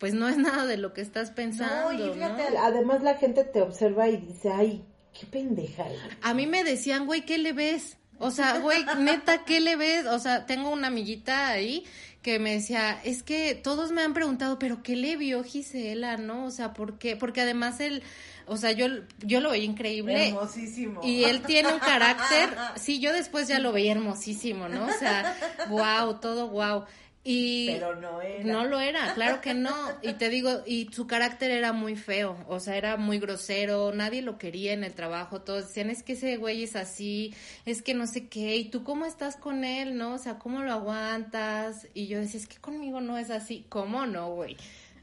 pues 0.05 0.13
no 0.13 0.29
es 0.29 0.37
nada 0.37 0.67
de 0.67 0.77
lo 0.77 0.93
que 0.93 1.01
estás 1.01 1.31
pensando, 1.31 1.91
No, 1.91 1.93
y 2.11 2.13
fíjate, 2.13 2.51
¿no? 2.51 2.63
Además 2.63 3.03
la 3.03 3.15
gente 3.15 3.43
te 3.43 3.63
observa 3.63 4.07
y 4.11 4.19
dice, 4.19 4.51
ay, 4.51 4.85
qué 5.19 5.25
pendeja. 5.25 5.87
eres". 5.87 5.99
A 6.21 6.35
mí 6.35 6.47
me 6.47 6.63
decían, 6.63 7.07
güey, 7.07 7.23
¿qué 7.23 7.39
le 7.39 7.55
ves? 7.55 7.97
O 8.19 8.31
sea, 8.31 8.59
güey, 8.59 8.85
neta, 8.99 9.47
¿qué 9.47 9.61
le 9.61 9.77
ves? 9.77 10.05
O 10.05 10.19
sea, 10.19 10.45
tengo 10.45 10.69
una 10.69 10.89
amiguita 10.89 11.49
ahí 11.49 11.87
que 12.21 12.39
me 12.39 12.53
decía, 12.53 13.01
es 13.03 13.23
que 13.23 13.55
todos 13.55 13.93
me 13.93 14.03
han 14.03 14.13
preguntado, 14.13 14.59
pero 14.59 14.83
¿qué 14.83 14.95
le 14.95 15.17
vio 15.17 15.43
Gisela, 15.43 16.19
no? 16.19 16.45
O 16.45 16.51
sea, 16.51 16.75
¿por 16.75 16.99
qué? 16.99 17.17
Porque 17.17 17.41
además 17.41 17.81
él, 17.81 18.03
o 18.47 18.59
sea, 18.59 18.73
yo, 18.73 18.89
yo 19.21 19.41
lo 19.41 19.53
veía 19.53 19.65
increíble. 19.65 20.29
Hermosísimo. 20.29 21.01
Y 21.03 21.25
él 21.25 21.41
tiene 21.41 21.73
un 21.73 21.79
carácter, 21.81 22.51
sí, 22.77 23.01
yo 23.01 23.15
después 23.15 23.49
ya 23.49 23.59
lo 23.59 23.73
veía 23.73 23.93
hermosísimo, 23.93 24.69
¿no? 24.69 24.85
O 24.85 24.93
sea, 24.93 25.35
wow, 25.71 26.21
todo 26.21 26.49
wow. 26.49 26.85
Y 27.27 27.71
Pero 27.71 27.97
no 27.97 28.21
era. 28.21 28.45
no 28.45 28.65
lo 28.67 28.81
era, 28.81 29.15
claro 29.15 29.41
que 29.41 29.55
no. 29.55 29.75
Y 30.03 30.13
te 30.13 30.29
digo, 30.29 30.61
y 30.67 30.91
su 30.93 31.07
carácter 31.07 31.51
era 31.51 31.73
muy 31.73 31.97
feo, 31.97 32.37
o 32.49 32.61
sea, 32.61 32.77
era 32.77 32.99
muy 32.99 33.19
grosero, 33.19 33.93
nadie 33.93 34.21
lo 34.21 34.37
quería 34.37 34.75
en 34.75 34.85
el 34.85 34.93
trabajo, 34.93 35.41
todos 35.41 35.69
decían, 35.69 35.89
es 35.89 36.03
que 36.03 36.13
ese 36.13 36.37
güey 36.37 36.65
es 36.65 36.77
así, 36.77 37.35
es 37.65 37.81
que 37.81 37.95
no 37.95 38.07
sé 38.07 38.29
qué, 38.29 38.57
y 38.57 38.67
tú 38.69 38.85
cómo 38.85 39.07
estás 39.07 39.37
con 39.37 39.65
él, 39.65 39.97
¿no? 39.97 40.13
O 40.15 40.19
sea, 40.19 40.39
¿cómo 40.39 40.61
lo 40.61 40.71
aguantas? 40.71 41.89
Y 41.95 42.09
yo 42.09 42.21
decía, 42.21 42.41
es 42.41 42.47
que 42.47 42.59
conmigo 42.59 43.01
no 43.01 43.17
es 43.17 43.31
así, 43.31 43.65
¿cómo 43.71 44.05
no, 44.05 44.35
güey? 44.35 44.59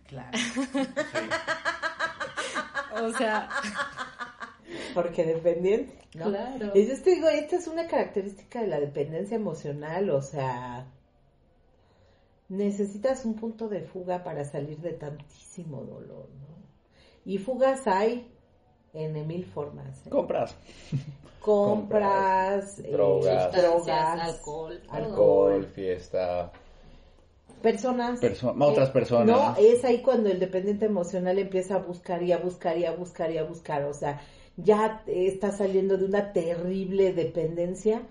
Claro. 0.08 0.38
O 2.94 3.10
sea, 3.14 3.48
Porque 4.94 5.24
dependiente, 5.24 5.98
¿no? 6.14 6.26
Claro. 6.26 6.72
Y 6.76 6.88
yo 6.88 7.02
te 7.02 7.12
digo, 7.12 7.30
esta 7.30 7.56
es 7.56 7.68
una 7.68 7.88
característica 7.88 8.62
de 8.62 8.68
la 8.68 8.80
dependencia 8.80 9.36
emocional, 9.36 10.10
o 10.10 10.22
sea, 10.22 10.86
necesitas 12.52 13.24
un 13.26 13.36
punto 13.36 13.70
de 13.70 13.82
fuga 13.82 14.24
para 14.24 14.44
salir 14.44 14.78
de 14.80 14.92
tantísimo 14.92 15.84
dolor, 15.84 16.28
¿no? 16.42 16.52
Y 17.24 17.38
fugas 17.38 17.88
hay 17.88 18.30
en 18.94 19.26
mil 19.26 19.46
formas. 19.46 20.06
¿eh? 20.06 20.10
Compras. 20.10 20.54
Compras, 21.40 22.80
eh, 22.80 22.92
drogas. 22.92 23.52
drogas, 23.56 24.20
alcohol, 24.20 24.82
todo. 24.86 24.96
Alcohol, 24.96 25.66
fiesta. 25.66 26.52
personas. 27.62 28.20
Perso- 28.20 28.54
otras 28.60 28.90
personas. 28.90 29.28
No, 29.28 29.56
es 29.58 29.86
ahí 29.86 30.02
cuando 30.02 30.30
el 30.30 30.40
dependiente 30.40 30.86
emocional 30.86 31.40
empieza 31.40 31.76
a 31.76 31.80
buscar 31.80 32.22
y 32.22 32.32
a 32.34 32.38
buscar 32.38 32.78
y 32.78 32.86
a 32.86 32.92
buscar 32.92 33.32
y 33.32 33.38
a 33.38 33.44
buscar. 33.44 33.86
O 33.86 33.94
sea, 33.94 34.22
ya 34.58 35.04
está 35.08 35.52
saliendo 35.52 35.98
de 35.98 36.06
una 36.06 36.34
terrible 36.34 37.14
dependencia. 37.14 38.02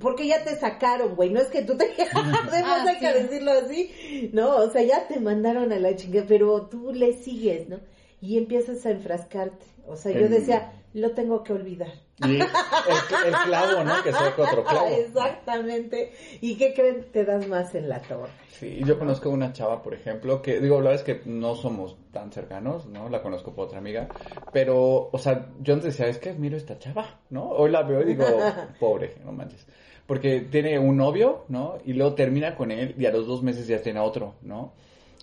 Porque 0.00 0.26
ya 0.26 0.44
te 0.44 0.54
sacaron, 0.56 1.14
güey. 1.16 1.30
No 1.30 1.40
es 1.40 1.48
que 1.48 1.62
tú 1.62 1.76
te. 1.76 1.86
Además, 2.14 2.86
hay 2.86 2.98
que 2.98 3.06
Ah, 3.06 3.14
sí. 3.16 3.22
decirlo 3.22 3.50
así. 3.52 4.30
No, 4.32 4.56
o 4.56 4.70
sea, 4.70 4.82
ya 4.82 5.06
te 5.08 5.18
mandaron 5.20 5.72
a 5.72 5.78
la 5.78 5.96
chingada, 5.96 6.26
pero 6.28 6.66
tú 6.66 6.92
le 6.92 7.12
sigues, 7.14 7.68
¿no? 7.68 7.78
Y 8.20 8.36
empiezas 8.38 8.84
a 8.86 8.90
enfrascarte. 8.90 9.64
O 9.88 9.96
sea, 9.96 10.12
yo 10.12 10.28
decía, 10.28 10.72
lo 10.94 11.12
tengo 11.12 11.42
que 11.42 11.52
olvidar. 11.52 11.92
Y 12.18 12.36
el, 12.36 12.42
el 12.42 13.34
clavo, 13.44 13.84
¿no? 13.84 14.02
Que 14.02 14.12
saca 14.12 14.42
otro 14.42 14.64
clavo. 14.68 14.88
Exactamente. 14.88 16.12
¿Y 16.40 16.56
qué 16.56 16.74
creen? 16.74 17.06
Te 17.12 17.24
das 17.24 17.46
más 17.46 17.74
en 17.74 17.88
la 17.88 18.00
torre. 18.00 18.30
Sí, 18.58 18.80
yo 18.84 18.98
conozco 18.98 19.30
una 19.30 19.52
chava, 19.52 19.82
por 19.82 19.94
ejemplo, 19.94 20.42
que 20.42 20.60
digo, 20.60 20.80
la 20.80 20.90
verdad 20.90 21.06
es 21.06 21.22
que 21.22 21.30
no 21.30 21.54
somos 21.54 21.96
tan 22.10 22.32
cercanos, 22.32 22.86
¿no? 22.86 23.08
La 23.08 23.22
conozco 23.22 23.54
por 23.54 23.66
otra 23.66 23.78
amiga, 23.78 24.08
pero, 24.52 25.10
o 25.12 25.18
sea, 25.18 25.50
yo 25.60 25.74
antes 25.74 25.96
decía, 25.96 26.08
es 26.08 26.18
que 26.18 26.30
admiro 26.30 26.56
a 26.56 26.58
esta 26.58 26.76
chava, 26.76 27.20
¿no? 27.30 27.48
Hoy 27.50 27.70
la 27.70 27.82
veo 27.82 28.02
y 28.02 28.06
digo, 28.06 28.24
pobre, 28.80 29.14
no 29.24 29.30
manches. 29.30 29.64
Porque 30.06 30.40
tiene 30.40 30.76
un 30.78 30.96
novio, 30.96 31.44
¿no? 31.48 31.78
Y 31.84 31.92
luego 31.92 32.14
termina 32.14 32.56
con 32.56 32.72
él 32.72 32.96
y 32.98 33.06
a 33.06 33.12
los 33.12 33.28
dos 33.28 33.44
meses 33.44 33.68
ya 33.68 33.80
tiene 33.80 34.00
otro, 34.00 34.34
¿no? 34.42 34.72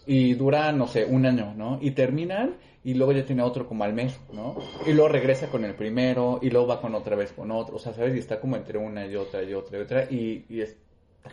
Y 0.08 0.34
dura, 0.36 0.72
no 0.72 0.88
sé, 0.88 1.06
un 1.06 1.26
año, 1.26 1.54
¿no? 1.56 1.80
Y 1.82 1.92
terminan 1.92 2.56
y 2.84 2.94
luego 2.94 3.12
ya 3.14 3.26
tiene 3.26 3.42
otro 3.42 3.68
como 3.68 3.84
al 3.84 3.94
mes, 3.94 4.20
¿no? 4.32 4.56
Y 4.86 4.94
luego 4.94 5.10
regresa 5.10 5.48
con 5.48 5.66
el 5.66 5.74
primero 5.74 6.40
y 6.42 6.50
luego 6.52 6.68
va 6.68 6.80
con 6.82 6.94
otra 6.94 7.16
vez 7.16 7.32
con 7.32 7.50
otro, 7.52 7.78
o 7.78 7.80
sea, 7.80 7.94
¿sabes? 7.94 8.16
Y 8.16 8.20
está 8.20 8.40
como 8.40 8.56
entre 8.56 8.78
una 8.78 9.06
y 9.08 9.16
otra 9.16 9.42
y 9.44 9.54
otra 9.54 9.78
y 9.80 9.82
otra 9.82 10.04
y, 10.12 10.46
y 10.50 10.62
es... 10.62 10.76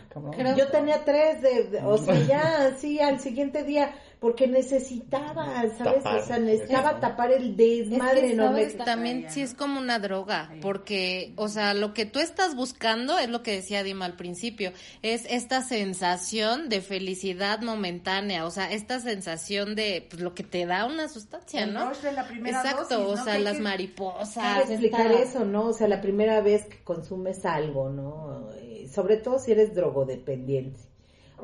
cabrón. 0.09 0.33
Creo- 0.33 0.57
Yo 0.57 0.69
tenía 0.69 1.05
tres 1.05 1.43
de, 1.43 1.65
de- 1.65 1.83
o 1.85 1.99
sea, 1.99 2.15
ya 2.27 2.67
así 2.69 2.99
al 3.01 3.21
siguiente 3.21 3.63
día, 3.65 3.93
porque 4.23 4.47
necesitaba, 4.47 5.47
¿sabes? 5.77 6.05
Tapar. 6.05 6.21
o 6.21 6.25
sea, 6.25 6.39
necesitaba 6.39 7.01
tapar 7.01 7.33
el 7.33 7.57
desmadre 7.57 8.37
Es 8.63 8.75
que. 8.75 8.85
También 8.85 9.27
sí 9.29 9.43
es 9.43 9.53
como 9.53 9.81
una 9.81 9.99
droga, 9.99 10.49
porque, 10.63 11.33
o 11.35 11.49
sea, 11.49 11.75
lo 11.75 11.93
que 11.93 12.07
tú 12.07 12.21
estás 12.21 12.55
buscando 12.55 13.19
es 13.19 13.29
lo 13.29 13.43
que 13.43 13.51
decía 13.51 13.83
Dima 13.83 14.05
al 14.05 14.15
principio, 14.15 14.71
es 15.03 15.27
esta 15.29 15.61
sensación 15.63 16.69
de 16.69 16.83
felicidad 16.83 17.63
momentánea, 17.63 18.47
o 18.47 18.53
sea, 18.53 18.71
esta 18.71 19.01
sensación 19.01 19.75
de 19.75 20.07
pues, 20.09 20.23
lo 20.23 20.37
que 20.37 20.45
te 20.45 20.67
da 20.67 20.87
una 20.87 21.09
sustancia, 21.09 21.67
¿no? 21.67 21.91
de 21.93 22.13
la 22.13 22.25
primera 22.25 22.63
Exacto, 22.63 23.01
dosis, 23.01 23.23
o 23.23 23.25
sea, 23.25 23.41
las 23.41 23.57
que- 23.57 23.63
mariposas. 23.63 24.71
Explicar 24.71 25.11
esta- 25.11 25.23
eso, 25.25 25.45
¿no? 25.45 25.67
O 25.71 25.73
sea, 25.73 25.89
la 25.89 26.01
primera 26.01 26.41
vez 26.43 26.67
que 26.67 26.79
consumes 26.85 27.45
algo, 27.45 27.91
¿no? 27.91 28.51
Eh, 28.61 28.89
sobre 28.89 29.17
todo 29.17 29.41
si 29.41 29.51
eres 29.51 29.75
drogodependiente. 29.75 30.92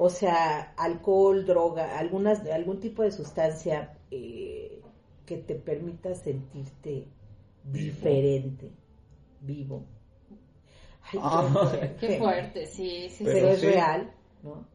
O 0.00 0.10
sea, 0.10 0.74
alcohol, 0.76 1.44
droga, 1.44 1.98
algunas, 1.98 2.46
algún 2.46 2.78
tipo 2.78 3.02
de 3.02 3.10
sustancia 3.10 3.98
eh, 4.12 4.80
que 5.26 5.38
te 5.38 5.56
permita 5.56 6.14
sentirte 6.14 7.08
diferente, 7.64 8.70
vivo. 9.40 9.84
Ay, 11.02 11.18
Ah. 11.20 11.42
qué 11.42 11.58
fuerte. 11.58 11.96
Qué 12.06 12.18
fuerte, 12.18 12.66
sí, 12.66 13.08
sí, 13.10 13.24
pero, 13.24 13.34
Pero 13.38 13.48
es 13.48 13.60
sí. 13.60 13.66
real, 13.66 14.12
¿no? 14.42 14.66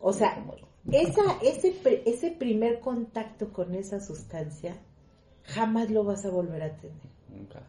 O 0.00 0.12
sea, 0.12 0.44
esa, 0.90 1.22
ese, 1.42 1.74
ese 2.04 2.30
primer 2.32 2.80
contacto 2.80 3.52
con 3.52 3.74
esa 3.74 4.00
sustancia 4.00 4.76
jamás 5.44 5.90
lo 5.90 6.04
vas 6.04 6.24
a 6.26 6.30
volver 6.30 6.62
a 6.62 6.76
tener. 6.76 7.08
Nunca. 7.28 7.62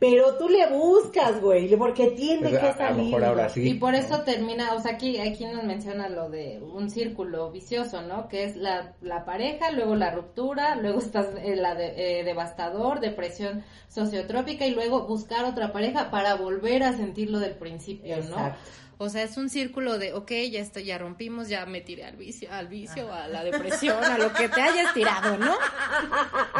Pero 0.00 0.36
tú 0.36 0.48
le 0.48 0.66
buscas, 0.68 1.40
güey, 1.40 1.74
porque 1.76 2.08
tiene 2.08 2.48
Pues, 2.48 2.58
que 2.60 2.66
a- 2.66 2.70
a 2.70 2.72
lo 2.72 2.78
salir. 2.78 3.04
mejor 3.04 3.24
ahora 3.24 3.48
sí. 3.48 3.68
Y 3.68 3.74
por 3.74 3.92
¿no? 3.92 3.98
eso 3.98 4.20
termina, 4.22 4.74
o 4.74 4.80
sea, 4.80 4.92
aquí, 4.92 5.18
aquí 5.18 5.44
nos 5.46 5.64
menciona 5.64 6.08
lo 6.08 6.28
de 6.28 6.60
un 6.60 6.90
círculo 6.90 7.50
vicioso, 7.50 8.02
¿no? 8.02 8.28
Que 8.28 8.44
es 8.44 8.56
la, 8.56 8.94
la 9.00 9.24
pareja, 9.24 9.70
luego 9.70 9.94
la 9.96 10.10
ruptura, 10.10 10.76
luego 10.76 10.98
estás 10.98 11.26
en 11.42 11.62
la 11.62 11.74
de- 11.74 12.20
eh, 12.20 12.24
devastador, 12.24 13.00
depresión 13.00 13.62
sociotrópica 13.88 14.66
y 14.66 14.72
luego 14.74 15.06
buscar 15.06 15.44
otra 15.44 15.72
pareja 15.72 16.10
para 16.10 16.34
volver 16.34 16.82
a 16.82 16.92
sentir 16.92 17.30
lo 17.30 17.38
del 17.38 17.54
principio, 17.54 18.16
¿no? 18.16 18.22
Exacto. 18.22 18.58
O 18.98 19.08
sea, 19.08 19.22
es 19.24 19.36
un 19.36 19.50
círculo 19.50 19.98
de, 19.98 20.12
ok, 20.14 20.30
ya 20.50 20.60
estoy, 20.60 20.84
ya 20.84 20.98
rompimos, 20.98 21.48
ya 21.48 21.66
me 21.66 21.80
tiré 21.80 22.04
al 22.04 22.16
vicio, 22.16 22.48
al 22.52 22.68
vicio, 22.68 23.12
a 23.12 23.26
la 23.28 23.42
depresión, 23.42 24.02
a 24.04 24.18
lo 24.18 24.32
que 24.32 24.48
te 24.48 24.60
hayas 24.60 24.94
tirado, 24.94 25.36
¿no? 25.36 25.54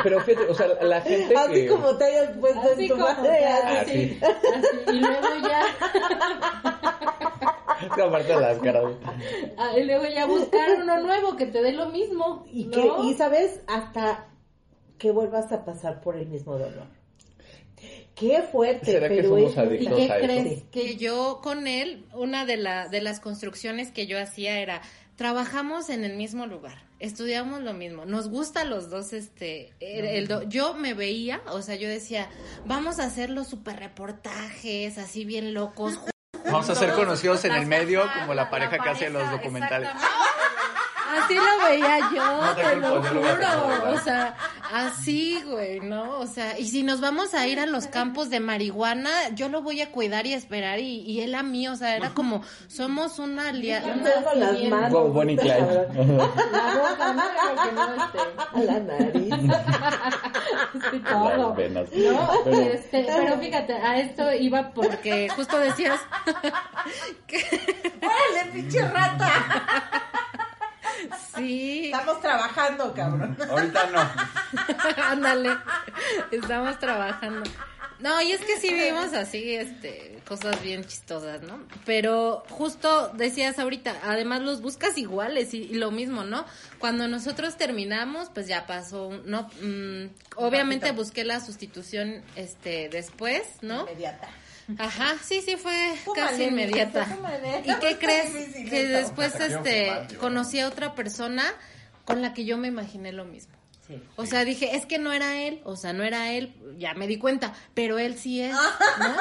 Pero 0.03 0.21
fíjate, 0.21 0.49
o 0.49 0.55
sea, 0.55 0.67
la 0.83 1.01
gente 1.01 1.37
Así 1.37 1.53
que... 1.53 1.67
como 1.69 1.97
te 1.97 2.05
hayas 2.05 2.37
puesto 2.39 2.61
Así 2.61 2.83
en 2.83 2.89
tu 2.89 2.97
madre, 2.97 3.29
te- 3.39 3.45
así. 3.47 4.19
Así. 4.21 4.21
Así, 4.25 4.97
y 4.97 5.01
luego 5.01 5.29
ya, 5.49 5.63
Aparte 8.05 8.35
las 8.41 8.59
caras. 8.59 8.85
ah, 9.59 9.79
y 9.79 9.85
luego 9.85 10.05
ya 10.07 10.27
buscar 10.27 10.71
uno 10.81 11.01
nuevo 11.01 11.37
que 11.37 11.47
te 11.47 11.63
dé 11.63 11.73
lo 11.73 11.87
mismo. 11.87 12.45
Y, 12.51 12.71
que, 12.71 12.91
y 13.05 13.15
sabes, 13.15 13.61
hasta 13.67 14.27
que 14.99 15.11
vuelvas 15.11 15.53
a 15.53 15.65
pasar 15.65 16.01
por 16.01 16.17
el 16.17 16.27
mismo 16.27 16.59
dolor. 16.59 16.87
Qué 18.15 18.43
fuerte, 18.43 18.87
¿Será 18.93 19.09
que 19.09 19.17
pero 19.17 19.29
somos 19.31 19.53
es 19.53 19.59
adictos? 19.59 19.99
¿Y 19.99 20.07
qué 20.07 20.13
a 20.13 20.17
eso. 20.19 20.27
crees? 20.27 20.63
Que 20.71 20.97
yo 20.97 21.41
con 21.43 21.67
él, 21.67 22.05
una 22.13 22.47
de, 22.47 22.57
la, 22.57 22.89
de 22.89 23.01
las 23.01 23.19
construcciones 23.21 23.91
que 23.91 24.07
yo 24.07 24.21
hacía 24.21 24.59
era, 24.61 24.83
trabajamos 25.17 25.91
en 25.91 26.05
el 26.05 26.17
mismo 26.17 26.47
lugar, 26.47 26.85
estudiamos 27.01 27.63
lo 27.63 27.73
mismo, 27.73 28.05
nos 28.05 28.29
gusta 28.29 28.65
los 28.65 28.89
dos, 28.91 29.13
este, 29.13 29.73
el- 29.81 30.05
el 30.07 30.29
do- 30.29 30.43
yo 30.45 30.75
me 30.75 30.95
veía, 30.95 31.41
o 31.51 31.61
sea, 31.63 31.75
yo 31.77 31.89
decía, 31.89 32.29
vamos 32.67 32.99
a 33.01 33.05
hacer 33.05 33.31
los 33.31 33.49
super 33.49 33.77
reportajes, 33.79 34.99
así 34.99 35.25
bien 35.25 35.55
locos. 35.55 35.99
Vamos 36.47 36.69
a 36.71 36.75
ser 36.75 36.93
conocidos 36.93 37.45
en 37.45 37.53
el 37.55 37.67
medio 37.67 38.03
como 38.21 38.35
la 38.35 38.49
pareja 38.51 38.79
que 38.79 38.89
hace 38.91 39.11
los 39.11 39.23
pareja, 39.23 39.37
documentales. 39.43 39.89
Así 41.23 41.35
lo 41.35 41.65
veía 41.65 41.99
yo, 42.15 42.43
No 42.43 42.55
te 42.55 42.77
lo 42.77 43.03
juro. 43.03 43.93
O 43.93 43.99
sea, 43.99 44.35
así, 44.73 45.41
güey, 45.47 45.81
¿no? 45.81 46.19
O 46.19 46.27
sea, 46.27 46.59
y 46.59 46.67
si 46.67 46.83
nos 46.83 47.01
vamos 47.01 47.35
a 47.35 47.47
ir 47.47 47.61
a 47.61 47.67
los 47.67 47.87
campos 47.87 48.31
de 48.31 48.41
marihuana, 48.41 49.11
yo 49.35 49.49
lo 49.49 49.63
voy 49.63 49.81
a 49.81 49.91
cuidar 49.91 50.27
y 50.27 50.33
esperar 50.35 50.79
y, 50.81 51.01
y 51.03 51.21
él 51.21 51.35
a 51.35 51.43
mí, 51.43 51.69
o 51.69 51.77
sea, 51.77 51.97
era 51.97 52.11
como, 52.11 52.43
somos 52.69 53.19
una 53.19 53.49
alianza. 53.49 54.11
Con 54.25 54.41
las 54.41 54.61
manos. 54.65 54.91
Wow, 54.93 55.13
Bonnie 55.13 55.37
Clyde. 55.37 55.89
La 56.53 56.75
boca, 56.75 57.13
no, 57.13 57.23
porque 57.55 57.73
no, 57.73 57.85
este, 58.05 58.19
A 58.53 58.59
la 58.65 58.81
nariz. 58.81 59.35
sí, 60.91 60.99
todo. 61.01 61.37
Las 61.49 61.57
venas. 61.57 61.89
No, 61.93 62.31
Pero- 62.45 62.57
este, 62.61 63.05
pero 63.07 63.39
fíjate, 63.39 63.73
a 63.75 64.01
esto 64.01 64.33
iba 64.33 64.71
porque 64.71 65.29
justo 65.35 65.59
decías 65.59 66.01
¡Órale, 68.03 68.53
pinche 68.53 68.81
rata! 68.89 69.31
sí, 71.37 71.87
Estamos 71.87 72.21
trabajando, 72.21 72.93
cabrón. 72.95 73.37
Ahorita 73.51 73.87
no. 73.91 74.11
ándale, 75.05 75.51
estamos 76.31 76.79
trabajando. 76.79 77.43
No, 78.01 78.21
y 78.21 78.33
es 78.33 78.41
que 78.41 78.59
sí 78.59 78.75
vivimos 78.75 79.13
así, 79.15 79.55
este, 79.55 80.19
cosas 80.29 80.61
bien 80.63 80.85
chistosas, 80.85 81.43
¿no? 81.43 81.61
Pero 81.87 82.43
justo 82.51 83.09
decías 83.15 83.59
ahorita, 83.59 83.95
además 84.03 84.43
los 84.43 84.61
buscas 84.61 84.99
iguales 84.99 85.55
y, 85.55 85.59
y 85.63 85.75
lo 85.75 85.91
mismo, 85.91 86.25
¿no? 86.25 86.45
Cuando 86.81 87.07
nosotros 87.09 87.57
terminamos, 87.57 88.31
pues 88.35 88.47
ya 88.49 88.67
pasó, 88.67 89.07
un- 89.07 89.23
¿no? 89.31 89.49
Mm, 89.63 90.11
obviamente 90.37 90.91
busqué 90.91 91.25
la 91.25 91.41
sustitución, 91.41 92.23
este, 92.37 92.89
después, 92.91 93.43
¿no? 93.63 93.83
Inmediata. 93.83 94.29
Ajá, 94.79 95.17
sí, 95.23 95.43
sí, 95.43 95.57
fue 95.57 95.95
casi 96.15 96.45
inmediata. 96.45 97.07
¿Y 97.65 97.75
qué 97.81 97.99
crees? 97.99 98.33
difícil 98.33 98.71
Que 98.71 98.87
después 98.87 99.35
este 99.39 100.17
conocí 100.19 100.61
a 100.61 100.69
otra 100.69 100.95
persona 100.95 101.45
con 102.05 102.23
la 102.23 102.33
que 102.35 102.45
yo 102.45 102.57
me 102.57 102.69
imaginé 102.69 103.13
lo 103.13 103.25
mismo. 103.25 103.55
Sí. 103.87 104.03
O 104.17 104.25
sea, 104.25 104.47
dije, 104.47 104.77
es 104.77 104.87
que 104.87 104.99
no 104.99 105.13
era 105.13 105.43
él, 105.43 105.61
o 105.65 105.77
sea, 105.77 105.93
no 105.93 106.05
era 106.05 106.33
él, 106.33 106.55
ya 106.79 106.95
me 106.95 107.07
di 107.07 107.19
cuenta, 107.19 107.53
pero 107.75 107.99
él 107.99 108.17
sí 108.17 108.41
es, 108.41 108.53
¿no? 108.99 109.17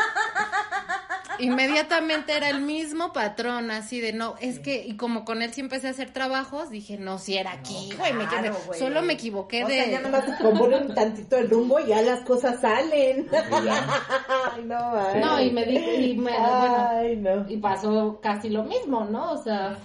Inmediatamente 1.39 2.33
era 2.33 2.49
el 2.49 2.61
mismo 2.65 3.13
patrón, 3.13 3.71
así 3.71 3.99
de 3.99 4.13
no, 4.13 4.35
es 4.41 4.59
que, 4.59 4.85
y 4.85 4.95
como 4.97 5.25
con 5.25 5.41
él 5.41 5.53
sí 5.53 5.61
empecé 5.61 5.87
a 5.87 5.91
hacer 5.91 6.11
trabajos, 6.11 6.69
dije, 6.69 6.97
no, 6.97 7.19
si 7.19 7.37
era 7.37 7.51
aquí, 7.53 7.89
güey, 7.97 8.13
me 8.13 8.25
güey. 8.25 8.79
solo 8.79 9.01
me 9.01 9.13
equivoqué 9.13 9.63
O 9.63 9.67
de... 9.67 9.73
sea, 9.75 9.87
ya 9.91 10.01
nomás 10.01 10.25
te 10.25 10.43
componen 10.43 10.87
un 10.87 10.93
tantito 10.95 11.37
el 11.37 11.49
rumbo 11.49 11.79
y 11.79 11.87
ya 11.87 12.01
las 12.01 12.21
cosas 12.21 12.59
salen. 12.61 13.27
Ay, 13.31 14.63
no, 14.65 14.95
ay. 14.95 15.19
No, 15.21 15.41
y 15.41 15.51
me 15.51 15.65
dijo, 15.65 15.91
y 15.91 16.15
me, 16.15 16.31
bueno, 16.31 16.87
Ay, 16.91 17.15
no. 17.17 17.49
y 17.49 17.57
pasó 17.57 18.19
casi 18.21 18.49
lo 18.49 18.63
mismo, 18.63 19.05
¿no? 19.05 19.31
O 19.33 19.43
sea, 19.43 19.77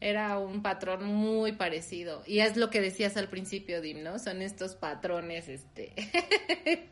era 0.00 0.38
un 0.38 0.62
patrón 0.62 1.04
muy 1.04 1.52
parecido. 1.52 2.22
Y 2.26 2.40
es 2.40 2.56
lo 2.56 2.70
que 2.70 2.80
decías 2.80 3.16
al 3.16 3.28
principio, 3.28 3.80
Dim, 3.80 4.02
¿no? 4.02 4.18
Son 4.18 4.42
estos 4.42 4.74
patrones, 4.76 5.48
este, 5.48 5.92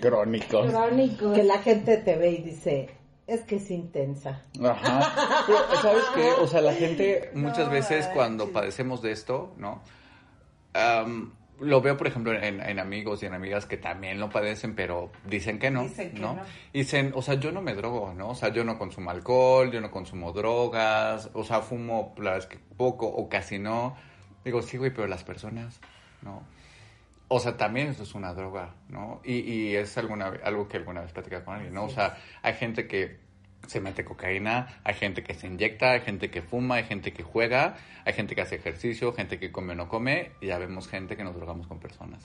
Crónicos. 0.00 0.70
crónicos. 0.70 1.36
Que 1.36 1.44
la 1.44 1.58
gente 1.58 1.96
te 1.98 2.16
ve 2.16 2.30
y 2.30 2.42
dice, 2.42 2.90
es 3.26 3.42
que 3.42 3.56
es 3.56 3.70
intensa. 3.70 4.42
Ajá. 4.62 5.44
Pero, 5.46 5.82
¿sabes 5.82 6.04
qué? 6.14 6.30
O 6.40 6.46
sea, 6.46 6.60
la 6.60 6.74
gente... 6.74 7.30
Muchas 7.34 7.70
veces 7.70 8.06
cuando 8.08 8.50
padecemos 8.50 9.02
de 9.02 9.12
esto, 9.12 9.54
¿no? 9.56 9.82
Am, 10.74 11.32
lo 11.60 11.80
veo, 11.80 11.96
por 11.96 12.06
ejemplo, 12.06 12.32
en, 12.32 12.60
en 12.60 12.78
amigos 12.78 13.22
y 13.22 13.26
en 13.26 13.34
amigas 13.34 13.66
que 13.66 13.76
también 13.76 14.18
lo 14.18 14.30
padecen, 14.30 14.74
pero 14.74 15.12
dicen 15.26 15.58
que 15.58 15.70
no, 15.70 15.84
Dicen 15.84 16.12
que 16.12 16.20
¿no? 16.20 16.34
no. 16.34 16.42
Dicen, 16.72 17.12
o 17.14 17.22
sea, 17.22 17.34
yo 17.34 17.52
no 17.52 17.62
me 17.62 17.74
drogo, 17.74 18.12
¿no? 18.14 18.30
O 18.30 18.34
sea, 18.34 18.48
yo 18.48 18.64
no 18.64 18.78
consumo 18.78 19.10
alcohol, 19.10 19.70
yo 19.70 19.80
no 19.80 19.90
consumo 19.90 20.32
drogas, 20.32 21.30
o 21.34 21.44
sea, 21.44 21.60
fumo 21.60 22.14
la 22.16 22.32
verdad 22.32 22.38
es 22.38 22.46
que 22.46 22.58
poco 22.76 23.06
o 23.06 23.28
casi 23.28 23.58
no. 23.58 23.96
Digo, 24.44 24.60
sí, 24.62 24.76
güey, 24.76 24.92
pero 24.92 25.06
las 25.06 25.22
personas, 25.22 25.80
¿no? 26.22 26.42
O 27.34 27.40
sea, 27.40 27.56
también 27.56 27.88
eso 27.88 28.02
es 28.02 28.14
una 28.14 28.34
droga, 28.34 28.74
¿no? 28.90 29.22
Y, 29.24 29.38
y 29.38 29.74
es 29.74 29.96
alguna, 29.96 30.26
algo 30.44 30.68
que 30.68 30.76
alguna 30.76 31.00
vez 31.00 31.12
platicé 31.12 31.42
con 31.42 31.54
alguien, 31.54 31.72
¿no? 31.72 31.84
O 31.84 31.88
sea, 31.88 32.18
hay 32.42 32.52
gente 32.52 32.86
que 32.86 33.20
se 33.66 33.80
mete 33.80 34.04
cocaína, 34.04 34.80
hay 34.84 34.92
gente 34.92 35.22
que 35.22 35.32
se 35.32 35.46
inyecta, 35.46 35.92
hay 35.92 36.00
gente 36.00 36.30
que 36.30 36.42
fuma, 36.42 36.74
hay 36.74 36.84
gente 36.84 37.14
que 37.14 37.22
juega, 37.22 37.76
hay 38.04 38.12
gente 38.12 38.34
que 38.34 38.42
hace 38.42 38.56
ejercicio, 38.56 39.14
gente 39.14 39.38
que 39.38 39.50
come 39.50 39.72
o 39.72 39.76
no 39.76 39.88
come, 39.88 40.32
y 40.42 40.48
ya 40.48 40.58
vemos 40.58 40.88
gente 40.88 41.16
que 41.16 41.24
nos 41.24 41.34
drogamos 41.34 41.66
con 41.66 41.78
personas. 41.80 42.22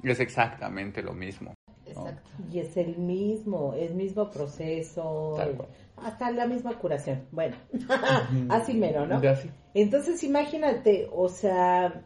Y 0.00 0.10
es 0.10 0.20
exactamente 0.20 1.02
lo 1.02 1.12
mismo. 1.12 1.50
¿no? 1.50 1.90
Exacto. 1.90 2.30
Y 2.52 2.60
es 2.60 2.76
el 2.76 2.98
mismo, 2.98 3.74
el 3.74 3.94
mismo 3.94 4.30
proceso, 4.30 5.34
Tal 5.36 5.56
cual. 5.56 5.68
hasta 5.96 6.30
la 6.30 6.46
misma 6.46 6.78
curación. 6.78 7.26
Bueno, 7.32 7.56
así 8.48 8.74
mero, 8.74 9.06
¿no? 9.06 9.20
Ya 9.20 9.34
sí. 9.34 9.50
Entonces 9.74 10.22
imagínate, 10.22 11.08
o 11.12 11.28
sea, 11.28 12.04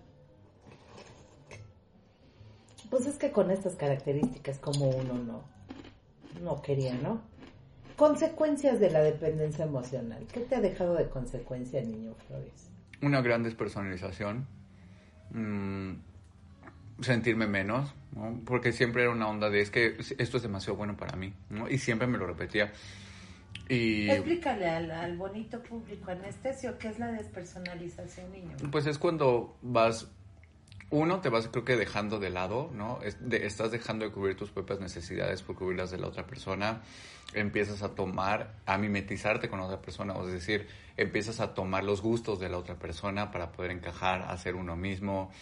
pues 2.94 3.06
es 3.08 3.16
que 3.16 3.32
con 3.32 3.50
estas 3.50 3.74
características 3.74 4.60
como 4.60 4.88
uno 4.88 5.14
no, 5.14 5.42
no 6.44 6.62
quería, 6.62 6.94
¿no? 6.94 7.20
Consecuencias 7.96 8.78
de 8.78 8.88
la 8.88 9.02
dependencia 9.02 9.64
emocional. 9.64 10.24
¿Qué 10.32 10.42
te 10.42 10.54
ha 10.54 10.60
dejado 10.60 10.94
de 10.94 11.08
consecuencia, 11.08 11.82
niño 11.82 12.14
Flores? 12.28 12.70
Una 13.02 13.20
gran 13.20 13.42
despersonalización, 13.42 14.46
mm, 15.32 15.94
sentirme 17.00 17.48
menos, 17.48 17.92
¿no? 18.14 18.40
Porque 18.44 18.70
siempre 18.70 19.02
era 19.02 19.10
una 19.10 19.26
onda 19.26 19.50
de, 19.50 19.60
es 19.60 19.72
que 19.72 19.96
esto 20.18 20.36
es 20.36 20.44
demasiado 20.44 20.76
bueno 20.76 20.96
para 20.96 21.16
mí, 21.16 21.34
¿no? 21.50 21.68
Y 21.68 21.78
siempre 21.78 22.06
me 22.06 22.16
lo 22.16 22.28
repetía. 22.28 22.70
Y... 23.68 24.08
Explícale 24.08 24.68
al, 24.68 24.88
al 24.92 25.16
bonito 25.16 25.60
público 25.64 26.12
anestesio 26.12 26.78
qué 26.78 26.90
es 26.90 27.00
la 27.00 27.10
despersonalización, 27.10 28.30
niño. 28.30 28.56
Pues 28.70 28.86
es 28.86 28.98
cuando 28.98 29.56
vas, 29.62 30.08
uno, 30.90 31.20
te 31.20 31.28
vas 31.28 31.48
creo 31.48 31.64
que 31.64 31.76
dejando 31.76 32.18
de 32.18 32.30
lado, 32.30 32.70
¿no? 32.74 33.00
Es- 33.02 33.16
de- 33.28 33.46
estás 33.46 33.70
dejando 33.70 34.04
de 34.04 34.12
cubrir 34.12 34.36
tus 34.36 34.50
propias 34.50 34.80
necesidades 34.80 35.42
por 35.42 35.56
cubrir 35.56 35.78
las 35.78 35.90
de 35.90 35.98
la 35.98 36.06
otra 36.08 36.26
persona. 36.26 36.82
Empiezas 37.32 37.82
a 37.82 37.94
tomar, 37.94 38.54
a 38.66 38.78
mimetizarte 38.78 39.48
con 39.48 39.58
otra 39.60 39.80
persona, 39.80 40.14
o 40.14 40.26
es 40.26 40.32
decir, 40.32 40.68
empiezas 40.96 41.40
a 41.40 41.54
tomar 41.54 41.82
los 41.82 42.00
gustos 42.00 42.38
de 42.38 42.48
la 42.48 42.58
otra 42.58 42.76
persona 42.76 43.30
para 43.32 43.50
poder 43.50 43.72
encajar, 43.72 44.22
hacer 44.22 44.54
uno 44.54 44.76
mismo, 44.76 45.32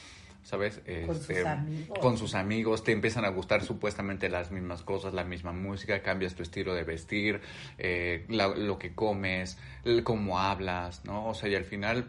¿sabes? 0.43 0.81
Con 1.07 1.15
sus 1.17 1.31
Este, 1.31 1.47
amigos. 1.47 1.99
Con 1.99 2.17
sus 2.17 2.35
amigos, 2.35 2.83
te 2.85 2.93
empiezan 2.93 3.25
a 3.25 3.29
gustar 3.29 3.63
supuestamente 3.63 4.29
las 4.31 4.51
mismas 4.51 4.83
cosas, 4.83 5.13
la 5.13 5.25
misma 5.25 5.53
música, 5.53 6.03
cambias 6.03 6.35
tu 6.35 6.43
estilo 6.43 6.75
de 6.75 6.85
vestir, 6.85 7.41
eh, 7.79 8.25
la- 8.29 8.49
lo 8.49 8.79
que 8.79 8.95
comes, 8.95 9.59
el 9.85 10.03
cómo 10.03 10.39
hablas, 10.41 11.05
¿no? 11.05 11.29
O 11.29 11.35
sea, 11.35 11.49
y 11.51 11.55
al 11.57 11.65
final 11.65 12.09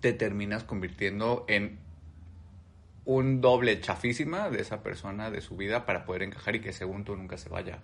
te 0.00 0.12
terminas 0.12 0.64
convirtiendo 0.64 1.44
en 1.48 1.78
un 3.08 3.40
doble 3.40 3.80
chafísima 3.80 4.50
de 4.50 4.60
esa 4.60 4.82
persona, 4.82 5.30
de 5.30 5.40
su 5.40 5.56
vida, 5.56 5.86
para 5.86 6.04
poder 6.04 6.24
encajar 6.24 6.56
y 6.56 6.60
que 6.60 6.74
según 6.74 7.04
tú 7.04 7.16
nunca 7.16 7.38
se 7.38 7.48
vaya. 7.48 7.78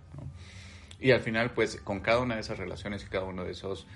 Y 1.01 1.13
al 1.13 1.21
final, 1.21 1.53
pues, 1.53 1.77
con 1.77 2.01
cada 2.01 2.19
una 2.19 2.35
de 2.35 2.43
esas 2.43 2.59
relaciones 2.59 3.03
y 3.05 3.07
cada 3.09 3.25
uno 3.25 3.43
de 3.43 3.53
esos 3.53 3.87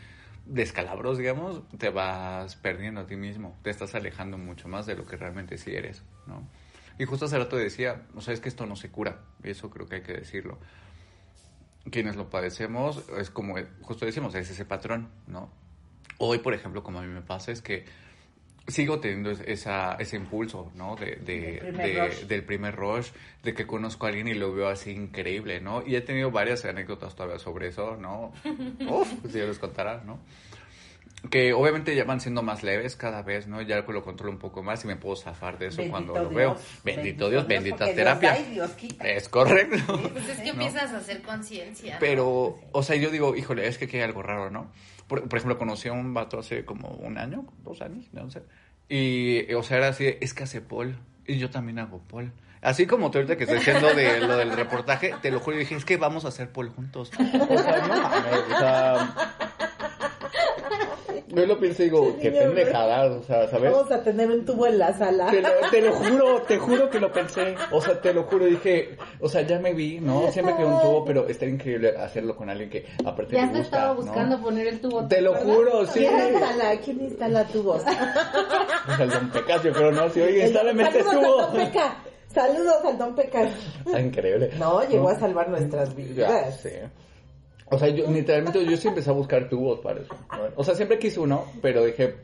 descalabros, 0.47 1.19
digamos, 1.19 1.69
te 1.77 1.91
vas 1.91 2.57
perdiendo 2.57 3.03
a 3.03 3.07
ti 3.07 3.17
mismo, 3.17 3.59
te 3.63 3.69
estás 3.69 3.95
alejando 3.95 4.39
mucho 4.39 4.69
más 4.69 4.87
de 4.87 4.97
lo 4.97 5.05
que 5.05 5.19
realmente 5.19 5.59
sí 5.59 5.75
eres, 5.75 6.03
¿no? 6.27 6.49
Y 6.99 7.05
justo 7.05 7.27
hace 7.27 7.37
rato 7.37 7.57
decía, 7.57 8.07
o 8.17 8.23
sea, 8.23 8.33
es 8.33 8.41
que 8.41 8.49
esto 8.49 8.65
no 8.65 8.75
se 8.75 8.91
cura, 8.91 9.21
y 9.45 9.51
eso 9.51 9.69
creo 9.69 9.87
que 9.87 9.97
hay 9.97 10.03
que 10.03 10.15
decirlo. 10.15 10.59
Quienes 11.91 12.17
lo 12.17 12.31
padecemos, 12.31 13.05
es 13.19 13.29
como, 13.29 13.57
justo 13.83 14.07
decimos, 14.07 14.35
es 14.35 14.49
ese 14.49 14.65
patrón, 14.65 15.11
¿no? 15.27 15.51
Hoy, 16.17 16.39
por 16.39 16.55
ejemplo, 16.55 16.83
como 16.83 17.01
a 17.01 17.03
mí 17.03 17.13
me 17.13 17.21
pasa, 17.21 17.53
es 17.53 17.61
que 17.61 17.85
sigo 18.69 19.01
teniendo 19.01 19.31
es- 19.31 19.41
esa, 19.47 19.95
ese 19.95 20.17
impulso, 20.17 20.71
¿no? 20.75 20.95
De, 20.97 21.17
primer 21.17 21.61
de- 22.21 22.27
del 22.27 22.45
primer 22.45 22.77
rush, 22.77 23.09
de 23.43 23.55
que 23.55 23.67
conozco 23.67 24.07
a 24.07 24.11
alguien 24.11 24.29
y 24.29 24.35
lo 24.35 24.53
veo 24.55 24.69
así 24.69 24.91
increíble, 24.93 25.61
¿no? 25.61 25.83
Y 25.87 25.97
he 25.97 26.01
tenido 26.03 26.31
varias 26.31 26.65
anécdotas 26.65 27.15
todavía 27.17 27.39
sobre 27.39 27.69
eso, 27.69 27.97
¿no? 27.97 28.33
Uf, 28.89 29.09
si 29.31 29.39
yo 29.39 29.47
les 29.47 29.59
contara, 29.59 30.03
¿no? 30.05 30.19
Que 31.31 31.53
obviamente 31.53 31.97
ya 31.97 32.05
van 32.05 32.21
siendo 32.21 32.43
más 32.43 32.63
leves 32.63 32.95
cada 32.95 33.23
vez, 33.23 33.49
¿no? 33.49 33.61
Ya 33.61 33.81
lo 33.81 34.03
controlo 34.05 34.33
un 34.33 34.39
poco 34.39 34.63
más 34.63 34.85
y 34.85 34.87
me 34.87 34.95
puedo 34.97 35.17
zafar 35.17 35.59
de 35.59 35.67
eso 35.67 35.79
Bendito 35.79 35.91
cuando 35.91 36.15
lo 36.15 36.29
Dios, 36.29 36.35
veo. 36.35 36.57
Bendito, 36.85 37.29
Dios, 37.29 37.47
bendita 37.47 37.93
terapia. 37.93 38.35
Dios 38.35 38.45
da 38.45 38.49
y 38.49 38.55
Dios 38.55 38.71
quita. 38.73 39.09
Es 39.09 39.29
correcto. 39.29 40.01
Pues 40.13 40.29
es 40.29 40.39
que 40.39 40.45
¿no? 40.45 40.51
empiezas 40.53 40.93
a 40.93 40.99
hacer 40.99 41.23
conciencia. 41.23 41.95
¿no? 41.95 42.01
Pero, 42.01 42.61
o 42.71 42.83
sea, 42.85 42.95
yo 42.95 43.11
digo, 43.11 43.35
híjole, 43.35 43.67
es 43.67 43.79
que 43.79 43.87
aquí 43.87 43.97
hay 43.97 44.05
algo 44.05 44.23
raro, 44.23 44.51
¿no? 44.51 44.71
Por, 45.09 45.29
por 45.29 45.39
ejemplo, 45.39 45.59
conocí 45.59 45.89
a 45.89 45.93
un 45.93 46.15
vato 46.15 46.39
hace 46.39 46.65
como 46.65 46.89
un 46.89 47.19
año, 47.19 47.45
dos 47.65 47.83
años, 47.83 48.07
no 48.13 48.31
sé. 48.31 48.43
Y, 48.89 49.53
o 49.55 49.63
sea, 49.63 49.79
era 49.79 49.89
así, 49.89 50.05
de, 50.05 50.19
es 50.21 50.35
que 50.35 50.45
hace 50.45 50.61
pol. 50.61 50.99
Y 51.27 51.39
yo 51.39 51.51
también 51.51 51.79
hago 51.79 51.99
pol. 51.99 52.33
Así 52.63 52.87
como 52.87 53.11
tú 53.11 53.19
ahorita 53.19 53.37
que 53.37 53.45
estoy 53.45 53.59
diciendo 53.59 53.93
de 53.95 54.21
lo 54.21 54.37
del 54.37 54.53
reportaje, 54.53 55.15
te 55.21 55.31
lo 55.31 55.41
juro, 55.41 55.57
yo 55.57 55.61
dije, 55.61 55.77
es 55.77 55.85
que 55.85 55.97
vamos 55.97 56.25
a 56.25 56.29
hacer 56.29 56.51
pol 56.51 56.71
juntos. 56.71 57.11
O 57.19 57.59
sea, 57.59 57.87
no 57.87 58.55
o 58.55 58.59
sea... 58.59 59.48
Yo 61.29 61.47
lo 61.47 61.59
pienso 61.59 61.83
y 61.83 61.87
digo, 61.87 62.17
qué 62.21 62.31
Niño, 62.31 62.43
pendejada, 62.55 63.07
o 63.07 63.23
sea, 63.23 63.49
¿sabes? 63.49 63.73
Vamos 63.73 63.91
a 63.93 64.03
tener 64.03 64.31
un 64.31 64.45
tubo 64.45 64.67
en 64.67 64.79
la 64.79 64.93
sala. 64.97 65.31
Te 65.31 65.43
lo, 65.43 65.49
te 65.71 65.81
lo 65.83 65.93
juro, 65.95 66.43
te 66.43 66.59
juro 66.59 66.89
que 66.91 66.99
lo 67.01 67.13
pensé. 67.13 67.55
O 67.71 67.81
sea, 67.81 68.01
te 68.01 68.13
lo 68.15 68.25
juro, 68.25 68.47
dije, 68.47 68.97
o 69.21 69.29
sea, 69.29 69.43
ya 69.43 69.59
me 69.59 69.73
vi, 69.75 70.01
¿no? 70.01 70.31
Siempre 70.33 70.55
quiero 70.57 70.75
un 70.77 70.81
tubo, 70.81 71.05
pero 71.05 71.29
estaría 71.29 71.55
increíble 71.55 71.95
hacerlo 71.97 72.35
con 72.37 72.49
alguien 72.51 72.71
que 72.71 72.87
aparte 73.05 73.35
ya 73.37 73.45
gusta, 73.47 73.61
estaba 73.61 73.89
¿no? 73.89 73.95
buscando 73.97 74.41
poner 74.41 74.67
el 74.69 74.81
tubo. 74.81 75.07
Te 75.07 75.21
lo 75.21 75.35
juro, 75.35 75.87
sí. 75.87 76.01
¿Quién 76.01 76.33
instala, 76.33 76.77
¿Quién 76.85 77.01
instala 77.01 77.45
tubos? 77.45 77.83
O 77.83 77.85
sea, 78.97 79.05
el 79.05 79.11
Don 79.11 79.31
Pecas, 79.31 79.63
yo 79.63 79.73
creo, 79.73 79.93
¿no? 79.93 80.09
Si 80.11 80.21
oye, 80.21 80.45
instálame 80.47 80.83
este 80.85 81.03
Saludos 81.03 81.49
al 81.53 81.57
Don 81.57 81.73
tubo. 81.73 81.83
Saludos 82.35 82.85
al 82.85 82.99
Don 82.99 83.15
Pecas. 83.15 83.51
Está 83.87 84.01
increíble. 84.01 84.51
No, 84.59 84.83
llegó 84.89 85.09
a 85.09 85.19
salvar 85.19 85.49
nuestras 85.49 85.91
Ya, 85.91 85.95
vidas. 85.97 86.61
sí. 86.61 86.71
O 87.71 87.79
sea, 87.79 87.89
yo 87.89 88.11
literalmente 88.11 88.65
yo 88.65 88.77
sí 88.77 88.89
empecé 88.89 89.11
a 89.11 89.13
buscar 89.15 89.49
tubos 89.49 89.81
para 89.81 90.01
eso. 90.01 90.15
¿no? 90.31 90.39
O 90.57 90.65
sea, 90.65 90.75
siempre 90.75 90.99
quise 90.99 91.21
uno, 91.21 91.45
pero 91.61 91.85
dije, 91.85 92.17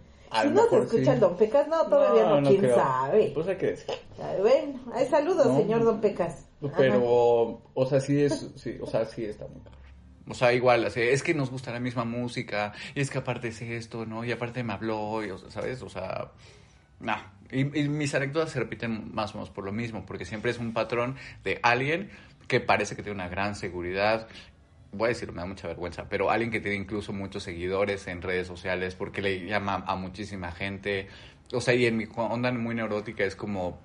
Si 0.43 0.49
no 0.49 0.69
se 0.69 0.79
escucha 0.79 1.05
sí. 1.05 1.11
el 1.11 1.21
Don 1.21 1.37
Pecas, 1.37 1.69
no, 1.69 1.87
todavía 1.87 2.41
no, 2.41 2.49
quién 2.49 2.61
creo. 2.61 2.75
sabe. 2.77 3.31
Pues 3.35 3.49
hay 3.49 3.57
que 3.57 3.67
decir. 3.67 3.95
Bueno, 4.41 4.81
hay 4.95 5.07
saludos, 5.07 5.47
No. 5.47 5.57
señor 5.57 5.85
Don 5.85 6.01
Pecas. 6.01 6.47
Ajá. 6.65 6.75
Pero, 6.79 7.61
o 7.75 7.87
sea, 7.87 8.01
sí 8.01 8.23
es, 8.23 8.51
sí, 8.57 8.79
o 8.81 8.87
sea, 8.87 9.05
sí 9.05 9.25
está 9.25 9.47
muy 9.47 9.61
caro. 9.61 9.77
O 10.27 10.33
sea, 10.33 10.55
igual, 10.55 10.87
así, 10.87 11.03
es 11.03 11.23
que 11.23 11.35
nos 11.35 11.51
gusta 11.51 11.71
la 11.71 11.81
misma 11.81 12.05
música, 12.07 12.73
y 12.95 13.01
es 13.01 13.11
que 13.11 13.19
aparte 13.19 13.49
es 13.49 13.61
esto, 13.61 14.07
¿no? 14.07 14.25
Y 14.25 14.33
aparte 14.33 14.63
me 14.65 14.73
habló, 14.73 15.23
y, 15.23 15.31
o 15.31 15.37
sea, 15.37 15.51
¿sabes? 15.51 15.83
O 15.83 15.91
sea, 15.91 16.31
nah. 17.01 17.19
Y, 17.53 17.79
y 17.79 17.89
mis 17.91 18.15
anécdotas 18.15 18.51
se 18.53 18.59
repiten 18.61 19.15
más 19.15 19.33
o 19.35 19.39
menos 19.39 19.51
por 19.51 19.65
lo 19.65 19.73
mismo, 19.73 20.07
porque 20.07 20.25
siempre 20.25 20.51
es 20.51 20.59
un 20.59 20.73
patrón 20.73 21.17
de 21.45 21.61
alguien 21.63 22.11
que 22.49 22.61
parece 22.61 22.97
que 22.97 23.03
tiene 23.03 23.17
una 23.17 23.29
gran 23.29 23.55
seguridad. 23.55 24.27
Voy 24.95 25.07
a 25.07 25.09
decirlo, 25.09 25.35
me 25.35 25.43
da 25.43 25.47
mucha 25.47 25.69
vergüenza, 25.69 26.09
pero 26.09 26.31
alguien 26.31 26.51
que 26.51 26.61
tiene 26.61 26.77
incluso 26.77 27.13
muchos 27.13 27.43
seguidores 27.43 28.07
en 28.07 28.23
redes 28.23 28.47
sociales 28.47 28.95
porque 28.95 29.23
le 29.23 29.47
llama 29.47 29.85
a 29.87 29.97
muchísima 29.97 30.53
gente. 30.53 31.09
O 31.53 31.61
sea, 31.61 31.75
y 31.75 31.87
en 31.87 31.97
mi 31.97 32.07
onda 32.17 32.51
muy 32.53 32.75
neurótica 32.75 33.25
es 33.25 33.37
como, 33.37 33.79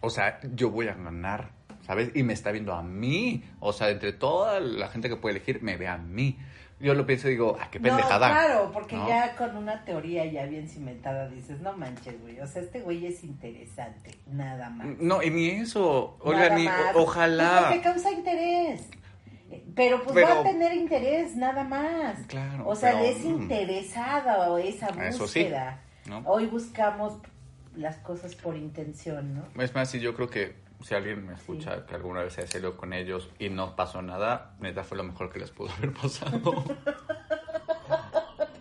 o 0.00 0.10
sea, 0.10 0.40
yo 0.54 0.70
voy 0.70 0.88
a 0.88 0.94
ganar, 0.94 1.50
¿sabes? 1.86 2.10
Y 2.14 2.22
me 2.22 2.32
está 2.32 2.50
viendo 2.52 2.74
a 2.74 2.82
mí. 2.82 3.44
O 3.60 3.72
sea, 3.72 3.90
entre 3.90 4.12
toda 4.12 4.60
la 4.60 4.88
gente 4.88 5.08
que 5.08 5.16
puede 5.16 5.36
elegir, 5.36 5.62
me 5.62 5.76
ve 5.76 5.88
a 5.88 5.98
mí. 5.98 6.38
Yo 6.80 6.94
lo 6.94 7.04
pienso 7.04 7.26
y 7.26 7.32
digo, 7.32 7.56
ah, 7.60 7.68
qué 7.72 7.80
pendejada. 7.80 8.28
No, 8.28 8.34
claro, 8.34 8.70
porque 8.72 8.94
¿no? 8.94 9.08
ya 9.08 9.34
con 9.34 9.56
una 9.56 9.84
teoría 9.84 10.24
ya 10.26 10.46
bien 10.46 10.68
cimentada 10.68 11.28
dices, 11.28 11.60
no 11.60 11.76
manches, 11.76 12.20
güey. 12.20 12.38
O 12.38 12.46
sea, 12.46 12.62
este 12.62 12.80
güey 12.80 13.04
es 13.04 13.24
interesante, 13.24 14.12
nada 14.28 14.70
más. 14.70 14.86
No, 15.00 15.20
y 15.20 15.30
ni 15.30 15.48
eso. 15.48 16.16
Nada 16.24 16.30
Oiga, 16.30 16.54
ni, 16.54 16.68
ojalá. 16.94 17.66
Porque 17.66 17.82
causa 17.82 18.12
interés. 18.12 18.88
Pero 19.74 20.02
pues 20.02 20.14
Pero- 20.14 20.26
va 20.28 20.40
a 20.40 20.42
tener 20.42 20.72
interés, 20.74 21.34
nada 21.36 21.64
más. 21.64 22.18
Claro, 22.26 22.68
O 22.68 22.74
sea, 22.74 22.92
pero, 22.92 23.04
es 23.04 23.24
mm. 23.24 23.28
interesada 23.42 24.50
o 24.50 24.58
esa 24.58 24.88
Eso 24.88 25.26
sí, 25.26 25.40
búsqueda. 25.40 25.80
¿no? 26.06 26.22
Hoy 26.26 26.46
buscamos 26.46 27.14
las 27.76 27.96
cosas 27.98 28.34
por 28.34 28.56
intención, 28.56 29.34
¿no? 29.34 29.62
Es 29.62 29.74
más, 29.74 29.88
si 29.90 30.00
yo 30.00 30.14
creo 30.14 30.28
que 30.28 30.56
si 30.84 30.94
alguien 30.94 31.26
me 31.26 31.34
escucha 31.34 31.86
que 31.86 31.94
alguna 31.94 32.22
vez 32.22 32.34
se 32.34 32.46
salido 32.46 32.76
con 32.76 32.92
ellos 32.92 33.30
y 33.38 33.48
no 33.48 33.74
pasó 33.76 34.02
nada, 34.02 34.54
neta 34.60 34.84
fue 34.84 34.96
lo 34.98 35.04
mejor 35.04 35.32
que 35.32 35.38
les 35.38 35.50
pudo 35.50 35.70
haber 35.72 35.92
pasado. 35.92 36.40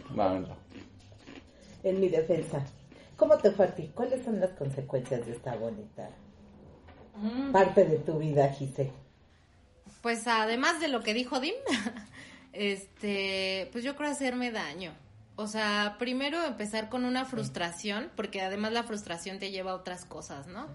Bueno, 0.09 0.47
En 1.83 1.99
mi 1.99 2.09
defensa. 2.09 2.65
¿Cómo 3.17 3.37
te 3.37 3.51
fue 3.51 3.65
a 3.65 3.75
ti? 3.75 3.91
¿Cuáles 3.93 4.23
son 4.25 4.39
las 4.39 4.51
consecuencias 4.51 5.25
de 5.25 5.33
esta 5.33 5.55
bonita 5.55 6.09
Mm, 7.19 7.51
parte 7.51 7.83
de 7.85 7.97
tu 7.97 8.19
vida, 8.19 8.47
Gise? 8.49 8.91
Pues 10.01 10.27
además 10.27 10.79
de 10.79 10.87
lo 10.87 11.01
que 11.01 11.13
dijo 11.13 11.39
Dim, 11.39 11.53
este, 12.53 13.69
pues 13.71 13.83
yo 13.83 13.95
creo 13.95 14.09
hacerme 14.09 14.51
daño. 14.51 14.93
O 15.35 15.47
sea, 15.47 15.97
primero 15.99 16.43
empezar 16.43 16.89
con 16.89 17.05
una 17.05 17.25
frustración, 17.25 18.09
porque 18.15 18.41
además 18.41 18.71
la 18.73 18.83
frustración 18.83 19.37
te 19.37 19.51
lleva 19.51 19.71
a 19.71 19.75
otras 19.75 20.03
cosas, 20.05 20.47
¿no? 20.47 20.67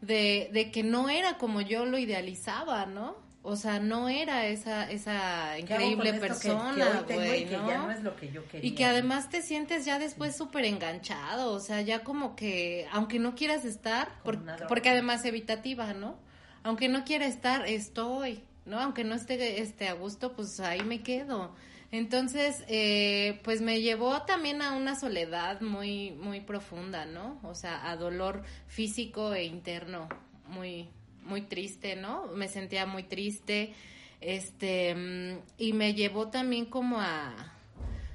De, 0.00 0.50
de 0.52 0.70
que 0.70 0.82
no 0.84 1.08
era 1.08 1.38
como 1.38 1.60
yo 1.60 1.84
lo 1.86 1.98
idealizaba, 1.98 2.86
¿no? 2.86 3.16
O 3.42 3.56
sea, 3.56 3.78
no 3.80 4.08
era 4.08 4.46
esa, 4.46 4.90
esa 4.90 5.54
¿Qué 5.66 5.74
hago 5.74 5.84
increíble 5.86 6.12
persona, 6.20 7.04
güey, 7.14 7.48
ya 7.48 7.58
¿no? 7.78 7.86
no 7.86 7.90
es 7.92 8.02
lo 8.02 8.16
que 8.16 8.30
yo 8.30 8.46
quería. 8.48 8.68
Y 8.68 8.74
que 8.74 8.84
además 8.84 9.28
te 9.30 9.40
sientes 9.42 9.84
ya 9.84 9.98
después 10.00 10.36
súper 10.36 10.64
enganchado, 10.64 11.52
o 11.52 11.60
sea, 11.60 11.80
ya 11.80 12.02
como 12.04 12.34
que, 12.36 12.86
aunque 12.92 13.18
no 13.20 13.34
quieras 13.36 13.64
estar, 13.64 14.20
por- 14.22 14.38
porque 14.68 14.90
además 14.90 15.24
evitativa, 15.24 15.92
¿no? 15.94 16.16
Aunque 16.64 16.88
no 16.88 17.04
quiera 17.04 17.26
estar, 17.26 17.66
estoy, 17.68 18.42
¿no? 18.66 18.80
Aunque 18.80 19.04
no 19.04 19.14
esté 19.14 19.60
este, 19.60 19.88
a 19.88 19.94
gusto, 19.94 20.34
pues 20.34 20.60
ahí 20.60 20.82
me 20.82 21.02
quedo. 21.02 21.54
Entonces, 21.92 22.64
eh, 22.68 23.40
pues 23.44 23.60
me 23.62 23.80
llevó 23.80 24.22
también 24.22 24.60
a 24.60 24.72
una 24.72 24.98
soledad 24.98 25.60
muy, 25.60 26.10
muy 26.10 26.40
profunda, 26.40 27.06
¿no? 27.06 27.38
O 27.44 27.54
sea, 27.54 27.88
a 27.88 27.96
dolor 27.96 28.42
físico 28.66 29.32
e 29.32 29.44
interno 29.44 30.08
muy, 30.48 30.88
muy 31.22 31.42
triste, 31.42 31.96
¿no? 31.96 32.26
Me 32.28 32.48
sentía 32.48 32.86
muy 32.86 33.04
triste, 33.04 33.74
este, 34.20 34.94
mm, 34.94 35.38
y 35.58 35.72
me 35.72 35.94
llevó 35.94 36.28
también 36.28 36.66
como 36.66 37.00
a, 37.00 37.52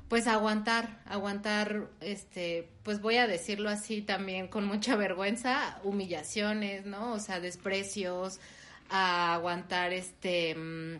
pues 0.09 0.27
aguantar, 0.27 1.01
aguantar, 1.05 1.87
este, 2.01 2.69
pues 2.83 3.01
voy 3.01 3.15
a 3.15 3.27
decirlo 3.27 3.69
así 3.69 4.01
también 4.01 4.47
con 4.49 4.65
mucha 4.65 4.95
vergüenza, 4.97 5.79
humillaciones, 5.83 6.85
¿no? 6.85 7.13
O 7.13 7.19
sea, 7.19 7.39
desprecios, 7.39 8.39
a 8.91 9.33
aguantar, 9.35 9.93
este, 9.93 10.53
mm, 10.53 10.99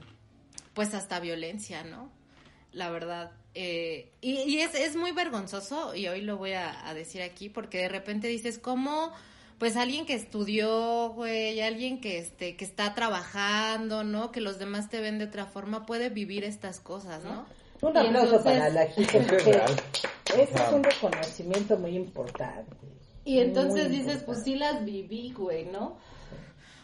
pues 0.73 0.93
hasta 0.93 1.19
violencia, 1.19 1.83
¿no? 1.83 2.09
La 2.71 2.89
verdad. 2.89 3.31
Eh, 3.53 4.09
y 4.21 4.39
y 4.43 4.61
es, 4.61 4.73
es 4.75 4.95
muy 4.95 5.11
vergonzoso, 5.11 5.93
y 5.93 6.07
hoy 6.07 6.21
lo 6.21 6.37
voy 6.37 6.53
a, 6.53 6.87
a 6.87 6.93
decir 6.93 7.21
aquí, 7.21 7.49
porque 7.49 7.79
de 7.79 7.89
repente 7.89 8.27
dices, 8.29 8.57
¿cómo? 8.57 9.11
Pues 9.59 9.75
alguien 9.77 10.05
que 10.05 10.13
estudió, 10.15 11.09
güey, 11.09 11.61
alguien 11.61 11.99
que, 12.01 12.17
este, 12.17 12.55
que 12.55 12.65
está 12.65 12.95
trabajando, 12.95 14.03
¿no? 14.03 14.31
Que 14.31 14.41
los 14.41 14.57
demás 14.57 14.89
te 14.89 15.01
ven 15.01 15.19
de 15.19 15.25
otra 15.25 15.45
forma, 15.45 15.85
puede 15.85 16.09
vivir 16.09 16.43
estas 16.45 16.79
cosas, 16.79 17.23
¿no? 17.23 17.45
Un 17.81 17.93
Y 17.95 17.97
aplauso 17.99 18.37
entonces- 18.37 18.43
para 18.53 18.69
la 18.69 18.83
es 18.85 18.93
porque 18.95 19.37
real. 19.53 19.75
ese 20.35 20.43
es 20.55 20.71
un 20.73 20.83
reconocimiento 20.83 21.77
muy 21.77 21.95
importante. 21.95 22.75
Y 23.25 23.39
entonces 23.39 23.89
Muy 23.89 23.97
dices, 23.97 24.23
pues 24.23 24.43
sí 24.43 24.55
las 24.55 24.83
viví, 24.85 25.31
güey, 25.37 25.65
¿no? 25.65 25.97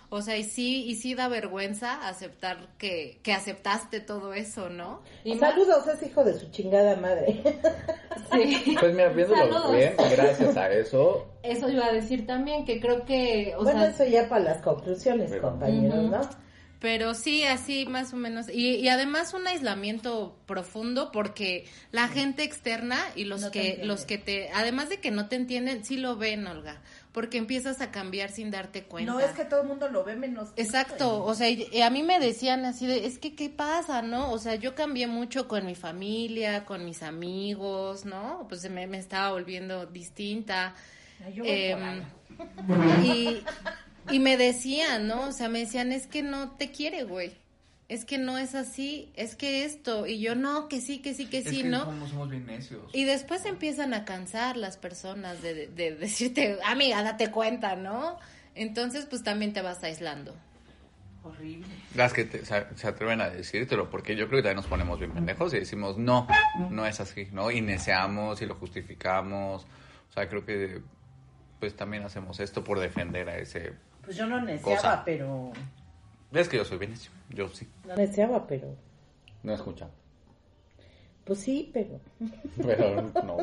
O 0.10 0.22
sea, 0.22 0.38
y 0.38 0.44
sí, 0.46 0.86
y 0.86 0.96
sí 0.96 1.16
da 1.16 1.28
vergüenza 1.28 2.08
aceptar 2.08 2.70
que, 2.78 3.20
que 3.24 3.34
aceptaste 3.34 4.00
todo 4.00 4.34
eso, 4.34 4.70
¿no? 4.70 5.02
Y 5.26 5.38
Saludos, 5.38 5.86
es 5.88 6.02
hijo 6.10 6.24
de 6.24 6.34
su 6.40 6.50
chingada 6.52 6.96
madre. 6.96 7.42
Sí. 8.34 8.76
Pues 8.80 8.92
mira, 8.94 9.08
viéndolo 9.10 9.42
Saludos. 9.54 9.72
bien, 9.78 9.94
gracias 10.12 10.58
a 10.58 10.70
eso, 10.70 11.28
Eso 11.44 11.70
iba 11.70 11.86
a 11.86 11.94
decir 11.94 12.26
también, 12.28 12.66
que 12.66 12.82
creo 12.82 13.06
que, 13.06 13.54
o 13.58 13.64
bueno, 13.64 13.80
sea, 13.80 13.90
eso 13.90 14.04
ya 14.06 14.28
para 14.28 14.44
las 14.44 14.62
conclusiones, 14.62 15.30
Pero- 15.30 15.44
compañeros. 15.44 16.10
¿no? 16.12 16.48
pero 16.80 17.16
sí, 17.16 17.44
así 17.44 17.86
más 17.88 18.14
o 18.14 18.18
menos. 18.18 18.50
Y, 18.50 18.76
y 18.76 18.88
además 18.90 19.34
un 19.34 19.48
aislamiento 19.48 20.38
profundo 20.46 21.12
porque 21.12 21.66
la 21.92 22.08
gente 22.08 22.44
externa 22.44 23.00
y 23.16 23.24
los 23.24 23.42
No 23.42 23.52
que, 23.52 23.80
los 23.84 24.06
que 24.06 24.18
te, 24.20 24.50
además 24.54 24.90
de 24.90 24.98
que 25.00 25.10
no 25.10 25.28
te 25.28 25.38
entienden, 25.38 25.84
sí 25.86 25.98
lo 25.98 26.18
ven, 26.18 26.46
Olga, 26.46 26.82
porque 27.12 27.38
empiezas 27.38 27.82
a 27.82 27.90
cambiar 27.92 28.30
sin 28.32 28.52
darte 28.52 28.84
cuenta. 28.84 29.12
No 29.12 29.20
es 29.20 29.32
que 29.32 29.46
todo 29.46 29.62
el 29.62 29.68
mundo 29.68 29.90
lo 29.90 30.04
ve 30.04 30.16
menos. 30.16 30.50
Exacto, 30.56 31.24
o 31.24 31.34
sea, 31.34 31.50
y- 31.50 31.82
a 31.82 31.90
mí 31.90 32.04
me 32.04 32.20
decían 32.20 32.66
así 32.66 32.86
de, 32.88 33.06
es 33.06 33.18
que, 33.20 33.36
¿qué 33.36 33.50
pasa, 33.50 34.02
no? 34.02 34.32
O 34.32 34.38
sea, 34.40 34.56
yo 34.56 34.76
cambié 34.76 35.08
mucho 35.08 35.48
con 35.48 35.66
mi 35.66 35.76
familia, 35.76 36.66
con 36.66 36.86
mis 36.86 37.04
amigos, 37.04 38.06
¿no? 38.06 38.46
Pues 38.50 38.70
me, 38.70 38.86
me 38.88 38.98
estaba 39.00 39.32
volviendo 39.32 39.86
distinta. 39.88 40.76
Yo 41.34 41.44
voy 41.44 41.52
Em, 41.52 42.04
y, 43.04 43.44
y 44.12 44.20
me 44.20 44.38
decían, 44.38 45.08
¿no? 45.08 45.28
O 45.28 45.32
sea, 45.32 45.50
me 45.50 45.60
decían, 45.60 45.92
es 45.92 46.06
que 46.08 46.22
no 46.22 46.52
te 46.52 46.72
quiere, 46.72 47.04
güey. 47.04 47.32
Es 47.90 48.04
que 48.04 48.18
no 48.18 48.38
es 48.38 48.54
así, 48.54 49.12
es 49.16 49.36
que 49.36 49.64
esto. 49.64 50.08
Y 50.08 50.20
yo, 50.20 50.36
no, 50.36 50.68
que 50.68 50.82
sí, 50.82 51.00
que 51.00 51.14
sí, 51.14 51.28
que 51.28 51.42
sí, 51.42 51.64
¿no? 51.64 51.86
somos, 51.86 52.10
somos 52.10 52.30
bien 52.30 52.46
necios. 52.46 52.84
Y 52.94 53.06
después 53.06 53.46
empiezan 53.46 53.94
a 53.94 54.04
cansar 54.04 54.58
las 54.58 54.76
personas 54.78 55.42
de, 55.42 55.54
de- 55.54 55.68
de 55.68 55.96
decirte, 55.96 56.60
amiga, 56.66 57.02
date 57.04 57.32
cuenta, 57.32 57.76
¿no? 57.78 58.18
Entonces, 58.56 59.06
pues 59.06 59.24
también 59.24 59.54
te 59.54 59.62
vas 59.62 59.82
aislando. 59.84 60.36
Horrible. 61.24 61.68
Las 61.96 62.12
que 62.14 62.26
te- 62.26 62.46
se, 62.46 62.66
se 62.76 62.88
atreven 62.88 63.22
a 63.22 63.30
decírtelo, 63.30 63.90
porque 63.90 64.16
yo 64.18 64.28
creo 64.28 64.40
que 64.40 64.44
también 64.44 64.58
nos 64.58 64.68
ponemos 64.68 65.00
bien 65.00 65.12
pendejos 65.12 65.54
y 65.54 65.60
decimos, 65.60 65.98
no, 65.98 66.28
no 66.70 66.86
es 66.86 67.00
así, 67.00 67.28
¿no? 67.32 67.52
Y 67.52 67.62
neceamos 67.62 68.42
y 68.42 68.46
lo 68.46 68.56
justificamos. 68.56 69.66
O 70.10 70.14
sea, 70.14 70.28
creo 70.28 70.46
que 70.46 70.82
pues 71.60 71.76
también 71.76 72.04
hacemos 72.04 72.40
esto 72.40 72.64
por 72.64 72.80
defender 72.80 73.30
a 73.30 73.38
ese... 73.38 73.74
Pues 74.04 74.16
yo 74.18 74.28
no 74.28 74.40
neceaba, 74.42 74.76
Cosa. 74.76 75.02
pero... 75.06 75.52
Es 76.34 76.48
que 76.50 76.58
yo 76.58 76.66
soy 76.66 76.78
bien 76.78 76.92
necio, 76.92 77.12
yo 77.30 77.50
sí. 77.50 77.68
No 77.86 77.96
deseaba, 77.96 78.48
pero... 78.48 78.76
no 79.44 79.54
escucha. 79.54 79.90
Pues 81.26 81.40
sí, 81.40 81.70
pero... 81.74 82.00
Pero 82.58 83.02
no. 83.26 83.38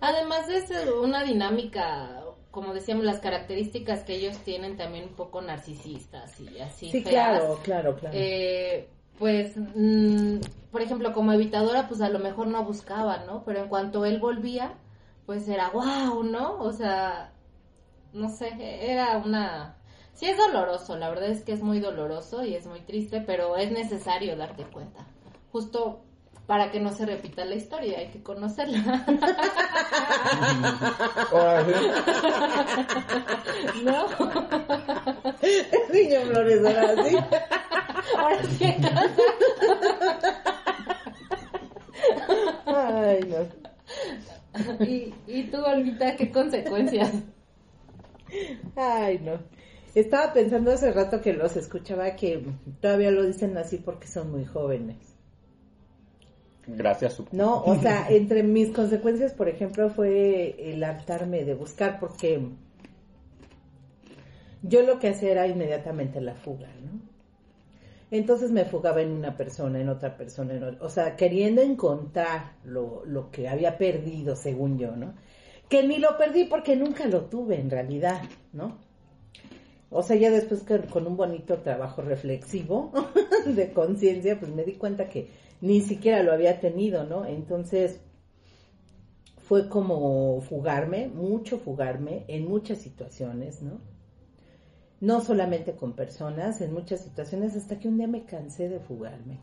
Además 0.00 0.48
es 0.48 0.70
una 1.00 1.22
dinámica, 1.22 2.24
como 2.50 2.74
decíamos, 2.74 3.04
las 3.04 3.20
características 3.20 4.02
que 4.02 4.16
ellos 4.16 4.36
tienen 4.38 4.76
también 4.76 5.04
un 5.04 5.14
poco 5.14 5.40
narcisistas 5.40 6.40
y 6.40 6.58
así. 6.58 6.90
Sí, 6.90 7.02
feas. 7.02 7.38
claro, 7.38 7.60
claro, 7.62 7.96
claro. 7.96 8.16
Eh, 8.18 8.88
pues, 9.18 9.56
mm, 9.56 10.38
por 10.72 10.82
ejemplo, 10.82 11.12
como 11.12 11.32
evitadora, 11.32 11.88
pues 11.88 12.00
a 12.00 12.08
lo 12.08 12.18
mejor 12.18 12.48
no 12.48 12.64
buscaba, 12.64 13.24
¿no? 13.24 13.44
Pero 13.44 13.60
en 13.62 13.68
cuanto 13.68 14.04
él 14.04 14.18
volvía, 14.18 14.74
pues 15.26 15.48
era 15.48 15.70
wow, 15.70 16.22
¿no? 16.24 16.58
O 16.58 16.72
sea, 16.72 17.32
no 18.12 18.28
sé, 18.28 18.50
era 18.90 19.18
una... 19.18 19.77
Sí 20.18 20.26
es 20.26 20.36
doloroso, 20.36 20.96
la 20.96 21.10
verdad 21.10 21.28
es 21.28 21.44
que 21.44 21.52
es 21.52 21.62
muy 21.62 21.78
doloroso 21.78 22.44
y 22.44 22.56
es 22.56 22.66
muy 22.66 22.80
triste, 22.80 23.20
pero 23.20 23.56
es 23.56 23.70
necesario 23.70 24.34
darte 24.34 24.64
cuenta. 24.64 25.06
Justo 25.52 26.00
para 26.48 26.72
que 26.72 26.80
no 26.80 26.90
se 26.90 27.06
repita 27.06 27.44
la 27.44 27.54
historia, 27.54 28.00
hay 28.00 28.08
que 28.08 28.20
conocerla. 28.20 29.06
¿No? 33.84 34.06
Niño 35.92 36.20
Flores, 36.22 36.66
ahora 36.66 37.04
sí. 37.04 37.16
Ahora 38.16 38.42
sí. 38.58 38.74
Ay, 42.66 43.20
no. 43.22 44.84
¿Y, 44.84 45.14
y 45.28 45.44
tú, 45.44 45.58
Olvita, 45.64 46.16
qué 46.16 46.32
consecuencias? 46.32 47.12
Ay, 48.76 49.18
no. 49.20 49.38
Estaba 49.94 50.32
pensando 50.32 50.72
hace 50.72 50.92
rato 50.92 51.20
que 51.20 51.32
los 51.32 51.56
escuchaba 51.56 52.14
que 52.14 52.44
todavía 52.80 53.10
lo 53.10 53.24
dicen 53.24 53.56
así 53.56 53.78
porque 53.78 54.06
son 54.06 54.30
muy 54.30 54.44
jóvenes. 54.44 54.96
Gracias, 56.66 57.14
supongo. 57.14 57.36
No, 57.36 57.62
o 57.64 57.80
sea, 57.80 58.06
entre 58.10 58.42
mis 58.42 58.70
consecuencias, 58.70 59.32
por 59.32 59.48
ejemplo, 59.48 59.88
fue 59.90 60.54
el 60.72 60.84
hartarme 60.84 61.44
de 61.44 61.54
buscar 61.54 61.98
porque 61.98 62.40
yo 64.62 64.82
lo 64.82 64.98
que 64.98 65.08
hacía 65.08 65.32
era 65.32 65.46
inmediatamente 65.46 66.20
la 66.20 66.34
fuga, 66.34 66.68
¿no? 66.82 67.00
Entonces 68.10 68.50
me 68.50 68.64
fugaba 68.64 69.02
en 69.02 69.10
una 69.10 69.36
persona, 69.36 69.80
en 69.80 69.88
otra 69.88 70.16
persona, 70.16 70.54
en 70.54 70.62
otra, 70.62 70.84
o 70.84 70.88
sea, 70.88 71.14
queriendo 71.14 71.60
encontrar 71.60 72.52
lo, 72.64 73.02
lo 73.04 73.30
que 73.30 73.48
había 73.48 73.76
perdido, 73.76 74.34
según 74.34 74.78
yo, 74.78 74.96
¿no? 74.96 75.14
Que 75.68 75.86
ni 75.86 75.98
lo 75.98 76.16
perdí 76.16 76.44
porque 76.44 76.74
nunca 76.74 77.06
lo 77.06 77.26
tuve 77.26 77.60
en 77.60 77.70
realidad, 77.70 78.22
¿no? 78.54 78.78
O 79.90 80.02
sea, 80.02 80.16
ya 80.16 80.30
después 80.30 80.62
con, 80.64 80.82
con 80.82 81.06
un 81.06 81.16
bonito 81.16 81.58
trabajo 81.58 82.02
reflexivo 82.02 82.92
de 83.46 83.72
conciencia, 83.72 84.38
pues 84.38 84.52
me 84.52 84.64
di 84.64 84.74
cuenta 84.74 85.08
que 85.08 85.28
ni 85.60 85.80
siquiera 85.80 86.22
lo 86.22 86.32
había 86.32 86.60
tenido, 86.60 87.04
¿no? 87.04 87.24
Entonces 87.24 88.00
fue 89.38 89.68
como 89.68 90.40
fugarme, 90.42 91.08
mucho 91.08 91.58
fugarme 91.58 92.24
en 92.28 92.46
muchas 92.46 92.78
situaciones, 92.78 93.62
¿no? 93.62 93.80
no 95.00 95.20
solamente 95.20 95.74
con 95.74 95.92
personas, 95.92 96.60
en 96.60 96.72
muchas 96.72 97.02
situaciones, 97.02 97.56
hasta 97.56 97.78
que 97.78 97.88
un 97.88 97.98
día 97.98 98.08
me 98.08 98.24
cansé 98.24 98.68
de 98.68 98.80
fugarme. 98.80 99.38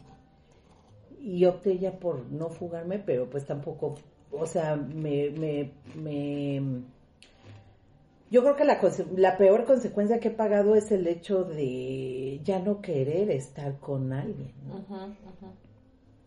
Y 1.20 1.46
opté 1.46 1.80
ya 1.80 1.98
por 2.00 2.26
no 2.32 2.50
fugarme, 2.50 3.00
pero 3.00 3.30
pues 3.30 3.46
tampoco, 3.46 3.96
o 4.32 4.46
sea, 4.46 4.76
me, 4.76 5.32
me, 5.32 5.72
me 5.96 6.84
yo 8.31 8.41
creo 8.41 8.56
que 8.56 8.65
la, 8.65 8.80
la 9.15 9.38
peor 9.38 9.65
consecuencia 9.65 10.19
que 10.19 10.30
he 10.30 10.31
pagado 10.31 10.76
es 10.76 10.91
el 10.91 11.07
hecho 11.07 11.43
de 11.43 12.41
ya 12.43 12.60
no 12.60 12.81
querer 12.81 13.30
estar 13.30 13.80
con 13.80 14.11
alguien. 14.14 14.53
¿no? 14.68 14.76
Ujú. 14.77 15.15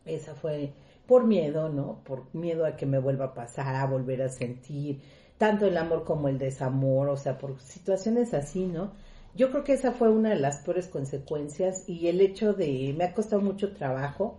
Esa 0.04 0.34
fue 0.34 0.72
por 1.06 1.26
miedo, 1.26 1.68
¿no? 1.68 2.00
Por 2.04 2.34
miedo 2.34 2.66
a 2.66 2.76
que 2.76 2.86
me 2.86 2.98
vuelva 2.98 3.26
a 3.26 3.34
pasar, 3.34 3.74
a 3.74 3.86
volver 3.86 4.22
a 4.22 4.28
sentir 4.28 5.00
tanto 5.38 5.66
el 5.66 5.76
amor 5.76 6.04
como 6.04 6.28
el 6.28 6.38
desamor, 6.38 7.08
o 7.08 7.16
sea, 7.16 7.38
por 7.38 7.58
situaciones 7.60 8.34
así, 8.34 8.66
¿no? 8.66 8.92
Yo 9.34 9.50
creo 9.50 9.64
que 9.64 9.72
esa 9.72 9.92
fue 9.92 10.10
una 10.10 10.30
de 10.30 10.36
las 10.36 10.58
peores 10.58 10.88
consecuencias 10.88 11.88
y 11.88 12.08
el 12.08 12.20
hecho 12.20 12.52
de, 12.54 12.94
me 12.96 13.04
ha 13.04 13.14
costado 13.14 13.40
mucho 13.40 13.72
trabajo 13.72 14.38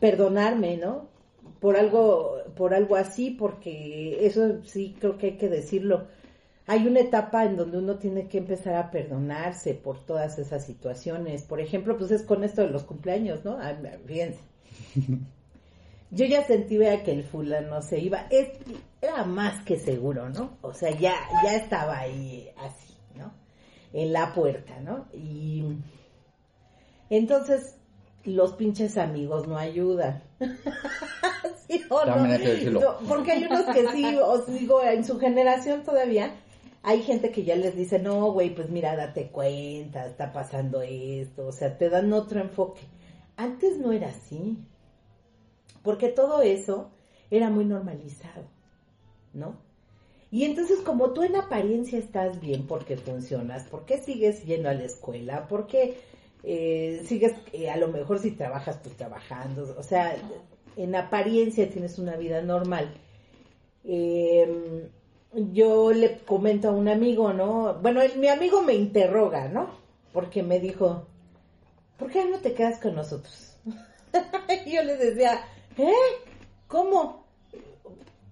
perdonarme, 0.00 0.78
¿no? 0.78 1.08
Por 1.60 1.76
algo, 1.76 2.38
por 2.56 2.72
algo 2.72 2.96
así, 2.96 3.30
porque 3.30 4.26
eso 4.26 4.64
sí 4.64 4.96
creo 4.98 5.18
que 5.18 5.26
hay 5.26 5.36
que 5.36 5.48
decirlo. 5.48 6.06
Hay 6.70 6.86
una 6.86 7.00
etapa 7.00 7.44
en 7.46 7.56
donde 7.56 7.78
uno 7.78 7.96
tiene 7.96 8.28
que 8.28 8.38
empezar 8.38 8.76
a 8.76 8.92
perdonarse 8.92 9.74
por 9.74 9.98
todas 9.98 10.38
esas 10.38 10.64
situaciones. 10.64 11.42
Por 11.42 11.60
ejemplo, 11.60 11.98
pues 11.98 12.12
es 12.12 12.22
con 12.22 12.44
esto 12.44 12.60
de 12.62 12.68
los 12.68 12.84
cumpleaños, 12.84 13.44
¿no? 13.44 13.58
Fíjense. 14.06 14.38
Yo 16.12 16.26
ya 16.26 16.44
sentí 16.44 16.78
vea, 16.78 17.02
que 17.02 17.10
el 17.10 17.24
fulano 17.24 17.82
se 17.82 17.98
iba. 17.98 18.26
Es- 18.30 18.52
era 19.02 19.24
más 19.24 19.64
que 19.64 19.80
seguro, 19.80 20.28
¿no? 20.28 20.58
O 20.62 20.72
sea, 20.72 20.90
ya, 20.92 21.14
ya 21.42 21.56
estaba 21.56 21.98
ahí 21.98 22.48
así, 22.56 22.94
¿no? 23.16 23.32
En 23.92 24.12
la 24.12 24.32
puerta, 24.32 24.78
¿no? 24.78 25.06
Y 25.12 25.64
entonces 27.10 27.74
los 28.22 28.52
pinches 28.52 28.96
amigos 28.96 29.48
no 29.48 29.58
ayudan. 29.58 30.22
¿Sí 31.66 31.82
o 31.88 32.04
no? 32.04 32.12
También 32.14 32.36
hay 32.36 32.42
que 32.42 32.48
decirlo. 32.54 32.80
No, 32.80 33.08
porque 33.08 33.32
hay 33.32 33.44
unos 33.44 33.64
que 33.74 33.88
sí, 33.88 34.04
os 34.22 34.46
digo, 34.46 34.82
en 34.84 35.04
su 35.04 35.18
generación 35.18 35.82
todavía 35.82 36.32
hay 36.82 37.02
gente 37.02 37.30
que 37.30 37.44
ya 37.44 37.56
les 37.56 37.76
dice, 37.76 37.98
no, 37.98 38.32
güey, 38.32 38.54
pues 38.54 38.70
mira, 38.70 38.96
date 38.96 39.28
cuenta, 39.28 40.06
está 40.06 40.32
pasando 40.32 40.82
esto, 40.82 41.48
o 41.48 41.52
sea, 41.52 41.76
te 41.76 41.90
dan 41.90 42.12
otro 42.12 42.40
enfoque. 42.40 42.80
Antes 43.36 43.78
no 43.78 43.92
era 43.92 44.08
así, 44.08 44.58
porque 45.82 46.08
todo 46.08 46.42
eso 46.42 46.90
era 47.30 47.50
muy 47.50 47.64
normalizado, 47.64 48.44
¿no? 49.34 49.56
Y 50.30 50.44
entonces 50.44 50.78
como 50.80 51.12
tú 51.12 51.22
en 51.22 51.36
apariencia 51.36 51.98
estás 51.98 52.40
bien 52.40 52.66
porque 52.66 52.96
funcionas, 52.96 53.64
porque 53.70 53.98
sigues 53.98 54.44
yendo 54.44 54.68
a 54.68 54.74
la 54.74 54.84
escuela, 54.84 55.48
porque 55.48 55.98
eh, 56.44 57.02
sigues, 57.04 57.34
eh, 57.52 57.68
a 57.68 57.76
lo 57.76 57.88
mejor 57.88 58.20
si 58.20 58.30
trabajas, 58.30 58.78
pues 58.82 58.96
trabajando, 58.96 59.74
o 59.76 59.82
sea, 59.82 60.16
en 60.76 60.94
apariencia 60.94 61.68
tienes 61.68 61.98
una 61.98 62.16
vida 62.16 62.42
normal. 62.42 62.94
Eh, 63.84 64.88
yo 65.34 65.92
le 65.92 66.18
comento 66.20 66.68
a 66.68 66.72
un 66.72 66.88
amigo, 66.88 67.32
¿no? 67.32 67.74
Bueno, 67.82 68.02
el- 68.02 68.18
mi 68.18 68.28
amigo 68.28 68.62
me 68.62 68.74
interroga, 68.74 69.48
¿no? 69.48 69.68
Porque 70.12 70.42
me 70.42 70.58
dijo, 70.60 71.06
¿por 71.98 72.10
qué 72.10 72.24
no 72.24 72.38
te 72.38 72.52
quedas 72.54 72.78
con 72.80 72.94
nosotros? 72.96 73.56
y 74.66 74.72
yo 74.74 74.82
le 74.82 74.96
decía, 74.96 75.40
¿eh? 75.78 75.92
¿Cómo? 76.66 77.24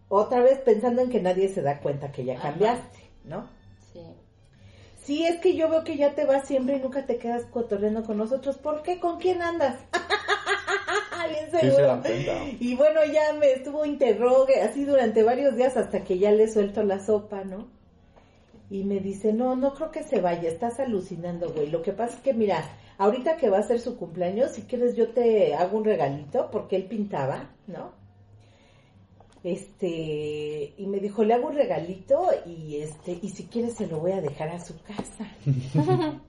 Otra 0.09 0.41
vez 0.41 0.59
pensando 0.59 1.03
en 1.03 1.11
que 1.11 1.21
nadie 1.21 1.49
se 1.49 1.63
da 1.63 1.81
cuenta 1.81 2.11
que 2.13 2.25
ya 2.25 2.35
Ajá. 2.35 2.51
cambiaste, 2.51 2.99
¿no? 3.25 3.47
Sí. 3.93 4.03
Sí, 5.05 5.25
es 5.27 5.39
que 5.41 5.55
yo 5.55 5.69
veo 5.69 5.85
que 5.85 5.97
ya 5.97 6.15
te 6.15 6.25
vas 6.27 6.47
siempre 6.47 6.77
y 6.77 6.81
nunca 6.81 7.07
te 7.07 7.17
quedas 7.19 7.45
cotorreando 7.45 8.05
con 8.05 8.17
nosotros. 8.19 8.57
¿Por 8.59 8.83
qué? 8.83 8.99
¿Con 9.01 9.19
quién 9.19 9.41
andas? 9.43 9.77
Bien 11.29 11.51
Sí 11.51 11.51
se 11.51 11.61
seguro. 11.61 11.87
dan 11.87 12.03
cuenta. 12.03 12.33
Y 12.61 12.75
bueno, 12.77 13.01
ya 13.05 13.33
me 13.35 13.53
estuvo 13.53 13.85
interrogue 13.85 14.61
así 14.63 14.85
durante 14.85 15.23
varios 15.23 15.57
días 15.57 15.77
hasta 15.77 16.05
que 16.05 16.19
ya 16.19 16.31
le 16.31 16.51
suelto 16.51 16.83
la 16.83 17.01
sopa, 17.05 17.45
¿no? 17.45 17.69
Y 18.71 18.85
me 18.85 19.01
dice, 19.01 19.33
no, 19.33 19.57
no 19.57 19.75
creo 19.75 19.91
que 19.91 20.03
se 20.05 20.21
vaya, 20.21 20.49
estás 20.49 20.79
alucinando, 20.79 21.51
güey. 21.53 21.71
Lo 21.71 21.83
que 21.83 21.93
pasa 21.93 22.17
es 22.17 22.21
que, 22.21 22.35
mira, 22.35 22.65
ahorita 22.99 23.37
que 23.37 23.49
va 23.49 23.59
a 23.59 23.63
ser 23.63 23.81
su 23.81 23.97
cumpleaños, 23.97 24.53
si 24.53 24.63
quieres 24.63 24.95
yo 24.95 25.09
te 25.09 25.55
hago 25.55 25.79
un 25.79 25.85
regalito, 25.85 26.51
porque 26.51 26.77
él 26.77 26.85
pintaba, 26.85 27.51
¿no? 27.67 27.93
Este, 29.45 30.75
y 30.77 30.87
me 30.87 30.99
dijo, 31.01 31.25
le 31.25 31.33
hago 31.35 31.49
un 31.49 31.55
regalito 31.55 32.29
y 32.45 32.77
este, 32.77 33.19
y 33.23 33.31
si 33.31 33.45
quieres 33.45 33.75
se 33.77 33.87
lo 33.87 34.01
voy 34.01 34.13
a 34.13 34.21
dejar 34.21 34.49
a 34.49 34.61
su 34.61 34.75
casa. 34.83 35.27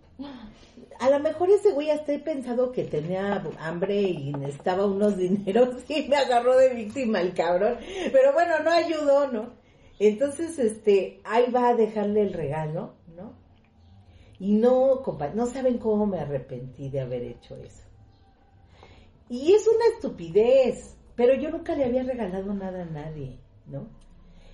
A 0.99 1.09
lo 1.09 1.19
mejor 1.19 1.49
ese 1.49 1.71
güey 1.71 1.89
hasta 1.91 2.11
he 2.13 2.19
pensado 2.19 2.71
que 2.73 2.83
tenía 2.83 3.41
hambre 3.59 4.01
y 4.01 4.33
necesitaba 4.33 4.85
unos 4.85 5.15
dineros 5.17 5.89
y 5.89 6.07
me 6.09 6.17
agarró 6.17 6.57
de 6.57 6.73
víctima 6.73 7.21
el 7.21 7.33
cabrón. 7.33 7.77
Pero 8.11 8.33
bueno, 8.33 8.59
no 8.63 8.71
ayudó, 8.71 9.31
¿no? 9.31 9.53
Entonces, 9.99 10.59
este, 10.59 11.19
ahí 11.23 11.51
va 11.51 11.69
a 11.69 11.75
dejarle 11.75 12.21
el 12.23 12.33
regalo, 12.33 12.93
¿no? 13.15 13.33
Y 14.39 14.53
no, 14.53 15.01
compa, 15.03 15.29
no 15.29 15.45
saben 15.45 15.77
cómo 15.77 16.05
me 16.05 16.19
arrepentí 16.19 16.89
de 16.89 17.01
haber 17.01 17.23
hecho 17.23 17.55
eso. 17.57 17.83
Y 19.29 19.53
es 19.53 19.67
una 19.67 19.85
estupidez, 19.95 20.95
pero 21.15 21.33
yo 21.33 21.49
nunca 21.49 21.75
le 21.75 21.85
había 21.85 22.03
regalado 22.03 22.53
nada 22.53 22.83
a 22.83 22.85
nadie, 22.85 23.37
¿no? 23.67 23.87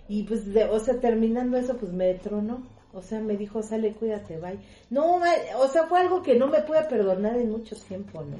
Y 0.07 0.23
pues, 0.23 0.51
de- 0.53 0.65
o 0.65 0.79
sea, 0.79 0.99
terminando 0.99 1.57
eso, 1.57 1.77
pues 1.77 1.91
me 1.93 2.13
tronó. 2.15 2.63
O 2.95 3.01
sea, 3.03 3.19
me 3.19 3.37
dijo, 3.37 3.61
sale, 3.61 3.93
cuídate, 3.93 4.37
bye. 4.37 4.57
No, 4.89 5.17
o 5.59 5.67
sea, 5.67 5.85
fue 5.87 5.99
algo 5.99 6.23
que 6.23 6.35
no 6.35 6.47
me 6.47 6.61
pude 6.61 6.81
perdonar 6.85 7.35
en 7.37 7.51
mucho 7.51 7.75
tiempo, 7.75 8.23
¿no? 8.23 8.37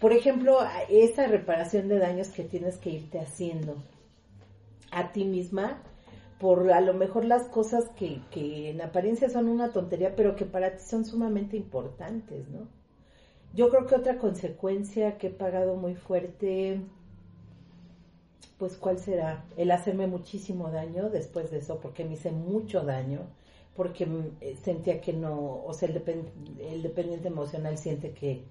Por 0.00 0.12
ejemplo, 0.12 0.60
a- 0.60 0.82
esa 0.88 1.26
reparación 1.26 1.88
de 1.88 1.98
daños 1.98 2.28
que 2.28 2.44
tienes 2.44 2.76
que 2.78 2.90
irte 2.90 3.18
haciendo 3.18 3.76
a 4.92 5.12
ti 5.12 5.24
misma 5.24 5.78
por 6.38 6.70
a 6.72 6.80
lo 6.80 6.94
mejor 6.94 7.24
las 7.24 7.44
cosas 7.44 7.88
que, 7.96 8.20
que 8.30 8.70
en 8.70 8.80
apariencia 8.80 9.28
son 9.28 9.48
una 9.48 9.70
tontería, 9.72 10.14
pero 10.16 10.34
que 10.36 10.44
para 10.44 10.76
ti 10.76 10.82
son 10.84 11.04
sumamente 11.04 11.56
importantes, 11.56 12.48
¿no? 12.48 12.68
Yo 13.54 13.68
creo 13.68 13.86
que 13.86 13.94
otra 13.96 14.18
consecuencia 14.18 15.18
que 15.18 15.26
he 15.28 15.30
pagado 15.30 15.76
muy 15.76 15.94
fuerte, 15.94 16.80
pues 18.58 18.76
¿cuál 18.76 18.98
será? 18.98 19.44
El 19.56 19.70
hacerme 19.70 20.06
muchísimo 20.06 20.70
daño 20.70 21.10
después 21.10 21.50
de 21.50 21.58
eso, 21.58 21.78
porque 21.80 22.04
me 22.04 22.14
hice 22.14 22.30
mucho 22.32 22.82
daño, 22.82 23.20
porque 23.76 24.06
mm, 24.06 24.36
eh, 24.40 24.56
sentía 24.62 25.00
que 25.00 25.12
no, 25.12 25.64
o 25.64 25.72
sea, 25.74 25.88
el, 25.88 25.94
depen- 25.94 26.30
el 26.60 26.82
dependiente 26.82 27.28
emocional 27.28 27.78
siente 27.78 28.12
que, 28.12 28.44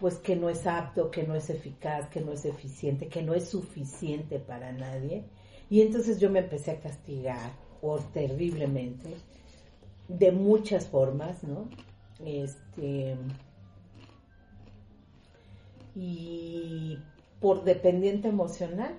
pues 0.00 0.16
que 0.16 0.36
no 0.36 0.48
es 0.48 0.66
apto, 0.66 1.10
que 1.10 1.24
no 1.24 1.34
es 1.34 1.50
eficaz, 1.50 2.08
que 2.08 2.20
no 2.20 2.32
es 2.32 2.44
eficiente, 2.44 3.08
que 3.08 3.22
no 3.22 3.34
es 3.34 3.48
suficiente 3.48 4.38
para 4.38 4.72
nadie. 4.72 5.24
Y 5.70 5.82
entonces 5.82 6.20
yo 6.20 6.30
me 6.30 6.40
empecé 6.40 6.70
a 6.72 6.80
castigar, 6.80 7.52
por 7.80 8.02
terriblemente, 8.12 9.10
de 10.08 10.32
muchas 10.32 10.86
formas, 10.88 11.44
¿no? 11.44 11.68
Este, 12.24 13.16
y 15.94 16.98
por 17.40 17.64
dependiente 17.64 18.28
emocional 18.28 18.94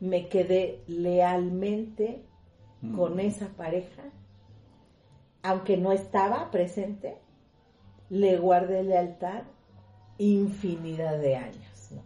me 0.00 0.28
quedé 0.28 0.80
lealmente 0.88 2.22
con 2.96 3.20
esa 3.20 3.46
pareja, 3.48 4.02
aunque 5.42 5.76
no 5.76 5.92
estaba 5.92 6.50
presente, 6.50 7.16
le 8.10 8.36
guardé 8.38 8.82
lealtad 8.82 9.42
infinidad 10.18 11.18
de 11.18 11.36
años. 11.36 11.88
¿no? 11.92 12.02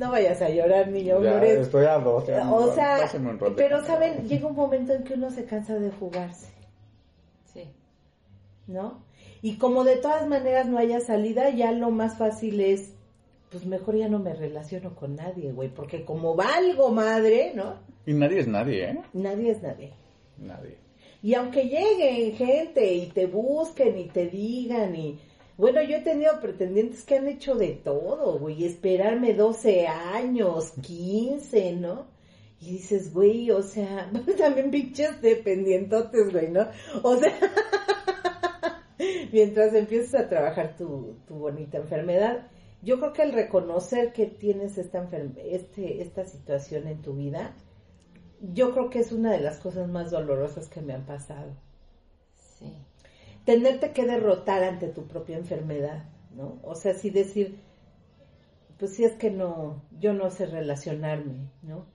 Vayas 0.10 0.42
a 0.42 0.48
llorar, 0.48 0.88
niño. 0.88 1.22
Ya, 1.22 1.42
estoy 1.44 1.84
a 1.86 1.98
dos. 1.98 2.26
ya, 2.26 2.50
O 2.50 2.72
sea, 2.74 2.98
pero 3.56 3.84
saben, 3.84 4.26
llega 4.28 4.46
un 4.48 4.56
momento 4.56 4.92
en 4.92 5.04
que 5.04 5.14
uno 5.14 5.30
se 5.30 5.44
cansa 5.44 5.74
de 5.78 5.90
fugarse, 5.92 6.48
Sí. 7.52 7.70
¿no? 8.66 9.02
Y 9.42 9.56
como 9.56 9.84
de 9.84 9.96
todas 9.96 10.28
maneras 10.28 10.66
no 10.66 10.78
haya 10.78 11.00
salida, 11.00 11.50
ya 11.50 11.72
lo 11.72 11.90
más 11.90 12.18
fácil 12.18 12.60
es, 12.60 12.92
pues 13.50 13.64
mejor 13.64 13.96
ya 13.96 14.08
no 14.08 14.18
me 14.18 14.34
relaciono 14.34 14.94
con 14.94 15.16
nadie, 15.16 15.52
güey, 15.52 15.68
porque 15.68 16.04
como 16.04 16.34
valgo 16.34 16.90
madre, 16.90 17.52
¿no? 17.54 17.74
Y 18.06 18.12
nadie 18.12 18.40
es 18.40 18.48
nadie, 18.48 18.90
¿eh? 18.90 19.00
Nadie 19.12 19.50
es 19.50 19.62
nadie. 19.62 19.92
Nadie. 20.38 20.76
Y 21.22 21.34
aunque 21.34 21.64
lleguen 21.64 22.34
gente 22.34 22.94
y 22.94 23.06
te 23.06 23.26
busquen 23.26 23.98
y 23.98 24.08
te 24.08 24.26
digan 24.26 24.94
y... 24.94 25.18
Bueno, 25.56 25.82
yo 25.82 25.98
he 25.98 26.00
tenido 26.00 26.40
pretendientes 26.40 27.02
que 27.02 27.16
han 27.16 27.28
hecho 27.28 27.54
de 27.54 27.68
todo, 27.84 28.38
güey, 28.38 28.64
esperarme 28.64 29.34
12 29.34 29.86
años, 29.86 30.72
15, 30.80 31.72
¿no? 31.74 32.06
Y 32.62 32.72
dices, 32.72 33.12
güey, 33.12 33.50
o 33.50 33.62
sea, 33.62 34.10
también 34.38 34.70
pinches 34.70 35.20
dependientotes, 35.20 36.32
güey, 36.32 36.50
¿no? 36.50 36.66
O 37.02 37.16
sea, 37.16 37.32
mientras 39.32 39.74
empiezas 39.74 40.20
a 40.20 40.28
trabajar 40.28 40.76
tu, 40.76 41.16
tu 41.26 41.34
bonita 41.34 41.78
enfermedad. 41.78 42.48
yo 42.82 42.98
creo 42.98 43.12
que 43.12 43.22
el 43.22 43.32
reconocer 43.32 44.12
que 44.12 44.26
tienes 44.26 44.78
esta, 44.78 45.08
este, 45.44 46.02
esta 46.02 46.24
situación 46.24 46.86
en 46.86 47.02
tu 47.02 47.14
vida, 47.14 47.54
yo 48.40 48.72
creo 48.72 48.90
que 48.90 49.00
es 49.00 49.12
una 49.12 49.32
de 49.32 49.40
las 49.40 49.58
cosas 49.58 49.88
más 49.88 50.10
dolorosas 50.10 50.68
que 50.68 50.80
me 50.80 50.94
han 50.94 51.04
pasado. 51.04 51.52
Sí. 52.58 52.72
Tenerte 53.44 53.92
que 53.92 54.06
derrotar 54.06 54.62
ante 54.64 54.88
tu 54.88 55.06
propia 55.06 55.36
enfermedad, 55.36 56.04
¿no? 56.34 56.58
O 56.62 56.74
sea, 56.74 56.94
sí 56.94 57.10
decir, 57.10 57.58
pues 58.78 58.94
sí 58.94 59.04
es 59.04 59.12
que 59.12 59.30
no, 59.30 59.82
yo 59.98 60.14
no 60.14 60.30
sé 60.30 60.46
relacionarme, 60.46 61.50
¿no? 61.62 61.86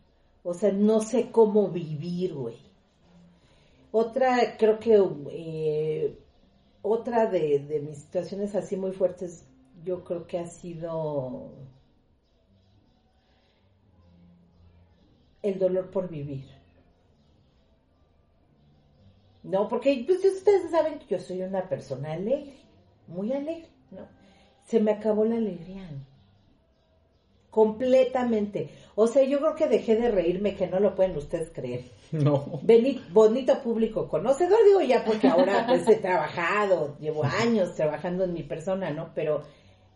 O 0.44 0.53
sea, 0.53 0.72
no 0.72 1.02
sé 1.02 1.32
cómo 1.32 1.69
vivir, 1.69 2.36
güey. 2.36 2.57
Otra, 3.91 4.57
creo 4.57 4.77
que, 4.77 5.02
eh, 5.32 6.19
otra 6.86 7.26
de, 7.26 7.82
mis 7.84 7.98
situaciones 7.98 8.53
así 8.53 8.78
muy 8.78 8.91
fuertes, 8.91 9.44
yo 9.84 10.03
creo 10.03 10.28
que 10.28 10.38
ha 10.38 10.45
sido 10.45 11.49
el 15.41 15.57
dolor 15.57 15.90
por 15.90 16.07
vivir. 16.10 16.45
No, 19.41 19.68
porque 19.68 20.03
pues, 20.06 20.24
ustedes 20.24 20.70
saben 20.70 20.99
que 20.99 21.07
yo 21.07 21.20
soy 21.20 21.41
una 21.41 21.68
persona 21.68 22.14
alegre, 22.14 22.53
muy 23.07 23.34
alegre, 23.34 23.70
¿no? 23.90 24.07
Se 24.64 24.80
me 24.80 24.91
acabó 24.91 25.26
la 25.26 25.38
alegría. 25.38 25.90
Completamente. 27.49 28.70
O 28.97 29.07
sea, 29.07 29.23
yo 29.23 29.39
creo 29.39 29.55
que 29.55 29.67
dejé 29.67 29.95
de 29.97 30.09
reírme, 30.09 30.55
que 30.55 30.67
no 30.67 30.80
lo 30.80 30.95
pueden 30.95 31.17
ustedes 31.17 31.49
creer. 31.53 31.84
No. 32.11 32.45
Beni- 32.63 33.01
bonito 33.11 33.61
público 33.61 34.07
conocedor, 34.07 34.59
digo 34.65 34.81
ya 34.81 35.03
porque 35.03 35.27
ahora 35.27 35.65
pues 35.67 35.88
he 35.89 35.97
trabajado, 35.97 36.97
llevo 36.99 37.23
años 37.26 37.76
trabajando 37.76 38.23
en 38.23 38.34
mi 38.34 38.43
persona, 38.43 38.91
¿no? 38.91 39.09
Pero 39.13 39.41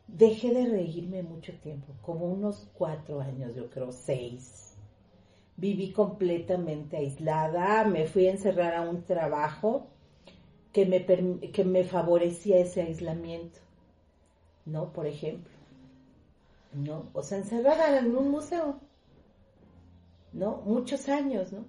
dejé 0.08 0.54
de 0.54 0.66
reírme 0.66 1.24
mucho 1.24 1.54
tiempo, 1.62 1.94
como 2.02 2.26
unos 2.26 2.68
cuatro 2.74 3.22
años, 3.22 3.56
yo 3.56 3.70
creo, 3.70 3.92
seis. 3.94 4.76
Viví 5.56 5.92
completamente 5.92 6.98
aislada, 6.98 7.84
me 7.86 8.06
fui 8.06 8.28
a 8.28 8.32
encerrar 8.32 8.74
a 8.76 8.82
un 8.82 9.04
trabajo 9.04 9.88
que 10.74 10.86
me, 10.86 11.06
que 11.52 11.64
me 11.64 11.84
favorecía 11.84 12.58
ese 12.60 12.82
aislamiento, 12.82 13.60
¿no? 14.66 14.92
Por 14.92 15.06
ejemplo, 15.08 15.52
¿no? 16.74 17.06
O 17.14 17.24
sea, 17.24 17.38
encerrada 17.38 17.98
en 18.00 18.16
un 18.16 18.30
museo, 18.30 18.80
¿no? 20.34 20.62
Muchos 20.66 21.10
años, 21.10 21.52
¿no? 21.54 21.66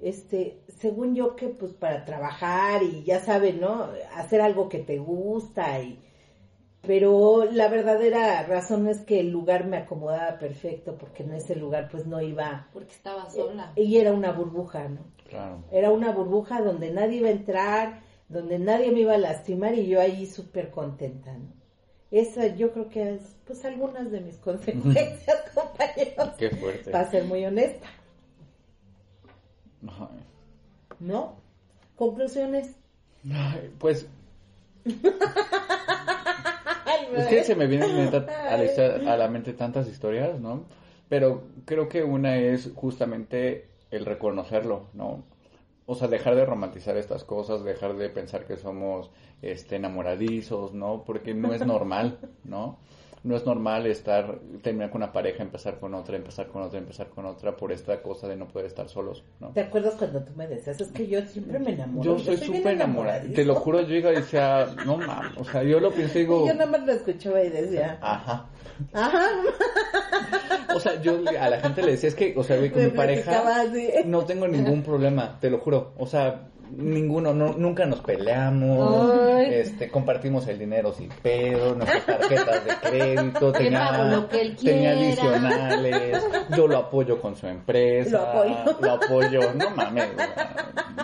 este, 0.00 0.60
según 0.78 1.14
yo 1.14 1.36
que 1.36 1.48
pues 1.48 1.72
para 1.72 2.04
trabajar 2.04 2.82
y 2.82 3.02
ya 3.04 3.20
saben, 3.20 3.60
¿no? 3.60 3.88
Hacer 4.14 4.40
algo 4.40 4.68
que 4.68 4.78
te 4.80 4.98
gusta 4.98 5.80
y 5.80 5.98
pero 6.82 7.44
la 7.50 7.68
verdadera 7.68 8.44
razón 8.44 8.86
es 8.86 9.00
que 9.00 9.18
el 9.18 9.30
lugar 9.30 9.66
me 9.66 9.76
acomodaba 9.76 10.38
perfecto 10.38 10.96
porque 10.96 11.24
en 11.24 11.32
ese 11.32 11.56
lugar 11.56 11.88
pues 11.90 12.06
no 12.06 12.20
iba 12.20 12.68
Porque 12.72 12.92
estaba 12.92 13.28
sola. 13.28 13.72
y 13.74 13.96
era 13.96 14.12
una 14.12 14.30
burbuja, 14.30 14.88
¿no? 14.88 15.00
Claro. 15.28 15.64
Era 15.72 15.90
una 15.90 16.12
burbuja 16.12 16.62
donde 16.62 16.92
nadie 16.92 17.16
iba 17.16 17.28
a 17.28 17.32
entrar, 17.32 18.02
donde 18.28 18.60
nadie 18.60 18.92
me 18.92 19.00
iba 19.00 19.14
a 19.14 19.18
lastimar 19.18 19.74
y 19.74 19.88
yo 19.88 20.00
ahí 20.00 20.26
súper 20.26 20.70
contenta, 20.70 21.32
¿no? 21.36 21.55
Esa 22.10 22.46
yo 22.48 22.72
creo 22.72 22.88
que 22.88 23.14
es 23.14 23.36
pues 23.46 23.64
algunas 23.64 24.10
de 24.10 24.20
mis 24.20 24.36
consecuencias, 24.38 25.36
compañeros, 25.54 26.30
Qué 26.38 26.50
fuerte. 26.50 26.90
para 26.90 27.10
ser 27.10 27.24
muy 27.24 27.44
honesta, 27.44 27.86
Ay. 29.88 30.20
¿no? 31.00 31.34
Conclusiones. 31.96 32.74
Ay, 33.32 33.70
Pues 33.78 34.06
Es 37.16 37.26
que 37.28 37.44
se 37.44 37.54
me 37.56 37.66
vienen 37.66 37.96
neta, 37.96 38.18
a, 38.48 38.56
la, 38.56 38.64
histo- 38.64 39.06
a 39.08 39.16
la 39.16 39.28
mente 39.28 39.52
tantas 39.52 39.88
historias, 39.88 40.38
¿no? 40.40 40.64
Pero 41.08 41.44
creo 41.64 41.88
que 41.88 42.02
una 42.02 42.36
es 42.36 42.70
justamente 42.74 43.66
el 43.90 44.04
reconocerlo, 44.04 44.86
¿no? 44.92 45.22
O 45.86 45.94
sea, 45.94 46.08
dejar 46.08 46.34
de 46.34 46.44
romantizar 46.44 46.96
estas 46.96 47.22
cosas, 47.22 47.62
dejar 47.64 47.96
de 47.96 48.08
pensar 48.08 48.44
que 48.44 48.56
somos 48.56 49.10
este, 49.40 49.76
enamoradizos, 49.76 50.74
¿no? 50.74 51.04
Porque 51.04 51.32
no 51.32 51.54
es 51.54 51.64
normal, 51.64 52.18
¿no? 52.44 52.78
No 53.22 53.34
es 53.34 53.44
normal 53.44 53.86
estar, 53.86 54.38
terminar 54.62 54.90
con 54.90 55.02
una 55.02 55.12
pareja, 55.12 55.42
empezar 55.42 55.80
con 55.80 55.94
otra, 55.94 56.16
empezar 56.16 56.46
con 56.46 56.62
otra, 56.62 56.78
empezar 56.78 57.08
con 57.08 57.26
otra, 57.26 57.56
por 57.56 57.72
esta 57.72 58.00
cosa 58.00 58.28
de 58.28 58.36
no 58.36 58.46
poder 58.46 58.66
estar 58.66 58.88
solos, 58.88 59.24
¿no? 59.40 59.48
¿Te 59.48 59.62
acuerdas 59.62 59.94
cuando 59.94 60.22
tú 60.22 60.32
me 60.36 60.46
decías? 60.46 60.80
Es 60.80 60.92
que 60.92 61.08
yo 61.08 61.20
siempre 61.22 61.58
me 61.58 61.72
enamoro. 61.72 62.04
Yo 62.04 62.18
soy 62.20 62.36
súper 62.36 62.74
enamorada. 62.74 63.24
Te 63.34 63.44
lo 63.44 63.56
juro, 63.56 63.80
yo 63.82 63.96
iba 63.96 64.12
y 64.12 64.16
decía, 64.16 64.68
no 64.84 64.98
mames, 64.98 65.36
o 65.38 65.44
sea, 65.44 65.64
yo 65.64 65.80
lo 65.80 65.90
pienso 65.90 66.18
y 66.18 66.22
digo, 66.22 66.44
Y 66.44 66.48
yo 66.48 66.54
nada 66.54 66.70
más 66.70 66.86
lo 66.86 66.92
escuchaba 66.92 67.42
y 67.42 67.48
decía, 67.48 67.98
ajá. 68.00 68.46
Ajá. 68.92 69.26
O 70.74 70.80
sea, 70.80 71.00
yo 71.00 71.18
a 71.40 71.48
la 71.48 71.60
gente 71.60 71.82
le 71.82 71.92
decía, 71.92 72.08
es 72.08 72.14
que, 72.14 72.34
o 72.36 72.42
sea, 72.42 72.56
güey, 72.58 72.70
con 72.70 72.82
Me 72.82 72.88
mi 72.90 72.96
pareja 72.96 73.60
así. 73.62 73.88
no 74.04 74.24
tengo 74.24 74.46
ningún 74.46 74.82
problema, 74.82 75.38
te 75.40 75.48
lo 75.50 75.58
juro. 75.58 75.94
O 75.98 76.06
sea, 76.06 76.48
ninguno, 76.70 77.32
no, 77.32 77.54
nunca 77.54 77.86
nos 77.86 78.00
peleamos, 78.00 79.12
Ay. 79.36 79.54
este, 79.54 79.88
compartimos 79.88 80.46
el 80.48 80.58
dinero 80.58 80.92
sin 80.92 81.08
pedo, 81.08 81.74
nuestras 81.76 82.04
tarjetas 82.04 82.64
de 82.64 82.72
crédito, 82.90 83.52
tenía, 83.52 84.04
lo 84.04 84.28
que 84.28 84.40
él 84.40 84.56
tenía 84.56 84.90
adicionales, 84.90 86.24
yo 86.56 86.66
lo 86.66 86.76
apoyo 86.78 87.20
con 87.20 87.36
su 87.36 87.46
empresa, 87.46 88.18
Lo 88.18 88.26
apoyo. 88.26 88.78
lo 88.80 88.92
apoyo, 88.92 89.54
no 89.54 89.70
mames, 89.70 90.08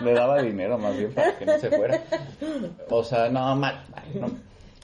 le 0.03 0.13
daba 0.13 0.41
dinero 0.41 0.77
más 0.77 0.97
bien 0.97 1.13
para 1.13 1.37
que 1.37 1.45
no 1.45 1.57
se 1.57 1.69
fuera. 1.71 2.01
O 2.89 3.03
sea, 3.03 3.29
no, 3.29 3.55
mal, 3.55 3.85
mal, 3.89 4.03
no. 4.19 4.27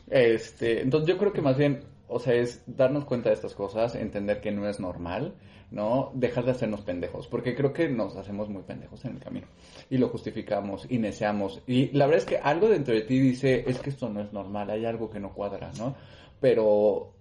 Este, 0.09 0.81
entonces 0.81 1.07
yo 1.09 1.17
creo 1.17 1.33
que 1.33 1.41
más 1.41 1.57
bien, 1.57 1.83
o 2.09 2.19
sea, 2.19 2.33
es 2.33 2.63
darnos 2.65 3.05
cuenta 3.05 3.29
de 3.29 3.35
estas 3.35 3.53
cosas, 3.53 3.95
entender 3.95 4.41
que 4.41 4.51
no 4.51 4.67
es 4.67 4.79
normal, 4.79 5.35
¿no? 5.71 6.11
Dejar 6.15 6.45
de 6.45 6.51
hacernos 6.51 6.81
pendejos, 6.81 7.27
porque 7.27 7.55
creo 7.55 7.71
que 7.71 7.87
nos 7.87 8.15
hacemos 8.15 8.49
muy 8.49 8.63
pendejos 8.63 9.05
en 9.05 9.15
el 9.15 9.19
camino. 9.19 9.47
Y 9.89 9.97
lo 9.97 10.09
justificamos 10.09 10.87
y 10.89 10.97
neceamos. 10.97 11.61
Y 11.67 11.91
la 11.91 12.07
verdad 12.07 12.23
es 12.23 12.25
que 12.25 12.37
algo 12.37 12.67
dentro 12.67 12.93
de 12.93 13.01
ti 13.01 13.19
dice, 13.19 13.63
es 13.67 13.79
que 13.79 13.91
esto 13.91 14.09
no 14.09 14.21
es 14.21 14.33
normal, 14.33 14.69
hay 14.69 14.85
algo 14.85 15.09
que 15.09 15.19
no 15.19 15.33
cuadra, 15.33 15.71
¿no? 15.77 15.95
Pero 16.41 17.13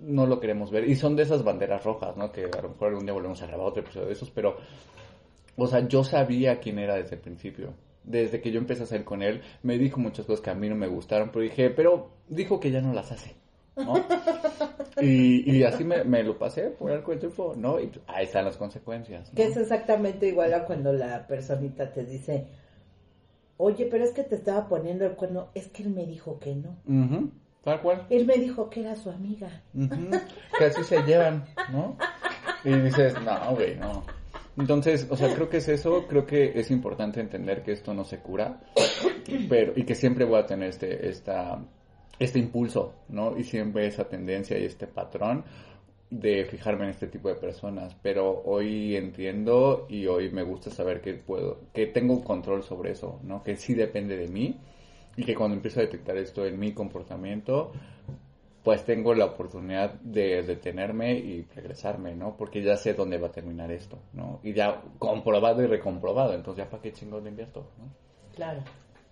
no 0.00 0.26
lo 0.26 0.40
queremos 0.40 0.70
ver. 0.70 0.88
Y 0.88 0.96
son 0.96 1.16
de 1.16 1.22
esas 1.22 1.44
banderas 1.44 1.84
rojas, 1.84 2.16
¿no? 2.16 2.32
Que 2.32 2.44
a 2.44 2.62
lo 2.62 2.70
mejor 2.70 2.88
algún 2.88 3.04
día 3.04 3.12
volvemos 3.12 3.42
a 3.42 3.46
grabar 3.46 3.66
otro 3.66 3.82
episodio 3.82 4.06
de 4.06 4.14
esos, 4.14 4.30
pero, 4.30 4.56
o 5.56 5.66
sea, 5.66 5.86
yo 5.86 6.02
sabía 6.02 6.60
quién 6.60 6.78
era 6.78 6.96
desde 6.96 7.16
el 7.16 7.20
principio. 7.20 7.74
Desde 8.04 8.40
que 8.40 8.50
yo 8.50 8.58
empecé 8.58 8.82
a 8.82 8.86
salir 8.86 9.04
con 9.04 9.22
él, 9.22 9.42
me 9.62 9.78
dijo 9.78 10.00
muchas 10.00 10.26
cosas 10.26 10.42
que 10.42 10.50
a 10.50 10.54
mí 10.54 10.68
no 10.68 10.74
me 10.74 10.88
gustaron, 10.88 11.30
pero 11.30 11.44
dije, 11.44 11.70
pero 11.70 12.10
dijo 12.28 12.58
que 12.58 12.72
ya 12.72 12.80
no 12.80 12.92
las 12.92 13.12
hace, 13.12 13.36
¿no? 13.76 13.94
y, 15.00 15.50
y 15.50 15.64
así 15.64 15.84
me, 15.84 16.04
me 16.04 16.22
lo 16.22 16.38
pasé 16.38 16.70
por 16.70 16.90
el 16.90 17.02
tiempo, 17.18 17.54
¿no? 17.56 17.80
Y 17.80 17.90
ahí 18.06 18.24
están 18.24 18.44
las 18.44 18.56
consecuencias. 18.56 19.28
¿no? 19.28 19.34
Que 19.34 19.44
es 19.44 19.56
exactamente 19.56 20.28
igual 20.28 20.52
a 20.54 20.64
cuando 20.64 20.92
la 20.92 21.26
personita 21.26 21.92
te 21.92 22.04
dice, 22.04 22.46
oye, 23.56 23.86
pero 23.90 24.04
es 24.04 24.10
que 24.12 24.22
te 24.24 24.34
estaba 24.34 24.68
poniendo 24.68 25.06
el 25.06 25.12
cuerno, 25.12 25.48
es 25.54 25.68
que 25.68 25.82
él 25.82 25.90
me 25.90 26.06
dijo 26.06 26.38
que 26.38 26.54
no. 26.54 26.76
Tal 27.64 27.80
cual. 27.80 28.06
Él 28.10 28.26
me 28.26 28.34
dijo 28.34 28.68
que 28.68 28.80
era 28.80 28.96
su 28.96 29.10
amiga. 29.10 29.62
Ujú, 29.74 30.10
Que 30.58 30.64
así 30.64 30.82
se 30.82 31.00
llevan, 31.02 31.44
¿no? 31.70 31.96
Y 32.64 32.74
dices, 32.74 33.14
no, 33.22 33.54
güey, 33.54 33.76
no. 33.76 34.04
Entonces, 34.56 35.06
o 35.08 35.16
sea, 35.16 35.34
creo 35.34 35.48
que 35.48 35.58
es 35.58 35.68
eso, 35.68 36.06
creo 36.08 36.26
que 36.26 36.58
es 36.58 36.70
importante 36.70 37.20
entender 37.20 37.62
que 37.62 37.72
esto 37.72 37.94
no 37.94 38.04
se 38.04 38.18
cura, 38.18 38.60
pero, 39.48 39.72
y 39.74 39.84
que 39.84 39.94
siempre 39.94 40.26
voy 40.26 40.40
a 40.40 40.46
tener 40.46 40.68
este, 40.68 41.08
esta, 41.08 41.58
este 42.18 42.38
impulso, 42.38 42.94
¿no? 43.08 43.36
Y 43.36 43.44
siempre 43.44 43.86
esa 43.86 44.08
tendencia 44.08 44.58
y 44.58 44.64
este 44.64 44.86
patrón 44.86 45.44
de 46.12 46.44
fijarme 46.44 46.84
en 46.84 46.90
este 46.90 47.06
tipo 47.06 47.28
de 47.28 47.36
personas, 47.36 47.96
pero 48.02 48.42
hoy 48.44 48.96
entiendo 48.96 49.86
y 49.88 50.06
hoy 50.06 50.30
me 50.30 50.42
gusta 50.42 50.70
saber 50.70 51.00
que 51.00 51.14
puedo, 51.14 51.60
que 51.72 51.86
tengo 51.86 52.22
control 52.22 52.62
sobre 52.62 52.92
eso, 52.92 53.18
¿no? 53.22 53.42
Que 53.42 53.56
sí 53.56 53.74
depende 53.74 54.18
de 54.18 54.28
mí 54.28 54.58
y 55.16 55.24
que 55.24 55.34
cuando 55.34 55.56
empiezo 55.56 55.80
a 55.80 55.84
detectar 55.84 56.18
esto 56.18 56.44
en 56.44 56.58
mi 56.58 56.72
comportamiento, 56.72 57.72
pues 58.62 58.84
tengo 58.84 59.14
la 59.14 59.24
oportunidad 59.24 59.94
de 59.94 60.42
detenerme 60.42 61.14
y 61.14 61.46
regresarme, 61.54 62.14
¿no? 62.14 62.36
Porque 62.36 62.62
ya 62.62 62.76
sé 62.76 62.92
dónde 62.92 63.16
va 63.16 63.28
a 63.28 63.32
terminar 63.32 63.72
esto, 63.72 63.98
¿no? 64.12 64.38
Y 64.42 64.52
ya 64.52 64.82
comprobado 64.98 65.62
y 65.62 65.66
recomprobado, 65.66 66.34
entonces 66.34 66.64
ya 66.64 66.70
para 66.70 66.82
qué 66.82 66.92
chingos 66.92 67.22
le 67.22 67.30
invierto, 67.30 67.66
¿no? 67.78 67.86
Claro. 68.34 68.60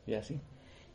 Y 0.07 0.15
así. 0.15 0.39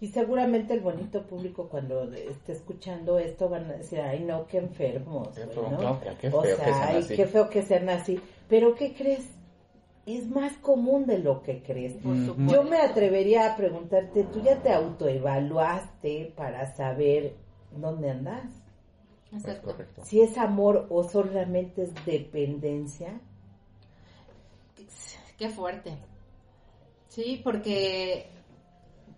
Y 0.02 0.08
seguramente 0.10 0.74
el 0.74 0.82
bonito 0.82 1.26
público 1.26 1.70
cuando 1.70 2.04
esté 2.12 2.52
escuchando 2.52 3.18
esto 3.18 3.48
van 3.48 3.66
a 3.72 3.74
decir, 3.74 4.02
ay 4.02 4.24
no, 4.24 4.46
qué 4.46 4.58
enfermos, 4.58 5.30
Qué 5.30 5.48
qué 6.20 6.28
o 6.30 6.44
sea, 6.44 6.56
que 6.58 6.74
sean 6.74 6.90
ay, 6.90 6.98
así. 6.98 7.16
qué 7.16 7.26
feo 7.26 7.50
que 7.50 7.62
sean 7.64 7.90
así. 7.90 8.20
Pero 8.50 8.76
¿qué 8.76 8.94
crees? 8.94 9.26
Es 10.06 10.28
más 10.30 10.54
común 10.58 11.06
de 11.08 11.20
lo 11.20 11.42
que 11.42 11.64
crees. 11.64 11.94
Por 11.94 12.14
Ujú. 12.14 12.26
supuesto. 12.26 12.54
Yo 12.54 12.64
me 12.70 12.78
atrevería 12.78 13.54
a 13.54 13.56
preguntarte, 13.56 14.24
¿tú 14.26 14.42
ya 14.42 14.62
te 14.62 14.72
autoevaluaste 14.72 16.34
para 16.36 16.76
saber 16.76 17.34
dónde 17.72 18.12
andas? 18.12 18.46
Es 19.32 19.40
Exacto. 19.40 19.72
correcto. 19.72 20.04
Si 20.06 20.22
es 20.22 20.38
amor 20.38 20.88
o 20.90 21.04
solamente 21.04 21.84
es 21.84 22.06
dependencia. 22.06 23.20
Qué 25.38 25.50
fuerte. 25.50 25.98
Sí, 27.10 27.42
porque 27.44 28.30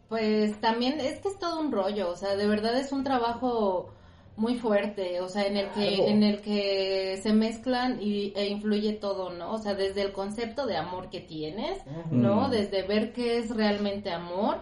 pues 0.10 0.60
también 0.62 1.00
es 1.00 1.20
que 1.20 1.28
es 1.30 1.40
todo 1.40 1.60
un 1.60 1.72
rollo, 1.72 2.10
o 2.10 2.16
sea, 2.16 2.36
de 2.36 2.48
verdad 2.48 2.78
es 2.78 2.92
un 2.92 3.04
trabajo 3.04 3.90
muy 4.38 4.56
fuerte, 4.56 5.20
o 5.20 5.28
sea, 5.30 5.48
en 5.48 5.58
el 5.58 5.70
que 5.72 5.96
Claro. 5.96 6.10
en 6.10 6.24
el 6.24 6.42
que 6.42 7.20
se 7.24 7.34
mezclan 7.34 8.00
y, 8.02 8.34
e 8.36 8.48
influye 8.48 8.94
todo, 8.94 9.32
¿no? 9.32 9.54
O 9.54 9.58
sea, 9.58 9.74
desde 9.74 10.04
el 10.04 10.12
concepto 10.12 10.68
de 10.68 10.78
amor 10.78 11.10
que 11.10 11.20
tienes, 11.22 11.82
¿no? 12.12 12.48
Desde 12.50 12.84
ver 12.84 13.14
qué 13.14 13.40
es 13.40 13.50
realmente 13.56 14.12
amor 14.12 14.62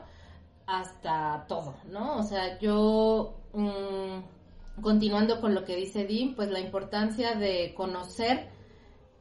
hasta 0.66 1.46
todo, 1.48 1.76
¿no? 1.92 2.18
O 2.18 2.24
sea, 2.24 2.58
yo 2.60 3.36
mm, 3.54 4.82
continuando 4.82 5.42
con 5.42 5.54
lo 5.54 5.66
que 5.66 5.76
dice 5.76 6.06
Dim, 6.06 6.36
pues 6.36 6.50
la 6.50 6.60
importancia 6.62 7.36
de 7.36 7.74
conocer 7.76 8.48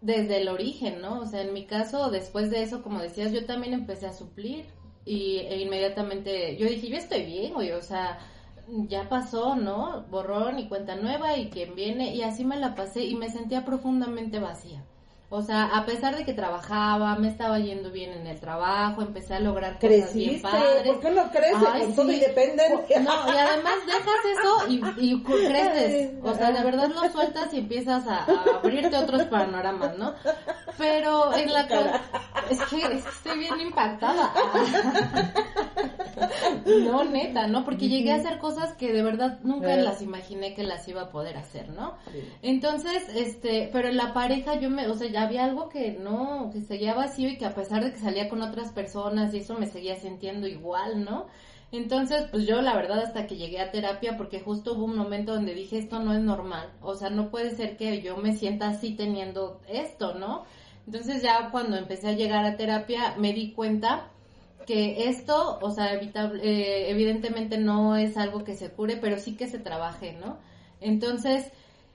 desde 0.00 0.40
el 0.40 0.48
origen, 0.48 1.00
¿no? 1.00 1.20
O 1.20 1.26
sea, 1.26 1.42
en 1.42 1.52
mi 1.52 1.66
caso, 1.66 2.10
después 2.10 2.50
de 2.50 2.62
eso, 2.62 2.82
como 2.82 3.00
decías, 3.00 3.32
yo 3.32 3.44
también 3.44 3.74
empecé 3.74 4.06
a 4.06 4.12
suplir 4.12 4.66
y 5.04 5.38
e 5.38 5.60
inmediatamente 5.60 6.56
yo 6.56 6.66
dije, 6.66 6.88
yo 6.88 6.96
estoy 6.96 7.24
bien, 7.24 7.54
o 7.56 7.82
sea, 7.82 8.18
ya 8.88 9.08
pasó, 9.08 9.56
¿no? 9.56 10.06
Borrón 10.10 10.58
y 10.58 10.68
cuenta 10.68 10.96
nueva 10.96 11.36
y 11.36 11.50
quien 11.50 11.74
viene 11.74 12.14
y 12.14 12.22
así 12.22 12.44
me 12.44 12.58
la 12.58 12.74
pasé 12.74 13.04
y 13.04 13.14
me 13.14 13.30
sentía 13.30 13.64
profundamente 13.64 14.38
vacía. 14.40 14.84
O 15.36 15.42
sea, 15.42 15.64
a 15.64 15.84
pesar 15.84 16.16
de 16.16 16.24
que 16.24 16.32
trabajaba, 16.32 17.16
me 17.16 17.26
estaba 17.26 17.58
yendo 17.58 17.90
bien 17.90 18.12
en 18.12 18.28
el 18.28 18.38
trabajo, 18.38 19.02
empecé 19.02 19.34
a 19.34 19.40
lograr 19.40 19.80
cosas 19.80 20.14
bien 20.14 20.28
Creciste, 20.28 20.48
padres. 20.48 20.86
¿por 20.86 21.00
qué 21.00 21.10
no 21.10 21.28
creces 21.28 21.68
Ay, 21.72 21.80
con 21.86 21.96
todo 21.96 22.12
independencia? 22.12 23.00
No, 23.00 23.34
y 23.34 23.36
además 23.36 23.74
dejas 23.84 24.24
eso 24.32 24.96
y, 25.00 25.22
creces. 25.24 26.12
O 26.22 26.34
sea, 26.34 26.52
de 26.52 26.62
verdad 26.62 26.88
lo 26.88 27.10
sueltas 27.10 27.52
y 27.52 27.58
empiezas 27.58 28.06
a, 28.06 28.18
a 28.18 28.58
abrirte 28.62 28.96
otros 28.96 29.24
panoramas, 29.24 29.98
¿no? 29.98 30.14
Pero 30.78 31.34
en 31.34 31.52
la 31.52 31.62
es 31.62 32.60
que, 32.66 32.76
es 32.76 33.02
que 33.02 33.08
estoy 33.08 33.38
bien 33.40 33.60
impactada. 33.60 34.32
No, 36.66 37.04
neta, 37.04 37.46
¿no? 37.46 37.64
Porque 37.64 37.88
llegué 37.88 38.12
a 38.12 38.16
hacer 38.16 38.38
cosas 38.38 38.74
que 38.74 38.92
de 38.92 39.02
verdad 39.02 39.38
nunca 39.42 39.76
las 39.76 40.02
imaginé 40.02 40.54
que 40.54 40.62
las 40.62 40.86
iba 40.88 41.02
a 41.02 41.10
poder 41.10 41.36
hacer, 41.36 41.70
¿no? 41.70 41.96
Entonces, 42.42 43.04
este, 43.14 43.68
pero 43.72 43.88
en 43.88 43.96
la 43.96 44.12
pareja 44.12 44.58
yo 44.58 44.70
me, 44.70 44.86
o 44.88 44.94
sea, 44.94 45.08
ya 45.08 45.23
había 45.24 45.44
algo 45.44 45.68
que 45.68 45.92
no, 45.92 46.50
que 46.52 46.60
seguía 46.62 46.94
vacío 46.94 47.28
y 47.28 47.38
que 47.38 47.46
a 47.46 47.54
pesar 47.54 47.84
de 47.84 47.92
que 47.92 47.98
salía 47.98 48.28
con 48.28 48.42
otras 48.42 48.72
personas 48.72 49.34
y 49.34 49.38
eso 49.38 49.58
me 49.58 49.66
seguía 49.66 49.96
sintiendo 49.96 50.46
igual, 50.46 51.04
¿no? 51.04 51.26
Entonces, 51.72 52.26
pues 52.30 52.46
yo 52.46 52.62
la 52.62 52.76
verdad 52.76 53.00
hasta 53.00 53.26
que 53.26 53.36
llegué 53.36 53.60
a 53.60 53.72
terapia, 53.72 54.16
porque 54.16 54.40
justo 54.40 54.74
hubo 54.74 54.84
un 54.84 54.96
momento 54.96 55.34
donde 55.34 55.54
dije, 55.54 55.78
esto 55.78 55.98
no 55.98 56.14
es 56.14 56.20
normal, 56.20 56.70
o 56.80 56.94
sea, 56.94 57.10
no 57.10 57.30
puede 57.30 57.56
ser 57.56 57.76
que 57.76 58.00
yo 58.00 58.16
me 58.16 58.36
sienta 58.36 58.68
así 58.68 58.94
teniendo 58.94 59.60
esto, 59.68 60.14
¿no? 60.14 60.44
Entonces 60.86 61.22
ya 61.22 61.50
cuando 61.50 61.76
empecé 61.76 62.08
a 62.08 62.12
llegar 62.12 62.44
a 62.44 62.56
terapia 62.56 63.16
me 63.18 63.32
di 63.32 63.52
cuenta 63.52 64.10
que 64.66 65.08
esto, 65.08 65.58
o 65.60 65.70
sea, 65.70 65.92
evitable, 65.94 66.42
eh, 66.44 66.90
evidentemente 66.90 67.58
no 67.58 67.96
es 67.96 68.16
algo 68.16 68.44
que 68.44 68.54
se 68.54 68.70
cure, 68.70 68.96
pero 68.96 69.18
sí 69.18 69.36
que 69.36 69.48
se 69.48 69.58
trabaje, 69.58 70.12
¿no? 70.12 70.38
Entonces, 70.80 71.50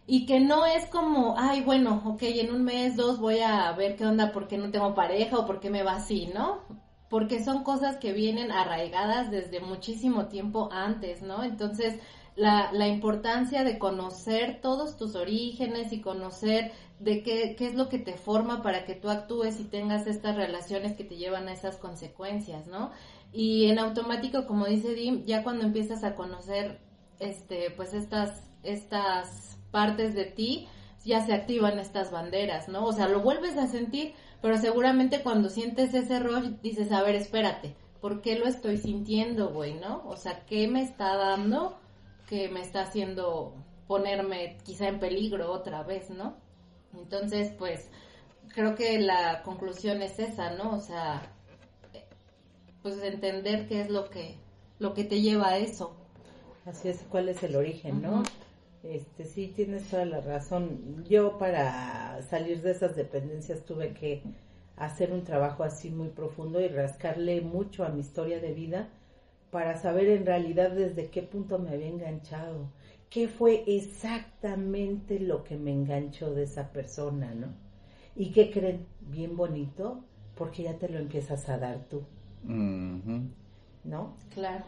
y 0.09 0.25
que 0.25 0.39
no 0.39 0.65
es 0.65 0.87
como, 0.87 1.35
ay, 1.37 1.61
bueno, 1.61 2.01
ok, 2.03 2.23
en 2.23 2.51
un 2.51 2.63
mes, 2.63 2.95
dos 2.95 3.19
voy 3.19 3.41
a 3.41 3.71
ver 3.73 3.95
qué 3.95 4.07
onda, 4.07 4.31
porque 4.31 4.57
no 4.57 4.71
tengo 4.71 4.95
pareja 4.95 5.37
o 5.37 5.45
por 5.45 5.59
qué 5.59 5.69
me 5.69 5.83
va 5.83 5.97
así, 5.97 6.31
¿no? 6.33 6.63
Porque 7.09 7.43
son 7.43 7.63
cosas 7.63 7.97
que 7.97 8.11
vienen 8.11 8.51
arraigadas 8.51 9.29
desde 9.29 9.59
muchísimo 9.59 10.25
tiempo 10.25 10.69
antes, 10.71 11.21
¿no? 11.21 11.43
Entonces, 11.43 11.99
la, 12.35 12.71
la 12.73 12.87
importancia 12.87 13.63
de 13.63 13.77
conocer 13.77 14.61
todos 14.61 14.97
tus 14.97 15.13
orígenes 15.13 15.93
y 15.93 16.01
conocer 16.01 16.71
de 16.99 17.21
qué, 17.21 17.55
qué 17.55 17.67
es 17.67 17.75
lo 17.75 17.87
que 17.87 17.99
te 17.99 18.17
forma 18.17 18.63
para 18.63 18.85
que 18.85 18.95
tú 18.95 19.11
actúes 19.11 19.59
y 19.59 19.65
tengas 19.65 20.07
estas 20.07 20.35
relaciones 20.35 20.95
que 20.95 21.03
te 21.03 21.17
llevan 21.17 21.47
a 21.49 21.53
esas 21.53 21.77
consecuencias, 21.77 22.65
¿no? 22.65 22.89
Y 23.31 23.69
en 23.69 23.77
automático, 23.77 24.47
como 24.47 24.65
dice 24.65 24.95
Dim, 24.95 25.23
ya 25.25 25.43
cuando 25.43 25.65
empiezas 25.65 26.03
a 26.03 26.15
conocer, 26.15 26.79
este, 27.19 27.69
pues 27.69 27.93
estas, 27.93 28.49
estas 28.63 29.58
partes 29.71 30.15
de 30.15 30.25
ti, 30.25 30.67
ya 31.05 31.25
se 31.25 31.33
activan 31.33 31.79
estas 31.79 32.11
banderas, 32.11 32.69
¿no? 32.69 32.85
O 32.85 32.93
sea, 32.93 33.07
lo 33.07 33.21
vuelves 33.21 33.57
a 33.57 33.67
sentir, 33.67 34.13
pero 34.41 34.57
seguramente 34.57 35.21
cuando 35.21 35.49
sientes 35.49 35.93
ese 35.93 36.19
rush 36.19 36.49
dices, 36.61 36.91
a 36.91 37.01
ver, 37.01 37.15
espérate, 37.15 37.75
¿por 38.01 38.21
qué 38.21 38.37
lo 38.37 38.47
estoy 38.47 38.77
sintiendo, 38.77 39.49
güey, 39.49 39.75
no? 39.75 40.03
O 40.07 40.17
sea, 40.17 40.45
¿qué 40.45 40.67
me 40.67 40.81
está 40.81 41.15
dando 41.15 41.77
que 42.27 42.47
me 42.49 42.61
está 42.61 42.81
haciendo 42.83 43.55
ponerme 43.87 44.57
quizá 44.63 44.87
en 44.87 44.99
peligro 44.99 45.51
otra 45.51 45.81
vez, 45.81 46.11
¿no? 46.11 46.35
Entonces, 46.93 47.51
pues, 47.57 47.89
creo 48.53 48.75
que 48.75 48.99
la 48.99 49.41
conclusión 49.41 50.01
es 50.03 50.19
esa, 50.19 50.51
¿no? 50.51 50.75
O 50.75 50.79
sea, 50.79 51.21
pues 52.83 53.01
entender 53.01 53.67
qué 53.67 53.81
es 53.81 53.89
lo 53.89 54.09
que, 54.09 54.37
lo 54.77 54.93
que 54.93 55.03
te 55.03 55.21
lleva 55.21 55.49
a 55.49 55.57
eso. 55.57 55.95
Así 56.65 56.89
es, 56.89 57.03
cuál 57.09 57.29
es 57.29 57.41
el 57.41 57.55
origen, 57.55 58.01
¿no? 58.01 58.23
Este, 58.83 59.25
sí, 59.25 59.51
tienes 59.55 59.89
toda 59.89 60.05
la 60.05 60.21
razón. 60.21 61.03
Yo 61.09 61.37
para 61.37 62.21
salir 62.23 62.61
de 62.61 62.71
esas 62.71 62.95
dependencias 62.95 63.65
tuve 63.65 63.93
que 63.93 64.23
hacer 64.77 65.11
un 65.11 65.23
trabajo 65.23 65.63
así 65.63 65.91
muy 65.91 66.09
profundo 66.09 66.61
y 66.61 66.69
rascarle 66.69 67.41
mucho 67.41 67.83
a 67.83 67.89
mi 67.89 67.99
historia 67.99 68.39
de 68.39 68.53
vida 68.53 68.89
para 69.51 69.77
saber 69.77 70.07
en 70.09 70.25
realidad 70.25 70.71
desde 70.71 71.09
qué 71.09 71.21
punto 71.21 71.59
me 71.59 71.71
había 71.71 71.87
enganchado, 71.87 72.71
qué 73.09 73.27
fue 73.27 73.63
exactamente 73.67 75.19
lo 75.19 75.43
que 75.43 75.57
me 75.57 75.71
enganchó 75.71 76.33
de 76.33 76.43
esa 76.43 76.71
persona, 76.71 77.33
¿no? 77.33 77.47
Y 78.15 78.31
qué 78.31 78.51
creen, 78.51 78.85
bien 79.01 79.35
bonito, 79.35 80.03
porque 80.35 80.63
ya 80.63 80.77
te 80.77 80.87
lo 80.87 80.99
empiezas 80.99 81.49
a 81.49 81.57
dar 81.57 81.85
tú. 81.89 82.03
¿no? 83.83 84.15
Claro. 84.33 84.65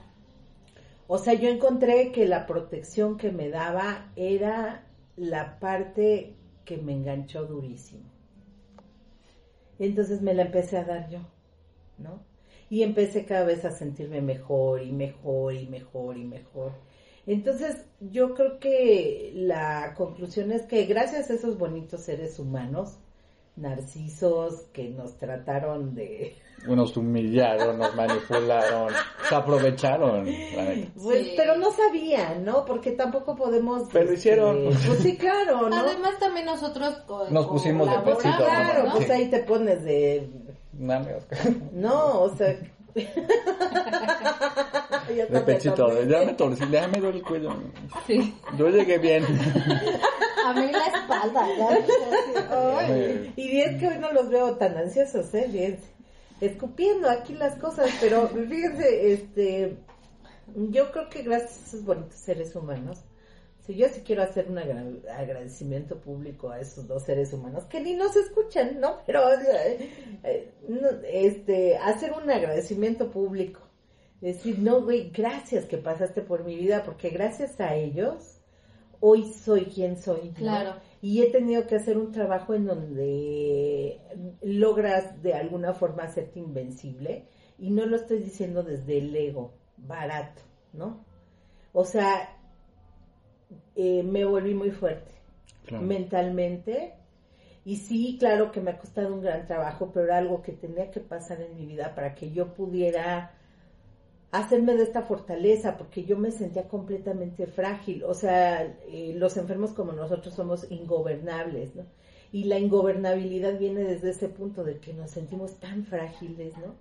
O 1.14 1.18
sea, 1.18 1.34
yo 1.34 1.50
encontré 1.50 2.14
que 2.14 2.26
la 2.26 2.48
protección 2.48 3.18
que 3.18 3.34
me 3.34 3.50
daba 3.50 4.14
era 4.16 4.88
la 5.18 5.60
parte 5.60 6.38
que 6.64 6.78
me 6.78 6.94
enganchó 6.94 7.46
durísimo. 7.46 8.06
Entonces 9.78 10.22
me 10.22 10.34
la 10.34 10.44
empecé 10.44 10.78
a 10.78 10.86
dar 10.86 11.10
yo, 11.10 11.20
¿no? 11.98 12.24
Y 12.70 12.84
empecé 12.84 13.26
cada 13.26 13.44
vez 13.44 13.66
a 13.66 13.72
sentirme 13.72 14.22
mejor 14.22 14.84
y 14.84 14.94
mejor 14.94 15.54
y 15.54 15.68
mejor 15.68 16.18
y 16.18 16.24
mejor. 16.24 16.72
Entonces 17.28 17.86
yo 18.00 18.34
creo 18.34 18.58
que 18.60 19.34
la 19.36 19.96
conclusión 19.98 20.54
es 20.54 20.62
que 20.62 20.86
gracias 20.86 21.30
a 21.30 21.34
esos 21.34 21.58
bonitos 21.58 22.04
seres 22.04 22.40
humanos, 22.40 23.00
narcisos 23.58 24.62
que 24.72 24.88
nos 24.88 25.18
trataron 25.18 25.94
de 25.94 26.38
Nos 26.68 26.96
humillaron, 26.96 27.80
nos 27.80 27.96
manipularon, 27.96 28.94
se 29.28 29.36
aprovecharon. 29.36 30.26
Pues, 31.02 31.26
Sí. 31.26 31.34
pero 31.36 31.58
no 31.58 31.72
sabían, 31.72 32.46
¿no? 32.46 32.66
Porque 32.66 32.92
tampoco 32.92 33.36
podemos. 33.36 33.90
Pero 33.92 34.14
hicieron. 34.14 34.66
Pues 34.86 35.00
sí, 35.00 35.18
claro, 35.18 35.70
¿no? 35.70 35.76
Además 35.76 36.18
también 36.20 36.46
nosotros 36.46 37.04
Nos 37.30 37.48
pusimos 37.48 37.90
de 37.90 37.98
pechito, 38.00 38.38
claro, 38.38 38.84
¿no? 38.86 38.96
pues 38.96 39.10
ahí 39.10 39.30
te 39.30 39.40
pones 39.40 39.84
de. 39.84 40.30
No, 41.74 42.22
o 42.22 42.36
sea. 42.36 42.56
Ya 45.16 45.26
De 45.26 45.42
pechito, 45.42 46.04
ya 46.04 46.20
me 46.24 46.34
torcí, 46.34 46.64
ya 46.72 46.88
me 46.88 47.00
duele 47.00 47.18
el 47.18 47.24
cuello. 47.24 47.54
Sí. 48.08 48.34
Yo 48.58 48.70
llegué 48.70 48.98
bien. 48.98 49.26
A 50.46 50.54
mí 50.54 50.70
la 50.72 50.86
espalda, 50.88 51.46
Ay, 52.80 53.34
y 53.36 53.62
es 53.62 53.78
que 53.78 53.88
hoy 53.88 53.98
no 54.00 54.12
los 54.12 54.30
veo 54.30 54.56
tan 54.58 54.76
ansiosos, 54.78 55.34
¿eh? 55.34 55.48
Fíjense. 55.52 55.91
Escupiendo 56.42 57.10
aquí 57.10 57.34
las 57.36 57.56
cosas, 57.58 57.90
pero 58.02 58.28
fíjense, 58.50 59.14
este. 59.14 59.78
Yo 60.56 60.92
creo 60.92 61.08
que 61.10 61.22
gracias 61.22 61.58
a 61.62 61.66
esos 61.68 61.86
bonitos 61.86 62.16
seres 62.16 62.54
humanos, 62.56 62.98
si 63.66 63.76
yo 63.76 63.88
sí 63.88 64.02
quiero 64.06 64.24
hacer 64.24 64.50
un 64.50 64.58
agra- 64.58 65.16
agradecimiento 65.18 66.02
público 66.02 66.50
a 66.50 66.60
esos 66.60 66.88
dos 66.88 67.04
seres 67.04 67.32
humanos 67.32 67.64
que 67.66 67.80
ni 67.80 67.94
nos 67.94 68.16
escuchan, 68.18 68.82
¿no? 68.82 68.98
Pero 69.06 69.22
eh, 69.34 70.52
este 71.06 71.78
hacer 71.78 72.12
un 72.14 72.30
agradecimiento 72.30 73.12
público, 73.12 73.62
decir, 74.20 74.60
no, 74.60 74.82
güey, 74.82 75.10
gracias 75.12 75.66
que 75.66 75.78
pasaste 75.78 76.22
por 76.22 76.44
mi 76.44 76.56
vida, 76.58 76.84
porque 76.84 77.10
gracias 77.10 77.60
a 77.62 77.76
ellos 77.76 78.40
hoy 79.00 79.32
soy 79.34 79.66
quien 79.66 79.98
soy. 79.98 80.30
¿no? 80.30 80.34
Claro. 80.36 80.74
Y 81.02 81.22
he 81.22 81.32
tenido 81.32 81.66
que 81.66 81.76
hacer 81.76 81.98
un 81.98 82.12
trabajo 82.12 82.54
en 82.54 82.66
donde 82.66 84.00
logras 84.42 85.22
de 85.24 85.34
alguna 85.34 85.74
forma 85.74 86.04
hacerte 86.04 86.40
invencible 86.40 87.26
y 87.58 87.72
no 87.72 87.86
lo 87.86 87.96
estoy 87.96 88.20
diciendo 88.20 88.64
desde 88.64 89.00
el 89.00 89.16
ego 89.16 89.54
barato, 89.78 90.42
¿no? 90.74 91.04
O 91.74 91.86
sea, 91.86 92.38
eh, 93.76 94.04
me 94.04 94.26
volví 94.26 94.54
muy 94.54 94.72
fuerte 94.72 95.12
Claro. 95.66 95.86
mentalmente 95.86 96.94
y 97.64 97.78
sí, 97.78 98.18
claro 98.20 98.52
que 98.52 98.60
me 98.62 98.72
ha 98.72 98.78
costado 98.80 99.14
un 99.14 99.22
gran 99.22 99.46
trabajo, 99.46 99.92
pero 99.94 100.06
era 100.06 100.18
algo 100.18 100.42
que 100.42 100.52
tenía 100.54 100.90
que 100.90 101.00
pasar 101.00 101.42
en 101.42 101.56
mi 101.56 101.66
vida 101.68 101.94
para 101.94 102.16
que 102.16 102.32
yo 102.32 102.54
pudiera 102.54 103.32
hacerme 104.32 104.76
de 104.76 104.84
esta 104.84 105.02
fortaleza, 105.02 105.78
porque 105.78 106.06
yo 106.06 106.18
me 106.18 106.32
sentía 106.32 106.68
completamente 106.68 107.48
frágil. 107.48 108.04
O 108.04 108.14
sea, 108.14 108.64
eh, 108.88 109.14
los 109.18 109.38
enfermos 109.38 109.72
como 109.72 109.92
nosotros 109.92 110.34
somos 110.34 110.70
ingobernables, 110.72 111.76
¿no? 111.76 111.84
Y 112.32 112.46
la 112.46 112.58
ingobernabilidad 112.58 113.60
viene 113.60 113.84
desde 113.84 114.12
ese 114.12 114.30
punto 114.30 114.64
de 114.64 114.80
que 114.80 114.94
nos 114.94 115.12
sentimos 115.12 115.60
tan 115.60 115.84
frágiles, 115.84 116.58
¿no? 116.58 116.76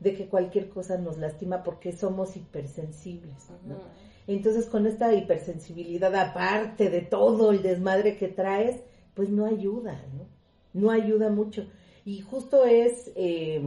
De 0.00 0.14
que 0.14 0.28
cualquier 0.28 0.68
cosa 0.68 0.98
nos 0.98 1.16
lastima 1.16 1.62
porque 1.62 1.92
somos 1.92 2.36
hipersensibles, 2.36 3.50
¿no? 3.66 3.76
Entonces 4.26 4.66
con 4.66 4.86
esta 4.86 5.14
hipersensibilidad, 5.14 6.12
aparte 6.16 6.90
de 6.90 7.02
todo 7.02 7.52
el 7.52 7.62
desmadre 7.62 8.16
que 8.16 8.26
traes, 8.26 8.80
pues 9.14 9.28
no 9.28 9.46
ayuda, 9.46 10.04
¿no? 10.12 10.26
No 10.72 10.90
ayuda 10.90 11.30
mucho. 11.30 11.68
Y 12.04 12.20
justo 12.20 12.64
es 12.64 13.12
eh, 13.14 13.62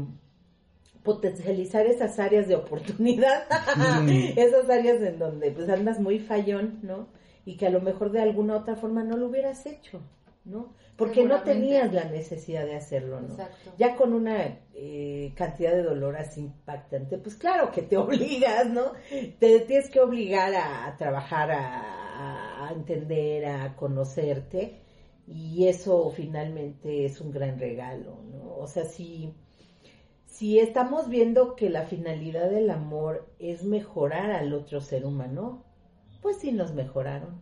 potencializar 1.03 1.85
esas 1.85 2.19
áreas 2.19 2.47
de 2.47 2.55
oportunidad, 2.55 3.43
esas 4.35 4.69
áreas 4.69 5.01
en 5.01 5.19
donde 5.19 5.51
pues 5.51 5.69
andas 5.69 5.99
muy 5.99 6.19
fallón, 6.19 6.79
¿no? 6.81 7.07
Y 7.45 7.57
que 7.57 7.67
a 7.67 7.69
lo 7.69 7.81
mejor 7.81 8.11
de 8.11 8.21
alguna 8.21 8.57
otra 8.57 8.75
forma 8.75 9.03
no 9.03 9.17
lo 9.17 9.27
hubieras 9.27 9.65
hecho, 9.65 10.01
¿no? 10.45 10.73
Porque 10.97 11.23
no 11.23 11.43
tenías 11.43 11.93
la 11.93 12.03
necesidad 12.03 12.65
de 12.65 12.75
hacerlo, 12.75 13.21
¿no? 13.21 13.29
Exacto. 13.29 13.71
Ya 13.77 13.95
con 13.95 14.13
una 14.13 14.59
eh, 14.73 15.33
cantidad 15.35 15.71
de 15.71 15.83
dolor 15.83 16.17
así 16.17 16.41
impactante, 16.41 17.17
pues 17.17 17.35
claro 17.35 17.71
que 17.71 17.83
te 17.83 17.95
obligas, 17.97 18.69
¿no? 18.69 18.91
Te 19.39 19.61
tienes 19.61 19.89
que 19.89 20.01
obligar 20.01 20.53
a, 20.53 20.87
a 20.87 20.97
trabajar, 20.97 21.51
a, 21.51 22.67
a 22.67 22.73
entender, 22.73 23.45
a 23.45 23.75
conocerte, 23.77 24.81
y 25.25 25.67
eso 25.67 26.09
finalmente 26.09 27.05
es 27.05 27.21
un 27.21 27.31
gran 27.31 27.59
regalo, 27.59 28.19
¿no? 28.31 28.55
O 28.57 28.67
sea, 28.67 28.83
si, 28.85 29.33
si 30.29 30.59
estamos 30.59 31.09
viendo 31.09 31.55
que 31.55 31.69
la 31.69 31.83
finalidad 31.83 32.49
del 32.49 32.69
amor 32.69 33.27
es 33.39 33.63
mejorar 33.63 34.31
al 34.31 34.53
otro 34.53 34.79
ser 34.81 35.05
humano, 35.05 35.63
pues 36.21 36.37
sí 36.37 36.51
nos 36.51 36.73
mejoraron, 36.73 37.41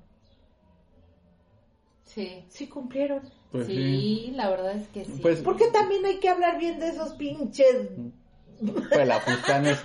Sí. 2.04 2.46
sí 2.50 2.68
cumplieron. 2.68 3.22
Pues 3.52 3.68
sí, 3.68 3.74
sí. 3.76 4.32
la 4.36 4.50
verdad 4.50 4.74
es 4.76 4.88
que 4.90 5.06
sí. 5.06 5.20
Pues- 5.22 5.42
Porque 5.42 5.68
también 5.72 6.06
hay 6.06 6.20
que 6.20 6.30
hablar 6.30 6.58
bien 6.58 6.80
de 6.80 6.90
esos 6.90 7.14
pinches 7.14 7.90
Pelafustanes. 8.90 9.78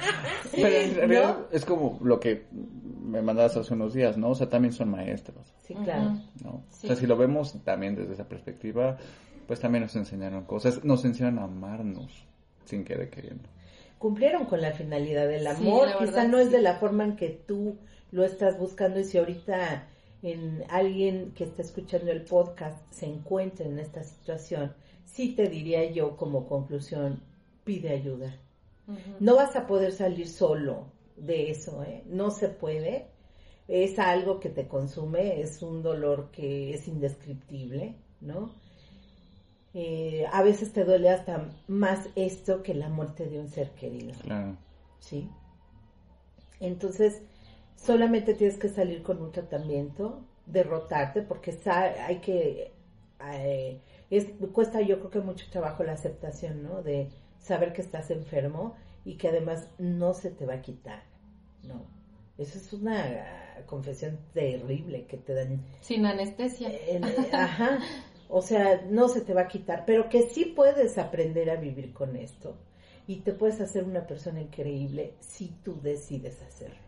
Pero 0.53 0.67
en 0.69 0.95
realidad 0.95 1.39
¿No? 1.41 1.45
es 1.51 1.65
como 1.67 1.99
lo 2.03 2.19
que 2.21 2.47
me 3.05 3.21
mandabas 3.21 3.57
hace 3.57 3.75
unos 3.75 3.93
días, 3.93 4.17
¿no? 4.17 4.31
O 4.31 4.35
sea, 4.35 4.49
también 4.49 4.73
son 4.73 4.89
maestros, 4.91 5.53
Sí, 5.63 5.75
claro. 5.75 6.17
¿no? 6.43 6.63
Sí. 6.71 6.87
O 6.87 6.89
sea, 6.89 6.97
si 6.97 7.07
lo 7.07 7.17
vemos 7.19 7.63
también 7.65 7.95
desde 7.97 8.15
esa 8.15 8.27
perspectiva, 8.29 8.97
pues 9.47 9.61
también 9.61 9.83
nos 9.83 9.95
enseñaron 9.97 10.45
cosas, 10.45 10.83
nos 10.85 11.05
enseñaron 11.05 11.41
a 11.41 11.45
amarnos 11.45 12.27
sin 12.65 12.85
querer 12.85 13.11
queriendo. 13.11 13.49
Cumplieron 13.99 14.47
con 14.47 14.61
la 14.61 14.73
finalidad 14.73 15.29
del 15.29 15.43
Sí, 15.43 15.47
amor. 15.49 15.89
la 15.89 15.99
Quizá 15.99 16.27
no 16.27 16.39
es 16.39 16.47
sí. 16.49 16.53
de 16.53 16.63
la 16.63 16.77
forma 16.77 17.05
en 17.05 17.17
que 17.17 17.29
tú 17.47 17.77
lo 18.11 18.25
estás 18.25 18.59
buscando 18.59 18.99
y 19.01 19.05
si 19.05 19.19
ahorita 19.19 19.89
en 20.23 20.65
alguien 20.69 21.33
que 21.35 21.45
está 21.45 21.63
escuchando 21.63 22.11
el 22.13 22.23
podcast 22.25 22.81
se 22.93 23.07
encuentra 23.07 23.67
en 23.67 23.79
esta 23.79 24.03
situación, 24.03 24.73
sí 25.05 25.35
te 25.35 25.49
diría 25.49 25.91
yo 25.91 26.17
como 26.17 26.47
conclusión, 26.47 27.23
pide 27.65 27.91
ayuda. 27.91 28.39
No 29.21 29.37
vas 29.37 29.55
a 29.57 29.67
poder 29.67 29.93
salir 29.93 30.29
solo 30.29 30.87
de 31.17 31.51
eso, 31.51 31.83
¿eh? 31.85 32.03
No 32.07 32.31
se 32.31 32.49
puede. 32.49 33.07
Es 33.69 33.99
algo 33.99 34.41
que 34.41 34.51
te 34.51 34.67
consume, 34.67 35.41
es 35.41 35.63
un 35.63 35.83
dolor 35.83 36.31
que 36.33 36.75
es 36.75 36.89
indescriptible, 36.89 37.95
¿no? 38.21 38.53
Eh, 39.75 40.27
a 40.33 40.43
veces 40.43 40.73
te 40.73 40.85
duele 40.85 41.09
hasta 41.11 41.49
más 41.67 42.09
esto 42.15 42.63
que 42.63 42.75
la 42.75 42.89
muerte 42.89 43.27
de 43.29 43.41
un 43.41 43.49
ser 43.49 43.71
querido, 43.71 44.13
Claro. 44.23 44.57
¿sí? 45.01 45.29
Entonces, 46.61 47.23
solamente 47.77 48.35
tienes 48.35 48.59
que 48.59 48.69
salir 48.69 49.03
con 49.03 49.21
un 49.23 49.33
tratamiento, 49.33 50.21
derrotarte, 50.47 51.23
porque 51.23 51.59
hay 51.67 52.19
que... 52.21 52.73
eh, 53.33 53.81
es, 54.11 54.27
cuesta 54.53 54.81
yo 54.83 54.99
creo 54.99 55.11
que 55.11 55.21
mucho 55.21 55.47
trabajo 55.51 55.83
la 55.85 55.93
aceptación, 55.93 56.63
¿no? 56.63 56.83
De 56.83 57.09
saber 57.41 57.73
que 57.73 57.81
estás 57.83 58.11
enfermo 58.11 58.77
y 59.05 59.17
que 59.17 59.29
además 59.29 59.69
no 59.79 60.13
se 60.15 60.31
te 60.31 60.45
va 60.47 60.55
a 60.55 60.63
quitar, 60.63 61.03
¿no? 61.63 61.83
Eso 62.39 62.59
es 62.59 62.73
una 62.73 63.63
confesión 63.67 64.19
terrible 64.35 65.07
que 65.07 65.17
te 65.17 65.35
dan 65.35 65.63
Sin 65.81 66.05
anestesia. 66.07 66.69
eh, 66.71 67.01
ajá. 67.33 67.79
O 68.35 68.41
sea, 68.41 68.83
no 68.89 69.11
se 69.11 69.21
te 69.21 69.35
va 69.35 69.43
a 69.43 69.49
quitar, 69.49 69.85
pero 69.85 70.09
que 70.09 70.23
sí 70.23 70.47
puedes 70.47 70.97
aprender 70.97 71.51
a 71.51 71.57
vivir 71.57 71.93
con 71.93 72.17
esto 72.17 72.57
y 73.07 73.17
te 73.17 73.35
puedes 73.35 73.61
hacer 73.61 73.85
una 73.85 74.07
persona 74.07 74.41
increíble 74.41 75.13
si 75.21 75.49
tú 75.63 75.79
decides 75.83 76.41
hacerlo. 76.41 76.79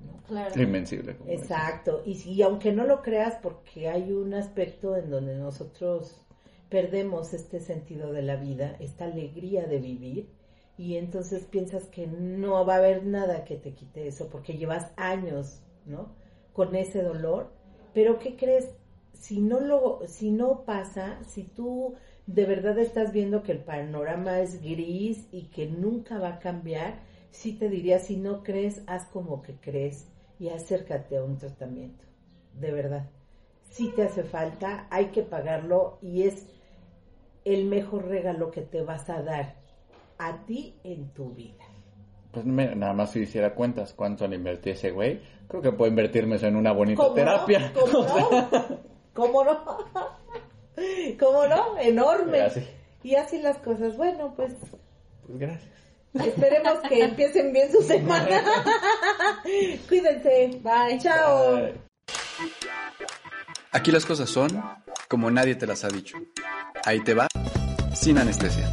¿no? 0.00 0.22
Claro. 0.26 0.62
Invencible. 0.62 1.16
como. 1.16 1.30
Exacto. 1.30 2.02
Y, 2.04 2.20
y 2.28 2.42
aunque 2.42 2.72
no 2.72 2.84
lo 2.84 3.00
creas, 3.00 3.38
porque 3.42 3.88
hay 3.88 4.12
un 4.12 4.34
aspecto 4.34 4.94
en 4.94 5.08
donde 5.08 5.34
nosotros 5.34 6.20
perdemos 6.68 7.32
este 7.32 7.60
sentido 7.60 8.12
de 8.12 8.20
la 8.20 8.36
vida, 8.36 8.76
esta 8.78 9.06
alegría 9.06 9.66
de 9.66 9.78
vivir, 9.78 10.28
y 10.76 10.96
entonces 10.96 11.44
piensas 11.44 11.84
que 11.84 12.06
no 12.06 12.66
va 12.66 12.74
a 12.74 12.78
haber 12.78 13.06
nada 13.06 13.46
que 13.46 13.56
te 13.56 13.72
quite 13.72 14.08
eso, 14.08 14.28
porque 14.28 14.58
llevas 14.58 14.90
años, 14.96 15.62
¿no? 15.86 16.12
Con 16.52 16.74
ese 16.74 17.02
dolor. 17.02 17.50
Pero 17.94 18.18
¿qué 18.18 18.36
crees? 18.36 18.74
Si 19.22 19.40
no 19.40 19.60
lo, 19.60 20.00
si 20.08 20.32
no 20.32 20.64
pasa, 20.64 21.22
si 21.24 21.44
tú 21.44 21.94
de 22.26 22.44
verdad 22.44 22.76
estás 22.80 23.12
viendo 23.12 23.44
que 23.44 23.52
el 23.52 23.60
panorama 23.60 24.40
es 24.40 24.60
gris 24.60 25.28
y 25.30 25.44
que 25.44 25.68
nunca 25.68 26.18
va 26.18 26.28
a 26.30 26.38
cambiar, 26.40 26.98
sí 27.30 27.52
te 27.52 27.68
diría, 27.68 28.00
si 28.00 28.16
no 28.16 28.42
crees, 28.42 28.82
haz 28.88 29.06
como 29.06 29.40
que 29.40 29.54
crees 29.54 30.08
y 30.40 30.48
acércate 30.48 31.18
a 31.18 31.22
un 31.22 31.38
tratamiento. 31.38 32.04
De 32.58 32.72
verdad. 32.72 33.10
Si 33.70 33.90
te 33.90 34.02
hace 34.02 34.24
falta, 34.24 34.88
hay 34.90 35.10
que 35.12 35.22
pagarlo 35.22 35.98
y 36.02 36.24
es 36.24 36.48
el 37.44 37.66
mejor 37.66 38.08
regalo 38.08 38.50
que 38.50 38.62
te 38.62 38.82
vas 38.82 39.08
a 39.08 39.22
dar 39.22 39.54
a 40.18 40.44
ti 40.46 40.74
en 40.82 41.10
tu 41.10 41.30
vida. 41.30 41.64
Pues 42.32 42.44
nada 42.44 42.92
más 42.92 43.12
si 43.12 43.20
hiciera 43.20 43.54
cuentas 43.54 43.92
cuánto 43.92 44.26
le 44.26 44.34
invertí 44.34 44.70
a 44.70 44.72
ese 44.72 44.90
güey, 44.90 45.20
creo 45.46 45.62
que 45.62 45.70
puedo 45.70 45.88
invertirme 45.88 46.34
eso 46.34 46.48
en 46.48 46.56
una 46.56 46.72
bonita 46.72 47.00
¿Cómo 47.00 47.14
terapia. 47.14 47.70
no? 47.72 47.80
¿Cómo 47.80 48.02
no? 48.02 48.78
¿Cómo 49.14 49.44
no? 49.44 49.64
¿Cómo 51.20 51.46
no? 51.46 51.78
Enorme. 51.78 52.40
Así. 52.42 52.66
Y 53.02 53.14
así 53.16 53.40
las 53.40 53.58
cosas. 53.58 53.96
Bueno, 53.96 54.32
pues 54.36 54.52
Pues 55.26 55.38
gracias. 55.38 55.70
esperemos 56.24 56.78
que 56.88 57.02
empiecen 57.04 57.52
bien 57.52 57.70
su 57.70 57.82
semana. 57.82 58.42
Cuídense. 59.88 60.60
Bye. 60.62 60.98
Chao. 61.00 61.56
Bye. 61.56 61.74
Aquí 63.72 63.90
las 63.90 64.04
cosas 64.04 64.28
son 64.28 64.62
como 65.08 65.30
nadie 65.30 65.54
te 65.54 65.66
las 65.66 65.84
ha 65.84 65.88
dicho. 65.88 66.16
Ahí 66.84 67.00
te 67.00 67.14
va, 67.14 67.26
sin 67.94 68.18
anestesia. 68.18 68.68